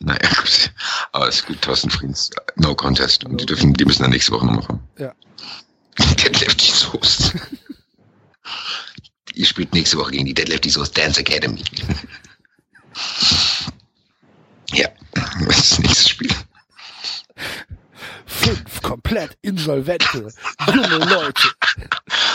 [0.00, 0.70] naja, gut.
[1.12, 3.24] Aber es gut, Thorsten Friens, no contest.
[3.24, 4.88] Und die dürfen, die müssen dann nächste Woche nochmal kommen.
[4.98, 5.14] Ja.
[5.98, 7.40] Deadlift Soße.
[9.34, 11.62] Ihr spielt nächste Woche gegen die Deadlift Soße Dance Academy.
[14.72, 14.88] ja,
[15.46, 16.30] was ist das nächste Spiel?
[18.26, 20.28] Fünf komplett insolvente
[20.66, 21.48] junge Leute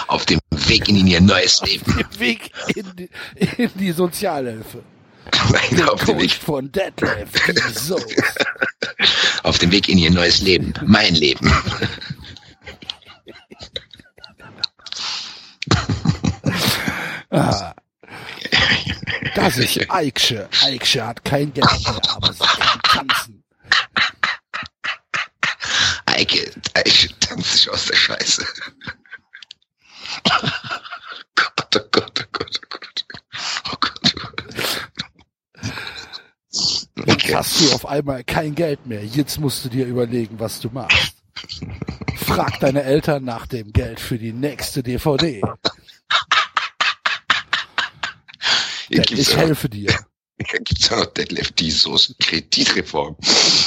[0.07, 1.99] Auf dem Weg in ihr neues Leben.
[1.99, 3.09] im Weg in die,
[3.57, 4.83] in die Sozialhilfe.
[5.51, 7.99] Nein, auf dem Weg, von die so.
[9.43, 10.73] auf dem Weg in ihr neues Leben.
[10.85, 11.51] Mein Leben.
[17.29, 17.73] Ah.
[19.35, 20.49] Das ist Eiksche.
[20.63, 23.43] Eiksche hat kein Geld mehr, aber sie kann tanzen.
[26.05, 28.45] Eike, Eike tanzt sich aus der Scheiße.
[31.35, 33.05] Gott, oh Gott, oh Gott, oh Gott.
[33.71, 33.97] Oh Gott.
[37.05, 37.35] Jetzt Okay.
[37.35, 39.03] hast du auf einmal kein Geld mehr.
[39.05, 41.13] Jetzt musst du dir überlegen, was du machst.
[42.17, 45.41] Frag deine Eltern nach dem Geld für die nächste DVD.
[48.89, 49.91] Denn ich helfe dir.
[50.37, 53.15] hier gibt's ja noch Deadlift die Soße Kreditreform.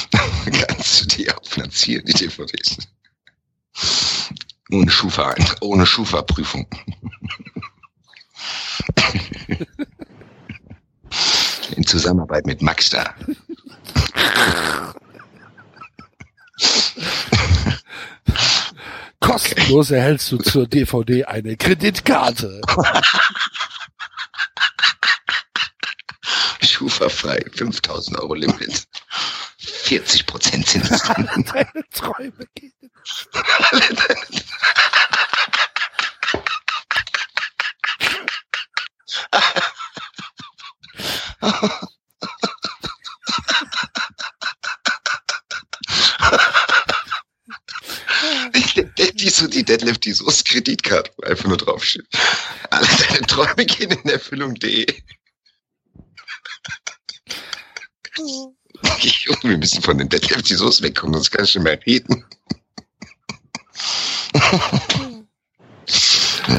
[0.67, 2.77] Kannst du die auch finanzieren, die DVDs?
[4.71, 6.67] Ohne Schufa, ohne Schufa-Prüfung.
[11.81, 13.15] In Zusammenarbeit mit Maxda.
[19.19, 22.61] Kostenlos erhältst du zur DVD eine Kreditkarte.
[26.61, 28.83] Schufa-frei, 5000 Euro Limit.
[29.57, 30.89] 40 Prozent Zins.
[31.51, 32.91] Deine Träume gehen.
[49.13, 52.05] die, so, die Deadlift, die Soße Kreditkarte, wo einfach nur draufsteht.
[52.69, 54.85] Alle deine Träume gehen in Erfüllung.de.
[58.99, 62.25] Junge, wir müssen von den Deadlift die Soße wegkommen, sonst kann ich nicht mehr reden.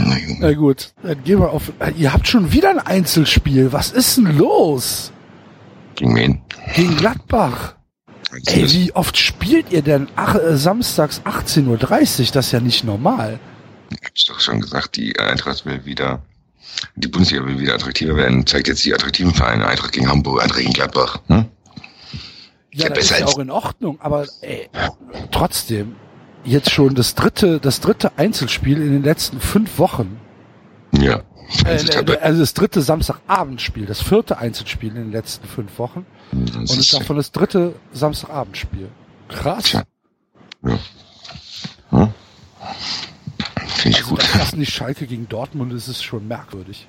[0.00, 0.38] Na, Junge.
[0.40, 1.72] Na gut, dann gehen wir auf.
[1.96, 3.72] Ihr habt schon wieder ein Einzelspiel.
[3.72, 5.12] Was ist denn los?
[5.94, 6.40] Gegen wen?
[6.74, 7.74] Gegen Gladbach.
[8.46, 12.26] Ey, wie oft spielt ihr denn ach, äh, samstags 18.30 Uhr?
[12.32, 13.38] Das ist ja nicht normal.
[14.02, 16.22] Hab ich doch schon gesagt, die Eintracht will wieder,
[16.96, 18.46] die Bundesliga will wieder attraktiver werden.
[18.46, 19.66] Zeigt jetzt die attraktiven Vereine.
[19.66, 21.20] Eintracht gegen Hamburg, Eintracht gegen Gladbach.
[21.28, 21.44] Hm?
[22.72, 24.70] Ja, Ja, das ist ja auch in Ordnung, aber ey,
[25.30, 25.94] trotzdem,
[26.44, 30.18] jetzt schon das dritte, das dritte Einzelspiel in den letzten fünf Wochen.
[30.92, 31.22] Ja.
[31.64, 36.06] Äh, Also, äh, also das dritte Samstagabendspiel, das vierte Einzelspiel in den letzten fünf Wochen.
[36.30, 38.88] das Und ist, ist davon das dritte Samstagabendspiel.
[39.28, 39.64] Krass.
[39.64, 39.82] Tja.
[40.66, 40.78] ja.
[41.90, 42.08] Hm?
[43.66, 44.18] Finde ich Also, gut.
[44.22, 46.86] dass das nicht Schalke gegen Dortmund ist, ist schon merkwürdig.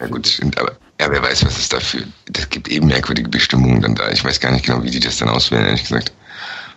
[0.00, 2.02] Ja gut, stimmt, aber ja, wer weiß, was es dafür.
[2.26, 4.10] Das gibt eben merkwürdige Bestimmungen dann da.
[4.10, 6.12] Ich weiß gar nicht genau, wie die das dann auswählen, ehrlich gesagt.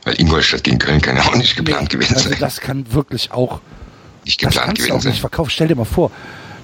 [0.04, 2.40] Weil Ingolstadt gegen Köln kann ja auch nicht geplant gewesen also sein.
[2.40, 3.60] das kann wirklich auch,
[4.24, 5.22] nicht das geplant du gewesen auch nicht sein.
[5.22, 5.50] verkaufen.
[5.50, 6.12] Stell dir mal vor,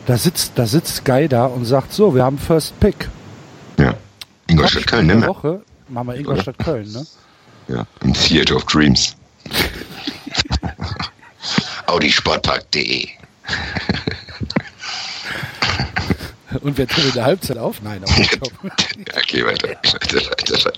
[0.06, 3.10] da sitzt, da sitzt Guy da und sagt, so, wir haben First Pick.
[3.78, 3.94] Ja.
[4.48, 5.22] Ingolstadt Köln, In ne?
[5.22, 7.06] der Woche machen wir Ingolstadt Köln, ne?
[7.68, 7.86] Ja.
[8.04, 9.16] Im Theater of Dreams.
[11.88, 13.08] Audisportpark.de.
[16.62, 17.82] Und wer tritt in der Halbzeit auf?
[17.82, 18.72] Nein, aber ich glaub, Ja,
[19.18, 19.70] okay, weiter.
[19.70, 20.74] Weiter, weiter, weiter.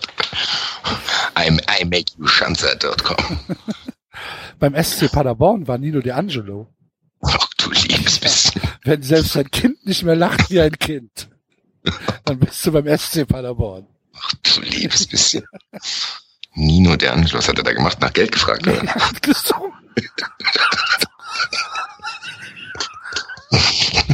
[1.35, 3.39] I'm, I make you Schanzer.com.
[4.59, 6.67] beim SC Paderborn war Nino De Angelo.
[7.21, 8.61] Ach du liebes bisschen.
[8.83, 11.29] Wenn selbst sein Kind nicht mehr lacht wie ein Kind,
[12.23, 13.87] dann bist du beim SC Paderborn.
[14.13, 15.43] Ach du liebes bisschen.
[16.53, 17.99] Nino, der Angelo, was hat er da gemacht?
[17.99, 18.81] Nach Geld gefragt, oder?
[19.21, 19.73] Gesungen.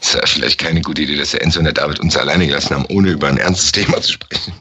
[0.00, 2.74] Es war vielleicht keine gute Idee, dass der Enzo und der David uns alleine gelassen
[2.74, 4.52] haben, ohne über ein ernstes Thema zu sprechen.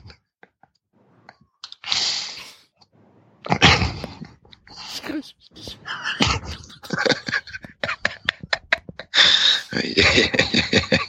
[9.72, 10.32] Eieiei.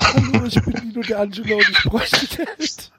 [0.00, 2.90] Hallo, ich bin Nino De Angelo und ich bräuchte Geld.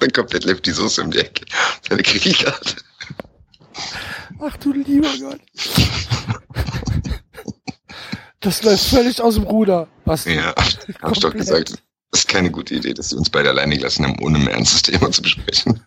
[0.00, 1.44] Dann kommt der Lefty Soße um die Ecke.
[1.88, 2.76] Seine Kreditkarte.
[4.40, 5.40] Ach du lieber Gott.
[8.40, 9.88] Das läuft völlig aus dem Ruder.
[10.04, 10.24] Was?
[10.26, 10.54] Ja,
[11.02, 11.82] hab ich doch gesagt.
[12.12, 14.82] Das ist keine gute Idee, dass sie uns beide alleine gelassen haben, ohne ein ernstes
[14.82, 15.80] Thema zu besprechen.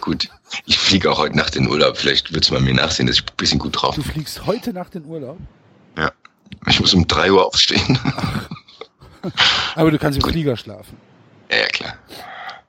[0.00, 0.28] Gut,
[0.66, 1.96] ich fliege auch heute Nacht in Urlaub.
[1.98, 4.12] Vielleicht wird's mal mir nachsehen, dass ich ein bisschen gut drauf Du bin.
[4.12, 5.38] fliegst heute nach den Urlaub.
[6.66, 7.98] Ich muss um drei Uhr aufstehen.
[9.74, 10.28] Aber du kannst im.
[10.28, 10.96] Flieger schlafen.
[11.50, 11.94] ja, klar.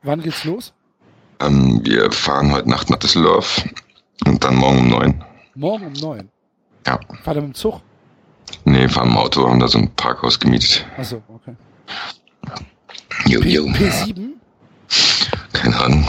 [0.04, 0.74] Wann geht's los?
[1.40, 3.64] Ähm, wir fahren heute Nacht nach Düsseldorf
[4.26, 5.24] und dann morgen um neun.
[5.56, 6.30] Morgen um neun.
[6.86, 7.00] Ja.
[7.24, 7.82] Fahr dann mit dem Zug?
[8.64, 10.86] Nee, fahren im Auto, haben da so ein Parkhaus gemietet.
[10.98, 11.56] Achso, okay.
[13.28, 13.66] Jo, P jo.
[13.66, 14.34] P7?
[15.54, 16.08] Keine Ahnung.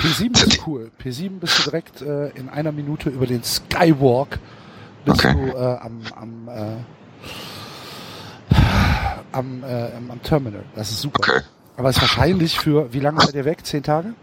[0.00, 0.90] P7 ist cool.
[1.02, 4.38] P7 bist du direkt äh, in einer Minute über den Skywalk
[5.04, 5.34] bist Okay.
[5.34, 6.76] du äh, am, am, äh,
[9.32, 10.64] am, äh, am, Terminal.
[10.74, 11.18] Das ist super.
[11.20, 11.40] Okay.
[11.76, 13.64] Aber es ist wahrscheinlich für, wie lange seid ihr weg?
[13.66, 14.14] Zehn Tage?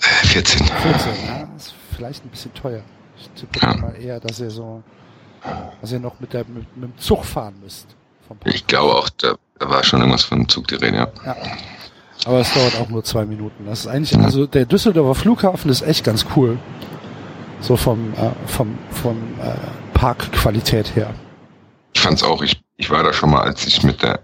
[0.00, 0.66] Äh, 14.
[0.66, 1.48] 14, ja.
[1.56, 2.82] Ist vielleicht ein bisschen teuer.
[3.18, 3.74] Ich tippe Ja.
[3.76, 4.82] mal eher, dass ihr so,
[5.80, 7.86] dass ihr noch mit, der, mit, mit dem Zug fahren müsst.
[8.44, 11.08] Ich glaube auch, da, da war schon irgendwas von Zug die Rede, ja.
[11.26, 11.36] Ja.
[12.24, 13.66] Aber es dauert auch nur zwei Minuten.
[13.66, 14.24] Das ist eigentlich, Mhm.
[14.24, 16.58] also der Düsseldorfer Flughafen ist echt ganz cool.
[17.60, 19.54] So vom, äh, vom, vom äh,
[19.94, 21.14] Parkqualität her.
[21.94, 24.20] Ich fand's auch, ich, ich war da schon mal, als ich mit der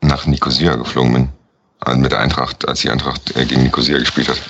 [0.00, 1.28] nach Nicosia geflogen bin.
[1.80, 4.40] Also mit der Eintracht, als die Eintracht äh, gegen Nicosia gespielt hat.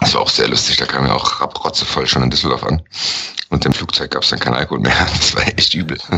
[0.00, 2.82] Das war auch sehr lustig, da kam ja auch rap- rotzevoll schon in Düsseldorf an.
[3.50, 4.94] Und im Flugzeug gab's dann kein Alkohol mehr.
[5.14, 5.98] Das war echt übel.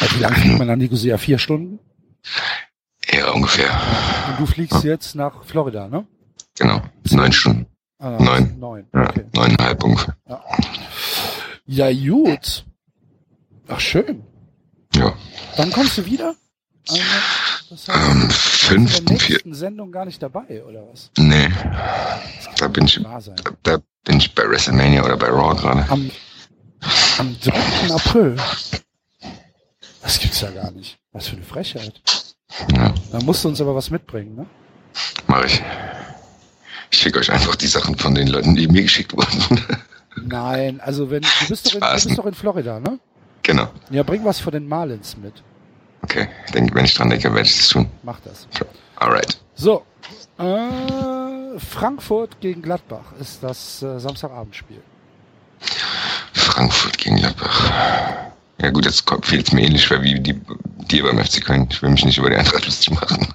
[0.00, 1.18] Also wie lange fliegt man nach Nicosia?
[1.18, 1.78] Vier Stunden?
[3.12, 3.70] Ja, ungefähr.
[4.30, 6.06] Und du fliegst jetzt nach Florida, ne?
[6.58, 6.82] Genau.
[7.10, 7.66] Neun Stunden.
[7.98, 8.58] Ah, Neun.
[8.58, 9.24] Neun, Ja, okay.
[9.34, 10.16] neuneinhalb ungefähr.
[11.66, 12.64] Ja, gut.
[13.68, 14.22] Ach, schön.
[14.94, 15.14] Ja.
[15.56, 16.34] Wann kommst du wieder?
[16.88, 17.02] Also,
[17.70, 19.54] das heißt, Ähm, fünften, vierten.
[19.54, 21.10] Sendung gar nicht dabei, oder was?
[21.18, 21.48] Nee,
[22.58, 23.00] Da bin ich-
[23.62, 25.84] da bin ich bei WrestleMania oder bei Raw gerade.
[25.90, 26.10] Am,
[27.18, 27.92] am 3.
[27.94, 28.36] April.
[30.02, 30.98] Das gibt's ja gar nicht.
[31.12, 32.00] Was für eine Frechheit.
[32.74, 34.46] Ja, Da musst du uns aber was mitbringen, ne?
[35.26, 35.62] mache ich.
[36.90, 39.60] Ich schicke euch einfach die Sachen von den Leuten, die mir geschickt wurden.
[40.22, 42.98] Nein, also wenn du bist doch in, du bist doch in Florida, ne?
[43.42, 43.68] genau.
[43.90, 45.42] Ja, bring was von den Marlins mit.
[46.02, 47.86] Okay, denke, wenn ich dran denke, werde ich das tun.
[48.02, 48.46] Mach das.
[48.96, 49.38] Alright.
[49.54, 49.84] So,
[50.38, 54.82] äh, Frankfurt gegen Gladbach ist das äh, Samstagabendspiel.
[56.32, 58.28] Frankfurt gegen Gladbach.
[58.60, 60.40] Ja gut, jetzt fehlt es mir ähnlich schwer wie die,
[60.90, 61.68] dir beim FC Köln.
[61.70, 63.32] Ich will mich nicht über die Eintracht lustig machen.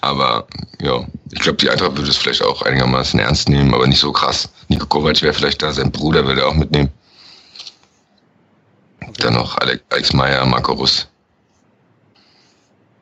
[0.00, 0.46] Aber
[0.80, 4.12] ja, ich glaube, die Eintracht würde es vielleicht auch einigermaßen ernst nehmen, aber nicht so
[4.12, 4.48] krass.
[4.68, 6.90] Nico Kovac wäre vielleicht da, sein Bruder würde er auch mitnehmen.
[9.18, 11.08] Dann noch Alex, Alex Meyer, Marco Russ.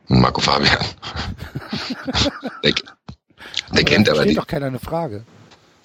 [0.08, 0.78] Und Marco Fabian.
[2.64, 2.74] der,
[3.72, 4.34] der kennt aber die.
[4.34, 5.24] doch keiner eine Frage.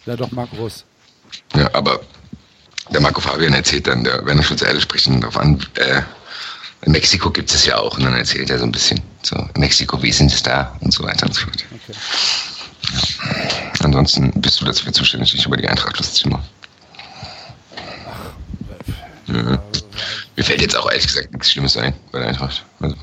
[0.06, 0.85] Ja, doch, Marc Russ.
[1.56, 1.99] Ja, aber
[2.91, 6.01] der Marco Fabian erzählt dann, der Werner Schulze Erde spricht dann darauf an, äh,
[6.83, 10.01] in Mexiko gibt es ja auch und dann erzählt er so ein bisschen, so, Mexiko,
[10.01, 11.66] wie sind es da und so weiter und so fort.
[11.74, 11.98] Okay.
[13.83, 16.43] Ansonsten bist du dafür zuständig, dich über die Eintracht lustig zu machen.
[19.27, 22.64] Mir fällt jetzt auch ehrlich gesagt nichts Schlimmes ein bei der Eintracht.
[22.80, 22.95] Also,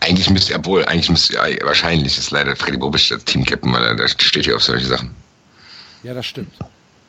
[0.00, 3.94] eigentlich müsste, obwohl, eigentlich müsste, ja, wahrscheinlich ist leider Freddy Bobic das Teamcaptain, weil er,
[3.94, 5.14] der steht hier auf solche Sachen.
[6.02, 6.54] Ja, das stimmt.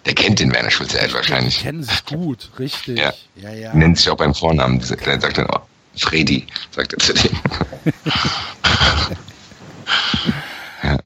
[0.06, 1.60] Der kennt den Werner Schulze Die wahrscheinlich.
[1.60, 2.98] kennen sich gut, richtig.
[3.00, 3.14] Ja.
[3.36, 3.52] ja.
[3.52, 3.74] ja.
[3.74, 4.80] Nennt sich auch beim Vornamen.
[4.80, 5.60] Dieser- Der sagt dann, oh,
[5.98, 7.32] Freddy, sagt er zu dem.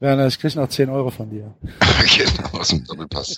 [0.00, 1.54] Werner, ich krieg noch 10 Euro von dir.
[1.62, 3.36] genau, aus dem Doppelpass.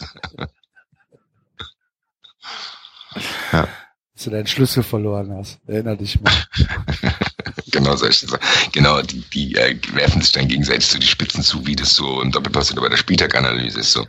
[3.51, 5.61] Dass du deinen Schlüssel verloren hast.
[5.67, 6.33] Erinner dich mal.
[7.73, 8.41] genau solche Sachen.
[8.73, 12.21] Genau, die, die äh, werfen sich dann gegenseitig so die Spitzen zu, wie das so
[12.23, 13.93] im Doppelpass oder bei der Spieltaganalyse ist.
[13.93, 14.07] So.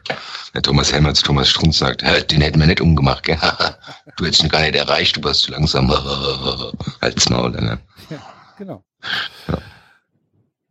[0.53, 3.37] Der Thomas Helmer zu Thomas Strunz sagt, "Hä, den hätten wir nicht umgemacht, gell?
[4.17, 5.89] du hättest ihn gar nicht erreicht, du warst zu langsam.
[7.01, 7.79] Halt's Maul, ne?
[8.09, 8.19] Ja,
[8.57, 8.83] genau.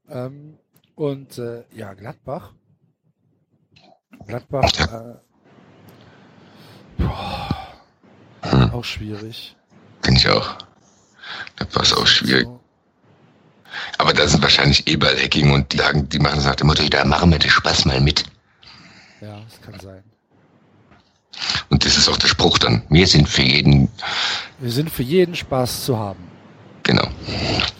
[0.08, 0.58] Ähm,
[0.94, 2.52] und äh, ja, Gladbach.
[4.26, 5.14] Gladbach, äh,
[7.02, 7.52] boah,
[8.42, 9.56] Hm, auch schwierig.
[10.02, 10.56] Finde ich auch.
[11.56, 12.44] Das war auch schwierig.
[12.44, 12.60] So,
[13.98, 17.04] Aber da sind wahrscheinlich Eberl-Hacking und die sagen, die machen das nach dem Motto, da
[17.04, 18.24] machen wir den Spaß mal mit.
[19.20, 20.02] ja, das kann sein.
[21.70, 22.82] Und das ist auch der Spruch dann.
[22.90, 23.88] Wir sind für jeden,
[24.60, 26.22] Wir sind für jeden Spaß zu haben.
[26.82, 27.08] genau.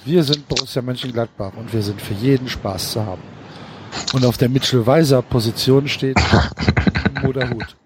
[0.05, 3.23] Wir sind Borussia Mönchengladbach und wir sind für jeden Spaß zu haben.
[4.15, 6.17] Und auf der Mitchell Weiser Position steht
[7.23, 7.77] Moderhut.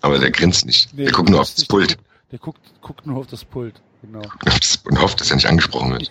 [0.00, 0.92] Aber der grinst nicht.
[0.94, 1.98] Nee, der guckt nur der aufs ist nicht Pult.
[2.30, 3.74] Der guckt, guckt nur auf das Pult.
[4.06, 4.22] Genau.
[4.84, 6.10] und hofft, dass er nicht angesprochen wird.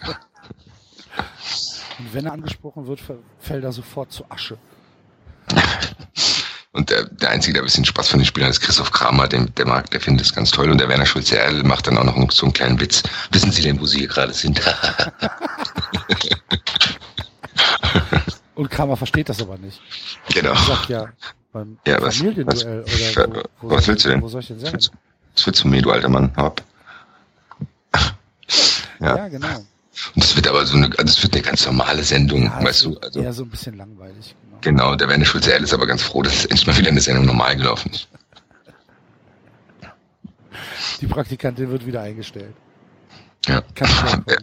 [2.00, 3.00] Und wenn er angesprochen wird,
[3.40, 4.58] fällt er sofort zu Asche.
[6.76, 9.54] Und der, der Einzige, der ein bisschen Spaß von den Spielern ist Christoph Kramer, den,
[9.54, 10.72] der mag, der findet es ganz toll.
[10.72, 13.04] Und der Werner Schulze Erl macht dann auch noch so einen kleinen Witz.
[13.32, 14.60] Wissen Sie denn, wo Sie hier gerade sind?
[18.56, 19.80] Und Kramer versteht das aber nicht.
[20.30, 20.56] genau.
[20.56, 21.10] Sagt ja,
[21.52, 24.22] beim Ja, was- Familienduell was- oder wo, wo was willst du denn?
[24.24, 24.74] Wo soll ich denn sein?
[24.74, 26.32] Was willst du mir, du alter Mann?
[26.38, 26.64] Hau ab.
[29.00, 29.28] Ja, Ja.
[29.28, 29.58] genau.
[30.16, 32.80] Und das wird aber so eine, also es wird eine ganz normale Sendung, Ja, weißt
[32.80, 33.00] so, du?
[33.00, 34.36] Also, eher so ein bisschen langweilig.
[34.62, 34.88] Genau.
[34.88, 37.26] genau, der Werner Schulze ist aber ganz froh, dass es endlich mal wieder eine Sendung
[37.26, 38.08] normal gelaufen ist.
[41.02, 42.56] Die Praktikantin wird wieder eingestellt.
[43.48, 43.62] Ja.
[43.76, 43.90] Kann
[44.26, 44.34] ich.
[44.34, 44.38] Ja.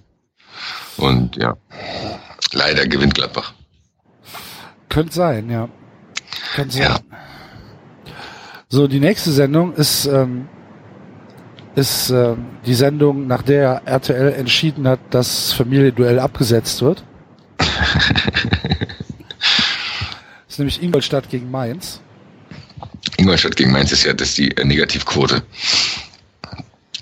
[1.04, 1.56] Und ja,
[2.52, 3.54] leider gewinnt Gladbach.
[4.90, 5.68] Könnte sein, ja.
[6.54, 6.82] Könnte sein.
[6.82, 6.98] Ja.
[8.68, 10.48] So, die nächste Sendung ist, ähm,
[11.74, 17.04] ist ähm, die Sendung, nach der RTL entschieden hat, dass Familienduell abgesetzt wird.
[20.48, 22.00] ist nämlich Ingolstadt gegen Mainz.
[23.16, 25.42] Ingolstadt gegen Mainz ist ja das die äh, Negativquote.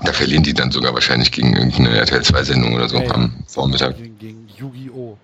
[0.05, 3.11] Da verlieren die dann sogar wahrscheinlich gegen irgendeine RTL 2 Sendung oder so ja.
[3.11, 3.97] am Vormittag.
[3.97, 5.17] Gegen, gegen Yu-Gi-Oh!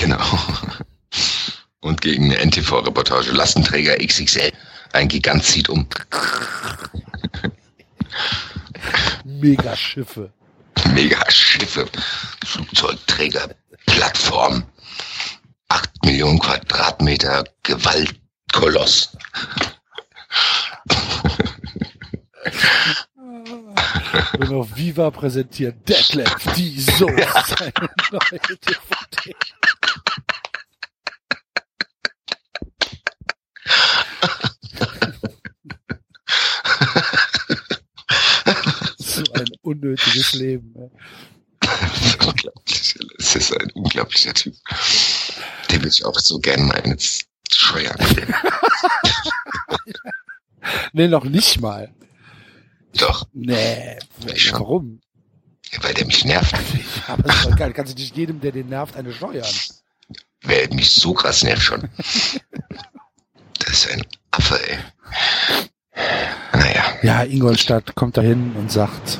[0.00, 0.20] Genau.
[1.80, 3.32] Und gegen eine NTV-Reportage.
[3.32, 4.52] Lastenträger XXL.
[4.92, 5.86] Ein Gigant zieht um.
[9.24, 10.32] Megaschiffe.
[10.94, 11.86] Megaschiffe.
[12.44, 13.54] Flugzeugträger.
[13.86, 14.64] Plattform.
[15.68, 19.16] Acht Millionen Quadratmeter Gewaltkoloss.
[24.38, 27.72] Und auf Viva präsentiert Detlef die so seine
[28.10, 29.32] neue DVD.
[38.98, 40.74] so ein unnötiges Leben.
[42.26, 42.94] Unglaublich.
[43.18, 44.54] Es ist ein unglaublicher Typ.
[45.70, 47.96] Den würde ich auch so gerne mal ins Scheuern.
[50.92, 51.92] Nee, noch nicht mal.
[52.96, 54.60] Doch, Nee, Ich schon.
[54.60, 55.00] warum?
[55.80, 56.54] weil der mich nervt.
[57.08, 57.72] Aber das ist doch geil.
[57.72, 59.46] Kannst du nicht jedem, der den nervt, eine steuern?
[60.42, 61.88] Wer mich so krass nervt schon.
[63.58, 64.78] Das ist ein Affe, ey.
[66.52, 66.84] Naja.
[67.02, 69.18] Ja, Ingolstadt kommt dahin und sagt,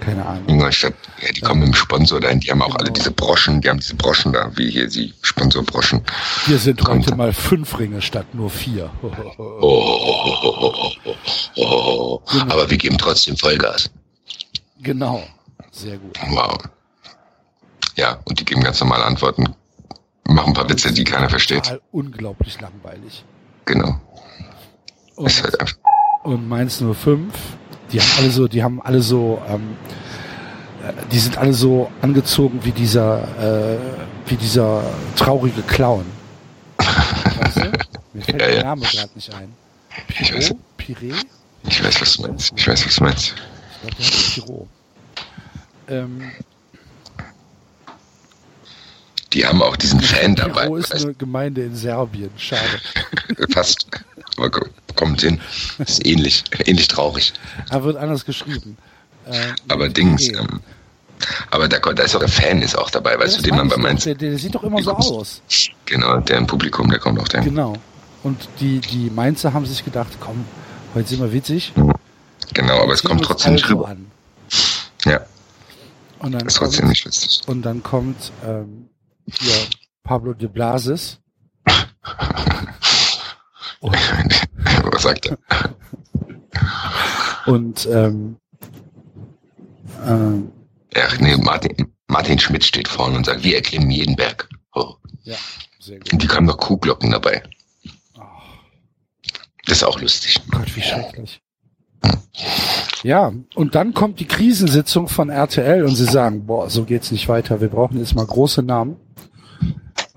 [0.00, 0.48] keine Ahnung.
[0.48, 2.78] Ingolstadt, ja, die kommen mit dem Sponsor dahin, die haben auch Genau.
[2.80, 6.02] alle diese Broschen, die haben diese Broschen da, wie hier die Sponsorbroschen.
[6.46, 7.06] Hier sind Kommt.
[7.06, 8.90] heute mal fünf Ringe statt nur vier.
[9.38, 10.92] Oh, oh,
[11.56, 12.20] oh.
[12.30, 12.52] Genau.
[12.54, 13.90] Aber wir geben trotzdem Vollgas.
[14.82, 15.22] Genau.
[15.70, 16.18] Sehr gut.
[16.30, 16.56] Wow.
[17.96, 19.44] Ja, und die geben ganz normale Antworten.
[20.26, 21.78] Machen ein paar Witze, die keiner versteht.
[21.92, 23.24] Unglaublich langweilig.
[23.64, 24.00] Genau.
[25.16, 25.76] Und, Ist halt einfach,
[26.24, 27.32] und Mainz 05,
[27.92, 29.76] die haben alle so, die haben alle so, ähm,
[30.86, 33.78] äh, die sind alle so angezogen wie dieser, äh,
[34.26, 34.82] wie dieser
[35.16, 36.04] traurige Clown.
[36.78, 37.72] Weißt du?
[38.12, 38.62] Mir fällt Ja, der ja.
[38.64, 39.52] Name gerade nicht ein.
[40.20, 40.54] ich weiß?
[40.78, 41.14] Piré?
[41.68, 42.52] ich weiß, was du meinst.
[42.56, 43.34] Ich weiß, was du meinst.
[43.72, 44.68] Ich glaube, der heißt Pirot.
[45.88, 46.30] Ähm,
[49.32, 50.62] Die haben auch diesen Fan dabei.
[50.62, 52.30] Pirot ist eine Gemeinde in Serbien.
[52.36, 52.62] Schade.
[53.52, 53.86] fast.
[54.36, 54.66] Aber ko-
[55.00, 55.40] kommt hin.
[55.78, 56.44] Ist ähnlich.
[56.66, 57.32] Ähnlich traurig.
[57.70, 58.76] Er wird anders geschrieben.
[59.26, 60.60] Äh, Aber Dings, ähm,
[61.50, 63.56] aber da, da ist auch der Fan ist auch dabei, weißt Ja, du, das den
[63.56, 63.98] man bei doch.
[64.04, 65.42] Der, der sieht doch immer so aus.
[65.84, 67.50] genau, der im Publikum, der kommt auch dahin.
[67.50, 67.74] Genau.
[68.22, 70.44] Und die, die Mainzer haben sich gedacht, komm,
[70.94, 71.72] heute sind wir witzig.
[72.54, 73.88] Genau, aber es kommt trotzdem nicht also rüber.
[73.88, 74.06] An.
[75.04, 75.20] Ja,
[76.20, 77.40] Und dann ist trotzdem kommt, nicht lustig.
[77.46, 78.88] und dann kommt ähm,
[79.26, 79.54] hier
[80.02, 81.18] Pablo de Blasis.
[83.80, 83.96] Und,
[84.92, 85.38] Was sagt er?
[87.46, 88.36] und ähm,
[90.06, 90.52] ähm,
[90.96, 94.48] Ach nee, Martin, Martin Schmidt steht vorne und sagt, wir erklimmen jeden Berg.
[94.74, 94.94] Oh.
[95.22, 95.36] ja,
[95.78, 96.12] sehr gut.
[96.12, 97.42] Und die haben noch Kuhglocken dabei.
[98.16, 98.22] Oh
[99.66, 100.40] Das ist auch lustig.
[100.50, 101.40] Gott, wie schrecklich.
[103.02, 107.28] Ja, und dann kommt die Krisensitzung von RTL und sie sagen, boah, so geht's nicht
[107.28, 108.96] weiter, wir brauchen jetzt mal große Namen.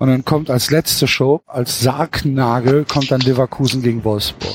[0.04, 4.54] Und dann kommt als letzte Show, als Sargnagel, kommt dann Leverkusen gegen Wolfsburg.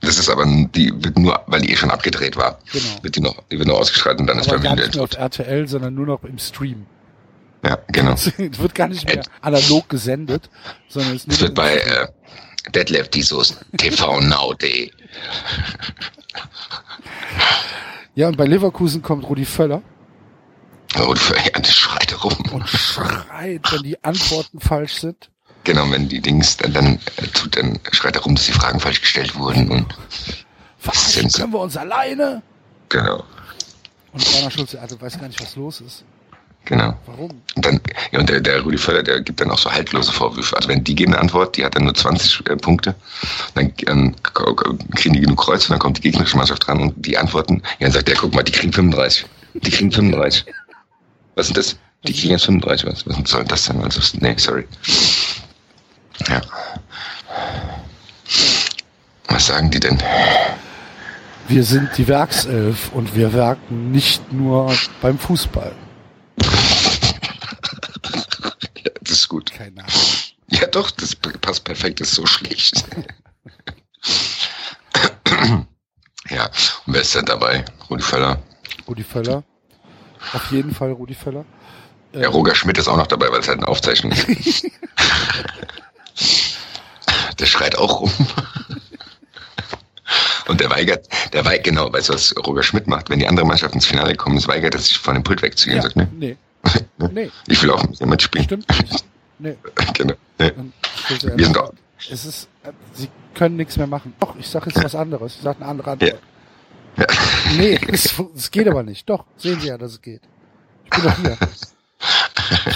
[0.00, 2.84] Das ist aber, die wird nur, weil die eh schon abgedreht war, Genau.
[3.02, 4.94] wird die noch, die wird nur ausgestrahlt und dann ist Aber beim gar Video nicht
[4.96, 6.84] mehr auf RTL, sondern nur noch im Stream.
[7.64, 8.14] Ja, genau.
[8.14, 10.50] Es wird gar nicht mehr analog gesendet,
[10.88, 12.08] sondern es, Es wird bei äh,
[12.74, 14.90] Detlef Diesos tvnow.de.
[18.16, 19.82] Ja, und bei Leverkusen kommt Rudi Völler
[20.98, 21.20] Und
[21.54, 22.36] das schreit rum.
[22.50, 25.30] und schreit, wenn die Antworten falsch sind.
[25.64, 28.80] Genau, wenn die Dings dann, dann äh, tut, dann schreit er rum, dass die Fragen
[28.80, 29.94] falsch gestellt wurden und
[30.78, 32.42] Verarschen sind können wir uns alleine.
[32.88, 33.22] genau,
[34.12, 36.04] Und Rainer Schulze, also weiß gar nicht, was los ist.
[36.64, 36.94] genau.
[37.04, 37.42] Warum?
[37.54, 37.78] Und dann,
[38.10, 40.56] ja, und der, der Rudi Völler, der gibt dann auch so haltlose Vorwürfe.
[40.56, 42.94] Also wenn die geben eine Antwort, die hat dann nur 20 äh, Punkte,
[43.54, 44.16] dann ähm,
[44.96, 47.92] kriegen die genug Kreuze, dann kommt die gegnerische Mannschaft dran und die antworten, ja, dann
[47.92, 49.26] sagt der, guck mal, die kriegen 35.
[49.52, 50.46] Die kriegen 35.
[51.34, 51.76] Was ist das?
[52.06, 53.82] Die kriegen jetzt 35, was, was soll das denn?
[53.82, 54.66] Also, nee, sorry.
[56.28, 56.40] Ja.
[59.28, 59.98] Was sagen die denn?
[61.48, 65.74] Wir sind die Werkself und wir werken nicht nur beim Fußball.
[68.82, 69.52] Ja, das ist gut.
[69.52, 69.92] Keine Ahnung.
[70.48, 72.84] Ja, doch, das passt perfekt, das ist so schlecht.
[76.30, 76.46] ja,
[76.86, 77.64] und wer ist denn dabei?
[77.90, 78.42] Rudi Völler.
[78.88, 79.44] Rudi Völler.
[80.32, 81.44] Auf jeden Fall Rudi Völler.
[82.12, 84.66] Ja, Roger Schmidt ist auch noch dabei, weil es halt eine Aufzeichnung ist.
[87.38, 88.12] der schreit auch rum.
[90.48, 93.08] Und der weigert, der weigert, genau, weißt du, was Roger Schmidt macht?
[93.10, 95.76] Wenn die andere Mannschaft ins Finale kommt, ist weigert er sich von dem Pult wegzugehen.
[95.76, 96.36] ja, Sagt, ne, nee.
[97.12, 98.44] Nee, ich will auch mit mitspielen.
[98.46, 99.04] stimmt nicht.
[99.38, 99.56] Nee.
[99.94, 100.14] genau.
[100.38, 100.52] Ne.
[101.06, 101.72] Schulze, Wir sind doch-
[102.10, 104.14] es ist, äh, sie können nichts mehr machen.
[104.20, 105.36] Doch, ich sage jetzt was anderes.
[105.36, 106.12] Ich sage eine andere Antwort.
[106.12, 106.18] Ja.
[107.56, 109.08] Nee, es, geht aber nicht.
[109.08, 110.22] Doch, sehen Sie ja, dass es geht.
[110.84, 111.36] Ich bin doch hier.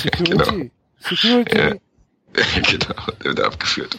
[0.03, 0.71] Security.
[1.01, 1.59] Security.
[1.59, 1.75] Ja.
[2.63, 3.99] genau, der wird abgeführt.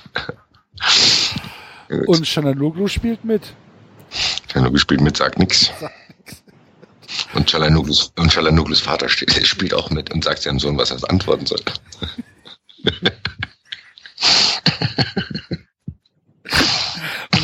[2.08, 3.54] Und Chanaloglu spielt mit.
[4.52, 5.72] Chalanoglu spielt mit, sagt nix.
[7.34, 11.10] Und Chalanoglus, und Chalanoglus Vater steht, spielt auch mit und sagt seinem Sohn, was er
[11.10, 11.60] antworten soll.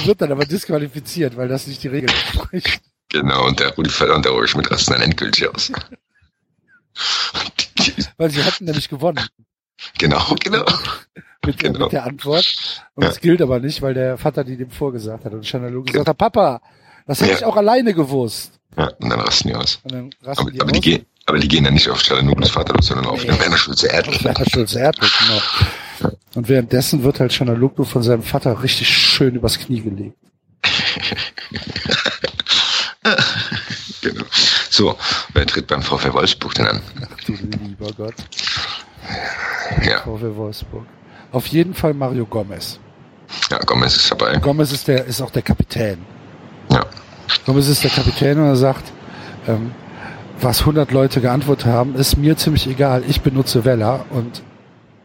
[0.01, 2.81] Und wird dann aber disqualifiziert, weil das nicht die Regel entspricht.
[3.09, 5.71] Genau, und der Rudi und der Roger Schmidt rasten dann endgültig aus.
[8.17, 9.25] Weil sie hatten nämlich gewonnen
[9.97, 10.63] genau, genau.
[11.45, 11.79] mit, Genau.
[11.85, 12.45] mit der Antwort.
[12.95, 13.09] Und Ja.
[13.09, 15.33] das gilt aber nicht, weil der Vater die dem vorgesagt hat.
[15.33, 16.61] Und Chanaloglu gesagt hat, Papa,
[17.07, 17.37] das hätte Ja.
[17.37, 18.59] ich auch alleine gewusst.
[18.77, 19.79] Ja, und dann rasten die aus.
[19.83, 20.83] Rasten Aber, die aber, die aus.
[20.83, 23.29] gehen, aber die gehen dann nicht auf Chalanoglus Vater los, sondern auf Nee.
[23.31, 24.23] den Werner Schulze Erdl.
[24.23, 25.41] Werner Schulze Erdl, genau.
[26.35, 30.17] Und währenddessen wird halt Chanaloglu von seinem Vater richtig schön übers Knie gelegt.
[34.01, 34.23] Genau.
[34.69, 34.95] So,
[35.33, 36.81] wer tritt beim VfL Wolfsburg denn an?
[37.01, 38.15] Ach du lieber Gott.
[39.83, 40.85] Ja, VfL Wolfsburg.
[41.31, 42.79] Auf jeden Fall Mario Gomez.
[43.51, 44.37] ja, Gomez ist dabei.
[44.37, 45.99] Gomez ist der, ist auch der Kapitän.
[47.45, 48.91] Warum ist es der Kapitän und er sagt,
[49.47, 49.71] ähm,
[50.39, 53.03] was 100 Leute geantwortet haben, ist mir ziemlich egal.
[53.07, 54.41] Ich benutze Vella und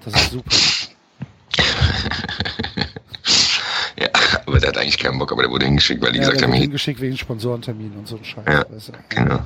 [0.05, 0.50] das ist super.
[3.99, 4.08] Ja,
[4.57, 6.52] aber der hat eigentlich keinen Bock, aber der wurde hingeschickt, weil die Ja, gesagt haben,
[6.55, 8.44] hingeschickt wegen Sponsorentermin und so ein Scheiß.
[8.47, 8.93] Ja, du?
[9.10, 9.41] genau.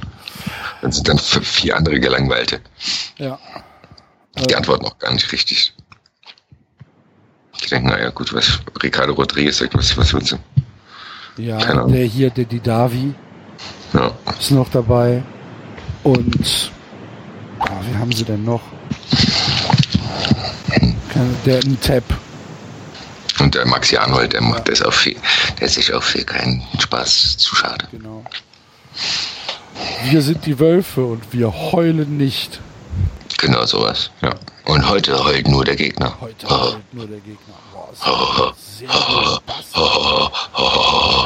[0.83, 2.61] Dann sind dann vier andere Gelangweilte.
[3.19, 3.39] ja.
[4.49, 5.75] Die antworten auch gar nicht richtig.
[7.63, 10.39] Die denken, naja, gut, was Ricardo Rodriguez sagt, was, was willst du?
[11.37, 13.13] Ja, der hier, der die Davi
[13.93, 15.23] Ja, ist noch dabei.
[16.05, 16.71] Und
[17.59, 18.63] ah, wie haben sie denn noch?
[21.45, 22.05] Der ein Tab.
[23.41, 25.17] Und der Maxi Arnold, der macht das auch viel,
[25.59, 27.87] der ist sich auch für keinen Spaß zu schade.
[27.91, 28.25] Genau.
[30.05, 32.61] Wir sind die Wölfe und wir heulen nicht.
[33.39, 34.35] Genau sowas, ja.
[34.67, 36.15] Und heute heult nur der Gegner.
[36.21, 37.55] Heute Oh, heult nur der Gegner.
[37.73, 37.89] Boah,
[38.37, 38.55] gut.
[39.47, 39.73] Bass.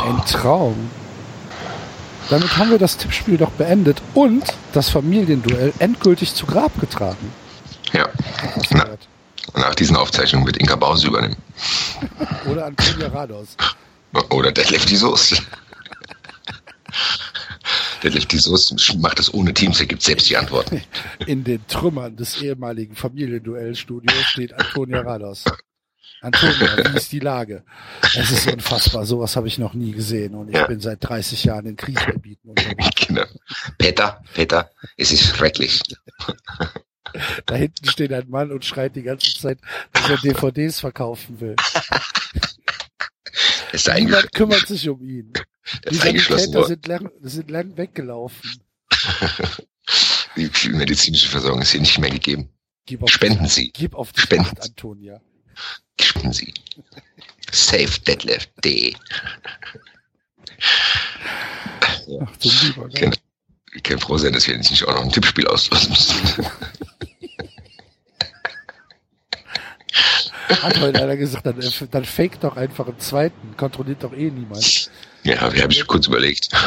[0.07, 0.91] Ein Traum.
[2.31, 7.33] Damit haben wir das Tippspiel doch beendet und das Familienduell endgültig zu Grab getragen.
[7.93, 8.09] ja.
[8.71, 8.87] Na.
[9.57, 11.37] Nach diesen Aufzeichnungen wird Inka Bause übernehmen.
[12.51, 13.57] Oder Antonia Rados.
[14.31, 15.37] Oder Deadlift die Soße.
[18.03, 20.83] Deadlift die Soße macht es ohne Teams, er gibt selbst die Antworten.
[21.27, 25.45] In den Trümmern des ehemaligen Familienduellstudios steht Antonia Rados.
[26.21, 27.65] Antonia, wie ist die Lage?
[28.03, 30.67] Es ist unfassbar, sowas habe ich noch nie gesehen und ich Ja.
[30.67, 33.07] bin seit 30 Jahren in Krisengebieten unterwegs.
[33.09, 33.25] Genau.
[33.79, 35.81] Peter, Peter, es ist schrecklich.
[37.47, 39.59] Da hinten steht ein Mann und schreit die ganze Zeit,
[39.93, 41.57] dass er DVDs verkaufen will.
[43.73, 45.33] Ist Niemand kümmert sich um ihn.
[45.91, 48.61] Die Sanitäter sind lang, sind lang weggelaufen.
[50.37, 52.51] Die medizinische Versorgung ist hier nicht mehr gegeben.
[52.87, 53.71] Gib auf Spenden Sie.
[53.73, 54.47] Gib auf die Spenden.
[54.47, 55.21] Acht, Antonia.
[56.01, 56.53] Spenden Sie.
[57.51, 58.95] SafeDeadlift.de.
[62.21, 62.89] Ach, du lieber.
[62.91, 63.17] Genau.
[63.75, 66.47] Ich kann froh sein, dass wir jetzt nicht auch noch ein Tippspiel auslösen müssen.
[70.49, 73.57] Hat heute einer gesagt, dann, äh, dann fake doch einfach einen zweiten.
[73.57, 74.91] Kontrolliert doch eh niemand.
[75.23, 76.49] Ja, habe ich kurz überlegt.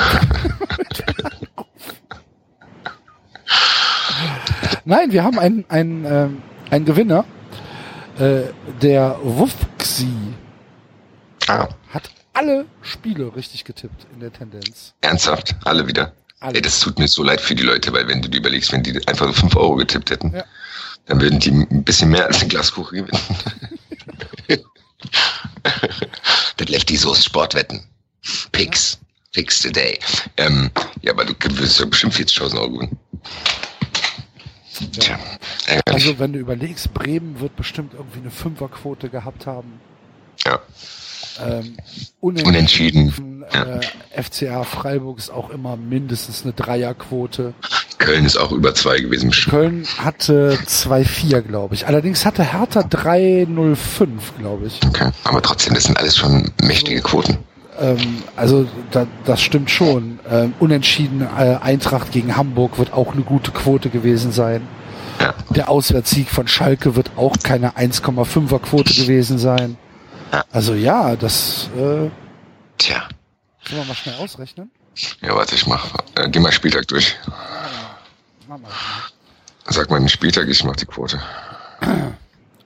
[4.86, 7.26] Nein, wir haben einen, einen, ähm, einen Gewinner.
[8.20, 8.44] Äh,
[8.82, 10.08] der Wufxi
[11.48, 14.94] Ah, hat alle Spiele richtig getippt in der Tendenz.
[15.02, 15.56] ernsthaft?
[15.66, 16.14] Alle wieder?
[16.40, 16.56] Alle.
[16.56, 18.84] Ey, das tut mir so leid für die Leute, weil wenn du dir überlegst, wenn
[18.84, 20.44] die einfach 5 Euro getippt hätten, Ja.
[21.08, 24.62] Dann würden die ein bisschen mehr als den Glaskuchen gewinnen.
[26.58, 27.82] das läuft die Soße Sportwetten.
[28.52, 29.00] Picks.
[29.34, 30.00] Picks today.
[30.38, 30.72] Ähm,
[31.02, 33.00] ja, aber du wirst ja bestimmt 40.000 Euro gewinnen.
[34.92, 35.18] Tja,
[35.66, 35.84] ärgerlich.
[35.88, 39.80] Also wenn du überlegst, Bremen wird bestimmt irgendwie eine Fünferquote gehabt haben.
[40.46, 40.60] ja.
[41.46, 41.78] Ähm,
[42.20, 43.14] Unentschieden,
[43.52, 47.54] Äh, FCA Freiburg ist auch immer mindestens eine Dreierquote.
[47.98, 49.32] Köln ist auch über zwei gewesen.
[49.32, 51.88] Köln hatte 2-4, glaube ich.
[51.88, 54.08] Allerdings hatte Hertha 3-0-5,
[54.40, 54.80] glaube ich.
[54.86, 55.10] Okay.
[55.24, 57.38] Aber trotzdem, das sind alles schon mächtige Quoten.
[57.80, 60.20] Ähm, also da, das stimmt schon.
[60.30, 64.62] Ähm, unentschieden äh, Eintracht gegen Hamburg wird auch eine gute Quote gewesen sein.
[65.20, 65.34] Ja.
[65.56, 69.78] Der Auswärtssieg von Schalke wird auch keine 1,5er Quote gewesen sein.
[70.32, 70.44] Ja.
[70.52, 72.10] Also ja, das äh,
[72.78, 73.08] Tja.
[73.66, 74.72] können wir mal schnell ausrechnen.
[75.22, 75.94] Ja, warte, ich mach.
[76.16, 77.16] Äh, geh mal Spieltag durch.
[78.48, 78.70] Machen wir
[79.74, 81.20] Sag mal den Spieltag, ich mach die Quote.
[81.82, 82.14] mal.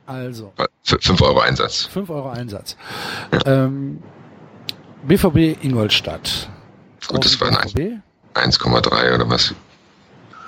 [0.05, 1.85] Also, F 5 Euro Einsatz.
[1.85, 2.75] 5 Euro Einsatz.
[3.45, 4.01] Ähm,
[5.03, 6.49] BVB Ingolstadt.
[7.07, 8.01] Gut, das waren BVB?
[8.33, 9.53] 1,3 oder was?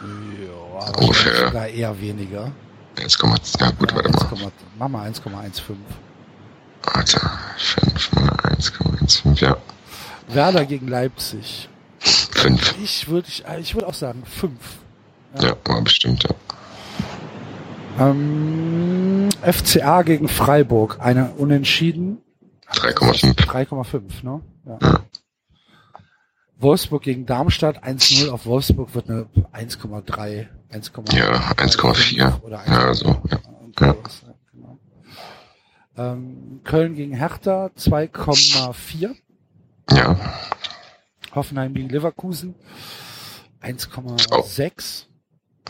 [0.02, 1.48] Ja, Ungefähr.
[1.48, 2.52] sogar eher weniger.
[3.00, 3.18] 1,
[3.60, 4.20] ja gut, warte mal.
[4.20, 5.76] 1,- Mach mal 1,15.
[6.84, 7.20] Warte,
[7.58, 9.58] 5 mal 1,15, ja.
[10.28, 11.70] Werder gegen Leipzig.
[12.00, 12.76] 5.
[12.84, 14.52] Ich würde ich, ich würde auch sagen 5.
[15.42, 16.30] Ja, war bestimmt, ja.
[18.00, 20.98] Ähm, FCA gegen Freiburg.
[21.00, 22.18] Eine Unentschieden.
[22.72, 23.36] 3,5.
[23.36, 24.42] 3,5, ne?
[24.66, 24.78] Ja.
[24.82, 25.00] Ja.
[26.58, 27.84] Wolfsburg gegen Darmstadt.
[27.84, 30.48] 1-0 auf Wolfsburg wird eine 1,3.
[30.72, 31.16] 1,4.
[31.16, 32.42] Ja, 1,4.
[32.42, 33.38] Oder Ja, so, ja.
[33.38, 33.40] Ja,
[33.76, 33.98] genau.
[35.98, 39.16] Ähm, Köln gegen Hertha 2,4.
[39.92, 40.18] Ja,
[41.36, 42.56] Hoffenheim gegen Leverkusen
[43.62, 45.06] 1,6.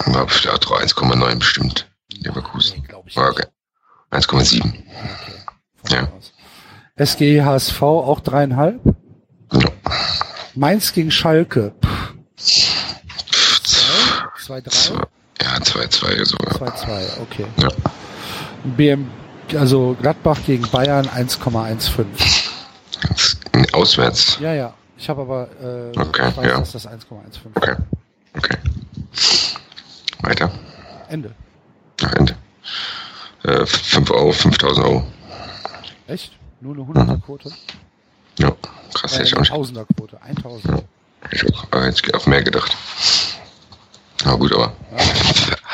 [0.06, 1.90] war bestimmt auch 1,9 bestimmt.
[2.12, 2.80] Leverkusen.
[2.82, 3.18] Nee, glaube ich.
[3.18, 3.46] Okay.
[4.12, 4.62] 1,7.
[4.62, 4.84] Okay.
[5.90, 6.10] Ja.
[6.16, 6.32] aus.
[6.96, 8.80] SG HSV auch dreieinhalb.
[9.52, 9.70] Ja.
[10.56, 11.74] Mainz gegen Schalke.
[12.38, 14.96] 2, 3, Zwei-
[15.42, 16.56] Ja, 2,2 sogar.
[16.58, 17.46] 2, 2, okay.
[17.58, 17.68] Ja.
[18.64, 19.10] BM,
[19.58, 22.06] also Gladbach gegen Bayern 1,15.
[23.52, 24.38] Ganz- Auswärts.
[24.40, 24.74] Ja, ja.
[24.98, 26.60] Ich habe aber, äh, Okay, weiß, ja.
[26.60, 27.76] dass das 1,15 Okay.
[28.38, 28.58] Okay.
[30.22, 30.52] Weiter.
[31.10, 31.32] Ende.
[32.02, 32.36] Nach Ende.
[33.44, 35.04] Äh, 5 Euro, 5000 Euro.
[36.08, 36.32] Echt?
[36.62, 37.52] Nur eine 100er Quote?
[38.40, 38.52] Ja,
[38.94, 39.52] krass, Äh, ich auch eine nicht.
[39.54, 40.22] 1000er Quote.
[40.22, 40.84] 1000.
[41.32, 42.76] Ich auch, jetzt auf mehr gedacht.
[44.26, 44.74] Aber gut, aber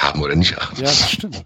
[0.01, 0.75] haben oder nicht haben.
[0.77, 1.43] Ja, das stimmt.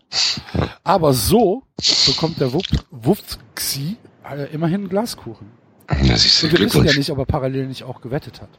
[0.83, 1.64] Aber so
[2.06, 3.98] bekommt der Wupfxi
[4.30, 5.51] äh, immerhin einen Glaskuchen.
[5.88, 8.49] Das ist Und wir wissen ja nicht, ob er parallel nicht auch gewettet hat.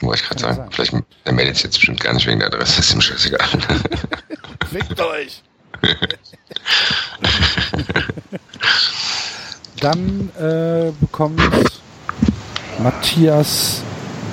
[0.00, 0.56] Wollte ich gerade sagen.
[0.56, 0.68] sein.
[0.72, 2.80] Vielleicht er meldet sich jetzt bestimmt gar nicht wegen der Adresse.
[2.80, 3.46] Ist ihm scheißegal.
[4.70, 5.42] Fickt euch!
[9.80, 11.40] Dann äh, bekommt
[12.82, 13.82] Matthias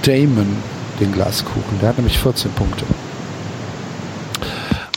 [0.03, 0.57] Damon
[0.99, 1.79] den Glaskuchen.
[1.81, 2.85] Der hat nämlich 14 Punkte.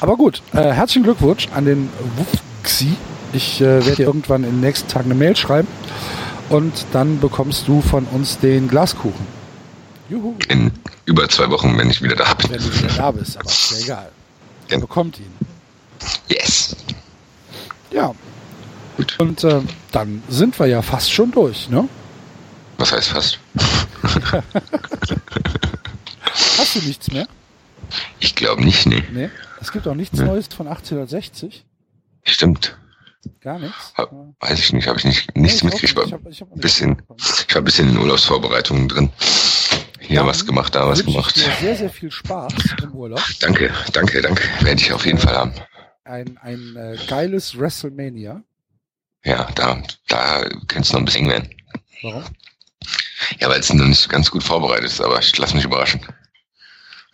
[0.03, 2.97] Aber gut, äh, herzlichen Glückwunsch an den Wufxi.
[3.33, 5.69] Ich äh, werde dir irgendwann in den nächsten Tagen eine Mail schreiben
[6.49, 9.25] und dann bekommst du von uns den Glaskuchen.
[10.11, 10.73] Juhu, In
[11.05, 12.51] über zwei Wochen, wenn ich wieder da bin.
[12.51, 14.09] wenn du wieder da bist, aber ist ja egal.
[14.69, 14.81] Er Ja.
[14.81, 15.33] bekommt ihn.
[16.29, 16.75] Yes.
[17.93, 18.13] Ja,
[18.97, 19.15] Gut.
[19.21, 19.61] und äh,
[19.93, 21.89] dann sind wir ja fast schon durch, ne?
[22.79, 23.39] Was heißt fast?
[26.59, 27.29] Hast du nichts mehr?
[28.19, 29.05] Ich glaube nicht, nee.
[29.13, 29.31] Nee.
[29.63, 30.25] Es gibt auch nichts Nee.
[30.27, 31.65] Neues von 1860.
[32.25, 32.77] Stimmt.
[33.41, 33.95] Gar nichts.
[34.41, 36.07] Weiß ich nicht, habe ich nicht, nichts Nee, ich mitgekriegt.
[36.07, 37.01] Ich hab- ich hab bisschen.
[37.49, 39.11] Ich war ein bisschen in Urlaubsvorbereitungen drin.
[40.01, 41.37] Hier Dann was gemacht, da was gemacht.
[41.37, 43.23] Ich dir sehr, sehr viel Spaß im Urlaub.
[43.41, 44.43] Danke, danke, danke.
[44.65, 45.55] Werde ich auf jeden Fall haben.
[46.05, 48.43] Ein, ein äh, geiles WrestleMania.
[49.25, 51.49] Ja, da, da könnte es noch ein bisschen werden.
[52.03, 52.25] Warum?
[53.39, 56.01] Ja, weil es noch nicht ganz gut vorbereitet ist, aber ich lasse mich überraschen.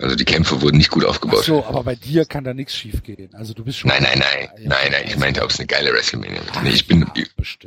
[0.00, 1.44] Also die Kämpfe wurden nicht gut Ach aufgebaut.
[1.44, 3.30] so, aber bei dir kann da nichts schief gehen.
[3.34, 3.88] Also du bist schon.
[3.88, 5.04] Nein, nein, nein, Ja, nein, nein.
[5.08, 6.52] Ich meinte, ob es eine geile WrestleMania wird.
[6.54, 7.04] Ach, Nee, ich bin,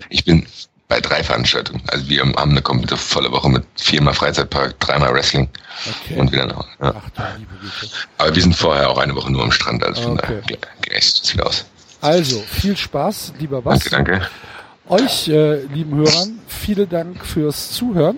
[0.09, 0.45] ich bin
[0.87, 1.81] bei drei Veranstaltungen.
[1.87, 5.49] Also wir haben eine komplette volle Woche mit viermal Freizeitpark, dreimal Wrestling
[6.05, 6.19] Okay.
[6.19, 6.65] und wieder noch.
[6.81, 6.95] Ja.
[7.17, 7.21] Ach.
[8.17, 10.41] Aber wir sind vorher auch eine Woche nur am Strand, also von Okay.
[10.47, 11.65] daher gleich sieht's wieder aus.
[12.01, 13.89] Also, viel Spaß, lieber Basti.
[13.89, 14.11] Danke,
[14.87, 15.03] danke.
[15.03, 18.17] Euch, äh, lieben Hörern, vielen Dank fürs Zuhören.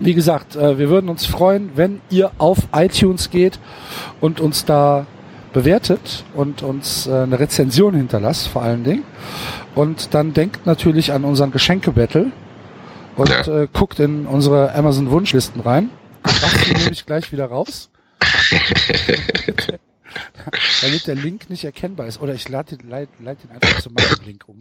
[0.00, 3.58] Wie gesagt, äh, wir würden uns freuen, wenn ihr auf iTunes geht
[4.20, 5.06] und uns da
[5.52, 9.02] bewertet und uns äh, eine Rezension hinterlasst, vor allen Dingen.
[9.74, 12.30] Und dann denkt natürlich an unseren Geschenkebattle
[13.16, 13.62] und Ja.
[13.62, 15.90] äh, guckt in unsere Amazon-Wunschlisten rein.
[16.22, 17.90] Basti nehme ich gleich wieder raus.
[20.82, 22.20] Damit der Link nicht erkennbar ist.
[22.20, 22.78] Oder ich den, leite,
[23.20, 24.60] leite den einfach zu meinem Link um.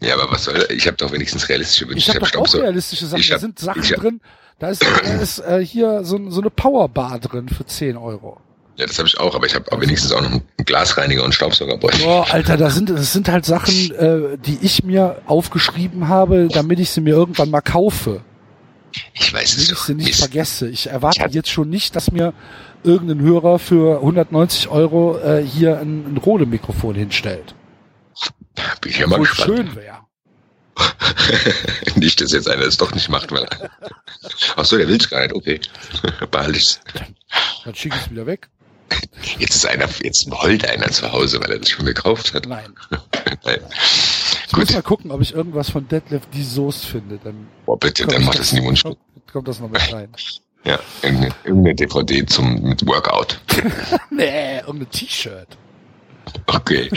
[0.00, 1.98] Ja, aber was soll, ich habe doch wenigstens realistische Wünsche.
[1.98, 3.20] Ich habe hab doch auch realistische Sachen.
[3.20, 4.20] Ich da hab- sind Sachen hab- drin.
[4.60, 8.36] Da ist, da ist äh, hier so, so eine Powerbar drin für 10 Euro.
[8.76, 12.00] Ja, das habe ich auch, aber ich habe wenigstens auch noch einen Glasreiniger und Staubsaugerbeutel.
[12.04, 16.78] Boah, Alter, da sind, das sind halt Sachen, äh, die ich mir aufgeschrieben habe, damit
[16.78, 18.20] ich sie mir irgendwann mal kaufe.
[19.14, 19.84] Ich weiß Damit es ich doch.
[19.84, 20.20] sie nicht Mist.
[20.20, 20.68] vergesse.
[20.68, 22.32] Ich erwarte Ich jetzt schon nicht, dass mir
[22.82, 27.54] irgendein Hörer für 190 Euro äh, hier ein, ein Rode-Mikrofon hinstellt.
[28.80, 29.56] Bin ich ja mal gespannt.
[29.56, 29.99] schön wäre.
[31.96, 33.46] nicht, dass jetzt einer es doch nicht macht, weil.
[34.56, 35.34] Ach so, der will es gar nicht.
[35.34, 35.60] Okay.
[36.30, 36.80] Behalte ich's.
[37.64, 38.48] Dann schicke ich es wieder weg.
[39.38, 42.46] Jetzt ist einer, jetzt heult einer zu Hause, weil er das schon gekauft hat.
[42.46, 42.74] Nein.
[43.44, 43.60] Nein.
[44.46, 44.72] Ich muss Gut.
[44.74, 47.18] mal gucken, ob ich irgendwas von Detlef die Soest finde.
[47.22, 48.82] Dann Boah, bitte, dann macht das- in die Wunsch.
[48.82, 48.98] kommt,
[49.32, 50.08] kommt das noch mit rein.
[50.64, 53.40] Ja, irgendeine, irgendeine DVD zum, mit Workout.
[54.10, 55.48] nee, irgendein T-Shirt.
[56.46, 56.90] Okay.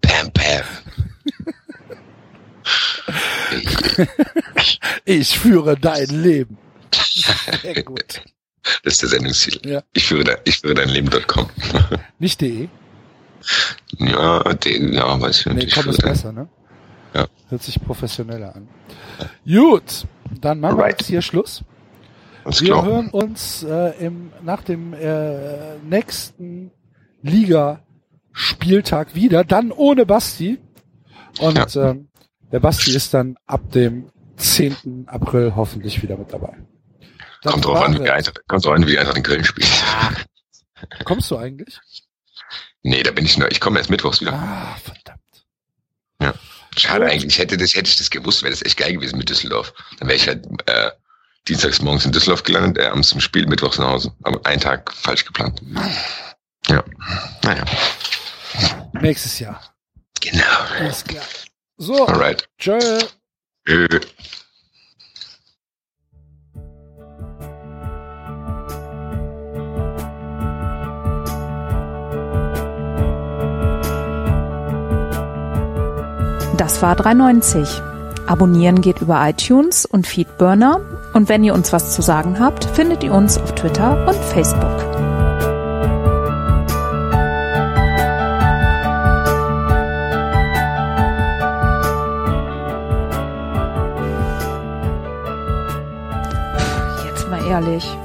[0.00, 0.64] Pam, Pam.
[5.04, 6.58] Ich führe dein Leben.
[7.62, 8.22] Sehr gut.
[8.84, 9.68] Das ist der Sendungstitel.
[9.68, 9.82] Ja.
[9.92, 11.48] Ich führe, dein, ich führe dein Leben.com.
[12.18, 12.68] Nicht de.
[13.98, 15.68] Ja, den, ja, weiß ich Nee, nicht.
[15.68, 16.48] Ich komm, ist besser, ne?
[17.12, 17.26] Ja.
[17.48, 18.68] Hört sich professioneller an.
[19.44, 20.06] Gut,
[20.40, 21.00] dann machen wir Alright.
[21.00, 21.62] jetzt hier Schluss.
[22.44, 22.84] alles Wir klar.
[22.84, 26.70] hören uns äh, im, nach dem äh, nächsten
[28.32, 30.58] Liga-Spieltag wieder, dann ohne Basti.
[31.38, 32.08] Und ähm,
[32.50, 35.06] der Basti ist dann ab dem 10.
[35.06, 36.56] April hoffentlich wieder mit dabei.
[37.42, 39.68] Das Kommt drauf an, wie Eintracht, kommt drauf an, wie Eintracht in Köln spielt.
[41.04, 41.80] Kommst du eigentlich?
[42.82, 44.32] Nee, da bin ich nur, ich komme erst mittwochs wieder.
[44.32, 45.20] Ah, verdammt.
[46.76, 47.12] Schade Gut.
[47.12, 47.38] eigentlich.
[47.38, 49.72] Hätte das, hätte ich das gewusst, wäre das echt geil gewesen mit Düsseldorf.
[49.98, 50.90] Dann wäre ich halt, äh,
[51.48, 54.12] dienstags morgens in Düsseldorf gelandet, äh, abends zum Spiel, mittwochs nach Hause.
[54.22, 55.60] Aber einen Tag falsch geplant.
[56.68, 56.82] Ja.
[57.42, 57.64] Naja.
[59.00, 59.60] Nächstes Jahr.
[60.20, 60.44] Genau.
[60.78, 61.24] Alles klar.
[61.76, 62.48] So, Alright.
[62.58, 62.78] tschö.
[63.66, 63.88] Äh.
[76.56, 77.80] Das Das war 390.
[78.26, 80.80] Abonnieren geht über iTunes und Feedburner.
[81.12, 84.91] Und wenn ihr uns was zu sagen habt, findet ihr uns auf Twitter und Facebook.
[97.64, 98.01] Jetzt